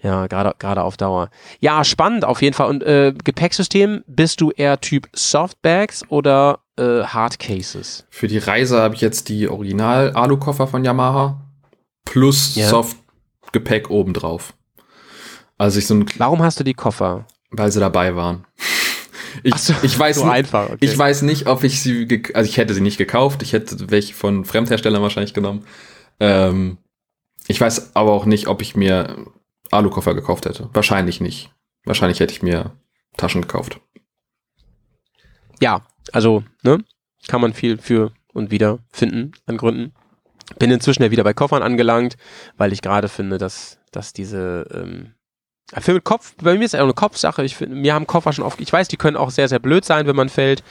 Ja, 0.03 0.27
gerade 0.27 0.55
gerade 0.59 0.83
auf 0.83 0.97
Dauer. 0.97 1.31
Ja, 1.59 1.85
spannend 1.85 2.25
auf 2.25 2.43
jeden 2.43 2.55
Fall. 2.55 2.69
Und 2.69 2.83
äh, 2.85 3.13
Gepäcksystem, 3.25 4.05
bist 4.07 4.41
du 4.41 4.51
eher 4.51 4.81
Typ 4.81 5.09
Softbags 5.13 6.05
oder 6.09 6.61
äh, 6.77 7.03
Hardcases? 7.03 8.07
Für 8.11 8.29
die 8.29 8.39
Reise 8.39 8.81
habe 8.81 8.95
ich 8.95 9.01
jetzt 9.01 9.29
die 9.29 9.49
Original-Alu-Koffer 9.49 10.67
von 10.69 10.85
Yamaha 10.85 11.41
plus 12.05 12.55
Ja. 12.55 12.69
Softgepäck 12.69 13.91
obendrauf. 13.91 14.55
Also 15.59 15.79
ich 15.79 15.87
so 15.87 15.95
ein, 15.95 16.07
Warum 16.17 16.43
hast 16.43 16.59
du 16.61 16.65
die 16.65 16.75
Koffer? 16.75 17.27
weil 17.51 17.73
sie 17.73 17.81
dabei 17.81 18.15
waren. 18.17 18.45
Ich, 19.45 19.55
so, 19.57 19.75
ich 19.83 19.97
weiß 19.97 20.17
so 20.17 20.25
nicht, 20.25 20.33
einfach, 20.33 20.71
okay. 20.71 20.79
ich 20.81 20.99
weiß 20.99 21.23
nicht, 21.23 21.47
ob 21.47 21.63
ich 21.63 21.81
sie, 21.81 22.23
also 22.35 22.49
ich 22.49 22.57
hätte 22.57 22.75
sie 22.75 22.81
nicht 22.81 22.97
gekauft. 22.97 23.43
Ich 23.43 23.53
hätte 23.53 23.91
welche 23.91 24.15
von 24.15 24.45
Fremdherstellern 24.45 25.03
wahrscheinlich 25.03 25.35
genommen. 25.35 25.65
Ähm, 26.19 26.79
ich 27.47 27.61
weiß 27.61 27.95
aber 27.95 28.13
auch 28.13 28.25
nicht, 28.25 28.49
ob 28.49 28.63
ich 28.63 28.75
mir 28.75 29.27
Alukoffer 29.71 30.15
gekauft 30.15 30.47
hätte. 30.47 30.71
Wahrscheinlich 30.73 31.21
nicht. 31.21 31.53
Wahrscheinlich 31.85 32.19
hätte 32.19 32.33
ich 32.33 32.43
mir 32.43 32.73
Taschen 33.17 33.43
gekauft. 33.43 33.81
ja, 35.61 35.83
also, 36.13 36.43
ne, 36.63 36.83
kann 37.29 37.43
man 37.43 37.53
viel 37.53 37.79
für 37.79 38.13
und 38.33 38.51
wieder 38.51 38.79
finden 38.91 39.33
an 39.47 39.59
Gründen. 39.59 39.93
Bin 40.59 40.71
inzwischen 40.71 41.03
ja 41.03 41.11
wieder 41.11 41.25
bei 41.25 41.35
Koffern 41.35 41.63
angelangt, 41.63 42.17
weil 42.57 42.73
ich 42.73 42.83
gerade 42.83 43.09
finde, 43.09 43.39
dass, 43.39 43.79
dass 43.93 44.15
diese, 44.15 44.67
ähm, 44.73 45.13
für 45.79 45.93
mit 45.95 46.05
Kopf, 46.05 46.35
bei 46.43 46.55
mir 46.57 46.65
ist 46.65 46.75
es 46.75 46.81
eine 46.81 46.95
Kopfsache. 46.95 47.45
Ich 47.45 47.61
mir 47.61 47.95
haben 47.95 48.07
Koffer 48.07 48.33
schon 48.33 48.45
oft, 48.45 48.61
ich 48.61 48.73
weiß, 48.73 48.89
die 48.89 48.97
können 48.97 49.17
auch 49.17 49.31
sehr, 49.31 49.49
sehr 49.49 49.59
blöd 49.59 49.85
sein, 49.85 50.07
wenn 50.07 50.17
man 50.17 50.29
fällt. 50.29 50.63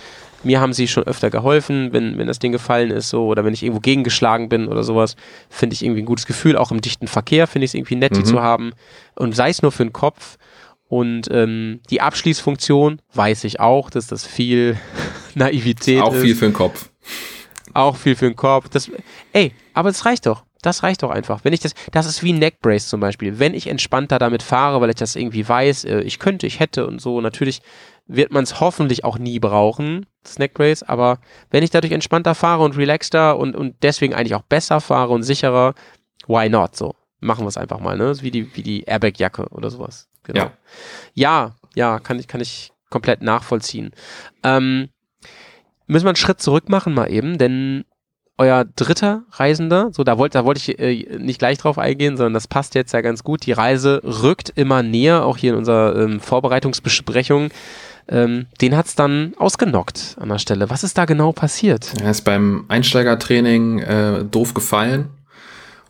Mir 0.43 0.59
haben 0.59 0.73
sie 0.73 0.87
schon 0.87 1.03
öfter 1.03 1.29
geholfen, 1.29 1.93
wenn, 1.93 2.17
wenn 2.17 2.27
das 2.27 2.39
Ding 2.39 2.51
gefallen 2.51 2.91
ist, 2.91 3.09
so, 3.09 3.25
oder 3.27 3.43
wenn 3.43 3.53
ich 3.53 3.63
irgendwo 3.63 3.79
gegengeschlagen 3.79 4.49
bin 4.49 4.67
oder 4.67 4.83
sowas, 4.83 5.15
finde 5.49 5.73
ich 5.73 5.83
irgendwie 5.83 6.01
ein 6.03 6.05
gutes 6.05 6.25
Gefühl. 6.27 6.57
Auch 6.57 6.71
im 6.71 6.79
dichten 6.81 7.07
Verkehr 7.07 7.47
finde 7.47 7.65
ich 7.65 7.71
es 7.71 7.75
irgendwie 7.75 7.95
nett, 7.95 8.15
die 8.15 8.19
Mhm. 8.21 8.25
zu 8.25 8.41
haben. 8.41 8.71
Und 9.15 9.35
sei 9.35 9.49
es 9.49 9.61
nur 9.61 9.71
für 9.71 9.83
den 9.83 9.93
Kopf. 9.93 10.37
Und 10.89 11.27
ähm, 11.31 11.81
die 11.89 12.01
Abschließfunktion 12.01 13.01
weiß 13.13 13.43
ich 13.43 13.59
auch, 13.59 13.89
dass 13.89 14.07
das 14.07 14.25
viel 14.25 14.77
Naivität 15.35 16.01
auch 16.01 16.13
ist. 16.13 16.21
viel 16.21 16.35
für 16.35 16.45
den 16.45 16.53
Kopf. 16.53 16.89
Auch 17.73 17.95
viel 17.97 18.15
für 18.15 18.25
den 18.27 18.35
Kopf. 18.35 18.69
Das, 18.69 18.89
ey, 19.33 19.51
aber 19.73 19.89
das 19.89 20.05
reicht 20.05 20.25
doch. 20.27 20.43
Das 20.62 20.84
reicht 20.84 21.03
doch 21.03 21.12
einfach. 21.12 21.43
Wenn 21.43 21.53
ich 21.53 21.60
das, 21.60 21.74
das 21.91 22.05
ist 22.05 22.24
wie 22.24 22.34
ein 22.34 22.39
Neckbrace 22.39 22.89
zum 22.89 22.99
Beispiel. 22.99 23.39
Wenn 23.39 23.53
ich 23.53 23.68
entspannter 23.68 24.20
damit 24.20 24.43
fahre, 24.43 24.82
weil 24.82 24.89
ich 24.89 24.95
das 24.95 25.16
irgendwie 25.16 25.47
weiß, 25.47 25.86
äh, 25.86 25.99
ich 26.01 26.20
könnte, 26.20 26.47
ich 26.47 26.60
hätte 26.60 26.88
und 26.88 26.99
so, 26.99 27.22
natürlich 27.22 27.62
wird 28.08 28.32
man 28.32 28.43
es 28.43 28.60
hoffentlich 28.60 29.03
auch 29.03 29.18
nie 29.18 29.39
brauchen, 29.39 30.05
das 30.24 30.39
Neckbrace, 30.39 30.84
aber 30.84 31.20
wenn 31.49 31.64
ich 31.64 31.70
dadurch 31.72 31.91
entspannter 31.91 32.36
fahre 32.36 32.64
und 32.64 32.78
relaxter 32.78 33.38
und, 33.38 33.55
und 33.55 33.76
deswegen 33.82 34.14
eigentlich 34.14 34.36
auch 34.36 34.43
besser 34.43 34.80
fahre 34.80 35.14
und 35.14 35.24
sicherer, 35.24 35.74
why 36.28 36.49
not 36.49 36.76
so? 36.76 36.95
Machen 37.20 37.43
wir 37.43 37.49
es 37.49 37.58
einfach 37.58 37.80
mal, 37.80 37.97
ne? 37.97 38.14
Wie 38.22 38.32
die, 38.32 38.55
wie 38.55 38.64
die 38.64 38.84
Airbag-Jacke 38.84 39.47
oder 39.49 39.70
sowas. 39.70 40.08
Genau. 40.24 40.43
Ja. 40.43 40.51
Ja, 41.14 41.55
ja, 41.76 41.99
kann 41.99 42.20
ich, 42.20 42.28
kann 42.28 42.41
ich 42.41 42.72
komplett 42.89 43.22
nachvollziehen. 43.22 43.91
Ähm, 44.43 44.89
müssen 45.88 46.05
wir 46.05 46.10
einen 46.10 46.16
Schritt 46.16 46.41
zurück 46.41 46.70
machen 46.70 46.93
mal 46.93 47.12
eben, 47.12 47.38
denn 47.38 47.86
euer 48.38 48.65
dritter 48.75 49.23
Reisender, 49.31 49.89
so 49.93 50.03
da 50.03 50.17
wollte 50.17 50.38
da 50.38 50.45
wollte 50.45 50.59
ich 50.59 50.79
äh, 50.79 51.17
nicht 51.17 51.39
gleich 51.39 51.57
drauf 51.57 51.77
eingehen, 51.77 52.17
sondern 52.17 52.33
das 52.33 52.47
passt 52.47 52.75
jetzt 52.75 52.93
ja 52.93 53.01
ganz 53.01 53.23
gut. 53.23 53.45
Die 53.45 53.51
Reise 53.51 54.01
rückt 54.03 54.51
immer 54.55 54.83
näher, 54.83 55.25
auch 55.25 55.38
hier 55.38 55.53
in 55.53 55.57
unserer 55.57 55.95
ähm, 55.95 56.19
Vorbereitungsbesprechung. 56.19 57.49
Ähm, 58.09 58.45
den 58.61 58.77
hat's 58.77 58.95
dann 58.95 59.33
ausgenockt 59.38 60.15
an 60.19 60.29
der 60.29 60.39
Stelle. 60.39 60.69
Was 60.69 60.83
ist 60.83 60.97
da 60.97 61.05
genau 61.05 61.31
passiert? 61.33 61.93
Er 62.01 62.11
ist 62.11 62.21
beim 62.21 62.65
Einsteigertraining 62.67 63.79
äh, 63.79 64.23
doof 64.23 64.53
gefallen 64.53 65.09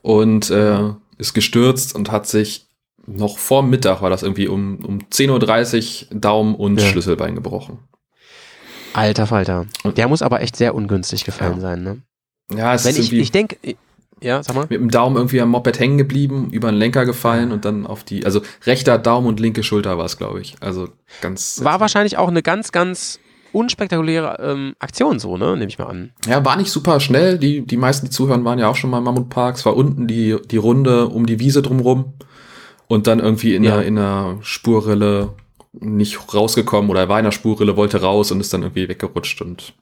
und 0.01 0.49
äh, 0.49 0.79
ist 1.17 1.33
gestürzt 1.33 1.93
und 1.95 2.11
hat 2.11 2.27
sich 2.27 2.65
noch 3.05 3.37
vor 3.37 3.61
Mittag, 3.63 4.01
war 4.01 4.09
das 4.09 4.23
irgendwie 4.23 4.47
um, 4.47 4.83
um 4.83 4.99
10.30 4.99 6.11
Uhr, 6.13 6.19
Daumen 6.19 6.55
und 6.55 6.79
Ja. 6.81 6.87
Schlüsselbein 6.87 7.35
gebrochen. 7.35 7.79
Alter 8.93 9.27
Falter. 9.27 9.65
Der 9.95 10.07
muss 10.07 10.21
aber 10.21 10.41
echt 10.41 10.55
sehr 10.55 10.73
ungünstig 10.73 11.23
gefallen 11.23 11.55
Ja. 11.55 11.61
sein, 11.61 11.83
ne? 11.83 12.01
Ja, 12.55 12.73
es 12.73 12.85
Wenn 12.85 12.91
ist 12.91 12.97
ich, 12.99 13.05
irgendwie, 13.07 13.21
ich 13.21 13.31
denke, 13.31 13.57
ja, 14.21 14.41
sag 14.41 14.55
mal. 14.55 14.61
mit 14.69 14.71
dem 14.79 14.89
Daumen 14.89 15.15
irgendwie 15.17 15.41
am 15.41 15.49
Moped 15.49 15.79
hängen 15.79 15.97
geblieben, 15.97 16.49
über 16.51 16.71
den 16.71 16.77
Lenker 16.77 17.05
gefallen 17.05 17.51
und 17.51 17.65
dann 17.65 17.85
auf 17.85 18.03
die, 18.03 18.25
also 18.25 18.41
rechter 18.65 18.97
Daumen 18.97 19.27
und 19.27 19.39
linke 19.39 19.63
Schulter 19.63 19.97
war 19.97 20.05
es, 20.05 20.17
glaube 20.17 20.41
ich. 20.41 20.55
Also 20.59 20.89
ganz. 21.21 21.63
War 21.63 21.79
wahrscheinlich 21.79 22.17
auch 22.17 22.27
eine 22.29 22.41
ganz, 22.41 22.71
ganz 22.71 23.19
unspektakuläre 23.53 24.37
ähm, 24.41 24.75
Aktion 24.79 25.19
so, 25.19 25.37
ne? 25.37 25.53
Nehme 25.55 25.67
ich 25.69 25.77
mal 25.79 25.85
an. 25.85 26.11
Ja, 26.27 26.43
war 26.43 26.55
nicht 26.57 26.71
super 26.71 26.99
schnell. 26.99 27.37
Die, 27.37 27.61
die 27.65 27.77
meisten, 27.77 28.07
die 28.07 28.11
zuhören, 28.11 28.43
waren 28.45 28.59
ja 28.59 28.67
auch 28.69 28.75
schon 28.75 28.89
mal 28.89 28.97
im 28.99 29.03
Mammutpark. 29.03 29.55
Es 29.55 29.65
war 29.65 29.75
unten 29.75 30.07
die, 30.07 30.35
die 30.49 30.57
Runde 30.57 31.07
um 31.07 31.25
die 31.25 31.39
Wiese 31.39 31.61
drumrum 31.61 32.13
und 32.87 33.07
dann 33.07 33.19
irgendwie 33.19 33.55
in, 33.55 33.63
Ja. 33.63 33.77
der, 33.77 33.85
in 33.85 33.95
der 33.95 34.37
Spurrille 34.41 35.29
nicht 35.73 36.33
rausgekommen 36.33 36.89
oder 36.89 37.01
er 37.01 37.09
war 37.09 37.19
in 37.19 37.25
der 37.25 37.31
Spurrille, 37.31 37.77
wollte 37.77 38.01
raus 38.01 38.31
und 38.31 38.39
ist 38.41 38.53
dann 38.53 38.63
irgendwie 38.63 38.89
weggerutscht 38.89 39.41
und 39.41 39.73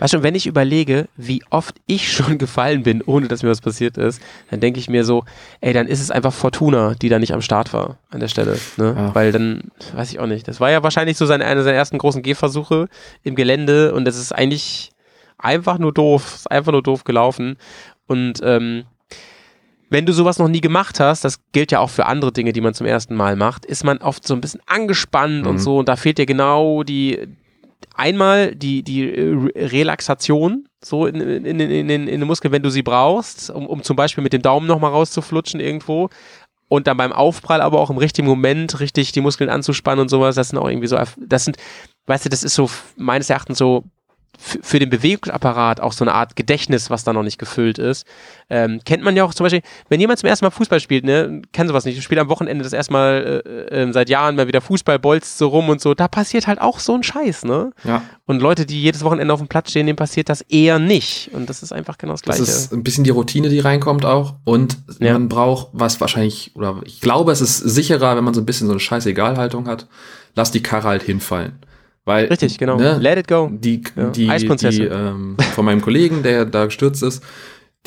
Weißt 0.00 0.14
du, 0.14 0.22
wenn 0.24 0.34
ich 0.34 0.46
überlege, 0.48 1.08
wie 1.16 1.42
oft 1.50 1.76
ich 1.86 2.12
schon 2.12 2.36
gefallen 2.44 2.82
bin, 2.82 3.02
ohne 3.02 3.28
dass 3.28 3.42
mir 3.44 3.50
was 3.50 3.60
passiert 3.60 3.96
ist, 3.96 4.20
dann 4.50 4.58
denke 4.60 4.80
ich 4.80 4.88
mir 4.90 5.04
so, 5.04 5.24
ey, 5.60 5.72
dann 5.72 5.86
ist 5.86 6.00
es 6.00 6.10
einfach 6.10 6.32
Fortuna, 6.32 6.94
die 7.00 7.08
da 7.08 7.18
nicht 7.20 7.32
am 7.32 7.42
Start 7.42 7.72
war 7.72 7.98
an 8.10 8.18
der 8.20 8.28
Stelle. 8.28 8.58
Ne? 8.76 8.94
Ja. 8.96 9.14
Weil 9.14 9.30
dann, 9.30 9.70
weiß 9.94 10.10
ich 10.10 10.18
auch 10.18 10.26
nicht. 10.26 10.48
Das 10.48 10.58
war 10.58 10.70
ja 10.70 10.82
wahrscheinlich 10.82 11.16
so 11.16 11.26
seine, 11.26 11.44
einer 11.44 11.62
seiner 11.62 11.76
ersten 11.76 11.98
großen 11.98 12.22
Gehversuche 12.22 12.88
im 13.22 13.36
Gelände 13.36 13.94
und 13.94 14.04
das 14.04 14.16
ist 14.16 14.32
eigentlich 14.34 14.90
einfach 15.38 15.78
nur 15.78 15.92
doof. 15.92 16.34
Ist 16.34 16.50
einfach 16.50 16.72
nur 16.72 16.82
doof 16.82 17.04
gelaufen. 17.04 17.56
Und 18.06 18.40
ähm, 18.42 18.84
wenn 19.92 20.06
du 20.06 20.12
sowas 20.12 20.38
noch 20.38 20.48
nie 20.48 20.60
gemacht 20.60 21.00
hast, 21.00 21.24
das 21.24 21.40
gilt 21.52 21.72
ja 21.72 21.80
auch 21.80 21.90
für 21.90 22.06
andere 22.06 22.32
Dinge, 22.32 22.52
die 22.52 22.60
man 22.60 22.74
zum 22.74 22.86
ersten 22.86 23.14
Mal 23.16 23.34
macht, 23.36 23.64
ist 23.66 23.82
man 23.84 23.98
oft 23.98 24.26
so 24.26 24.34
ein 24.34 24.40
bisschen 24.40 24.60
angespannt 24.66 25.46
und 25.46 25.54
Mhm. 25.54 25.58
so 25.58 25.78
und 25.78 25.88
da 25.88 25.96
fehlt 25.96 26.18
dir 26.18 26.26
genau 26.26 26.84
die 26.84 27.18
einmal 27.94 28.54
die, 28.54 28.82
die 28.82 29.08
äh, 29.08 29.34
Relaxation 29.56 30.66
so 30.82 31.06
in, 31.06 31.20
in, 31.20 31.44
in, 31.44 31.60
in, 31.60 31.90
in, 31.90 32.06
den 32.06 32.26
Muskeln, 32.26 32.52
wenn 32.52 32.62
du 32.62 32.70
sie 32.70 32.82
brauchst, 32.82 33.50
um, 33.50 33.66
um 33.66 33.82
zum 33.82 33.96
Beispiel 33.96 34.24
mit 34.24 34.32
dem 34.32 34.42
Daumen 34.42 34.66
nochmal 34.66 34.92
rauszuflutschen 34.92 35.60
irgendwo. 35.60 36.08
Und 36.68 36.86
dann 36.86 36.96
beim 36.96 37.12
Aufprall 37.12 37.60
aber 37.60 37.80
auch 37.80 37.90
im 37.90 37.98
richtigen 37.98 38.28
Moment 38.28 38.78
richtig 38.78 39.10
die 39.10 39.20
Muskeln 39.20 39.50
anzuspannen 39.50 40.02
und 40.02 40.08
sowas. 40.08 40.36
Das 40.36 40.50
sind 40.50 40.58
auch 40.58 40.68
irgendwie 40.68 40.86
so, 40.86 40.96
das 41.18 41.44
sind, 41.44 41.56
weißt 42.06 42.26
du, 42.26 42.28
das 42.28 42.44
ist 42.44 42.54
so 42.54 42.70
meines 42.96 43.28
Erachtens 43.28 43.58
so 43.58 43.84
für 44.40 44.78
den 44.78 44.88
Bewegungsapparat 44.90 45.80
auch 45.80 45.92
so 45.92 46.02
eine 46.04 46.14
Art 46.14 46.34
Gedächtnis, 46.34 46.88
was 46.90 47.04
da 47.04 47.12
noch 47.12 47.22
nicht 47.22 47.38
gefüllt 47.38 47.78
ist. 47.78 48.06
Ähm, 48.48 48.80
kennt 48.84 49.02
man 49.04 49.14
ja 49.16 49.24
auch 49.24 49.34
zum 49.34 49.44
Beispiel, 49.44 49.60
wenn 49.90 50.00
jemand 50.00 50.18
zum 50.18 50.28
ersten 50.28 50.44
Mal 50.46 50.50
Fußball 50.50 50.80
spielt, 50.80 51.04
ne, 51.04 51.42
kennt 51.52 51.68
sowas 51.68 51.84
nicht, 51.84 52.02
spielt 52.02 52.20
am 52.20 52.28
Wochenende 52.30 52.64
das 52.64 52.72
erste 52.72 52.92
Mal 52.92 53.42
äh, 53.46 53.82
äh, 53.82 53.92
seit 53.92 54.08
Jahren 54.08 54.36
mal 54.36 54.48
wieder 54.48 54.60
Fußball, 54.60 54.98
bolzt 54.98 55.38
so 55.38 55.48
rum 55.48 55.68
und 55.68 55.80
so, 55.80 55.94
da 55.94 56.08
passiert 56.08 56.46
halt 56.46 56.60
auch 56.60 56.78
so 56.80 56.94
ein 56.94 57.02
Scheiß, 57.02 57.44
ne? 57.44 57.70
ja. 57.84 58.02
Und 58.26 58.40
Leute, 58.40 58.64
die 58.66 58.80
jedes 58.80 59.04
Wochenende 59.04 59.34
auf 59.34 59.40
dem 59.40 59.48
Platz 59.48 59.70
stehen, 59.70 59.86
denen 59.86 59.96
passiert 59.96 60.28
das 60.28 60.40
eher 60.42 60.78
nicht. 60.78 61.30
Und 61.32 61.50
das 61.50 61.62
ist 61.62 61.72
einfach 61.72 61.98
genau 61.98 62.12
das 62.14 62.22
Das 62.22 62.36
Gleiche. 62.36 62.50
ist 62.50 62.72
ein 62.72 62.82
bisschen 62.82 63.04
die 63.04 63.10
Routine, 63.10 63.48
die 63.48 63.58
reinkommt 63.60 64.04
auch. 64.04 64.34
Und 64.44 64.78
Ja. 65.00 65.12
man 65.14 65.28
braucht 65.28 65.68
was 65.72 66.00
wahrscheinlich, 66.00 66.52
oder 66.54 66.80
ich 66.84 67.00
glaube, 67.00 67.32
es 67.32 67.40
ist 67.40 67.58
sicherer, 67.58 68.16
wenn 68.16 68.24
man 68.24 68.32
so 68.34 68.40
ein 68.40 68.46
bisschen 68.46 68.66
so 68.68 68.72
eine 68.72 68.80
Scheißegalhaltung 68.80 69.66
hat. 69.68 69.86
Lass 70.36 70.50
die 70.52 70.62
Karre 70.62 70.88
halt 70.88 71.02
hinfallen. 71.02 71.58
Weil, 72.10 72.24
Richtig, 72.26 72.58
genau. 72.58 72.76
Ne, 72.76 72.98
Let 72.98 73.18
it 73.18 73.28
go. 73.28 73.48
die, 73.52 73.82
Ja, 73.94 74.10
die, 74.10 74.28
Eisprinzessin. 74.28 74.82
die 74.82 74.88
ähm, 74.88 75.36
von 75.54 75.64
meinem 75.64 75.80
Kollegen, 75.80 76.24
der 76.24 76.44
da 76.44 76.64
gestürzt 76.64 77.04
ist, 77.04 77.22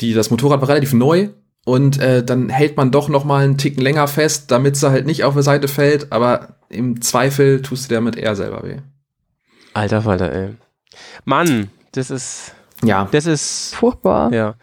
die, 0.00 0.14
das 0.14 0.30
Motorrad 0.30 0.62
war 0.62 0.68
relativ 0.70 0.94
neu 0.94 1.28
und 1.66 2.00
äh, 2.00 2.24
dann 2.24 2.48
hält 2.48 2.78
man 2.78 2.90
doch 2.90 3.10
noch 3.10 3.24
mal 3.26 3.44
einen 3.44 3.58
Ticken 3.58 3.82
länger 3.82 4.08
fest, 4.08 4.50
damit 4.50 4.76
sie 4.76 4.88
halt 4.90 5.04
nicht 5.04 5.24
auf 5.24 5.34
die 5.34 5.42
Seite 5.42 5.68
fällt, 5.68 6.10
aber 6.10 6.56
im 6.70 7.02
Zweifel 7.02 7.60
tust 7.60 7.90
du 7.90 7.94
damit 7.96 8.16
eher 8.16 8.34
selber 8.34 8.62
weh. 8.62 8.78
Alter 9.74 10.00
Falter, 10.00 10.32
ey. 10.32 10.54
Mann, 11.26 11.68
das 11.92 12.10
ist, 12.10 12.54
Ja, 12.82 13.06
das 13.10 13.26
ist, 13.26 13.74
Furchtbar. 13.74 14.32
ja. 14.32 14.54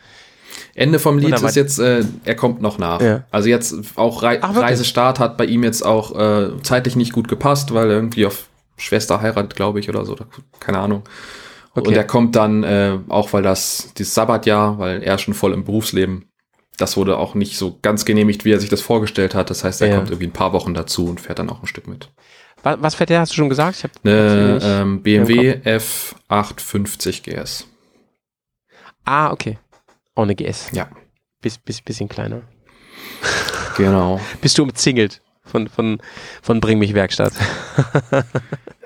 Ende 0.74 0.98
vom 0.98 1.20
Lied 1.20 1.36
ist 1.40 1.56
jetzt, 1.56 1.78
äh, 1.80 2.04
er 2.26 2.36
kommt 2.36 2.62
noch 2.62 2.78
nach. 2.80 3.00
Ja. 3.02 3.26
Also 3.30 3.48
jetzt 3.48 3.76
auch 3.96 4.24
Rei 4.24 4.40
Ach? 4.42 4.56
Reisestart 4.56 5.20
hat 5.20 5.38
bei 5.38 5.46
ihm 5.46 5.64
jetzt 5.64 5.86
auch 5.86 6.18
äh, 6.18 6.50
zeitlich 6.64 6.96
nicht 6.96 7.14
gut 7.14 7.28
gepasst, 7.28 7.74
weil 7.76 7.90
er 7.92 7.96
irgendwie 7.98 8.26
auf 8.26 8.48
Schwester 8.82 9.22
heiratet, 9.22 9.56
glaube 9.56 9.80
ich, 9.80 9.90
oder 9.90 10.06
so, 10.06 10.16
keine 10.60 10.80
Ahnung. 10.80 11.04
Okay. 11.74 11.88
Und 11.88 11.94
er 11.96 12.04
kommt 12.04 12.36
dann, 12.36 12.64
äh, 12.64 12.98
auch 13.08 13.32
weil 13.34 13.44
das, 13.44 13.94
dieses 13.98 14.14
Sabbatjahr, 14.14 14.78
weil 14.80 15.02
er 15.04 15.18
schon 15.18 15.34
voll 15.34 15.54
im 15.54 15.64
Berufsleben, 15.64 16.26
das 16.78 16.98
wurde 16.98 17.18
auch 17.18 17.34
nicht 17.36 17.58
so 17.58 17.78
ganz 17.82 18.04
genehmigt, 18.06 18.44
wie 18.44 18.52
er 18.52 18.60
sich 18.60 18.70
das 18.70 18.82
vorgestellt 18.82 19.36
hat. 19.36 19.50
Das 19.50 19.64
heißt, 19.64 19.82
er 19.82 19.88
Ja. 19.90 19.96
kommt 19.98 20.10
irgendwie 20.10 20.28
ein 20.28 20.34
paar 20.34 20.52
Wochen 20.52 20.74
dazu 20.74 21.06
und 21.08 21.22
fährt 21.22 21.40
dann 21.40 21.50
auch 21.50 21.62
ein 21.62 21.68
Stück 21.68 21.88
mit. 21.88 22.10
Was, 22.64 22.96
fährt 22.96 23.10
der, 23.10 23.22
hast 23.22 23.32
du 23.32 23.36
schon 23.36 23.50
gesagt? 23.50 23.78
Ich 23.78 23.84
hab, 23.86 23.92
Eine 24.04 24.60
ähm, 24.62 25.02
BMW 25.02 25.54
F850 25.64 27.24
GS. 27.24 27.68
ah, 29.06 29.32
okay. 29.32 29.58
Auch 30.16 30.24
eine 30.24 30.36
GS. 30.36 30.70
Ja, 30.74 30.90
Biss, 31.42 31.58
biss, 31.58 31.82
bisschen 31.82 32.10
kleiner. 32.10 32.42
genau. 33.78 34.20
Bist 34.42 34.58
du 34.58 34.64
umzingelt 34.64 35.22
von, 35.52 35.68
von, 35.68 36.02
von 36.42 36.60
Bring 36.60 36.80
mich 36.80 36.94
Werkstatt? 36.94 37.34
Das 38.10 38.26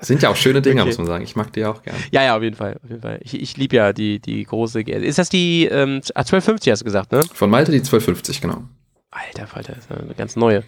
sind 0.08 0.22
ja 0.22 0.28
auch 0.28 0.36
schöne 0.36 0.60
Dinger, 0.62 0.82
Okay. 0.82 0.90
muss 0.90 0.98
man 0.98 1.06
sagen. 1.06 1.24
Ich 1.24 1.36
mag 1.36 1.52
die 1.52 1.64
auch 1.64 1.82
gern. 1.82 1.96
ja, 2.10 2.22
ja, 2.22 2.36
auf 2.36 2.42
jeden 2.42 2.56
Fall. 2.56 2.78
Auf 2.82 2.90
jeden 2.90 3.02
Fall. 3.02 3.18
Ich, 3.22 3.40
ich 3.40 3.56
liebe 3.56 3.76
ja 3.76 3.92
die, 3.92 4.18
die 4.20 4.44
große. 4.44 4.82
Ist 4.82 5.18
das 5.18 5.28
die 5.28 5.64
ähm, 5.64 6.00
ah, 6.14 6.20
1250 6.20 6.70
hast 6.70 6.80
du 6.80 6.84
gesagt, 6.84 7.12
ne? 7.12 7.22
Von 7.32 7.48
Malte 7.50 7.72
die 7.72 7.78
1250, 7.78 8.40
genau. 8.40 8.64
Alter 9.10 9.46
Falter, 9.46 9.72
das 9.74 9.86
ist 9.86 9.92
eine 9.92 10.14
ganz 10.14 10.36
neue. 10.36 10.62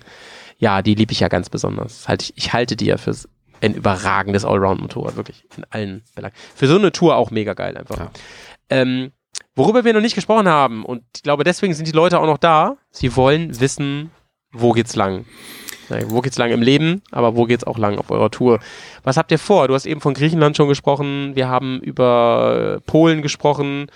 Ja, 0.57 0.81
die 0.83 0.95
liebe 0.95 1.13
ich 1.13 1.21
ja 1.21 1.29
ganz 1.29 1.51
besonders. 1.51 2.09
Halt, 2.09 2.23
ich, 2.23 2.33
ich 2.37 2.53
halte 2.53 2.77
die 2.77 2.87
ja 2.87 2.97
für 2.97 3.15
ein 3.61 3.75
überragendes 3.75 4.45
Allround-Motorrad, 4.45 5.17
wirklich. 5.17 5.45
In 5.57 5.65
allen 5.71 6.03
Belangen. 6.15 6.35
Für 6.55 6.67
so 6.67 6.77
eine 6.77 6.93
Tour 6.93 7.17
auch 7.17 7.31
mega 7.31 7.55
geil 7.55 7.77
einfach. 7.77 7.99
Ja. 7.99 8.11
Ähm, 8.71 9.13
worüber 9.55 9.85
wir 9.85 9.93
noch 9.93 10.01
nicht 10.01 10.15
gesprochen 10.15 10.49
haben, 10.49 10.85
und 10.85 11.03
ich 11.17 11.23
glaube, 11.23 11.45
deswegen 11.45 11.75
sind 11.75 11.87
die 11.87 11.93
Leute 11.93 12.19
auch 12.21 12.27
noch 12.27 12.39
da, 12.39 12.77
sie 12.91 13.15
wollen 13.17 13.61
wissen, 13.61 14.11
wo 14.53 14.73
geht's 14.73 14.97
lang. 14.97 15.27
Wo 16.09 16.21
geht's 16.21 16.39
lang 16.39 16.51
im 16.51 16.63
Leben, 16.63 17.03
aber 17.11 17.37
wo 17.37 17.45
geht's 17.45 17.65
auch 17.65 17.79
lang 17.79 17.99
auf 17.99 18.11
eurer 18.11 18.31
Tour? 18.31 18.61
Was 19.05 19.17
habt 19.17 19.31
ihr 19.31 19.39
vor? 19.39 19.69
Du 19.69 19.75
hast 19.75 19.87
eben 19.87 20.01
von 20.01 20.15
Griechenland 20.15 20.57
schon 20.57 20.69
gesprochen, 20.69 21.33
wir 21.35 21.49
haben 21.49 21.81
über 21.81 22.77
äh, 22.77 22.81
Polen 22.81 23.23
gesprochen. 23.23 23.87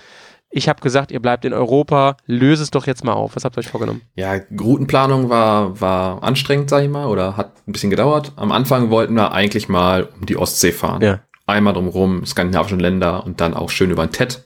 Ich 0.55 0.69
habe 0.69 0.83
gesagt, 0.83 1.11
ihr 1.11 1.21
bleibt 1.21 1.47
in 1.47 1.55
Europa. 1.55 2.17
Löse 2.27 2.63
es 2.63 2.71
doch 2.71 2.87
jetzt 2.87 3.05
mal 3.05 3.15
auf. 3.15 3.37
Was 3.37 3.45
habt 3.45 3.57
ihr 3.57 3.61
euch 3.61 3.69
vorgenommen? 3.69 4.03
Ja, 4.15 4.35
Routenplanung 4.61 5.31
war, 5.31 5.81
war 5.81 6.23
anstrengend, 6.23 6.69
sag 6.69 6.85
ich 6.85 6.91
mal, 6.91 7.07
oder 7.07 7.39
hat 7.39 7.55
ein 7.67 7.73
bisschen 7.73 7.89
gedauert. 7.89 8.33
Am 8.37 8.53
Anfang 8.53 8.91
wollten 8.91 9.15
wir 9.15 9.33
eigentlich 9.33 9.71
mal 9.71 10.11
um 10.21 10.27
die 10.27 10.37
Ostsee 10.37 10.73
fahren. 10.73 11.01
Ja. 11.01 11.21
Einmal 11.47 11.73
drumherum, 11.73 12.27
skandinavischen 12.27 12.81
Länder 12.81 13.25
und 13.25 13.41
dann 13.41 13.55
auch 13.55 13.71
schön 13.71 13.91
über 13.91 14.07
den 14.07 14.13
TED. 14.13 14.45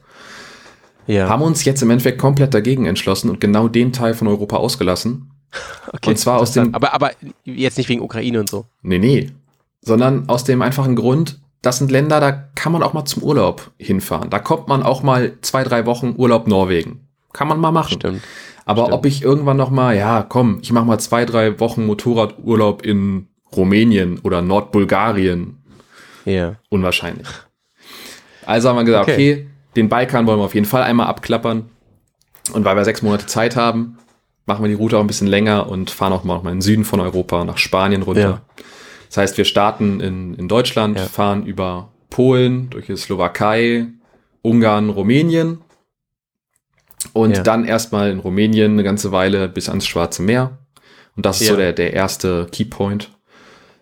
Ja. 1.09 1.28
Haben 1.28 1.42
uns 1.42 1.64
jetzt 1.64 1.82
im 1.82 1.90
Endeffekt 1.90 2.18
komplett 2.18 2.55
dagegen 2.55 2.86
entschlossen 2.86 3.28
und 3.28 3.40
genau 3.40 3.66
den 3.66 3.92
Teil 3.92 4.14
von 4.14 4.28
Europa 4.28 4.57
ausgelassen. 4.57 5.32
Okay, 5.92 6.11
und 6.11 6.18
zwar 6.18 6.38
aus 6.40 6.53
dem- 6.53 6.74
Aber, 6.74 6.92
aber 6.94 7.12
jetzt 7.44 7.78
nicht 7.78 7.88
wegen 7.88 8.03
Ukraine 8.03 8.40
und 8.40 8.51
so. 8.51 8.66
Nee, 8.82 8.99
nee. 8.99 9.30
Sondern 9.82 10.28
aus 10.28 10.44
dem 10.44 10.61
einfachen 10.62 10.97
Grund, 10.97 11.38
das 11.62 11.78
sind 11.78 11.90
Länder, 11.90 12.20
da 12.20 12.32
kann 12.55 12.72
man 12.72 12.82
auch 12.82 12.92
mal 12.92 13.05
zum 13.05 13.22
Urlaub 13.22 13.70
hinfahren. 13.78 14.28
Da 14.30 14.38
kommt 14.40 14.68
man 14.68 14.82
auch 14.82 15.03
mal 15.03 15.32
zwei, 15.42 15.62
drei 15.64 15.86
Wochen 15.86 16.14
Urlaub 16.16 16.49
Norwegen. 16.49 17.07
Kann 17.32 17.49
man 17.49 17.61
mal 17.61 17.70
machen. 17.70 17.94
Stimmt. 17.94 18.22
Aber 18.64 18.82
Stimmt. 18.86 18.94
ob 18.99 19.07
ich 19.07 19.22
irgendwann 19.22 19.57
noch 19.57 19.70
mal, 19.70 19.97
ja, 19.97 20.24
komm, 20.28 20.59
ich 20.62 20.72
mache 20.72 20.84
mal 20.86 20.99
zwei, 20.99 21.24
drei 21.24 21.59
Wochen 21.61 21.86
Motorradurlaub 21.86 22.82
in 22.84 23.28
Rumänien 23.55 24.18
oder 24.20 24.42
Nordbulgarien, 24.42 25.57
Ja. 26.24 26.57
unwahrscheinlich. 26.68 27.28
Also 28.44 28.68
haben 28.68 28.76
wir 28.76 28.84
gesagt, 28.84 29.09
Okay. 29.09 29.32
okay. 29.34 29.47
den 29.76 29.88
Balkan 29.88 30.26
wollen 30.26 30.38
wir 30.40 30.44
auf 30.44 30.55
jeden 30.55 30.66
Fall 30.66 30.82
einmal 30.82 31.07
abklappern. 31.07 31.68
Und 32.53 32.64
weil 32.64 32.76
wir 32.76 32.84
sechs 32.84 33.03
Monate 33.03 33.26
Zeit 33.26 33.57
haben, 33.57 33.99
machen 34.47 34.62
wir 34.64 34.68
die 34.68 34.74
Route 34.74 34.97
auch 34.97 35.01
ein 35.01 35.07
bisschen 35.09 35.26
länger 35.26 35.68
und 35.68 35.90
fahren 35.90 36.12
auch 36.12 36.24
mal 36.24 36.40
mal 36.42 36.51
in 36.51 36.57
den 36.59 36.62
Süden 36.62 36.84
von 36.84 37.01
Europa, 37.01 37.44
nach 37.44 37.59
Spanien 37.59 38.03
runter. 38.03 38.20
Ja. 38.20 38.42
Das 39.09 39.18
heißt, 39.18 39.38
wir 39.38 39.44
starten 39.44 40.01
in, 40.01 40.34
in 40.34 40.49
Deutschland, 40.49 40.99
Ja. 40.99 41.05
fahren 41.07 41.44
über 41.47 41.90
Polen, 42.11 42.70
durch 42.70 42.86
die 42.86 42.97
Slowakei, 42.97 43.86
Ungarn, 44.42 44.90
Rumänien 44.90 45.58
und 47.12 47.37
Ja. 47.37 47.42
dann 47.42 47.64
erstmal 47.64 48.11
in 48.11 48.18
Rumänien 48.20 48.72
eine 48.72 48.83
ganze 48.84 49.12
Weile 49.12 49.49
bis 49.49 49.68
ans 49.68 49.87
Schwarze 49.87 50.22
Meer. 50.22 50.58
Und 51.16 51.25
das 51.26 51.41
ist 51.41 51.49
so 51.49 51.57
der, 51.57 51.72
der 51.72 51.92
erste 51.95 52.46
Keypoint 52.53 53.11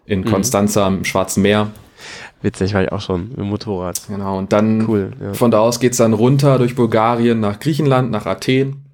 in 0.06 0.20
Mhm. 0.20 0.24
Konstanza 0.26 0.86
am 0.86 1.04
Schwarzen 1.04 1.42
Meer. 1.42 1.70
Witzig, 2.42 2.74
war 2.74 2.82
ich 2.84 2.92
auch 2.92 3.00
schon 3.00 3.28
mit 3.30 3.38
dem 3.38 3.48
Motorrad. 3.48 4.00
Genau, 4.06 4.36
und 4.38 4.52
dann 4.52 4.86
Cool. 4.88 5.12
Ja. 5.20 5.32
von 5.34 5.50
da 5.50 5.58
aus 5.60 5.80
geht's 5.80 5.96
dann 5.96 6.12
runter 6.12 6.58
durch 6.58 6.74
Bulgarien 6.74 7.40
nach 7.40 7.58
Griechenland, 7.58 8.10
nach 8.10 8.26
Athen. 8.26 8.84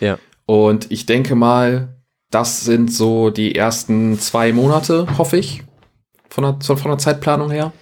Ja. 0.00 0.18
Und 0.50 0.90
ich 0.90 1.06
denke 1.06 1.36
mal, 1.36 1.94
das 2.32 2.64
sind 2.64 2.92
so 2.92 3.30
die 3.30 3.54
ersten 3.54 4.18
zwei 4.18 4.52
Monate, 4.52 5.06
hoffe 5.16 5.36
ich, 5.36 5.62
von 6.28 6.42
der, 6.42 6.76
von 6.76 6.90
der 6.90 6.98
Zeitplanung 6.98 7.52
her. 7.52 7.72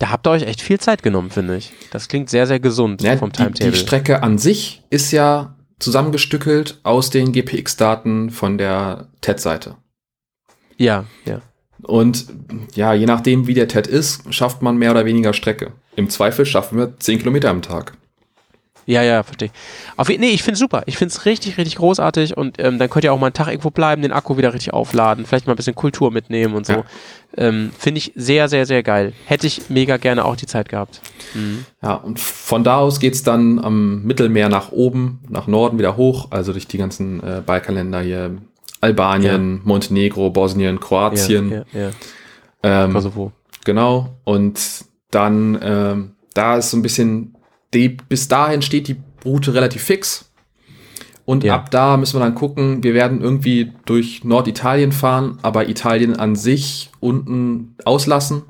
Da 0.00 0.10
habt 0.10 0.26
ihr 0.26 0.32
euch 0.32 0.42
echt 0.42 0.60
viel 0.60 0.80
Zeit 0.80 1.04
genommen, 1.04 1.30
finde 1.30 1.56
ich. 1.56 1.70
Das 1.92 2.08
klingt 2.08 2.28
sehr, 2.28 2.48
sehr 2.48 2.58
gesund 2.58 3.00
Ja, 3.00 3.16
vom 3.16 3.30
die, 3.30 3.36
Timetable. 3.36 3.70
die 3.70 3.78
Strecke 3.78 4.24
an 4.24 4.38
sich 4.38 4.82
ist 4.90 5.12
ja 5.12 5.54
zusammengestückelt 5.78 6.80
aus 6.82 7.10
den 7.10 7.30
GPX-Daten 7.30 8.30
von 8.30 8.58
der 8.58 9.06
TED-Seite. 9.20 9.76
ja, 10.78 11.04
ja. 11.24 11.42
Und 11.82 12.26
ja, 12.74 12.92
je 12.92 13.06
nachdem, 13.06 13.46
wie 13.46 13.54
der 13.54 13.68
TED 13.68 13.86
ist, 13.86 14.34
schafft 14.34 14.62
man 14.62 14.78
mehr 14.78 14.90
oder 14.90 15.04
weniger 15.04 15.32
Strecke. 15.32 15.74
Im 15.94 16.10
Zweifel 16.10 16.44
schaffen 16.44 16.76
wir 16.76 16.98
10 16.98 17.20
Kilometer 17.20 17.50
am 17.50 17.62
Tag. 17.62 17.96
Ja, 18.90 19.04
ja, 19.04 19.22
verstehe. 19.22 19.50
Auf, 19.96 20.08
nee, 20.08 20.30
ich 20.30 20.42
finde 20.42 20.58
super. 20.58 20.82
Ich 20.86 20.96
finde 20.96 21.12
es 21.12 21.24
richtig, 21.24 21.58
richtig 21.58 21.76
großartig 21.76 22.36
und 22.36 22.56
ähm, 22.58 22.80
dann 22.80 22.90
könnt 22.90 23.04
ihr 23.04 23.12
auch 23.12 23.20
mal 23.20 23.26
einen 23.26 23.34
Tag 23.34 23.46
irgendwo 23.46 23.70
bleiben, 23.70 24.02
den 24.02 24.10
Akku 24.10 24.36
wieder 24.36 24.52
richtig 24.52 24.72
aufladen, 24.72 25.26
vielleicht 25.26 25.46
mal 25.46 25.52
ein 25.52 25.56
bisschen 25.56 25.76
Kultur 25.76 26.10
mitnehmen 26.10 26.54
und 26.54 26.66
so. 26.66 26.72
Ja. 26.72 26.84
Ähm, 27.36 27.70
finde 27.78 27.98
ich 27.98 28.12
sehr, 28.16 28.48
sehr, 28.48 28.66
sehr 28.66 28.82
geil. 28.82 29.12
Hätte 29.26 29.46
ich 29.46 29.70
mega 29.70 29.96
gerne 29.96 30.24
auch 30.24 30.34
die 30.34 30.46
Zeit 30.46 30.68
gehabt. 30.68 31.00
Ja, 31.80 31.94
und 31.94 32.18
von 32.18 32.64
da 32.64 32.78
aus 32.78 32.98
geht's 32.98 33.22
dann 33.22 33.60
am 33.60 34.02
Mittelmeer 34.02 34.48
nach 34.48 34.72
oben, 34.72 35.20
nach 35.28 35.46
Norden 35.46 35.78
wieder 35.78 35.96
hoch, 35.96 36.32
also 36.32 36.50
durch 36.50 36.66
die 36.66 36.78
ganzen 36.78 37.22
äh, 37.22 37.42
Balkanländer 37.46 38.00
hier, 38.00 38.38
Albanien, 38.80 39.60
Montenegro, 39.62 40.30
Bosnien, 40.30 40.80
Kroatien. 40.80 41.50
Ja, 41.50 41.64
ja, 41.72 41.80
ja. 41.80 41.90
Ähm, 42.84 42.92
Kosovo. 42.92 43.30
Genau. 43.64 44.16
Und 44.24 44.60
dann, 45.12 45.60
ähm, 45.62 46.12
da 46.34 46.56
ist 46.56 46.70
so 46.70 46.76
ein 46.76 46.82
bisschen, 46.82 47.36
die, 47.74 47.88
bis 47.90 48.28
dahin 48.28 48.62
steht 48.62 48.88
die 48.88 48.96
Route 49.24 49.54
relativ 49.54 49.82
fix. 49.82 50.26
Und 51.24 51.44
Ja. 51.44 51.54
ab 51.54 51.70
da 51.70 51.96
müssen 51.96 52.16
wir 52.18 52.24
dann 52.24 52.34
gucken, 52.34 52.82
wir 52.82 52.94
werden 52.94 53.20
irgendwie 53.20 53.72
durch 53.84 54.24
Norditalien 54.24 54.90
fahren, 54.90 55.38
aber 55.42 55.68
Italien 55.68 56.16
an 56.16 56.34
sich 56.34 56.90
unten 57.00 57.76
auslassen. 57.84 58.42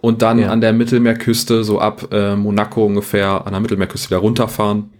Und 0.00 0.22
dann 0.22 0.38
Ja. 0.38 0.48
an 0.48 0.60
der 0.62 0.72
Mittelmeerküste, 0.72 1.62
so 1.62 1.78
ab 1.78 2.08
äh, 2.10 2.34
Monaco 2.34 2.84
ungefähr, 2.86 3.46
an 3.46 3.52
der 3.52 3.60
Mittelmeerküste 3.60 4.08
wieder 4.10 4.18
runterfahren. 4.20 4.90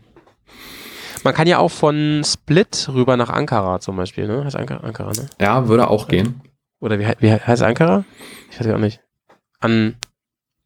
Man 1.25 1.35
kann 1.35 1.47
ja 1.49 1.59
auch 1.59 1.71
von 1.71 2.23
Split 2.25 2.89
rüber 2.93 3.17
nach 3.17 3.31
Ankara 3.31 3.81
zum 3.81 3.97
Beispiel, 3.97 4.27
ne? 4.27 4.45
Heißt 4.45 4.57
Ankara, 4.57 4.87
Ankara 4.87 5.13
ne? 5.13 5.27
Ja, 5.41 5.69
würde 5.69 5.89
auch 5.89 6.07
gehen. 6.09 6.41
Oder 6.81 6.99
wie, 6.99 7.07
wie 7.19 7.31
hei- 7.33 7.39
heißt 7.41 7.63
Ankara? 7.63 8.05
Ich 8.51 8.61
weiß 8.61 8.67
ja 8.67 8.75
auch 8.75 8.79
nicht. 8.81 9.01
An, 9.59 9.97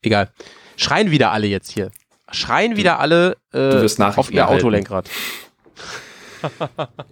egal. 0.03 0.31
Schreien 0.77 1.11
wieder 1.11 1.31
alle 1.33 1.47
jetzt 1.47 1.71
hier. 1.71 1.91
Schreien 2.35 2.77
wieder 2.77 2.99
alle 3.01 3.37
äh, 3.53 3.59
auf 3.59 4.31
ihr 4.31 4.41
erhalten. 4.41 4.61
Autolenkrad. 4.61 5.09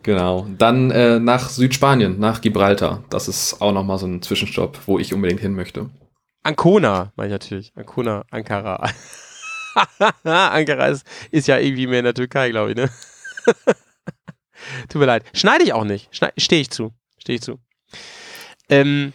Genau. 0.02 0.46
Dann 0.58 0.90
äh, 0.90 1.18
nach 1.18 1.48
Südspanien, 1.48 2.18
nach 2.18 2.42
Gibraltar. 2.42 3.02
Das 3.08 3.28
ist 3.28 3.62
auch 3.62 3.72
nochmal 3.72 3.96
so 3.98 4.06
ein 4.06 4.20
Zwischenstopp, 4.20 4.80
wo 4.86 4.98
ich 4.98 5.14
unbedingt 5.14 5.40
hin 5.40 5.54
möchte. 5.54 5.88
Ancona, 6.42 7.12
meine 7.16 7.28
ich 7.28 7.32
natürlich. 7.32 7.72
Ancona, 7.74 8.24
Ankara. 8.30 8.90
Ankara 10.24 10.88
ist, 10.88 11.06
ist 11.30 11.48
ja 11.48 11.58
irgendwie 11.58 11.86
mehr 11.86 12.00
in 12.00 12.04
der 12.04 12.14
Türkei, 12.14 12.50
glaube 12.50 12.72
ich, 12.72 12.76
ne? 12.76 12.90
Tut 14.88 15.00
mir 15.00 15.06
leid. 15.06 15.24
Schneide 15.32 15.64
ich 15.64 15.72
auch 15.72 15.84
nicht. 15.84 16.08
Stehe 16.36 16.60
ich 16.60 16.70
zu. 16.70 16.92
Stehe 17.18 17.36
ich 17.36 17.42
zu. 17.42 17.58
Ähm, 18.68 19.12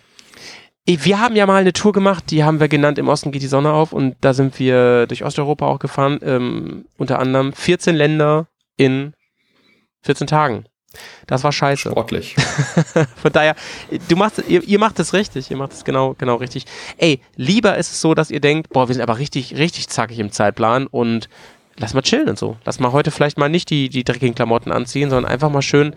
wir 0.87 1.19
haben 1.19 1.35
ja 1.35 1.45
mal 1.45 1.59
eine 1.59 1.73
Tour 1.73 1.91
gemacht, 1.91 2.31
die 2.31 2.45
haben 2.45 2.61
wir 2.61 2.69
genannt, 2.69 2.97
im 2.97 3.09
Osten 3.09 3.31
geht 3.31 3.41
die 3.41 3.47
Sonne 3.47 3.73
auf 3.73 3.91
und 3.91 4.15
da 4.21 4.33
sind 4.33 4.57
wir 4.57 5.05
durch 5.07 5.25
Osteuropa 5.25 5.67
auch 5.67 5.79
gefahren, 5.79 6.19
ähm, 6.23 6.85
unter 6.97 7.19
anderem 7.19 7.51
14 7.51 7.93
Länder 7.93 8.47
in 8.77 9.13
14 10.03 10.27
Tagen. 10.27 10.65
Das 11.27 11.43
war 11.43 11.51
scheiße. 11.51 11.91
Sportlich. 11.91 12.35
Von 13.21 13.33
daher, 13.33 13.55
du 14.07 14.15
machst, 14.15 14.41
ihr, 14.47 14.63
ihr 14.63 14.79
macht 14.79 14.97
es 14.99 15.13
richtig, 15.13 15.51
ihr 15.51 15.57
macht 15.57 15.73
es 15.73 15.83
genau, 15.83 16.15
genau 16.17 16.35
richtig. 16.35 16.65
Ey, 16.97 17.19
lieber 17.35 17.77
ist 17.77 17.91
es 17.91 17.99
so, 17.99 18.13
dass 18.13 18.31
ihr 18.31 18.39
denkt, 18.39 18.69
boah, 18.69 18.87
wir 18.87 18.95
sind 18.95 19.03
aber 19.03 19.19
richtig, 19.19 19.57
richtig 19.57 19.89
zackig 19.89 20.19
im 20.19 20.31
Zeitplan 20.31 20.87
und 20.87 21.27
lass 21.75 21.93
mal 21.93 22.01
chillen 22.01 22.29
und 22.29 22.39
so. 22.39 22.55
Lass 22.63 22.79
mal 22.79 22.93
heute 22.93 23.11
vielleicht 23.11 23.37
mal 23.37 23.49
nicht 23.49 23.69
die, 23.69 23.89
die 23.89 24.05
dreckigen 24.05 24.35
Klamotten 24.35 24.71
anziehen, 24.71 25.09
sondern 25.09 25.29
einfach 25.29 25.49
mal 25.49 25.61
schön 25.61 25.93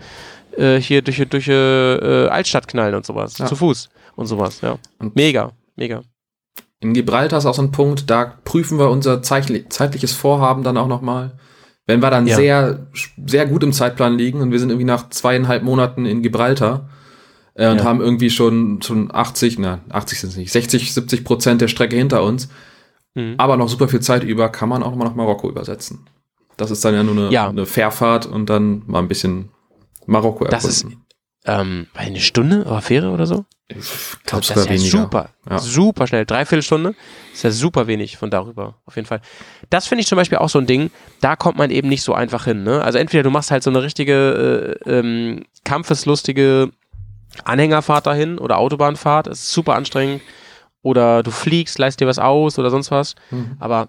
äh, 0.56 0.80
hier 0.80 1.00
durch, 1.02 1.24
durch 1.28 1.46
äh, 1.46 2.26
Altstadt 2.26 2.66
knallen 2.66 2.96
und 2.96 3.06
sowas. 3.06 3.38
Ja. 3.38 3.46
Zu 3.46 3.54
Fuß 3.54 3.88
und 4.16 4.26
sowas, 4.26 4.60
ja. 4.60 4.78
Und- 4.98 5.16
Mega, 5.16 5.52
mega. 5.76 6.02
In 6.80 6.94
Gibraltar 6.94 7.38
ist 7.38 7.46
auch 7.46 7.54
so 7.54 7.62
ein 7.62 7.72
Punkt, 7.72 8.08
da 8.08 8.24
prüfen 8.44 8.78
wir 8.78 8.88
unser 8.90 9.22
zeitli 9.22 9.68
zeitliches 9.68 10.12
Vorhaben 10.12 10.62
dann 10.62 10.76
auch 10.78 10.88
nochmal. 10.88 11.38
Wenn 11.86 12.00
wir 12.00 12.10
dann 12.10 12.26
Ja. 12.26 12.36
sehr, 12.36 12.86
sehr 13.26 13.46
gut 13.46 13.62
im 13.62 13.72
Zeitplan 13.72 14.16
liegen 14.16 14.40
und 14.40 14.50
wir 14.52 14.58
sind 14.58 14.70
irgendwie 14.70 14.84
nach 14.86 15.10
zweieinhalb 15.10 15.62
Monaten 15.62 16.06
in 16.06 16.22
Gibraltar 16.22 16.88
äh, 17.54 17.68
und 17.70 17.78
Ja. 17.78 17.84
haben 17.84 18.00
irgendwie 18.00 18.30
schon, 18.30 18.80
schon 18.80 19.12
80, 19.12 19.58
na, 19.58 19.80
80 19.90 20.20
sind 20.20 20.30
es 20.30 20.36
nicht, 20.36 20.52
60, 20.52 20.94
70 20.94 21.24
Prozent 21.24 21.60
der 21.60 21.68
Strecke 21.68 21.96
hinter 21.96 22.22
uns, 22.22 22.48
Mhm. 23.14 23.34
aber 23.38 23.56
noch 23.56 23.68
super 23.68 23.88
viel 23.88 24.00
Zeit 24.00 24.22
über, 24.24 24.48
kann 24.50 24.68
man 24.68 24.82
auch 24.82 24.94
mal 24.94 25.04
nach 25.04 25.16
Marokko 25.16 25.50
übersetzen. 25.50 26.06
Das 26.56 26.70
ist 26.70 26.84
dann 26.84 26.94
ja 26.94 27.02
nur 27.02 27.14
eine, 27.16 27.30
Ja. 27.32 27.48
eine 27.48 27.66
Fährfahrt 27.66 28.24
und 28.26 28.48
dann 28.48 28.84
mal 28.86 29.00
ein 29.00 29.08
bisschen 29.08 29.50
Marokko 30.06 30.44
Das 30.44 30.64
ist- 30.64 30.84
erkunden. 30.84 31.04
Ähm, 31.46 31.86
eine 31.94 32.20
Stunde 32.20 32.64
oder 32.64 32.82
Fähre 32.82 33.10
oder 33.10 33.26
so? 33.26 33.44
ich 33.68 33.76
Das 33.76 34.18
glaube 34.26 34.40
ist 34.42 34.48
sogar 34.48 34.64
ja 34.64 34.70
weniger. 34.70 34.90
super, 34.90 35.30
Ja. 35.48 35.58
super 35.58 36.06
schnell. 36.06 36.26
Dreiviertel 36.26 36.62
Stunde 36.62 36.94
ist 37.32 37.44
ja 37.44 37.50
super 37.50 37.86
wenig 37.86 38.16
von 38.18 38.30
darüber, 38.30 38.74
auf 38.84 38.96
jeden 38.96 39.06
Fall. 39.06 39.20
Das 39.70 39.86
finde 39.86 40.00
ich 40.02 40.06
zum 40.08 40.16
Beispiel 40.16 40.38
auch 40.38 40.48
so 40.50 40.58
ein 40.58 40.66
Ding, 40.66 40.90
da 41.20 41.36
kommt 41.36 41.56
man 41.56 41.70
eben 41.70 41.88
nicht 41.88 42.02
so 42.02 42.12
einfach 42.12 42.44
hin. 42.44 42.62
Ne? 42.64 42.82
Also 42.82 42.98
entweder 42.98 43.22
du 43.22 43.30
machst 43.30 43.50
halt 43.50 43.62
so 43.62 43.70
eine 43.70 43.82
richtige 43.82 44.76
äh, 44.86 44.90
ähm, 44.98 45.44
kampfeslustige 45.64 46.70
Anhängerfahrt 47.44 48.06
dahin 48.06 48.38
oder 48.38 48.58
Autobahnfahrt, 48.58 49.28
ist 49.28 49.52
super 49.52 49.74
anstrengend. 49.76 50.20
Oder 50.82 51.22
du 51.22 51.30
fliegst, 51.30 51.78
leist 51.78 52.00
dir 52.00 52.06
was 52.06 52.18
aus 52.18 52.58
oder 52.58 52.70
sonst 52.70 52.90
was. 52.90 53.14
Mhm. 53.30 53.56
Aber 53.60 53.88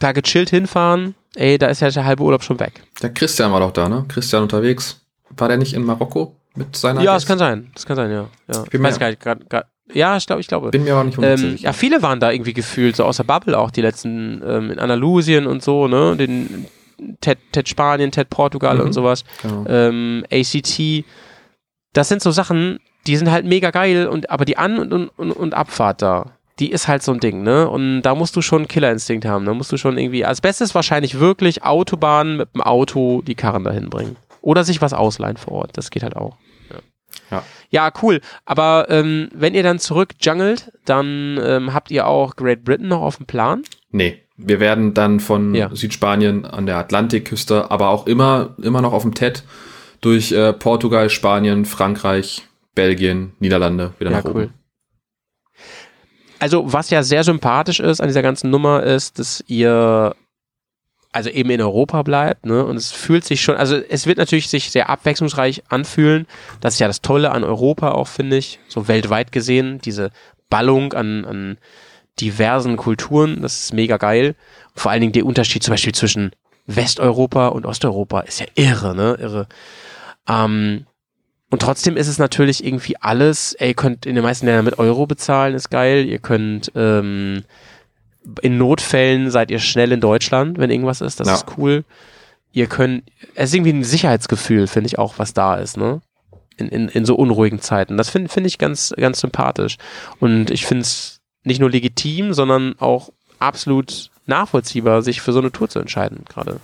da 0.00 0.12
gechillt 0.12 0.50
hinfahren, 0.50 1.14
ey, 1.36 1.56
da 1.56 1.68
ist 1.68 1.80
ja 1.80 1.88
der 1.90 2.04
halbe 2.04 2.22
Urlaub 2.24 2.42
schon 2.42 2.58
weg. 2.60 2.82
Der 3.00 3.12
Christian 3.14 3.52
war 3.52 3.60
doch 3.60 3.72
da, 3.72 3.88
ne? 3.88 4.04
Christian 4.08 4.42
unterwegs. 4.42 5.00
War 5.36 5.48
der 5.48 5.56
nicht 5.56 5.72
in 5.74 5.84
Marokko 5.84 6.36
mit 6.56 6.74
seiner 6.76 7.00
ja, 7.02 7.14
das 7.14 7.22
Gäste? 7.22 7.28
kann 7.28 7.38
sein. 7.38 7.70
Das 7.74 7.86
kann 7.86 7.96
sein, 7.96 8.10
ja. 8.10 8.26
ja. 8.52 8.64
Ich 8.64 8.70
bin 8.70 8.82
weiß 8.82 8.98
gar 8.98 9.08
nicht, 9.08 9.20
grad, 9.20 9.48
grad, 9.48 9.66
ja, 9.92 10.16
ich 10.16 10.26
glaube, 10.26 10.40
ich 10.40 10.48
glaube. 10.48 10.70
Bin 10.70 10.84
mir 10.84 10.94
aber 10.94 11.04
nicht 11.04 11.18
Ähm, 11.20 11.56
ja, 11.58 11.72
viele 11.72 12.02
waren 12.02 12.18
da 12.18 12.30
irgendwie 12.32 12.52
gefühlt, 12.54 12.96
so 12.96 13.04
aus 13.04 13.18
der 13.18 13.24
Bubble 13.24 13.56
auch, 13.56 13.70
die 13.70 13.82
letzten, 13.82 14.42
ähm, 14.44 14.70
in 14.72 14.78
Andalusien 14.78 15.46
und 15.46 15.62
so, 15.62 15.86
ne, 15.86 16.16
den 16.16 16.66
TED, 17.20 17.38
TED 17.52 17.68
Spanien, 17.68 18.10
TED 18.10 18.28
Portugal 18.30 18.76
Mhm. 18.76 18.80
und 18.80 18.92
sowas, 18.92 19.24
genau. 19.42 19.64
ähm, 19.68 20.24
ACT, 20.32 21.04
das 21.92 22.08
sind 22.08 22.22
so 22.22 22.30
Sachen, 22.30 22.78
die 23.06 23.16
sind 23.16 23.30
halt 23.30 23.46
mega 23.46 23.70
geil 23.70 24.08
und, 24.08 24.30
aber 24.30 24.44
die 24.44 24.58
An- 24.58 24.78
und, 24.78 24.92
und, 25.16 25.30
und 25.30 25.54
Abfahrt 25.54 26.02
da, 26.02 26.32
die 26.58 26.70
ist 26.72 26.88
halt 26.88 27.02
so 27.02 27.12
ein 27.12 27.20
Ding, 27.20 27.42
ne, 27.42 27.68
und 27.68 28.02
da 28.02 28.14
musst 28.14 28.34
du 28.34 28.42
schon 28.42 28.60
einen 28.62 28.68
Killerinstinkt 28.68 29.24
haben, 29.26 29.44
da 29.44 29.54
musst 29.54 29.70
du 29.70 29.76
schon 29.76 29.98
irgendwie, 29.98 30.24
als 30.24 30.40
Bestes 30.40 30.74
wahrscheinlich 30.74 31.20
wirklich 31.20 31.62
Autobahn 31.62 32.38
mit 32.38 32.54
dem 32.54 32.62
Auto 32.62 33.22
die 33.22 33.34
Karren 33.34 33.62
dahin 33.62 33.88
bringen. 33.90 34.16
Oder 34.40 34.64
sich 34.64 34.80
was 34.80 34.92
ausleihen 34.92 35.36
vor 35.36 35.52
Ort, 35.54 35.70
das 35.76 35.90
geht 35.90 36.02
halt 36.02 36.16
auch. 36.16 36.36
Ja. 37.30 37.42
Ja, 37.70 37.92
cool. 38.02 38.20
Aber 38.44 38.86
ähm, 38.88 39.28
wenn 39.34 39.54
ihr 39.54 39.62
dann 39.62 39.78
zurück 39.78 40.10
jungelt, 40.20 40.72
dann 40.84 41.38
ähm, 41.42 41.74
habt 41.74 41.90
ihr 41.90 42.06
auch 42.06 42.36
Great 42.36 42.64
Britain 42.64 42.88
noch 42.88 43.02
auf 43.02 43.16
dem 43.16 43.26
Plan. 43.26 43.62
Nee, 43.90 44.22
wir 44.36 44.60
werden 44.60 44.94
dann 44.94 45.18
von 45.20 45.54
Ja. 45.54 45.70
Südspanien 45.74 46.44
an 46.44 46.66
der 46.66 46.76
Atlantikküste, 46.76 47.70
aber 47.70 47.88
auch 47.88 48.06
immer, 48.06 48.54
immer 48.62 48.80
noch 48.82 48.92
auf 48.92 49.02
dem 49.02 49.14
TED 49.14 49.42
durch 50.00 50.30
äh, 50.32 50.52
Portugal, 50.52 51.10
Spanien, 51.10 51.64
Frankreich, 51.64 52.42
Belgien, 52.74 53.32
Niederlande 53.40 53.92
wieder 53.98 54.10
Ja, 54.10 54.18
nach 54.18 54.24
cool. 54.26 54.30
oben. 54.44 54.54
Also, 56.38 56.70
was 56.70 56.90
ja 56.90 57.02
sehr 57.02 57.24
sympathisch 57.24 57.80
ist 57.80 58.00
an 58.00 58.08
dieser 58.08 58.22
ganzen 58.22 58.50
Nummer, 58.50 58.82
ist, 58.82 59.18
dass 59.18 59.42
ihr 59.46 60.14
also 61.16 61.30
eben 61.30 61.48
in 61.48 61.62
Europa 61.62 62.02
bleibt, 62.02 62.44
ne? 62.44 62.62
Und 62.62 62.76
es 62.76 62.92
fühlt 62.92 63.24
sich 63.24 63.40
schon, 63.40 63.56
also 63.56 63.76
es 63.76 64.06
wird 64.06 64.18
natürlich 64.18 64.48
sich 64.48 64.70
sehr 64.70 64.90
abwechslungsreich 64.90 65.62
anfühlen. 65.70 66.26
Das 66.60 66.74
ist 66.74 66.80
ja 66.80 66.88
das 66.88 67.00
Tolle 67.00 67.32
an 67.32 67.42
Europa 67.42 67.92
auch, 67.92 68.06
finde 68.06 68.36
ich, 68.36 68.60
so 68.68 68.86
weltweit 68.86 69.32
gesehen, 69.32 69.80
diese 69.82 70.10
Ballung 70.50 70.92
an, 70.92 71.24
an 71.24 71.58
diversen 72.20 72.76
Kulturen, 72.76 73.40
das 73.40 73.60
ist 73.60 73.72
mega 73.72 73.96
geil. 73.96 74.34
Vor 74.74 74.90
allen 74.90 75.00
Dingen 75.00 75.14
der 75.14 75.24
Unterschied 75.24 75.62
zum 75.62 75.72
Beispiel 75.72 75.94
zwischen 75.94 76.32
Westeuropa 76.66 77.48
und 77.48 77.64
Osteuropa 77.64 78.20
ist 78.20 78.40
ja 78.40 78.46
irre, 78.54 78.94
ne? 78.94 79.16
Irre. 79.18 79.48
Ähm, 80.28 80.84
und 81.50 81.62
trotzdem 81.62 81.96
ist 81.96 82.08
es 82.08 82.18
natürlich 82.18 82.62
irgendwie 82.62 82.96
alles, 83.00 83.54
ey, 83.54 83.68
ihr 83.68 83.74
könnt 83.74 84.04
in 84.04 84.16
den 84.16 84.24
meisten 84.24 84.44
Ländern 84.44 84.66
mit 84.66 84.78
Euro 84.78 85.06
bezahlen, 85.06 85.54
ist 85.54 85.70
geil. 85.70 86.04
Ihr 86.04 86.18
könnt 86.18 86.72
ähm, 86.74 87.44
in 88.42 88.58
Notfällen 88.58 89.30
seid 89.30 89.50
ihr 89.50 89.58
schnell 89.58 89.92
in 89.92 90.00
Deutschland, 90.00 90.58
wenn 90.58 90.70
irgendwas 90.70 91.00
ist, 91.00 91.20
das 91.20 91.28
Ja. 91.28 91.34
ist 91.34 91.46
cool. 91.58 91.84
Ihr 92.52 92.66
könnt, 92.66 93.04
es 93.34 93.50
ist 93.50 93.54
irgendwie 93.54 93.72
ein 93.72 93.84
Sicherheitsgefühl, 93.84 94.66
finde 94.66 94.88
ich 94.88 94.98
auch, 94.98 95.14
was 95.18 95.34
da 95.34 95.56
ist, 95.56 95.76
ne? 95.76 96.00
In, 96.56 96.68
in, 96.68 96.88
in 96.88 97.04
so 97.04 97.14
unruhigen 97.16 97.60
Zeiten. 97.60 97.98
Das 97.98 98.08
finde 98.08 98.30
finde 98.30 98.48
ich 98.48 98.56
ganz, 98.56 98.94
ganz 98.96 99.20
sympathisch. 99.20 99.76
Und 100.20 100.50
ich 100.50 100.64
finde 100.64 100.82
es 100.82 101.20
nicht 101.44 101.60
nur 101.60 101.70
legitim, 101.70 102.32
sondern 102.32 102.74
auch 102.78 103.10
absolut 103.38 104.10
nachvollziehbar, 104.24 105.02
sich 105.02 105.20
für 105.20 105.32
so 105.32 105.38
eine 105.40 105.52
Tour 105.52 105.68
zu 105.68 105.78
entscheiden, 105.80 106.24
gerade. 106.26 106.58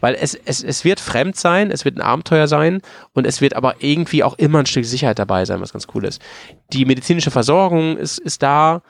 Weil 0.00 0.16
es, 0.20 0.34
es, 0.34 0.62
es 0.62 0.84
wird 0.84 1.00
fremd 1.00 1.36
sein, 1.36 1.70
es 1.70 1.84
wird 1.84 1.96
ein 1.96 2.02
Abenteuer 2.02 2.46
sein 2.46 2.82
und 3.14 3.26
es 3.26 3.40
wird 3.40 3.54
aber 3.54 3.76
irgendwie 3.78 4.22
auch 4.24 4.36
immer 4.36 4.58
ein 4.58 4.66
Stück 4.66 4.84
Sicherheit 4.84 5.18
dabei 5.18 5.44
sein, 5.46 5.60
was 5.60 5.72
ganz 5.72 5.86
cool 5.94 6.04
ist. 6.04 6.20
Die 6.72 6.84
medizinische 6.84 7.30
Versorgung 7.30 7.96
ist, 7.96 8.18
ist 8.18 8.42
da, 8.42 8.82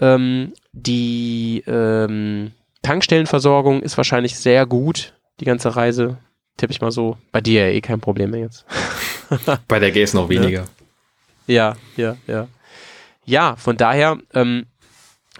ähm, 0.00 0.52
die 0.82 1.62
ähm, 1.66 2.52
Tankstellenversorgung 2.82 3.82
ist 3.82 3.96
wahrscheinlich 3.96 4.38
sehr 4.38 4.66
gut, 4.66 5.14
die 5.40 5.44
ganze 5.44 5.76
Reise, 5.76 6.18
tippe 6.56 6.72
ich 6.72 6.80
mal 6.80 6.90
so. 6.90 7.16
Bei 7.32 7.40
dir 7.40 7.66
ja 7.66 7.72
eh 7.72 7.80
kein 7.80 8.00
Problem 8.00 8.30
mehr 8.30 8.40
jetzt. 8.40 8.64
Bei 9.68 9.78
der 9.78 9.92
Gaze 9.92 10.16
noch 10.16 10.28
weniger. 10.28 10.66
Ja, 11.46 11.76
ja, 11.96 12.16
ja. 12.26 12.48
Ja, 13.24 13.56
von 13.56 13.76
daher, 13.76 14.18
ähm, 14.34 14.66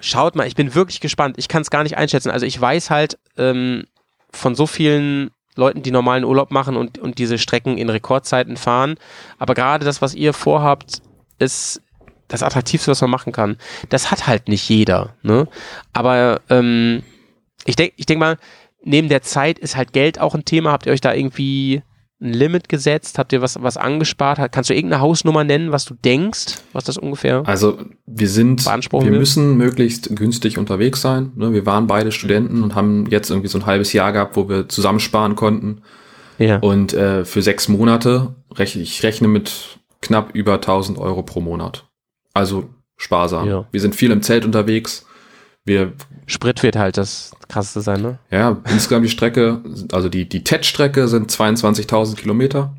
schaut 0.01 0.37
mal, 0.37 0.47
ich 0.47 0.55
bin 0.55 0.75
wirklich 0.75 1.01
gespannt. 1.01 1.37
Ich 1.39 1.49
kann 1.49 1.63
es 1.63 1.71
gar 1.71 1.83
nicht 1.83 1.97
einschätzen. 1.97 2.31
Also 2.31 2.45
ich 2.45 2.61
weiß 2.61 2.91
halt, 2.91 3.19
ähm, 3.37 3.87
von 4.31 4.55
so 4.55 4.67
vielen 4.67 5.31
Leuten, 5.55 5.83
die 5.83 5.91
normalen 5.91 6.25
Urlaub 6.25 6.51
machen 6.51 6.77
und, 6.77 6.99
und 6.99 7.19
diese 7.19 7.39
Strecken 7.39 7.79
in 7.79 7.89
Rekordzeiten 7.89 8.57
fahren. 8.57 8.97
Aber 9.39 9.55
gerade 9.55 9.85
das, 9.85 10.03
was 10.03 10.15
ihr 10.15 10.33
vorhabt, 10.33 11.03
ist 11.39 11.83
das 12.29 12.43
Attraktivste, 12.43 12.91
was 12.91 13.01
man 13.01 13.11
machen 13.11 13.33
kann. 13.33 13.57
Das 13.89 14.11
hat 14.11 14.27
halt 14.27 14.49
nicht 14.49 14.69
jeder. 14.69 15.15
Ne? 15.23 15.49
Aber 15.93 16.41
ähm, 16.51 17.03
ich 17.65 17.77
denke 17.77 17.95
ich 17.97 18.07
denk 18.07 18.21
mal, 18.21 18.37
neben 18.85 19.09
der 19.09 19.23
Zeit 19.23 19.59
ist 19.59 19.77
halt 19.77 19.93
Geld 19.93 20.21
auch 20.21 20.35
ein 20.35 20.45
Thema. 20.45 20.73
Habt 20.73 20.87
ihr 20.87 20.93
euch 20.93 21.01
da 21.01 21.15
irgendwie 21.15 21.83
ein 22.21 22.33
Limit 22.33 22.69
gesetzt? 22.69 23.19
Habt 23.19 23.33
ihr 23.33 23.43
was, 23.43 23.63
was 23.63 23.77
angespart? 23.77 24.53
Kannst 24.53 24.71
du 24.71 24.75
irgendeine 24.75 25.03
Hausnummer 25.03 25.45
nennen, 25.45 25.73
was 25.73 25.85
du 25.85 25.95
denkst, 25.95 26.57
was 26.73 26.85
das 26.85 26.99
ungefähr? 26.99 27.43
Also 27.47 27.79
wir 28.07 28.29
sind, 28.29 28.65
wir 28.65 28.93
wir? 28.93 29.11
müssen 29.11 29.57
möglichst 29.57 30.15
günstig 30.15 30.59
unterwegs 30.59 31.01
sein. 31.01 31.33
Ne? 31.37 31.53
Wir 31.53 31.67
waren 31.67 31.87
beide 31.87 32.13
Studenten 32.13 32.63
und 32.63 32.75
haben 32.75 33.07
jetzt 33.11 33.31
irgendwie 33.31 33.49
so 33.49 33.59
ein 33.59 33.67
halbes 33.67 33.93
Jahr 33.93 34.13
gehabt, 34.13 34.37
wo 34.37 34.49
wir 34.49 34.69
zusammensparen 34.69 35.37
konnten. 35.37 35.83
Ja. 36.39 36.59
Und 36.59 36.93
äh, 36.93 37.25
für 37.25 37.43
sechs 37.43 37.69
Monate 37.69 38.35
rechne 38.55 38.83
ich 38.83 39.03
rechne 39.03 39.29
mit 39.29 39.79
knapp 40.01 40.35
über 40.35 40.55
1000 40.55 40.99
Euro 40.99 41.23
pro 41.23 41.41
Monat. 41.41 41.88
Also 42.35 42.69
sparsam. 42.97 43.49
Ja. 43.49 43.67
Wir 43.71 43.81
sind 43.81 43.95
viel 43.95 44.11
im 44.11 44.23
Zelt 44.23 44.45
unterwegs. 44.45 45.07
Wir, 45.65 45.93
Sprit 46.27 46.63
wird 46.63 46.77
halt 46.77 46.97
das 46.97 47.33
krasseste 47.49 47.81
sein, 47.83 48.01
ne? 48.01 48.19
ja, 48.31 48.57
insgesamt 48.71 49.05
die 49.05 49.11
Strecke, 49.11 49.61
also 49.93 50.09
die, 50.09 50.27
die 50.29 50.43
TED-Strecke 50.43 51.09
sind 51.09 51.31
22.000 51.31 52.17
Kilometer. 52.17 52.75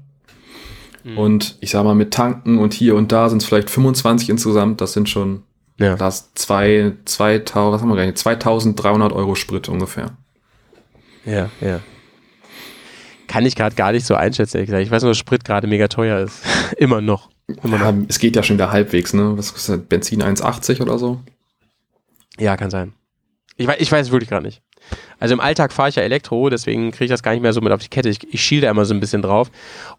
Und 1.15 1.57
ich 1.61 1.71
sag 1.71 1.84
mal, 1.85 1.95
mit 1.95 2.13
Tanken 2.13 2.59
und 2.59 2.73
hier 2.73 2.93
und 2.95 3.11
da 3.11 3.30
sind 3.30 3.41
es 3.41 3.47
vielleicht 3.47 3.69
25 3.69 4.30
insgesamt. 4.30 4.80
Das 4.81 4.93
sind 4.93 5.09
schon, 5.09 5.43
Ja. 5.80 5.95
das 5.95 6.34
zwei, 6.35 6.93
2000, 7.05 7.73
was 7.73 7.81
haben 7.81 7.89
wir 7.95 8.05
nicht, 8.05 8.17
2300 8.17 9.11
Euro 9.13 9.34
Sprit 9.34 9.69
ungefähr. 9.69 10.11
Ja, 11.26 11.49
ja. 11.61 11.80
Kann 13.27 13.45
ich 13.45 13.55
gerade 13.55 13.76
gar 13.76 13.91
nicht 13.91 14.05
so 14.05 14.13
einschätzen, 14.15 14.57
ehrlich 14.57 14.67
gesagt. 14.67 14.84
Ich 14.85 14.91
weiß 14.91 15.03
nur, 15.03 15.11
dass 15.11 15.17
Sprit 15.17 15.45
gerade 15.45 15.67
mega 15.67 15.88
teuer 15.88 16.19
ist. 16.19 16.43
Immer 16.77 17.01
noch. 17.01 17.30
Ja, 17.63 17.93
es 18.07 18.19
geht 18.19 18.35
ja 18.35 18.43
schon 18.43 18.57
wieder 18.57 18.71
halbwegs, 18.71 19.13
ne? 19.13 19.38
Was 19.38 19.53
kostet 19.53 19.89
Benzin 19.89 20.21
1,80 20.21 20.81
oder 20.81 20.97
so? 20.99 21.19
Ja, 22.38 22.55
kann 22.57 22.69
sein. 22.69 22.93
Ich 23.57 23.67
weiß, 23.67 23.77
ich 23.80 23.91
weiß 23.91 24.07
es 24.07 24.11
wirklich 24.11 24.30
gerade 24.30 24.45
nicht. 24.45 24.61
Also 25.19 25.34
im 25.34 25.41
Alltag 25.41 25.73
fahre 25.73 25.89
ich 25.89 25.95
ja 25.95 26.03
Elektro, 26.03 26.49
deswegen 26.49 26.91
kriege 26.91 27.05
ich 27.05 27.11
das 27.11 27.21
gar 27.21 27.34
nicht 27.34 27.41
mehr 27.41 27.51
so 27.51 27.59
mit 27.59 27.73
auf 27.73 27.81
die 27.81 27.89
Kette. 27.89 28.07
Ich, 28.09 28.34
ich 28.34 28.41
schiel 28.41 28.61
da 28.61 28.71
immer 28.71 28.85
so 28.85 28.93
ein 28.93 29.01
bisschen 29.01 29.21
drauf. 29.21 29.51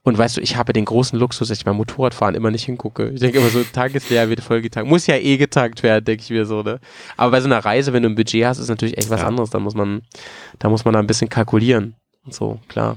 Und 0.03 0.17
weißt 0.17 0.39
du, 0.39 0.41
ich 0.41 0.57
habe 0.57 0.73
den 0.73 0.87
großen 0.87 1.19
Luxus, 1.19 1.49
dass 1.49 1.59
ich 1.59 1.65
beim 1.65 1.77
Motorradfahren 1.77 2.35
immer 2.35 2.51
nicht 2.51 2.65
hingucke. 2.65 3.11
Ich 3.11 3.21
denke 3.21 3.39
immer 3.39 3.51
so, 3.51 3.63
Tank 3.73 3.95
ist 3.95 4.09
leer, 4.09 4.31
wird 4.31 4.41
voll 4.41 4.63
getankt. 4.63 4.89
Muss 4.89 5.07
ja 5.07 5.17
eh 5.17 5.37
getankt 5.37 5.83
werden, 5.83 6.05
denke 6.07 6.23
ich 6.25 6.31
mir 6.31 6.47
so, 6.47 6.63
ne? 6.63 6.81
Aber 7.19 7.33
bei 7.33 7.41
so 7.41 7.47
einer 7.47 7.59
Reise, 7.63 7.93
wenn 7.93 8.03
du 8.03 8.09
ein 8.09 8.15
Budget 8.15 8.47
hast, 8.47 8.59
ist 8.59 8.69
natürlich 8.69 8.97
echt 8.97 9.11
was 9.11 9.21
Ja. 9.21 9.27
anderes. 9.27 9.51
Da 9.51 9.59
muss 9.61 9.75
man, 9.75 10.01
da 10.59 10.71
muss 10.71 10.85
man 10.87 10.95
da 10.95 11.01
ein 11.01 11.07
bisschen 11.07 11.29
kalkulieren. 11.29 11.95
Und 12.25 12.33
so, 12.35 12.59
klar. 12.69 12.97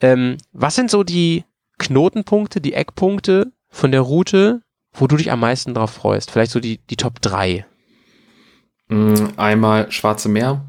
Ähm, 0.00 0.38
was 0.52 0.74
sind 0.74 0.90
so 0.90 1.04
die 1.04 1.44
Knotenpunkte, 1.80 2.60
die 2.60 2.74
Eckpunkte 2.74 3.52
von 3.70 3.90
der 3.90 4.02
Route, 4.02 4.62
wo 4.92 5.06
du 5.06 5.16
dich 5.16 5.30
am 5.32 5.40
meisten 5.40 5.74
drauf 5.74 5.90
freust? 5.90 6.30
Vielleicht 6.30 6.52
so 6.52 6.60
die, 6.60 6.78
die 6.90 6.96
Top 6.96 7.20
3. 7.22 7.64
Mm, 8.88 9.14
Einmal 9.36 9.90
Schwarze 9.90 10.28
Meer. 10.28 10.64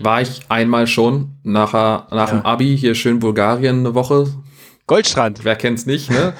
War 0.00 0.20
ich 0.22 0.40
einmal 0.48 0.86
schon 0.86 1.36
nachher, 1.42 2.06
nach 2.10 2.28
Ja. 2.32 2.38
dem 2.38 2.46
Abi 2.46 2.76
hier 2.76 2.94
schön 2.94 3.18
Bulgarien 3.18 3.80
eine 3.80 3.94
Woche. 3.94 4.26
Goldstrand. 4.86 5.44
Wer 5.44 5.56
kennt's 5.56 5.86
nicht, 5.86 6.10
ne? 6.10 6.32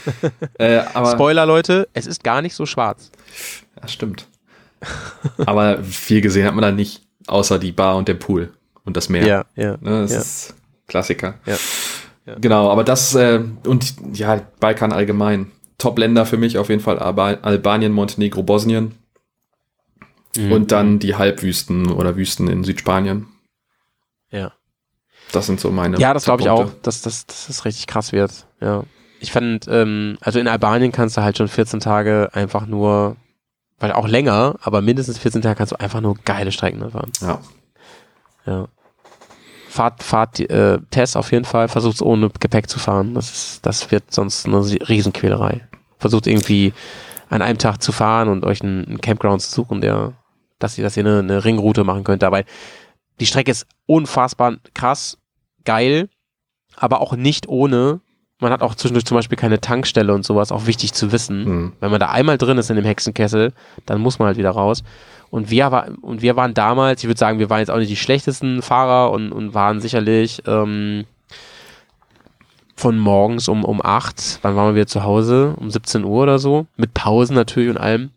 äh, 0.58 0.78
aber 0.94 1.12
Spoiler, 1.12 1.44
Leute, 1.46 1.88
es 1.92 2.06
ist 2.06 2.24
gar 2.24 2.40
nicht 2.42 2.54
so 2.54 2.66
schwarz. 2.66 3.10
ja, 3.80 3.86
stimmt. 3.88 4.26
aber 5.44 5.82
viel 5.82 6.20
gesehen 6.20 6.46
hat 6.46 6.54
man 6.54 6.62
da 6.62 6.70
nicht, 6.70 7.02
außer 7.26 7.58
die 7.58 7.72
Bar 7.72 7.96
und 7.96 8.06
der 8.08 8.14
Pool 8.14 8.52
und 8.84 8.96
das 8.96 9.08
Meer. 9.08 9.26
Ja, 9.26 9.44
ja. 9.56 9.76
Ne, 9.80 10.02
das 10.02 10.12
ja. 10.12 10.18
ist 10.18 10.54
Klassiker. 10.86 11.34
Ja. 11.46 11.56
Ja. 12.26 12.36
Genau, 12.40 12.70
aber 12.70 12.84
das 12.84 13.14
äh, 13.14 13.42
und 13.66 13.94
ja, 14.14 14.40
Balkan 14.60 14.92
allgemein. 14.92 15.50
Top-Länder 15.78 16.24
für 16.24 16.36
mich 16.36 16.56
auf 16.56 16.68
jeden 16.68 16.80
Fall 16.80 16.98
Alba 16.98 17.34
Albanien, 17.42 17.92
Montenegro, 17.92 18.42
Bosnien. 18.42 18.94
Mhm. 20.36 20.52
Und 20.52 20.72
dann 20.72 20.98
die 20.98 21.16
Halbwüsten 21.16 21.90
oder 21.90 22.16
Wüsten 22.16 22.48
in 22.48 22.64
Südspanien. 22.64 23.26
Ja. 24.30 24.52
Das 25.32 25.46
sind 25.46 25.60
so 25.60 25.70
meine. 25.70 25.98
Ja, 25.98 26.14
das 26.14 26.24
glaube 26.24 26.42
ich 26.42 26.48
auch, 26.48 26.70
dass, 26.82 27.02
dass, 27.02 27.26
dass 27.26 27.48
es 27.48 27.64
richtig 27.64 27.86
krass 27.86 28.12
wird. 28.12 28.46
Ja. 28.60 28.84
Ich 29.20 29.32
fand, 29.32 29.66
ähm, 29.68 30.18
also 30.20 30.38
in 30.38 30.48
Albanien 30.48 30.92
kannst 30.92 31.16
du 31.16 31.22
halt 31.22 31.38
schon 31.38 31.48
14 31.48 31.80
Tage 31.80 32.30
einfach 32.32 32.66
nur, 32.66 33.16
weil 33.78 33.92
auch 33.92 34.06
länger, 34.06 34.56
aber 34.60 34.82
mindestens 34.82 35.18
14 35.18 35.42
Tage 35.42 35.56
kannst 35.56 35.72
du 35.72 35.80
einfach 35.80 36.00
nur 36.00 36.16
geile 36.24 36.52
Strecken 36.52 36.90
fahren. 36.90 37.10
Ja. 37.20 37.40
Ja. 38.46 38.68
Fahrt, 39.74 40.04
fahrt 40.04 40.38
äh, 40.38 40.78
Test 40.90 41.16
auf 41.16 41.32
jeden 41.32 41.44
Fall, 41.44 41.66
versucht 41.66 42.00
ohne 42.00 42.30
Gepäck 42.38 42.68
zu 42.70 42.78
fahren. 42.78 43.14
Das, 43.14 43.32
ist, 43.32 43.66
das 43.66 43.90
wird 43.90 44.04
sonst 44.12 44.46
eine 44.46 44.58
Riesenquälerei. 44.88 45.62
Versucht 45.98 46.28
irgendwie 46.28 46.72
an 47.28 47.42
einem 47.42 47.58
Tag 47.58 47.82
zu 47.82 47.90
fahren 47.90 48.28
und 48.28 48.44
euch 48.44 48.62
einen, 48.62 48.86
einen 48.86 49.00
Campground 49.00 49.42
zu 49.42 49.50
suchen, 49.50 49.80
der, 49.80 50.12
dass 50.60 50.78
ihr, 50.78 50.84
dass 50.84 50.96
ihr 50.96 51.04
eine, 51.04 51.18
eine 51.18 51.44
Ringroute 51.44 51.82
machen 51.82 52.04
könnt. 52.04 52.22
Dabei, 52.22 52.44
die 53.18 53.26
Strecke 53.26 53.50
ist 53.50 53.66
unfassbar 53.86 54.58
krass, 54.74 55.18
geil, 55.64 56.08
aber 56.76 57.00
auch 57.00 57.16
nicht 57.16 57.48
ohne. 57.48 58.00
Man 58.38 58.52
hat 58.52 58.62
auch 58.62 58.76
zwischendurch 58.76 59.06
zum 59.06 59.16
Beispiel 59.16 59.38
keine 59.38 59.60
Tankstelle 59.60 60.14
und 60.14 60.24
sowas, 60.24 60.52
auch 60.52 60.66
wichtig 60.66 60.92
zu 60.92 61.10
wissen. 61.10 61.44
Mhm. 61.44 61.72
Wenn 61.80 61.90
man 61.90 61.98
da 61.98 62.10
einmal 62.10 62.38
drin 62.38 62.58
ist 62.58 62.70
in 62.70 62.76
dem 62.76 62.84
Hexenkessel, 62.84 63.52
dann 63.86 64.00
muss 64.00 64.20
man 64.20 64.26
halt 64.26 64.38
wieder 64.38 64.50
raus. 64.50 64.84
Und 65.34 65.50
wir, 65.50 65.72
war, 65.72 65.88
und 66.00 66.22
wir 66.22 66.36
waren 66.36 66.54
damals, 66.54 67.02
ich 67.02 67.08
würde 67.08 67.18
sagen, 67.18 67.40
wir 67.40 67.50
waren 67.50 67.58
jetzt 67.58 67.68
auch 67.72 67.78
nicht 67.78 67.90
die 67.90 67.96
schlechtesten 67.96 68.62
Fahrer 68.62 69.10
und, 69.10 69.32
und 69.32 69.52
waren 69.52 69.80
sicherlich 69.80 70.40
ähm, 70.46 71.06
von 72.76 72.96
morgens 73.00 73.48
um, 73.48 73.64
um 73.64 73.84
8, 73.84 74.38
wann 74.42 74.54
waren 74.54 74.68
wir 74.68 74.74
wieder 74.76 74.86
zu 74.86 75.02
Hause? 75.02 75.56
Um 75.56 75.72
17 75.72 76.04
Uhr 76.04 76.22
oder 76.22 76.38
so. 76.38 76.66
Mit 76.76 76.94
Pausen 76.94 77.34
natürlich 77.34 77.68
und 77.68 77.78
allem. 77.78 78.10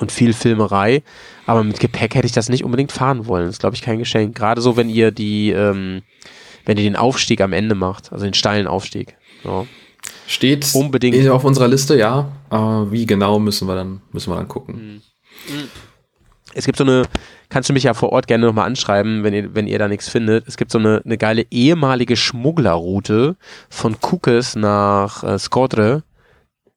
Und 0.00 0.10
viel 0.10 0.32
Filmerei. 0.32 1.04
Aber 1.46 1.62
mit 1.62 1.78
Gepäck 1.78 2.16
hätte 2.16 2.26
ich 2.26 2.32
das 2.32 2.48
nicht 2.48 2.64
unbedingt 2.64 2.90
fahren 2.90 3.28
wollen. 3.28 3.46
Das 3.46 3.54
ist, 3.54 3.60
glaube 3.60 3.76
ich, 3.76 3.82
kein 3.82 4.00
Geschenk. 4.00 4.36
Gerade 4.36 4.60
so, 4.60 4.76
wenn 4.76 4.90
ihr 4.90 5.12
die, 5.12 5.52
ähm, 5.52 6.02
wenn 6.66 6.78
ihr 6.78 6.82
den 6.82 6.96
Aufstieg 6.96 7.42
am 7.42 7.52
Ende 7.52 7.76
macht, 7.76 8.12
also 8.12 8.24
den 8.24 8.34
steilen 8.34 8.66
Aufstieg. 8.66 9.16
Ja. 9.44 9.66
Steht 10.26 10.68
Unbedingt. 10.74 11.28
auf 11.28 11.44
unserer 11.44 11.68
Liste, 11.68 11.96
ja. 11.96 12.32
Aber 12.48 12.90
wie 12.90 13.06
genau 13.06 13.38
müssen 13.38 13.68
wir 13.68 13.76
dann, 13.76 14.00
müssen 14.10 14.32
wir 14.32 14.36
dann 14.36 14.48
gucken. 14.48 15.02
Es 16.54 16.66
gibt 16.66 16.78
so 16.78 16.84
eine, 16.84 17.04
kannst 17.48 17.68
du 17.68 17.72
mich 17.72 17.84
ja 17.84 17.94
vor 17.94 18.12
Ort 18.12 18.26
gerne 18.26 18.46
nochmal 18.46 18.66
anschreiben, 18.66 19.22
wenn 19.22 19.34
ihr, 19.34 19.54
wenn 19.54 19.66
ihr 19.66 19.78
da 19.78 19.88
nichts 19.88 20.08
findet. 20.08 20.48
Es 20.48 20.56
gibt 20.56 20.72
so 20.72 20.78
eine, 20.78 21.02
eine 21.04 21.18
geile 21.18 21.46
ehemalige 21.50 22.16
Schmugglerroute 22.16 23.36
von 23.68 24.00
Kukes 24.00 24.56
nach 24.56 25.22
äh, 25.22 25.38
Skodre. 25.38 26.02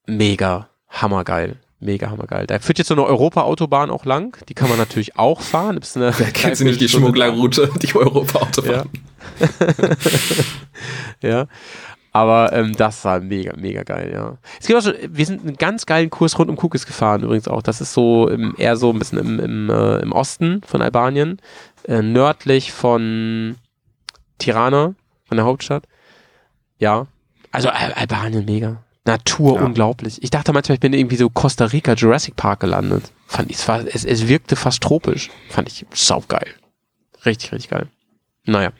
Mega 0.06 0.70
hammergeil. 0.90 1.58
Mega 1.80 2.10
hammergeil. 2.10 2.48
Da 2.48 2.60
führt 2.60 2.78
jetzt 2.78 2.88
so 2.88 2.94
eine 2.94 3.04
Europa-Autobahn 3.04 3.90
auch 3.90 4.06
lang. 4.06 4.38
Die 4.48 4.54
kann 4.54 4.70
man 4.70 4.78
natürlich 4.78 5.18
auch 5.18 5.42
fahren. 5.42 5.78
Ist 5.78 5.98
eine 5.98 6.14
Wer 6.18 6.32
kennt 6.32 6.56
sie 6.56 6.64
nicht, 6.64 6.80
die 6.80 6.88
Schmugglerroute, 6.88 7.70
die 7.82 7.96
Europa-Autobahn? 7.96 8.90
ja. 11.22 11.48
Aber 12.16 12.54
ähm, 12.54 12.76
das 12.78 13.04
war 13.06 13.20
mega, 13.20 13.54
mega 13.58 13.82
geil, 13.82 14.12
ja. 14.14 14.38
Es 14.62 14.68
gibt 14.68 14.78
auch 14.78 14.84
so, 14.84 14.94
wir 15.10 15.26
sind 15.26 15.42
einen 15.46 15.58
ganz 15.58 15.88
geilen 15.88 16.12
Kurs 16.12 16.38
rund 16.38 16.48
um 16.50 16.56
Kukis 16.56 16.86
gefahren 16.86 17.24
übrigens 17.24 17.48
auch. 17.48 17.64
Das 17.64 17.82
ist 17.82 17.92
so 17.94 18.28
im, 18.30 18.54
eher 18.58 18.78
so 18.78 18.92
ein 18.92 19.00
bisschen 19.00 19.18
im, 19.18 19.40
im, 19.40 19.70
äh, 19.72 19.98
im 19.98 20.12
Osten 20.12 20.62
von 20.66 20.84
Albanien, 20.84 21.42
äh, 21.88 22.04
nördlich 22.04 22.72
von 22.72 23.56
Tirana, 24.38 24.94
von 25.26 25.38
der 25.38 25.46
Hauptstadt. 25.48 25.86
Ja. 26.78 27.08
Also 27.52 27.70
Al 27.70 27.94
Albanien 27.94 28.46
mega. 28.46 28.84
Natur 29.06 29.56
Ja. 29.58 29.66
unglaublich. 29.66 30.22
Ich 30.22 30.30
dachte 30.30 30.54
manchmal, 30.54 30.76
ich 30.76 30.80
bin 30.80 30.94
irgendwie 30.94 31.18
so 31.18 31.30
Costa 31.30 31.66
Rica 31.66 31.94
Jurassic 31.94 32.36
Park 32.36 32.60
gelandet. 32.62 33.12
Fand 33.26 33.50
ich, 33.50 33.58
es, 33.58 33.68
war, 33.68 33.84
es, 33.86 34.06
es 34.06 34.28
wirkte 34.28 34.56
fast 34.56 34.82
tropisch. 34.82 35.30
Fand 35.50 35.68
ich 35.68 35.86
saugeil. 35.94 36.54
Richtig, 37.26 37.52
richtig 37.52 37.72
geil. 37.72 37.88
Naja. 38.46 38.72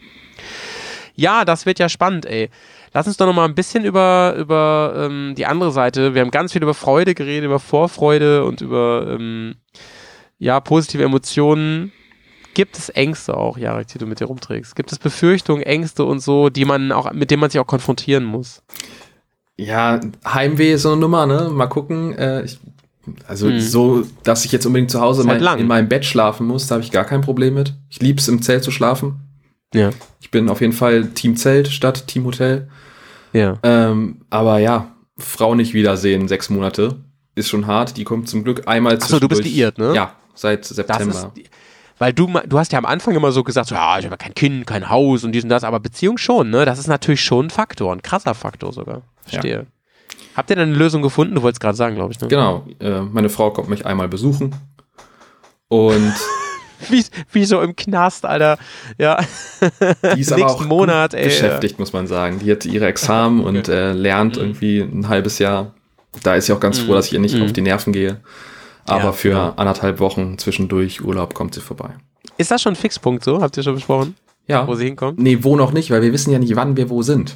Ja, 1.16 1.46
das 1.46 1.66
wird 1.66 1.80
ja 1.80 1.90
spannend, 1.90 2.26
ey. 2.26 2.50
Lass 2.94 3.08
uns 3.08 3.18
doch 3.18 3.26
noch 3.26 3.34
mal 3.34 3.46
ein 3.46 3.56
bisschen 3.56 3.86
über, 3.86 4.36
über 4.38 4.94
ähm, 4.96 5.34
die 5.36 5.46
andere 5.46 5.72
Seite. 5.72 6.14
Wir 6.14 6.22
haben 6.22 6.32
ganz 6.32 6.54
viel 6.54 6.62
über 6.62 6.74
Freude 6.76 7.16
geredet, 7.16 7.46
über 7.46 7.60
Vorfreude 7.60 8.46
und 8.46 8.62
über 8.62 9.08
ähm, 9.10 9.56
ja, 10.38 10.60
positive 10.60 11.04
Emotionen. 11.04 11.92
Gibt 12.54 12.78
es 12.78 12.90
Ängste 12.90 13.36
auch, 13.36 13.58
Jarek, 13.58 13.88
die 13.88 13.98
du 13.98 14.06
mit 14.06 14.20
dir 14.20 14.26
rumträgst? 14.26 14.76
Gibt 14.76 14.92
es 14.92 15.00
Befürchtungen, 15.00 15.64
Ängste 15.64 16.06
und 16.06 16.20
so, 16.20 16.50
die 16.50 16.66
man 16.66 16.92
auch, 16.92 17.12
mit 17.14 17.32
denen 17.32 17.40
man 17.42 17.50
sich 17.50 17.60
auch 17.60 17.66
konfrontieren 17.66 18.24
muss? 18.26 18.62
Ja, 19.58 20.00
Heimweh 20.26 20.74
ist 20.74 20.84
so 20.84 20.92
eine 20.92 21.02
Nummer, 21.02 21.26
ne? 21.26 21.50
Mal 21.52 21.68
gucken. 21.68 22.16
Äh, 22.16 22.44
ich, 22.44 22.60
also 23.28 23.48
Mhm. 23.48 23.60
so, 23.60 24.04
dass 24.24 24.46
ich 24.46 24.52
jetzt 24.52 24.66
unbedingt 24.68 24.92
zu 24.92 25.02
Hause 25.02 25.28
halt 25.28 25.42
mein, 25.42 25.60
in 25.60 25.68
meinem 25.68 25.90
Bett 25.90 26.06
schlafen 26.06 26.46
muss, 26.46 26.68
da 26.68 26.76
habe 26.76 26.84
ich 26.84 26.92
gar 26.92 27.06
kein 27.06 27.22
Problem 27.22 27.56
mit. 27.56 27.74
Ich 27.90 28.02
lieb's 28.02 28.28
im 28.28 28.42
Zelt 28.44 28.64
zu 28.64 28.70
schlafen. 28.72 29.16
Ja. 29.74 29.90
Ich 30.22 30.32
bin 30.32 30.50
auf 30.50 30.62
jeden 30.62 30.74
Fall 30.74 31.08
Team 31.10 31.36
Zelt 31.36 31.68
statt 31.68 32.08
Team 32.08 32.26
Hotel. 32.26 32.70
Ja. 33.34 33.58
Ähm, 33.64 34.22
aber 34.30 34.60
ja, 34.60 34.92
Frau 35.18 35.56
nicht 35.56 35.74
wiedersehen, 35.74 36.28
sechs 36.28 36.50
Monate, 36.50 36.98
ist 37.36 37.50
schon 37.50 37.68
hart. 37.68 37.98
Die 37.98 38.04
kommt 38.04 38.30
zum 38.30 38.44
Glück 38.44 38.68
einmal 38.68 38.98
Ach 39.02 39.08
so, 39.08 39.20
du 39.20 39.28
bist 39.28 39.44
liiert, 39.44 39.78
ne? 39.78 39.94
Ja, 39.96 40.16
seit 40.36 40.66
September. 40.66 41.32
ist, 41.36 41.50
Weil 41.98 42.14
du, 42.14 42.32
du 42.46 42.60
hast 42.60 42.72
ja 42.72 42.80
am 42.80 42.86
Anfang 42.86 43.16
immer 43.16 43.32
so 43.32 43.44
gesagt, 43.44 43.70
so, 43.70 43.76
ja, 43.76 44.00
ich 44.00 44.06
habe 44.06 44.18
kein 44.18 44.36
Kind, 44.36 44.68
kein 44.68 44.90
Haus 44.90 45.24
und 45.24 45.32
dies 45.32 45.44
und 45.44 45.50
das, 45.50 45.64
aber 45.64 45.80
Beziehung 45.80 46.18
schon, 46.18 46.50
ne? 46.50 46.66
Das 46.66 46.80
ist 46.80 46.88
natürlich 46.88 47.24
schon 47.24 47.48
ein 47.48 47.50
Faktor, 47.50 47.92
ein 47.94 48.02
krasser 48.02 48.36
Faktor 48.36 48.74
sogar. 48.74 49.02
Verstehe. 49.26 49.66
Habt 50.36 50.50
ihr 50.50 50.56
denn 50.56 50.70
eine 50.70 50.78
Lösung 50.78 51.02
gefunden? 51.02 51.36
Du 51.36 51.42
wolltest 51.44 51.62
gerade 51.62 51.78
sagen, 51.78 51.96
glaube 51.96 52.14
ich, 52.14 52.20
ne? 52.20 52.28
Genau, 52.28 52.66
äh, 52.80 53.02
meine 53.02 53.30
Frau 53.30 53.52
kommt 53.52 53.70
mich 53.70 53.86
einmal 53.86 54.08
besuchen. 54.08 54.56
Und 55.68 56.14
Wie, 56.90 57.04
wie 57.32 57.46
so 57.46 57.62
im 57.62 57.76
Knast, 57.76 58.26
Alter. 58.26 58.58
Ja. 58.98 59.20
die 60.16 60.22
ist 60.22 60.32
aber 60.34 60.48
auch 60.48 60.66
Monat, 60.66 61.14
ey. 61.14 61.26
beschäftigt, 61.26 61.80
muss 61.80 61.94
man 61.94 62.08
sagen. 62.08 62.40
Die 62.40 62.52
hat 62.52 62.66
ihre 62.66 62.86
Examen 62.88 63.44
und 63.44 63.68
äh, 63.70 63.94
lernt 63.94 64.38
irgendwie 64.38 64.80
ein 64.82 65.08
halbes 65.10 65.40
Jahr. 65.40 65.74
Da 66.24 66.36
ist 66.36 66.46
sie 66.48 66.54
auch 66.54 66.60
ganz 66.60 66.80
froh, 66.80 66.94
dass 66.94 67.08
ich 67.08 67.14
ihr 67.14 67.20
nicht 67.20 67.42
auf 67.42 67.54
die 67.54 67.62
Nerven 67.62 67.94
gehe. 67.94 68.20
Aber 68.86 69.00
Mhm. 69.00 69.06
Ja, 69.06 69.12
für 69.14 69.30
genau. 69.30 69.54
anderthalb 69.56 70.00
Wochen 70.00 70.38
zwischendurch 70.38 71.02
Urlaub 71.04 71.34
kommt 71.34 71.54
sie 71.56 71.62
vorbei. 71.62 71.90
Ist 72.38 72.52
das 72.52 72.62
schon 72.62 72.74
ein 72.74 72.76
Fixpunkt 72.78 73.24
so? 73.24 73.42
Habt 73.42 73.56
ihr 73.58 73.64
schon 73.64 73.76
besprochen, 73.76 74.16
Ja. 74.48 74.68
wo 74.68 74.76
sie 74.76 74.86
hinkommt? 74.86 75.20
Nee, 75.20 75.40
wo 75.42 75.56
noch 75.56 75.72
nicht, 75.72 75.90
weil 75.92 76.02
wir 76.02 76.12
wissen 76.14 76.32
ja 76.32 76.40
nicht, 76.40 76.56
wann 76.56 76.76
wir 76.78 76.90
wo 76.90 77.02
sind. 77.02 77.36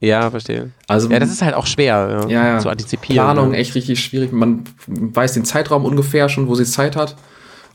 Ja, 0.00 0.30
verstehe. 0.30 0.70
Also 0.88 1.10
Ja, 1.10 1.18
das 1.18 1.30
ist 1.30 1.42
halt 1.42 1.54
auch 1.54 1.66
schwer, 1.66 2.26
ja, 2.26 2.28
ja, 2.28 2.46
ja. 2.54 2.58
zu 2.58 2.70
antizipieren. 2.70 3.16
Planung 3.22 3.50
ne? 3.50 3.58
echt 3.58 3.74
richtig 3.74 4.02
schwierig. 4.02 4.32
Man 4.32 4.64
weiß 4.86 5.34
den 5.34 5.44
Zeitraum 5.44 5.84
ungefähr 5.84 6.28
schon, 6.30 6.48
wo 6.48 6.54
sie 6.54 6.64
Zeit 6.64 6.96
hat. 6.96 7.16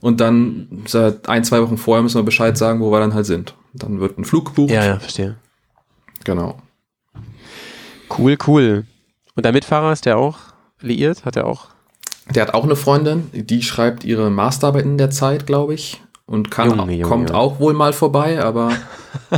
Und 0.02 0.20
dann 0.22 0.84
seit 0.88 1.28
ein, 1.30 1.44
zwei 1.44 1.62
Wochen 1.62 1.78
vorher 1.78 2.04
müssen 2.04 2.18
wir 2.20 2.24
Bescheid 2.24 2.58
sagen, 2.58 2.80
wo 2.80 2.92
wir 2.92 3.00
dann 3.00 3.14
halt 3.14 3.26
sind. 3.26 3.56
Dann 3.74 4.00
wird 4.00 4.18
ein 4.18 4.26
Flug 4.26 4.46
gebucht. 4.48 4.72
Ja, 4.72 4.86
ja, 4.86 5.00
verstehe. 5.00 5.38
Genau. 6.24 6.58
Cool, 8.18 8.38
cool. 8.48 8.86
Und 9.36 9.46
der 9.46 9.52
Mitfahrer 9.52 9.92
ist 9.92 10.06
der 10.06 10.18
auch 10.18 10.38
liiert? 10.82 11.26
Hat 11.26 11.36
er 11.36 11.48
auch? 11.48 11.68
Der 12.30 12.44
hat 12.44 12.54
auch 12.54 12.64
eine 12.64 12.76
Freundin, 12.76 13.30
die 13.34 13.62
schreibt 13.62 14.04
ihre 14.04 14.30
Masterarbeit 14.30 14.86
in 14.86 14.98
der 14.98 15.12
Zeit, 15.12 15.46
glaube 15.46 15.74
ich. 15.74 16.02
Und 16.26 16.50
kann, 16.50 16.70
Junge, 16.70 16.94
Junge, 16.94 17.04
kommt 17.04 17.30
Junge. 17.30 17.40
auch 17.40 17.60
wohl 17.60 17.74
mal 17.74 17.94
vorbei, 17.94 18.44
aber 18.44 18.72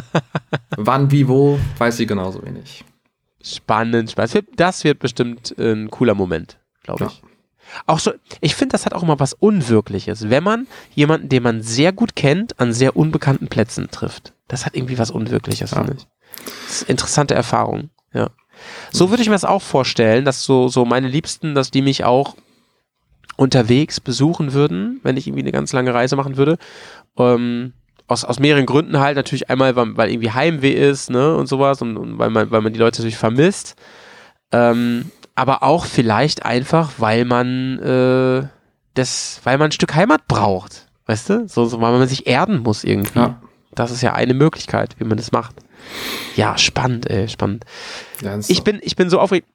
wann, 0.78 1.12
wie, 1.12 1.28
wo, 1.28 1.60
weiß 1.78 1.98
sie 1.98 2.06
genauso 2.06 2.46
wenig. 2.46 2.86
Spannend, 3.44 4.12
spannend. 4.12 4.48
Das 4.56 4.84
wird, 4.86 5.00
bestimmt 5.00 5.54
ein 5.60 5.92
cooler 5.92 6.16
Moment, 6.16 6.60
glaube 6.84 7.06
Ja. 7.06 7.12
Ich. 7.76 7.82
Auch 7.86 8.00
so, 8.00 8.12
ich 8.42 8.56
finde, 8.56 8.74
das 8.74 8.86
hat 8.86 8.94
auch 8.94 9.04
mal 9.04 9.20
was 9.20 9.34
Unwirkliches, 9.34 10.30
wenn 10.30 10.44
man 10.44 10.68
jemanden, 10.96 11.30
den 11.30 11.44
man 11.44 11.62
sehr 11.62 11.92
gut 11.92 12.16
kennt, 12.16 12.60
an 12.60 12.74
sehr 12.74 12.96
unbekannten 12.96 13.48
Plätzen 13.48 13.90
trifft. 13.92 14.34
Das 14.48 14.66
hat 14.66 14.76
irgendwie 14.76 14.98
was 14.98 15.12
Unwirkliches, 15.12 15.72
Ja. 15.72 15.78
finde 15.78 15.96
ich. 15.98 16.08
Das 16.66 16.76
ist 16.76 16.84
eine 16.84 16.92
interessante 16.92 17.34
Erfahrung, 17.36 17.90
ja. 18.14 18.30
So 18.92 19.10
würde 19.10 19.22
ich 19.22 19.30
mir 19.30 19.36
das 19.36 19.46
auch 19.46 19.62
vorstellen, 19.62 20.26
dass 20.26 20.44
so, 20.44 20.68
so 20.68 20.86
meine 20.86 21.08
Liebsten, 21.08 21.54
dass 21.54 21.70
die 21.72 21.82
mich 21.82 22.04
auch 22.04 22.36
unterwegs 23.36 24.00
besuchen 24.00 24.54
würden, 24.54 25.00
wenn 25.04 25.16
ich 25.18 25.28
irgendwie 25.28 25.44
eine 25.44 25.52
ganz 25.52 25.72
lange 25.74 25.94
Reise 25.94 26.16
machen 26.16 26.38
würde. 26.38 26.58
Ähm, 27.18 27.74
aus, 28.08 28.24
aus 28.24 28.40
mehreren 28.40 28.66
Gründen 28.66 29.00
halt. 29.00 29.16
Natürlich 29.16 29.50
einmal, 29.50 29.76
weil, 29.76 29.96
weil 29.98 30.10
irgendwie 30.10 30.32
Heimweh 30.32 30.72
ist, 30.74 31.10
ne, 31.10 31.36
und 31.36 31.48
sowas 31.48 31.82
und, 31.82 31.98
und 31.98 32.18
weil, 32.18 32.30
man, 32.30 32.50
weil 32.50 32.62
man 32.62 32.74
die 32.74 32.80
Leute 32.80 33.02
natürlich 33.02 33.18
vermisst. 33.18 33.76
Ähm, 34.52 35.12
aber 35.38 35.62
auch 35.62 35.86
vielleicht 35.86 36.46
einfach, 36.46 36.94
weil 36.98 37.24
man 37.24 37.78
äh, 37.80 38.48
das, 38.96 39.40
weil 39.44 39.60
man 39.60 39.70
ein 39.70 39.72
Stück 39.72 39.94
Heimat 39.94 40.28
braucht. 40.28 40.88
Weißt 41.06 41.30
du? 41.30 41.48
So, 41.48 41.66
so 41.66 41.80
weil 41.80 41.98
man 41.98 42.08
sich 42.08 42.26
erden 42.26 42.64
muss 42.64 42.84
irgendwie. 42.84 43.20
Ja. 43.20 43.40
Das 43.74 43.92
ist 43.92 44.02
ja 44.02 44.14
eine 44.14 44.34
Möglichkeit, 44.34 44.96
wie 44.98 45.04
man 45.04 45.18
das 45.18 45.32
macht. 45.32 45.56
Ja, 46.36 46.58
spannend, 46.58 47.08
ey, 47.10 47.30
spannend. 47.30 47.66
Ist 48.22 48.50
Ich 48.50 48.64
bin, 48.64 48.80
ich 48.82 48.96
bin 48.96 49.12
so 49.12 49.20
aufgeregt. 49.20 49.48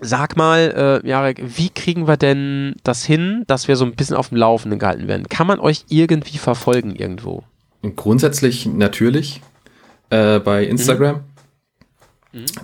Sag 0.00 0.36
mal, 0.36 1.02
äh, 1.04 1.08
Jarek, 1.08 1.40
wie 1.44 1.68
kriegen 1.68 2.08
wir 2.08 2.16
denn 2.16 2.74
das 2.82 3.04
hin, 3.04 3.44
dass 3.46 3.68
wir 3.68 3.76
so 3.76 3.84
ein 3.84 3.94
bisschen 3.94 4.16
auf 4.16 4.30
dem 4.30 4.38
Laufenden 4.38 4.78
gehalten 4.78 5.06
werden? 5.08 5.28
Kann 5.28 5.46
man 5.46 5.60
euch 5.60 5.84
irgendwie 5.88 6.38
verfolgen 6.38 6.96
irgendwo? 6.96 7.44
Grundsätzlich 7.96 8.66
natürlich 8.66 9.42
äh, 10.10 10.40
bei 10.40 10.64
Instagram. 10.64 11.16
Mhm. 11.16 11.22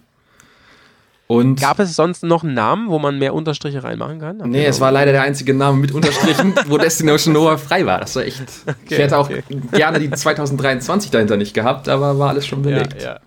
Und 1.28 1.60
Gab 1.60 1.80
es 1.80 1.96
sonst 1.96 2.24
noch 2.24 2.44
einen 2.44 2.54
Namen, 2.54 2.90
wo 2.90 3.00
man 3.00 3.18
mehr 3.18 3.34
Unterstriche 3.34 3.84
reinmachen 3.84 4.20
kann? 4.20 4.42
Habt 4.42 4.52
nee, 4.52 4.64
es 4.64 4.80
war 4.80 4.92
leider 4.92 5.12
der 5.12 5.24
einzige 5.24 5.56
Name 5.56 5.78
mit 5.78 5.92
Unterstrichen, 5.92 6.54
wo 6.68 6.78
Destination 6.78 7.34
Nowhere 7.34 7.58
frei 7.58 7.84
war. 7.86 8.00
Das 8.00 8.16
war 8.16 8.24
echt. 8.24 8.44
ich 8.90 8.98
hätte 8.98 9.18
auch 9.18 9.28
okay. 9.28 9.42
gerne 9.72 10.00
die 10.00 10.12
2023 10.12 11.10
dahinter 11.10 11.38
nicht 11.38 11.56
gehabt, 11.56 11.90
aber 11.90 12.20
war 12.20 12.30
alles 12.30 12.46
schon 12.46 12.64
ja, 12.64 12.70
belegt. 12.70 13.02
ja, 13.02 13.14
ja. 13.14 13.20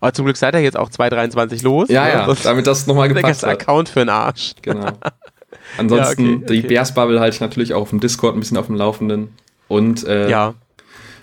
Aber 0.00 0.12
zum 0.14 0.24
Glück 0.24 0.36
seid 0.36 0.54
ihr 0.54 0.62
jetzt 0.62 0.76
auch 0.76 0.88
223 0.88 1.62
los. 1.62 1.88
Ja, 1.90 2.04
ne? 2.04 2.10
ja, 2.10 2.26
Sonst 2.26 2.44
damit 2.44 2.66
das 2.66 2.86
nochmal 2.86 3.08
gepasst 3.08 3.44
hat. 3.44 3.50
Account 3.50 3.90
für 3.90 4.00
den 4.00 4.08
Arsch. 4.08 4.54
Genau. 4.62 4.88
Ansonsten, 5.78 6.26
Ja, 6.26 6.36
okay, 6.36 6.46
die 6.48 6.58
okay. 6.58 6.68
Bears-Bubble 6.68 7.20
halte 7.20 7.34
ich 7.34 7.40
natürlich 7.40 7.74
auch 7.74 7.82
auf 7.82 7.90
dem 7.90 8.00
Discord 8.00 8.34
ein 8.34 8.40
bisschen 8.40 8.56
auf 8.56 8.66
dem 8.66 8.76
Laufenden. 8.76 9.28
Und 9.68 10.06
äh, 10.06 10.28
Ja. 10.28 10.54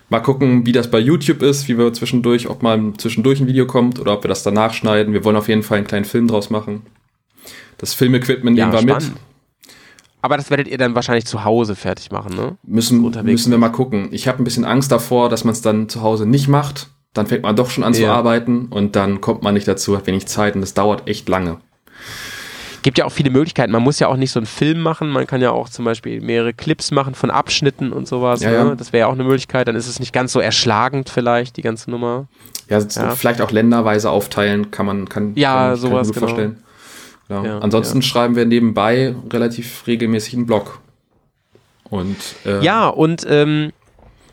Mal 0.09 0.19
gucken, 0.19 0.65
wie 0.65 0.71
das 0.71 0.89
bei 0.91 0.99
YouTube 0.99 1.41
ist, 1.41 1.67
wie 1.67 1.77
wir 1.77 1.91
zwischendurch, 1.93 2.49
ob 2.49 2.63
mal 2.63 2.93
zwischendurch 2.97 3.39
ein 3.39 3.47
Video 3.47 3.65
kommt 3.67 3.99
oder 3.99 4.13
ob 4.13 4.23
wir 4.23 4.29
das 4.29 4.43
danach 4.43 4.73
schneiden. 4.73 5.13
Wir 5.13 5.23
wollen 5.23 5.35
auf 5.35 5.47
jeden 5.49 5.63
Fall 5.63 5.77
einen 5.79 5.87
kleinen 5.87 6.05
Film 6.05 6.27
draus 6.27 6.49
machen. 6.49 6.83
Das 7.77 7.93
Filmequipment 7.93 8.57
Ja, 8.57 8.67
nehmen 8.67 8.77
wir 8.87 8.93
mit. 8.95 9.03
spannend. 9.03 9.19
Aber 10.21 10.35
das 10.37 10.49
werdet 10.49 10.67
ihr 10.67 10.77
dann 10.77 10.95
wahrscheinlich 10.95 11.25
zu 11.25 11.45
Hause 11.45 11.75
fertig 11.75 12.11
machen, 12.11 12.35
ne? 12.35 12.57
Müssen, 12.63 13.01
müssen 13.23 13.51
wir 13.51 13.57
mal 13.57 13.69
gucken. 13.69 14.09
Ich 14.11 14.27
habe 14.27 14.41
ein 14.41 14.43
bisschen 14.43 14.65
Angst 14.65 14.91
davor, 14.91 15.29
dass 15.29 15.43
man 15.43 15.51
es 15.53 15.61
dann 15.61 15.89
zu 15.89 16.01
Hause 16.01 16.25
nicht 16.25 16.47
macht. 16.47 16.89
Dann 17.13 17.27
fängt 17.27 17.43
man 17.43 17.55
doch 17.55 17.69
schon 17.69 17.83
an 17.83 17.93
zu 17.93 18.01
Ja. 18.03 18.13
arbeiten 18.13 18.67
und 18.69 18.95
dann 18.95 19.21
kommt 19.21 19.43
man 19.43 19.53
nicht 19.53 19.67
dazu, 19.67 19.95
hat 19.95 20.07
wenig 20.07 20.25
Zeit 20.27 20.55
und 20.55 20.61
das 20.61 20.73
dauert 20.73 21.07
echt 21.07 21.29
lange. 21.29 21.57
Gibt 22.87 22.99
ja 22.99 23.03
auch 23.03 23.11
viele 23.11 23.31
Möglichkeiten. 23.31 23.73
Man 23.73 23.83
muss 23.83 23.99
ja 23.99 24.07
auch 24.07 24.15
nicht 24.15 24.31
so 24.31 24.39
einen 24.39 24.45
Film 24.45 24.79
machen. 24.79 25.09
Man 25.09 25.27
kann 25.27 25.41
ja 25.41 25.51
auch 25.51 25.67
zum 25.67 25.83
Beispiel 25.83 26.21
mehrere 26.21 26.53
Clips 26.53 26.91
machen 26.91 27.15
von 27.15 27.29
Abschnitten 27.29 27.91
und 27.91 28.07
sowas. 28.07 28.39
Ja, 28.39 28.49
ne? 28.51 28.55
ja. 28.55 28.75
Das 28.75 28.93
wäre 28.93 29.01
ja 29.01 29.07
auch 29.07 29.13
eine 29.13 29.25
Möglichkeit. 29.25 29.67
Dann 29.67 29.75
ist 29.75 29.89
es 29.89 29.99
nicht 29.99 30.13
ganz 30.13 30.31
so 30.31 30.39
erschlagend 30.39 31.09
vielleicht, 31.09 31.57
die 31.57 31.63
ganze 31.63 31.91
Nummer. 31.91 32.29
Ja, 32.69 32.79
Ja. 32.79 33.09
vielleicht 33.11 33.41
auch 33.41 33.51
länderweise 33.51 34.09
aufteilen, 34.09 34.71
kann 34.71 34.85
man, 34.85 35.09
kann, 35.09 35.33
Ja, 35.35 35.53
kann, 35.53 35.67
kann 35.71 35.75
sowas, 35.75 36.07
gut 36.07 36.13
genau. 36.15 36.27
vorstellen. 36.27 36.63
Ja. 37.27 37.43
Ja, 37.43 37.59
Ansonsten 37.59 38.01
schreiben 38.01 38.37
wir 38.37 38.45
nebenbei 38.45 39.13
relativ 39.33 39.85
regelmäßig 39.85 40.35
einen 40.35 40.45
Blog. 40.45 40.79
Und 41.89 42.15
äh, 42.45 42.63
Ja, 42.63 42.87
und 42.87 43.25
ähm, 43.29 43.73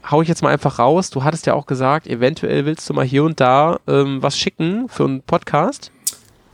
hau 0.09 0.22
ich 0.22 0.28
jetzt 0.28 0.44
mal 0.44 0.52
einfach 0.52 0.78
raus. 0.78 1.10
Du 1.10 1.24
hattest 1.24 1.47
ja 1.47 1.55
auch 1.55 1.66
gesagt, 1.66 2.06
eventuell 2.06 2.66
willst 2.66 2.89
du 2.89 2.94
mal 2.94 3.05
hier 3.05 3.24
und 3.24 3.40
da 3.40 3.81
ähm, 3.89 4.22
was 4.22 4.39
schicken 4.39 4.89
für 4.89 5.06
einen 5.06 5.22
Podcast. 5.22 5.90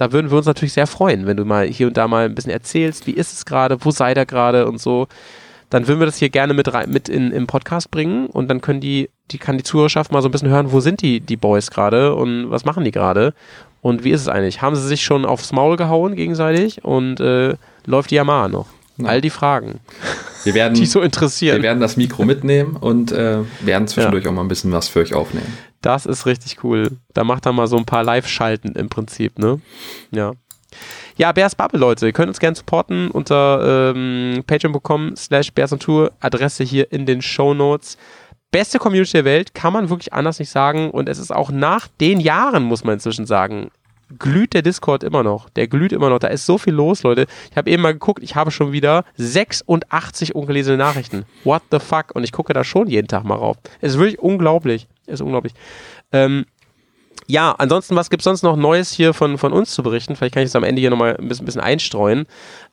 Da 0.01 0.13
würden 0.13 0.31
wir 0.31 0.39
uns 0.39 0.47
natürlich 0.47 0.73
sehr 0.73 0.87
freuen, 0.87 1.27
wenn 1.27 1.37
du 1.37 1.45
mal 1.45 1.67
hier 1.67 1.87
und 1.87 1.99
da 1.99 2.09
mal 2.09 2.25
ein 2.25 2.35
bisschen 2.35 2.53
erzählst, 2.53 3.07
wie 3.07 3.11
ist 3.11 3.35
es 3.35 3.45
gerade, 3.45 3.77
wo 3.85 3.91
seid 3.91 4.17
ihr 4.17 4.25
gerade 4.25 4.67
und 4.67 4.81
so. 4.81 5.09
Dann 5.69 5.87
würden 5.87 6.01
wir 6.01 6.07
das 6.07 6.17
hier 6.17 6.31
gerne 6.31 6.55
mit, 6.55 6.73
rein, 6.73 6.89
mit 6.89 7.11
in, 7.11 7.31
im 7.33 7.47
Podcast 7.47 7.91
bringen 7.91 8.27
und 8.29 8.49
dann 8.49 8.63
können 8.63 8.81
die, 8.81 9.11
die 9.31 9.37
kann 9.37 9.59
die 9.59 9.63
Zuhörerschaft 9.63 10.11
mal 10.11 10.23
so 10.23 10.29
ein 10.29 10.33
bisschen 10.33 10.49
hören, 10.49 10.73
wo 10.73 10.81
sind 10.81 11.03
die, 11.03 11.21
die 11.21 11.37
Boys 11.37 11.71
gerade 11.71 12.15
und 12.15 12.51
was 12.51 12.65
machen 12.65 12.83
die 12.83 12.93
gerade 12.93 13.35
und 13.83 14.03
wie 14.03 14.13
ist 14.13 14.23
es 14.23 14.29
eigentlich? 14.29 14.63
Haben 14.63 14.75
sie 14.75 14.89
sich 14.89 15.03
schon 15.03 15.27
aufs 15.27 15.53
Maul 15.53 15.77
gehauen 15.77 16.17
gegenseitig 16.17 16.83
und 16.83 17.21
äh, 17.21 17.57
läuft 17.85 18.11
die 18.11 18.15
Yamaha 18.15 18.49
noch? 18.49 18.69
All 19.03 19.21
die 19.21 19.29
Fragen, 19.29 19.81
wir 20.45 20.55
werden, 20.55 20.75
die 20.77 20.87
so 20.87 21.01
wir 21.01 21.05
interessieren. 21.05 21.63
werden 21.63 21.81
das 21.81 21.99
Mikro 21.99 22.25
mitnehmen 22.25 22.77
und 22.77 23.13
äh, 23.13 23.41
werden 23.61 23.87
zwischendurch 23.87 24.27
auch 24.27 24.33
mal 24.33 24.43
ein 24.43 24.49
bisschen 24.49 24.73
was 24.73 24.89
für 24.89 25.01
euch 25.01 25.13
aufnehmen. 25.13 25.59
Das 25.83 26.07
ist 26.07 26.27
richtig 26.27 26.63
cool. 26.63 26.99
Da 27.15 27.25
macht 27.25 27.47
er 27.47 27.53
mal 27.53 27.67
so 27.67 27.77
ein 27.77 27.87
paar 27.87 28.05
Live-Schalten 28.05 28.73
im 28.73 28.89
Prinzip, 28.89 29.39
ne? 29.39 29.61
Ja. 30.11 30.33
Ja, 31.17 31.33
Bears 31.33 31.55
Bubble, 31.55 31.81
Leute. 31.81 32.07
Ihr 32.07 32.13
könnt 32.13 32.29
uns 32.29 32.39
gerne 32.39 32.57
supporten 32.57 33.11
unter 33.11 33.93
ähm, 33.95 34.43
patreon.com 34.47 35.17
slash 35.17 35.53
Tour. 35.81 36.13
Adresse 36.21 36.65
hier 36.65 36.93
in 36.93 37.07
den 37.07 37.23
Show 37.23 37.55
Notes. 37.55 37.97
Beste 38.51 38.79
Community 38.79 39.13
der 39.13 39.25
Welt, 39.25 39.55
kann 39.55 39.73
man 39.73 39.91
wirklich 39.91 40.13
anders 40.13 40.39
nicht 40.39 40.51
sagen. 40.51 40.91
Und 40.91 41.09
es 41.09 41.19
ist 41.19 41.33
auch 41.33 41.51
nach 41.51 41.89
den 42.01 42.21
Jahren, 42.21 42.65
muss 42.65 42.85
man 42.85 42.95
inzwischen 42.95 43.27
sagen, 43.27 43.71
glüht 44.19 44.55
der 44.55 44.63
Discord 44.63 45.05
immer 45.05 45.23
noch. 45.23 45.49
Der 45.51 45.69
glüht 45.69 45.93
immer 45.93 46.11
noch. 46.11 46.19
Da 46.19 46.29
ist 46.29 46.47
so 46.47 46.59
viel 46.59 46.75
los, 46.75 47.03
Leute. 47.03 47.27
Ich 47.51 47.57
habe 47.57 47.71
eben 47.71 47.83
mal 47.83 47.93
geguckt, 47.93 48.23
ich 48.23 48.35
habe 48.35 48.51
schon 48.51 48.73
wieder 48.73 49.05
86 49.17 50.35
ungelesene 50.35 50.77
Nachrichten. 50.77 51.25
What 51.45 51.63
the 51.71 51.79
fuck? 51.79 52.15
Und 52.15 52.25
ich 52.25 52.33
gucke 52.33 52.53
da 52.53 52.65
schon 52.65 52.89
jeden 52.89 53.09
Tag 53.09 53.25
mal 53.25 53.37
rauf. 53.37 53.57
Es 53.81 53.93
ist 53.93 53.99
wirklich 53.99 54.19
unglaublich. 54.19 54.89
Ist 55.11 55.21
unglaublich. 55.21 55.53
Ähm, 56.13 56.47
ja, 57.27 57.55
ansonsten, 57.59 57.97
was 57.97 58.11
gibt 58.11 58.23
es 58.23 58.25
sonst 58.25 58.43
noch 58.43 58.57
Neues 58.57 58.93
hier 58.93 59.15
von, 59.15 59.39
von 59.39 59.53
uns 59.53 59.71
zu 59.71 59.83
berichten? 59.83 60.17
Vielleicht 60.17 60.35
kann 60.35 60.43
ich 60.43 60.49
es 60.49 60.57
am 60.57 60.65
Ende 60.65 60.81
hier 60.81 60.91
nochmal 60.91 61.17
ein 61.17 61.29
bisschen, 61.29 61.45
ein 61.45 61.47
bisschen 61.47 61.61
einstreuen. 61.61 62.27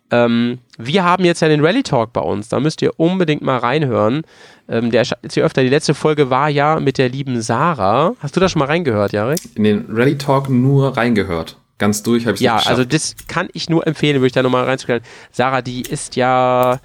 Ähm, 0.10 0.60
wir 0.78 1.04
haben 1.04 1.26
jetzt 1.26 1.42
ja 1.42 1.48
den 1.48 1.64
Rally 1.64 1.84
Talk 1.84 2.14
bei 2.14 2.22
uns. 2.22 2.50
Da 2.50 2.60
müsst 2.60 2.82
ihr 2.82 2.98
unbedingt 2.98 3.42
mal 3.42 3.58
reinhören. 3.58 4.24
Ähm, 4.70 4.90
der 4.90 5.00
erscheint 5.02 5.20
jetzt 5.24 5.34
hier 5.34 5.46
öfter. 5.46 5.64
Die 5.64 5.70
letzte 5.70 5.94
Folge 5.94 6.30
war 6.30 6.50
ja 6.50 6.80
mit 6.80 6.98
der 6.98 7.10
lieben 7.10 7.42
Sarah. 7.42 8.16
Hast 8.20 8.36
du 8.36 8.40
da 8.40 8.50
schon 8.50 8.60
mal 8.60 8.66
reingehört, 8.66 9.12
Jarek? 9.12 9.40
In 9.56 9.64
den 9.64 9.86
Rally 9.90 10.18
Talk 10.18 10.50
nur 10.50 10.96
reingehört. 10.96 11.58
Ganz 11.78 12.02
durch 12.02 12.26
habe 12.26 12.36
ich 12.36 12.42
Ja, 12.42 12.58
also 12.58 12.84
das 12.84 13.16
kann 13.28 13.50
ich 13.54 13.70
nur 13.70 13.86
empfehlen, 13.86 14.16
würde 14.16 14.28
ich 14.28 14.34
da 14.34 14.42
nochmal 14.42 14.64
reinzustellen. 14.64 15.04
Sarah, 15.32 15.62
die 15.62 15.82
ist 15.82 16.16
ja, 16.16 16.80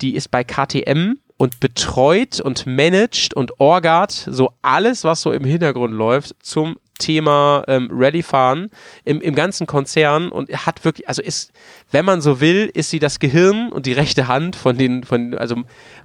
die 0.00 0.14
ist 0.14 0.30
bei 0.30 0.44
KTM 0.44 1.18
und 1.40 1.58
betreut 1.58 2.38
und 2.38 2.66
managt 2.66 3.32
und 3.32 3.60
orgert 3.60 4.12
so 4.12 4.52
alles, 4.60 5.04
was 5.04 5.22
so 5.22 5.32
im 5.32 5.42
Hintergrund 5.42 5.94
läuft, 5.94 6.34
zum 6.40 6.76
Thema 6.98 7.64
ähm, 7.66 7.88
Rallye 7.90 8.22
fahren 8.22 8.68
im, 9.06 9.22
im 9.22 9.34
ganzen 9.34 9.66
Konzern 9.66 10.28
und 10.28 10.50
hat 10.50 10.84
wirklich, 10.84 11.08
also 11.08 11.22
ist, 11.22 11.52
wenn 11.90 12.04
man 12.04 12.20
so 12.20 12.42
will, 12.42 12.70
ist 12.74 12.90
sie 12.90 12.98
das 12.98 13.20
Gehirn 13.20 13.72
und 13.72 13.86
die 13.86 13.94
rechte 13.94 14.28
Hand 14.28 14.54
von 14.54 14.76
den, 14.76 15.02
von, 15.02 15.32
also 15.32 15.56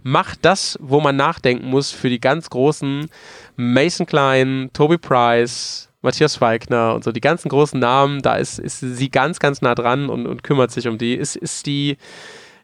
macht 0.03 0.39
das, 0.43 0.79
wo 0.81 1.01
man 1.01 1.17
nachdenken 1.17 1.67
muss 1.67 1.91
für 1.91 2.09
die 2.09 2.21
ganz 2.21 2.49
großen 2.49 3.09
Mason 3.57 4.05
Klein, 4.05 4.69
Toby 4.71 4.97
Price, 4.97 5.89
Matthias 6.01 6.37
Falkner 6.37 6.95
und 6.95 7.03
so, 7.03 7.11
die 7.11 7.19
ganzen 7.19 7.49
großen 7.49 7.77
Namen, 7.77 8.21
da 8.21 8.37
ist, 8.37 8.57
ist 8.57 8.79
sie 8.79 9.09
ganz, 9.11 9.39
ganz 9.39 9.61
nah 9.61 9.75
dran 9.75 10.09
und, 10.09 10.27
und 10.27 10.43
kümmert 10.43 10.71
sich 10.71 10.87
um 10.87 10.97
die. 10.97 11.13
Ist, 11.13 11.35
ist 11.35 11.65
die, 11.65 11.97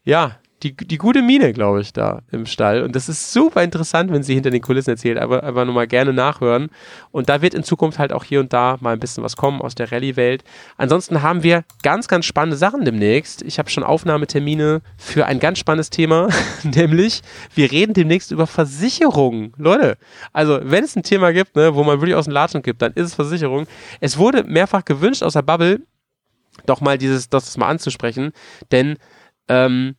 ja, 0.05 0.37
die, 0.63 0.75
die 0.75 0.97
gute 0.97 1.21
Mine, 1.21 1.53
glaube 1.53 1.81
ich, 1.81 1.93
da 1.93 2.21
im 2.31 2.45
Stall. 2.45 2.83
Und 2.83 2.95
das 2.95 3.09
ist 3.09 3.31
super 3.33 3.63
interessant, 3.63 4.11
wenn 4.11 4.23
sie 4.23 4.33
hinter 4.33 4.51
den 4.51 4.61
Kulissen 4.61 4.91
erzählt. 4.91 5.17
Aber 5.17 5.43
einfach 5.43 5.65
nur 5.65 5.73
mal 5.73 5.87
gerne 5.87 6.13
nachhören. 6.13 6.69
Und 7.11 7.29
da 7.29 7.41
wird 7.41 7.53
in 7.53 7.63
Zukunft 7.63 7.99
halt 7.99 8.13
auch 8.13 8.23
hier 8.23 8.39
und 8.39 8.53
da 8.53 8.77
mal 8.79 8.93
ein 8.93 8.99
bisschen 8.99 9.23
was 9.23 9.35
kommen 9.35 9.61
aus 9.61 9.75
der 9.75 9.91
Rallye-Welt. 9.91 10.43
Ansonsten 10.77 11.21
haben 11.21 11.43
wir 11.43 11.63
ganz, 11.83 12.07
ganz 12.07 12.25
spannende 12.25 12.57
Sachen 12.57 12.85
demnächst. 12.85 13.41
Ich 13.41 13.59
habe 13.59 13.69
schon 13.69 13.83
Aufnahmetermine 13.83 14.81
für 14.97 15.25
ein 15.25 15.39
ganz 15.39 15.59
spannendes 15.59 15.89
Thema, 15.89 16.29
nämlich 16.63 17.21
wir 17.55 17.71
reden 17.71 17.93
demnächst 17.93 18.31
über 18.31 18.47
Versicherungen. 18.47 19.53
Leute, 19.57 19.97
also 20.31 20.59
wenn 20.63 20.83
es 20.83 20.95
ein 20.95 21.03
Thema 21.03 21.33
gibt, 21.33 21.55
ne, 21.55 21.73
wo 21.75 21.83
man 21.83 21.99
wirklich 22.01 22.15
aus 22.15 22.25
dem 22.25 22.33
Latschen 22.33 22.61
gibt, 22.61 22.81
dann 22.81 22.93
ist 22.93 23.07
es 23.07 23.13
Versicherung. 23.15 23.65
Es 23.99 24.17
wurde 24.17 24.43
mehrfach 24.43 24.85
gewünscht 24.85 25.23
aus 25.23 25.33
der 25.33 25.41
Bubble, 25.41 25.81
doch 26.65 26.81
mal 26.81 26.97
dieses, 26.97 27.29
das 27.29 27.57
mal 27.57 27.67
anzusprechen, 27.67 28.31
denn 28.71 28.97
ähm, 29.47 29.95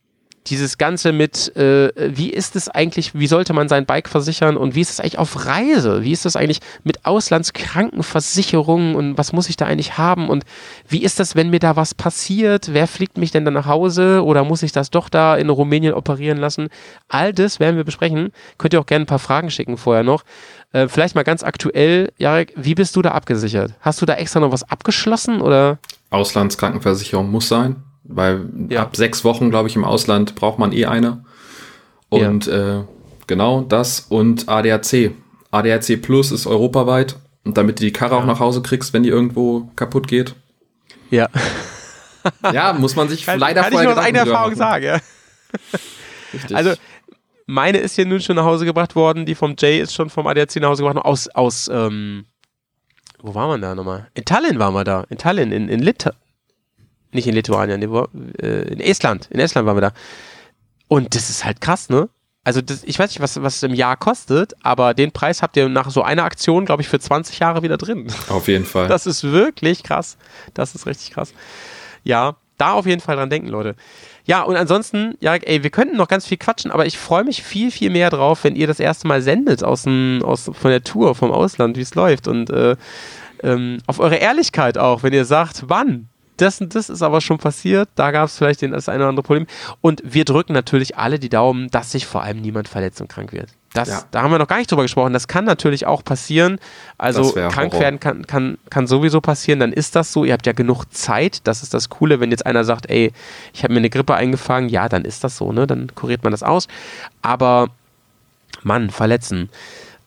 dieses 0.47 0.77
Ganze 0.77 1.11
mit, 1.11 1.55
äh, 1.55 1.91
wie 1.95 2.29
ist 2.29 2.55
es 2.55 2.69
eigentlich, 2.69 3.13
wie 3.13 3.27
sollte 3.27 3.53
man 3.53 3.69
sein 3.69 3.85
Bike 3.85 4.09
versichern 4.09 4.57
und 4.57 4.75
wie 4.75 4.81
ist 4.81 4.91
es 4.91 4.99
eigentlich 4.99 5.19
auf 5.19 5.45
Reise? 5.45 6.03
Wie 6.03 6.11
ist 6.11 6.25
es 6.25 6.35
eigentlich 6.35 6.59
mit 6.83 7.05
Auslandskrankenversicherungen 7.05 8.95
und 8.95 9.17
was 9.17 9.33
muss 9.33 9.49
ich 9.49 9.57
da 9.57 9.65
eigentlich 9.65 9.97
haben? 9.97 10.29
Und 10.29 10.43
wie 10.87 11.03
ist 11.03 11.19
das, 11.19 11.35
wenn 11.35 11.49
mir 11.49 11.59
da 11.59 11.75
was 11.75 11.95
passiert? 11.95 12.73
Wer 12.73 12.87
fliegt 12.87 13.17
mich 13.17 13.31
denn 13.31 13.45
dann 13.45 13.53
nach 13.53 13.65
Hause 13.65 14.23
oder 14.23 14.43
muss 14.43 14.63
ich 14.63 14.71
das 14.71 14.89
doch 14.89 15.09
da 15.09 15.35
in 15.35 15.49
Rumänien 15.49 15.93
operieren 15.93 16.37
lassen? 16.37 16.67
All 17.07 17.33
das 17.33 17.59
werden 17.59 17.77
wir 17.77 17.83
besprechen. 17.83 18.31
Könnt 18.57 18.73
ihr 18.73 18.79
auch 18.79 18.85
gerne 18.85 19.03
ein 19.03 19.07
paar 19.07 19.19
Fragen 19.19 19.49
schicken 19.49 19.77
vorher 19.77 20.03
noch. 20.03 20.23
Äh, 20.73 20.87
vielleicht 20.87 21.15
mal 21.15 21.23
ganz 21.23 21.43
aktuell, 21.43 22.11
Jarek, 22.17 22.53
wie 22.55 22.75
bist 22.75 22.95
du 22.95 23.01
da 23.01 23.11
abgesichert? 23.11 23.73
Hast 23.79 24.01
du 24.01 24.05
da 24.05 24.15
extra 24.15 24.39
noch 24.39 24.51
was 24.51 24.69
abgeschlossen 24.69 25.39
oder? 25.41 25.77
Auslandskrankenversicherung 26.09 27.29
muss 27.29 27.47
sein, 27.47 27.77
weil 28.03 28.45
Ja. 28.69 28.81
ab 28.83 28.95
sechs 28.95 29.23
Wochen, 29.23 29.49
glaube 29.49 29.69
ich, 29.69 29.75
im 29.75 29.83
Ausland 29.85 30.35
braucht 30.35 30.59
man 30.59 30.71
eh 30.71 30.85
eine. 30.85 31.23
Und 32.09 32.47
äh, 32.47 32.81
genau 33.27 33.61
das 33.61 34.01
und 34.09 34.47
ADAC. 34.49 35.11
ADAC 35.51 36.01
Plus 36.01 36.31
ist 36.31 36.45
europaweit. 36.47 37.15
Und 37.43 37.57
damit 37.57 37.79
du 37.79 37.83
die 37.83 37.91
Karre 37.91 38.15
auch 38.15 38.25
nach 38.25 38.39
Hause 38.39 38.61
kriegst, 38.61 38.93
wenn 38.93 39.03
die 39.03 39.09
irgendwo 39.09 39.69
kaputt 39.75 40.07
geht. 40.07 40.35
Ja. 41.09 41.27
Ja, 42.53 42.71
muss 42.71 42.95
man 42.95 43.09
sich 43.09 43.25
Kann, 43.25 43.37
leider 43.37 43.63
kann 43.63 43.73
ich 43.73 43.79
vorher 43.79 43.89
nur 43.89 43.99
aus 43.99 44.05
eigener 44.05 44.21
Erfahrung 44.25 44.55
sagen, 44.55 44.85
ja. 44.85 44.97
Richtig. 46.33 46.55
Also, 46.55 46.73
meine 47.47 47.79
ist 47.79 47.95
hier 47.95 48.05
nun 48.05 48.21
schon 48.21 48.37
nach 48.37 48.45
Hause 48.45 48.63
gebracht 48.63 48.95
worden, 48.95 49.25
die 49.25 49.35
vom 49.35 49.55
Jay 49.59 49.81
ist 49.81 49.93
schon 49.93 50.09
vom 50.09 50.25
ADAC 50.27 50.55
nach 50.61 50.69
Hause 50.69 50.83
gebracht 50.83 50.95
worden, 50.95 51.05
aus, 51.05 51.27
aus, 51.27 51.69
ähm, 51.73 52.23
wo 53.21 53.35
waren 53.35 53.49
wir 53.49 53.57
da 53.67 53.75
nochmal? 53.75 54.07
In 54.13 54.23
Tallinn 54.23 54.57
waren 54.57 54.73
wir 54.73 54.85
da, 54.85 55.03
in 55.09 55.17
Tallinn, 55.17 55.51
in, 55.51 55.67
in 55.67 55.81
Lit, 55.81 56.09
nicht 57.13 57.27
in 57.27 57.35
wo, 57.89 58.07
äh, 58.41 58.73
in 58.73 58.79
Estland, 58.79 59.27
in 59.31 59.39
Estland 59.39 59.67
waren 59.67 59.77
wir 59.77 59.81
da. 59.81 59.93
Und 60.87 61.15
das 61.15 61.29
ist 61.29 61.45
halt 61.45 61.61
krass, 61.61 61.89
ne? 61.89 62.09
Also 62.43 62.61
das, 62.61 62.83
ich 62.83 62.99
weiß 62.99 63.09
nicht, 63.09 63.21
was, 63.21 63.41
was 63.41 63.57
es 63.57 63.63
im 63.63 63.73
Jahr 63.73 63.95
kostet, 63.95 64.53
aber 64.63 64.93
den 64.93 65.11
Preis 65.11 65.41
habt 65.41 65.55
ihr 65.55 65.69
nach 65.69 65.89
so 65.89 66.03
einer 66.03 66.25
Aktion, 66.25 66.65
glaube 66.65 66.81
ich, 66.81 66.89
für 66.89 66.99
20 66.99 67.39
Jahre 67.39 67.63
wieder 67.63 67.77
drin. 67.77 68.07
Auf 68.27 68.47
jeden 68.49 68.65
Fall. 68.65 68.89
Das 68.89 69.05
ist 69.05 69.23
wirklich 69.23 69.83
krass. 69.83 70.17
Das 70.53 70.75
ist 70.75 70.85
richtig 70.85 71.11
krass. 71.11 71.33
Ja, 72.03 72.35
da 72.57 72.73
auf 72.73 72.85
jeden 72.85 73.01
Fall 73.01 73.15
dran 73.15 73.29
denken, 73.29 73.47
Leute. 73.47 73.75
Ja, 74.25 74.43
und 74.43 74.55
ansonsten, 74.55 75.15
ja, 75.19 75.35
ey, 75.35 75.63
wir 75.63 75.69
könnten 75.69 75.97
noch 75.97 76.07
ganz 76.07 76.25
viel 76.25 76.37
quatschen, 76.37 76.71
aber 76.71 76.85
ich 76.85 76.97
freue 76.97 77.23
mich 77.23 77.43
viel, 77.43 77.71
viel 77.71 77.89
mehr 77.89 78.09
drauf, 78.09 78.43
wenn 78.43 78.55
ihr 78.55 78.67
das 78.67 78.79
erste 78.79 79.07
Mal 79.07 79.21
sendet 79.21 79.63
aus, 79.63 79.83
dem, 79.83 80.21
aus 80.23 80.49
von 80.53 80.71
der 80.71 80.83
Tour, 80.83 81.15
vom 81.15 81.31
Ausland, 81.31 81.77
wie 81.77 81.81
es 81.81 81.95
läuft. 81.95 82.27
Und 82.27 82.49
äh, 82.49 82.75
ähm, 83.41 83.79
auf 83.87 83.99
eure 83.99 84.15
Ehrlichkeit 84.15 84.77
auch, 84.77 85.03
wenn 85.03 85.13
ihr 85.13 85.25
sagt, 85.25 85.63
wann? 85.67 86.09
Das 86.37 86.59
und 86.61 86.73
das 86.75 86.89
ist 86.89 87.01
aber 87.01 87.21
schon 87.21 87.37
passiert, 87.37 87.89
da 87.95 88.11
gab 88.11 88.27
es 88.27 88.37
vielleicht 88.37 88.61
den, 88.61 88.71
das 88.71 88.89
eine 88.89 88.99
oder 88.99 89.09
andere 89.09 89.23
Problem. 89.23 89.47
Und 89.81 90.01
wir 90.03 90.25
drücken 90.25 90.53
natürlich 90.53 90.97
alle 90.97 91.19
die 91.19 91.29
Daumen, 91.29 91.69
dass 91.69 91.91
sich 91.91 92.05
vor 92.05 92.23
allem 92.23 92.41
niemand 92.41 92.67
verletzt 92.67 93.01
und 93.01 93.07
krank 93.07 93.31
wird. 93.33 93.49
Das, 93.73 93.89
Ja. 93.89 94.03
Da 94.11 94.21
haben 94.21 94.31
wir 94.31 94.39
noch 94.39 94.47
gar 94.47 94.57
nicht 94.57 94.71
drüber 94.71 94.83
gesprochen. 94.83 95.13
Das 95.13 95.27
kann 95.27 95.45
natürlich 95.45 95.85
auch 95.85 96.03
passieren. 96.03 96.59
Also 96.97 97.31
krank 97.33 97.73
Horror. 97.73 97.79
werden 97.79 97.99
kann, 97.99 98.25
kann, 98.27 98.57
kann 98.69 98.87
sowieso 98.87 99.19
passieren, 99.19 99.59
dann 99.59 99.73
ist 99.73 99.95
das 99.95 100.13
so. 100.13 100.25
Ihr 100.25 100.33
habt 100.33 100.45
ja 100.45 100.53
genug 100.53 100.85
Zeit. 100.91 101.41
Das 101.45 101.63
ist 101.63 101.73
das 101.73 101.89
Coole, 101.89 102.19
wenn 102.19 102.31
jetzt 102.31 102.45
einer 102.45 102.63
sagt, 102.63 102.89
ey, 102.89 103.11
ich 103.53 103.63
habe 103.63 103.73
mir 103.73 103.79
eine 103.79 103.89
Grippe 103.89 104.15
eingefangen, 104.15 104.69
ja, 104.69 104.89
dann 104.89 105.05
ist 105.05 105.23
das 105.23 105.37
so, 105.37 105.51
ne? 105.51 105.67
Dann 105.67 105.93
kuriert 105.95 106.23
man 106.23 106.31
das 106.31 106.43
aus. 106.43 106.67
Aber 107.21 107.69
Mann, 108.61 108.89
verletzen. 108.89 109.49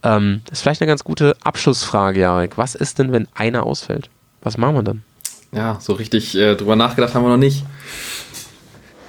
Ähm, 0.02 0.42
das 0.46 0.58
ist 0.58 0.62
vielleicht 0.62 0.80
eine 0.80 0.88
ganz 0.88 1.04
gute 1.04 1.36
Abschlussfrage, 1.42 2.20
Jarek. 2.20 2.56
Was 2.56 2.74
ist 2.74 2.98
denn, 2.98 3.12
wenn 3.12 3.28
einer 3.34 3.64
ausfällt? 3.64 4.08
Was 4.42 4.56
machen 4.58 4.76
wir 4.76 4.82
dann? 4.82 5.02
Ja, 5.52 5.78
so 5.81 5.94
richtig 5.94 6.35
äh, 6.36 6.55
drüber 6.55 6.77
nachgedacht 6.77 7.14
haben 7.14 7.24
wir 7.24 7.31
noch 7.31 7.36
nicht. 7.36 7.64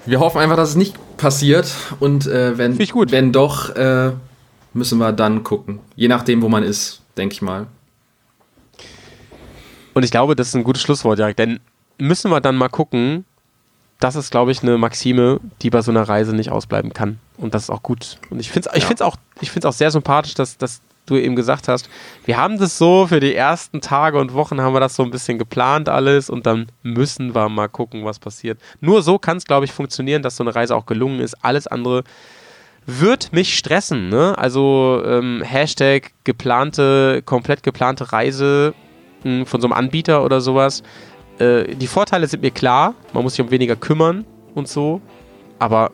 Wir 0.05 0.19
hoffen 0.19 0.39
einfach, 0.39 0.55
dass 0.55 0.69
es 0.69 0.75
nicht 0.75 0.95
passiert 1.17 1.73
und 1.99 2.27
äh, 2.27 2.57
wenn, 2.57 2.77
wenn 2.79 3.31
doch, 3.33 3.75
äh, 3.75 4.11
müssen 4.73 4.99
wir 4.99 5.11
dann 5.11 5.43
gucken. 5.43 5.79
Je 5.95 6.07
nachdem, 6.07 6.41
wo 6.41 6.49
man 6.49 6.63
ist, 6.63 7.01
denke 7.17 7.33
ich 7.33 7.41
mal. 7.41 7.67
Und 9.93 10.03
ich 10.03 10.11
glaube, 10.11 10.35
das 10.35 10.49
ist 10.49 10.55
ein 10.55 10.63
gutes 10.63 10.83
Schlusswort, 10.83 11.19
Jarek, 11.19 11.35
denn 11.35 11.59
müssen 11.97 12.29
wir 12.31 12.39
dann 12.39 12.55
mal 12.55 12.69
gucken, 12.69 13.25
das 13.99 14.15
ist, 14.15 14.29
glaube 14.29 14.51
ich, 14.51 14.61
eine 14.61 14.77
Maxime, 14.77 15.39
die 15.61 15.71
bei 15.71 15.81
so 15.81 15.91
einer 15.91 16.03
Reise 16.03 16.35
nicht 16.35 16.51
ausbleiben 16.51 16.93
kann. 16.93 17.19
Und 17.37 17.55
das 17.55 17.63
ist 17.63 17.69
auch 17.71 17.81
gut. 17.81 18.19
Und 18.29 18.39
ich 18.39 18.51
finde 18.51 18.69
es 18.69 18.77
ich 18.77 18.85
find's 18.85 19.01
auch, 19.01 19.15
ich 19.41 19.49
find's 19.49 19.65
auch 19.65 19.73
sehr 19.73 19.89
sympathisch, 19.89 20.35
dass, 20.35 20.57
dass 20.57 20.81
du 21.07 21.15
eben 21.15 21.35
gesagt 21.35 21.67
hast, 21.67 21.89
wir 22.25 22.37
haben 22.37 22.59
das 22.59 22.77
so 22.77 23.07
für 23.07 23.19
die 23.19 23.33
ersten 23.33 23.81
Tage 23.81 24.19
und 24.19 24.33
Wochen 24.33 24.61
haben 24.61 24.73
wir 24.73 24.79
das 24.79 24.95
so 24.95 25.03
ein 25.03 25.09
bisschen 25.09 25.39
geplant 25.39 25.89
alles 25.89 26.29
und 26.29 26.45
dann 26.45 26.67
müssen 26.83 27.33
wir 27.33 27.49
mal 27.49 27.67
gucken, 27.67 28.05
was 28.05 28.19
passiert. 28.19 28.59
Nur 28.79 29.01
so 29.01 29.17
kann 29.17 29.37
es, 29.37 29.45
glaube 29.45 29.65
ich, 29.65 29.71
funktionieren, 29.71 30.21
dass 30.21 30.35
so 30.35 30.43
eine 30.43 30.53
Reise 30.53 30.75
auch 30.75 30.85
gelungen 30.85 31.19
ist. 31.19 31.33
Alles 31.43 31.67
andere 31.67 32.03
wird 32.85 33.33
mich 33.33 33.57
stressen. 33.57 34.09
Ne? 34.09 34.37
Also 34.37 35.01
ähm, 35.05 35.41
Hashtag 35.43 36.11
geplante, 36.23 37.21
komplett 37.25 37.63
geplante 37.63 38.11
Reise 38.13 38.73
mh, 39.23 39.45
von 39.45 39.61
so 39.61 39.67
einem 39.67 39.73
Anbieter 39.73 40.23
oder 40.23 40.41
sowas. 40.41 40.83
Äh, 41.39 41.75
die 41.75 41.87
Vorteile 41.87 42.27
sind 42.27 42.41
mir 42.41 42.51
klar. 42.51 42.95
Man 43.13 43.23
muss 43.23 43.33
sich 43.33 43.45
um 43.45 43.51
weniger 43.51 43.75
kümmern 43.75 44.25
und 44.55 44.67
so. 44.67 45.01
Aber 45.59 45.91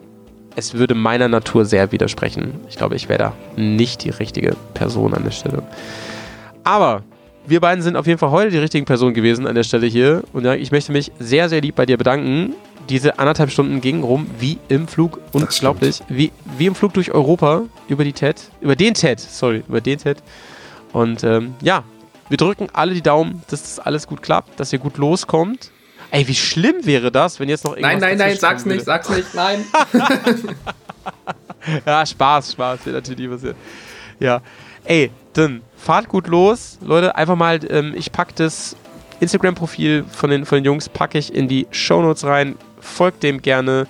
es 0.56 0.74
würde 0.74 0.96
meiner 0.96 1.28
Natur 1.28 1.66
sehr 1.66 1.92
widersprechen. 1.92 2.62
Ich 2.70 2.78
glaube, 2.78 2.96
ich 2.96 3.10
wäre 3.10 3.20
da 3.20 3.34
nicht 3.56 4.04
die 4.04 4.10
richtige 4.10 4.56
Person 4.74 5.14
an 5.14 5.24
der 5.24 5.32
Stelle. 5.32 5.64
Aber 6.64 7.04
wir 7.46 7.60
beiden 7.60 7.82
sind 7.82 7.98
auf 7.98 8.08
jeden 8.08 8.20
Fall 8.20 8.32
heute 8.32 8.52
die 8.52 8.58
richtigen 8.58 8.86
Personen 8.86 9.14
gewesen 9.14 9.48
an 9.48 9.56
der 9.56 9.64
Stelle 9.64 9.88
hier. 9.88 10.24
Und 10.34 10.46
ja, 10.46 10.54
ich 10.54 10.72
möchte 10.72 10.92
mich 10.92 11.12
sehr, 11.20 11.50
sehr 11.50 11.62
lieb 11.62 11.76
bei 11.76 11.86
dir 11.86 11.98
bedanken. 11.98 12.54
Diese 12.90 13.20
anderthalb 13.20 13.50
Stunden 13.50 13.82
gingen 13.82 14.04
rum 14.04 14.28
wie 14.40 14.58
im 14.68 14.88
Flug. 14.88 15.20
Unglaublich. 15.32 16.02
Wie, 16.08 16.32
wie 16.58 16.66
im 16.68 16.76
Flug 16.76 16.94
durch 16.94 17.12
Europa 17.12 17.64
über 17.88 18.04
die 18.04 18.14
TED. 18.14 18.36
Über 18.62 18.76
den 18.76 18.94
TED, 18.94 19.20
sorry, 19.20 19.64
über 19.68 19.82
den 19.82 19.98
TED. 19.98 20.18
Und 20.92 21.24
ähm, 21.24 21.56
ja, 21.62 21.84
wir 22.30 22.38
drücken 22.38 22.68
alle 22.74 22.94
die 22.94 23.02
Daumen, 23.02 23.42
dass 23.50 23.62
das 23.62 23.80
alles 23.80 24.08
gut 24.08 24.22
klappt, 24.22 24.60
dass 24.60 24.72
ihr 24.72 24.80
gut 24.80 24.98
loskommt. 24.98 25.72
Ey, 26.14 26.28
wie 26.28 26.36
schlimm 26.36 26.86
wäre 26.86 27.12
das, 27.12 27.40
wenn 27.40 27.50
jetzt 27.50 27.64
noch 27.64 27.72
irgendwas 27.72 28.00
Nein, 28.00 28.18
nein, 28.18 28.18
nein, 28.20 28.38
sag's 28.38 28.62
kommen 28.62 28.76
nicht, 28.76 28.86
würde? 28.86 29.04
sag's 29.04 29.10
nicht, 29.10 29.34
nein. 29.34 29.66
Ja, 31.88 32.06
Spaß, 32.06 32.52
Spaß, 32.52 32.86
wird 32.86 32.96
natürlich 32.96 33.20
nie 33.20 33.28
passieren. 33.28 33.56
Ja. 34.20 34.42
Ey, 34.84 35.10
dann 35.34 35.62
fahrt 35.76 36.10
gut 36.10 36.28
los. 36.28 36.78
Leute, 36.82 37.16
einfach 37.16 37.36
mal, 37.36 37.60
ähm, 37.68 37.94
ich 37.96 38.12
pack 38.12 38.36
das 38.36 38.76
Instagram-Profil 39.22 40.06
von 40.12 40.30
den, 40.30 40.46
von 40.46 40.58
den 40.58 40.66
Jungs, 40.66 40.88
packe 40.88 41.18
ich 41.18 41.34
in 41.34 41.48
die 41.48 41.66
Shownotes 41.72 42.26
rein. 42.26 42.58
Folgt 42.80 43.24
dem 43.24 43.42
gerne 43.42 43.88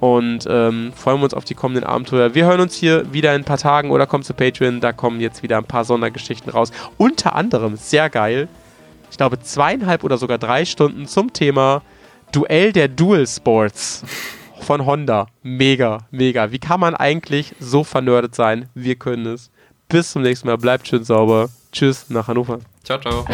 und 0.00 0.46
ähm, 0.48 0.92
freuen 0.96 1.18
wir 1.18 1.24
uns 1.24 1.34
auf 1.34 1.44
die 1.44 1.54
kommenden 1.54 1.84
Abenteuer. 1.84 2.34
Wir 2.34 2.46
hören 2.46 2.60
uns 2.60 2.74
hier 2.74 3.12
wieder 3.12 3.32
in 3.34 3.42
ein 3.42 3.44
paar 3.44 3.58
Tagen 3.58 3.90
oder 3.90 4.06
kommt 4.06 4.24
zu 4.24 4.34
Patreon. 4.34 4.80
Da 4.80 4.92
kommen 4.92 5.20
jetzt 5.20 5.42
wieder 5.44 5.58
ein 5.58 5.66
paar 5.66 5.84
Sondergeschichten 5.84 6.50
raus. 6.50 6.72
Unter 6.96 7.36
anderem, 7.36 7.76
sehr 7.76 8.08
geil, 8.10 8.48
ich 9.10 9.16
glaube 9.16 9.40
zweieinhalb 9.40 10.04
oder 10.04 10.18
sogar 10.18 10.38
drei 10.38 10.64
Stunden 10.64 11.06
zum 11.06 11.32
Thema 11.32 11.82
Duell 12.32 12.72
der 12.72 12.88
Dual 12.88 13.26
Sports 13.26 14.04
von 14.60 14.86
Honda. 14.86 15.26
Mega, 15.42 15.98
mega. 16.10 16.52
Wie 16.52 16.58
kann 16.58 16.80
man 16.80 16.94
eigentlich 16.94 17.54
so 17.58 17.82
vernördet 17.82 18.34
sein? 18.34 18.68
Wir 18.74 18.94
können 18.94 19.26
es. 19.26 19.50
Bis 19.88 20.12
zum 20.12 20.22
nächsten 20.22 20.46
Mal. 20.46 20.56
Bleibt 20.56 20.86
schön 20.86 21.04
sauber. 21.04 21.48
Tschüss 21.72 22.08
nach 22.08 22.28
Hannover. 22.28 22.60
Ciao, 22.84 23.00
ciao. 23.00 23.24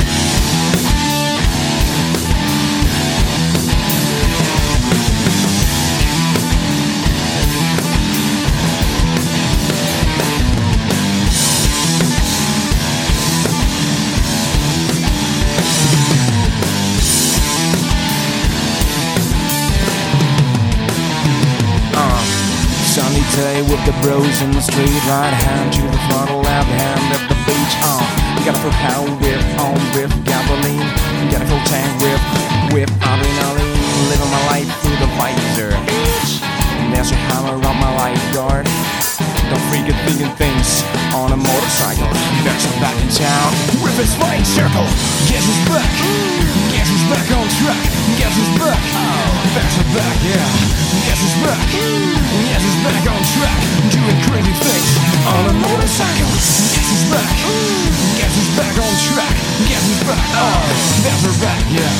Day 23.36 23.60
with 23.60 23.84
the 23.84 23.92
bros 24.00 24.40
in 24.40 24.50
the 24.50 24.62
street. 24.62 24.96
Right 25.04 25.28
hand 25.28 25.70
to 25.74 25.82
the 25.82 26.00
throttle, 26.08 26.40
left 26.40 26.72
hand 26.72 27.04
at 27.12 27.20
the 27.28 27.36
beach. 27.44 27.74
Uh, 27.84 28.00
got 28.48 28.56
a 28.56 28.60
full 28.64 28.72
power 28.80 29.04
whip 29.20 29.44
on 29.60 29.76
with 29.92 30.08
gasoline. 30.24 30.88
Got 31.28 31.42
a 31.42 31.46
full 31.46 31.60
tank 31.68 31.84
whip 32.00 32.16
with 32.72 32.88
adrenaline. 33.04 33.76
Living 34.08 34.30
my 34.32 34.40
life 34.48 34.70
through 34.80 34.96
the 34.96 35.10
visor. 35.20 35.68
Bitch. 35.84 36.40
There's 36.88 37.12
a 37.12 37.18
hammer 37.28 37.60
on 37.60 37.76
my 37.76 37.92
lifeguard. 38.08 38.64
Don't 39.46 39.62
freak 39.70 39.86
at 39.86 39.94
thinking 40.02 40.32
things 40.34 40.82
on 41.14 41.30
a 41.30 41.38
motorcycle. 41.38 42.10
A 42.10 42.72
back 42.82 42.98
in 42.98 43.10
town 43.14 43.50
with 43.78 43.94
his 43.94 44.10
flying 44.18 44.42
circle. 44.42 44.82
Guess 45.30 45.46
who's 45.46 45.62
back? 45.70 45.86
Guess 46.74 46.88
who's 46.90 47.06
back 47.06 47.28
on 47.30 47.46
track? 47.62 47.82
Guess 48.18 48.34
who's 48.34 48.52
back? 48.58 48.80
There's 49.54 49.76
a 49.78 49.84
back, 49.94 50.16
yeah. 50.26 50.46
Guess 51.06 51.20
who's 51.22 51.36
back? 51.46 51.62
Guess 51.62 52.62
who's 52.66 52.80
back 52.82 53.04
on 53.06 53.22
track? 53.38 53.58
Doing 53.94 54.18
crazy 54.26 54.54
things 54.66 54.90
on 55.30 55.42
a 55.46 55.54
motorcycle. 55.62 56.32
Guess 56.74 56.86
who's 56.90 57.06
back? 57.14 57.30
Guess 58.18 58.32
who's 58.34 58.50
back 58.58 58.74
on 58.82 58.94
track? 59.14 59.36
Guess 59.70 59.84
who's 59.86 60.02
back? 60.10 60.22
Oh, 60.42 60.58
there's 61.06 61.38
back, 61.38 61.62
yeah. 61.70 61.92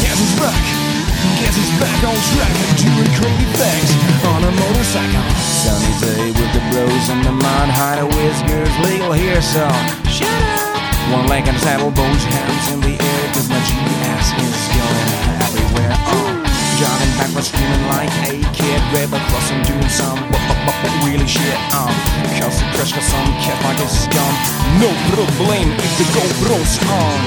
Guess 0.00 0.16
who's 0.16 0.34
back? 0.40 0.95
Guess 1.40 1.54
he's 1.56 1.72
back 1.80 2.00
on 2.04 2.16
track 2.32 2.52
and 2.52 2.74
doing 2.80 3.10
crazy 3.16 3.48
things 3.56 3.90
on 4.28 4.40
a 4.44 4.52
motorcycle. 4.52 5.24
Sunny 5.40 5.92
day 6.00 6.26
with 6.32 6.50
the 6.56 6.62
bros 6.72 7.06
and 7.12 7.22
the 7.24 7.32
mind 7.32 7.70
hide 7.72 7.98
a 8.00 8.06
whiskers 8.06 8.72
legal 8.84 9.12
here, 9.12 9.40
so 9.42 9.64
shut 10.08 10.28
up. 10.28 10.76
One 11.12 11.26
leg 11.28 11.46
on 11.46 11.54
the 11.54 11.60
saddle, 11.60 11.90
both 11.90 12.22
hands 12.34 12.64
in 12.74 12.80
the 12.82 12.94
air, 12.98 13.24
cause 13.32 13.48
my 13.48 13.60
GS 13.62 14.26
is 14.42 14.58
going 14.74 15.08
everywhere. 15.46 15.94
Uh, 15.94 16.34
driving 16.82 17.12
backwards, 17.14 17.46
screaming 17.48 17.84
like 17.94 18.10
a 18.26 18.42
kid, 18.50 18.80
river 18.90 19.20
crossing, 19.30 19.62
doing 19.70 19.86
some 19.88 20.18
w- 20.18 20.34
w- 20.34 20.66
w- 20.66 20.98
really 21.06 21.28
shit. 21.30 21.54
Um, 21.70 21.94
cause 22.42 22.58
the 22.58 22.66
crash 22.74 22.90
got 22.90 23.06
some 23.06 23.30
cat 23.38 23.58
like 23.62 23.78
a 23.78 23.88
scum. 23.88 24.32
No 24.82 24.90
problem 25.14 25.70
if 25.78 25.92
the 25.94 26.06
GoPro's 26.10 26.74
on. 26.90 27.18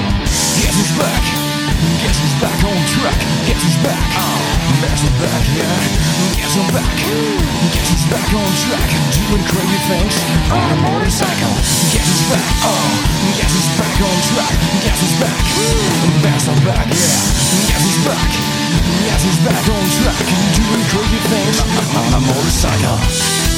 Guess 0.60 0.76
who's 0.76 0.92
back? 1.00 1.39
Guess 1.80 2.16
who's 2.20 2.36
back 2.44 2.60
on 2.60 2.76
track? 2.92 3.20
Guess 3.48 3.62
who's 3.64 3.78
back? 3.80 4.04
Ah, 4.12 4.36
There's 4.84 5.00
a 5.00 5.12
back, 5.16 5.44
yeah. 5.56 5.80
Guess 6.36 6.52
I'm 6.60 6.68
back. 6.76 6.96
Guess 7.72 7.88
who's 7.88 8.06
back 8.12 8.28
on 8.36 8.50
track? 8.68 8.90
Doing 9.16 9.44
crazy 9.48 9.80
things 9.88 10.14
on 10.52 10.60
a 10.60 10.78
motorcycle. 10.84 11.54
Guess 11.96 12.04
who's 12.04 12.24
back? 12.28 12.48
Ah, 12.60 12.68
oh, 12.68 12.92
guess 13.40 13.52
who's 13.56 13.70
back 13.80 13.96
on 13.96 14.16
track? 14.28 14.54
Guess 14.84 14.98
who's 15.00 15.16
back? 15.24 15.40
There's 16.20 16.46
a 16.52 16.56
back, 16.68 16.88
yeah. 16.92 17.16
Guess 17.72 17.80
who's 17.80 18.00
back? 18.04 18.30
Guess 19.08 19.22
who's 19.24 19.40
back 19.40 19.64
on 19.64 19.84
track? 20.04 20.26
Doing 20.52 20.84
crazy 20.92 21.20
things 21.32 21.56
on 21.96 22.10
a 22.12 22.20
motorcycle. 22.28 23.49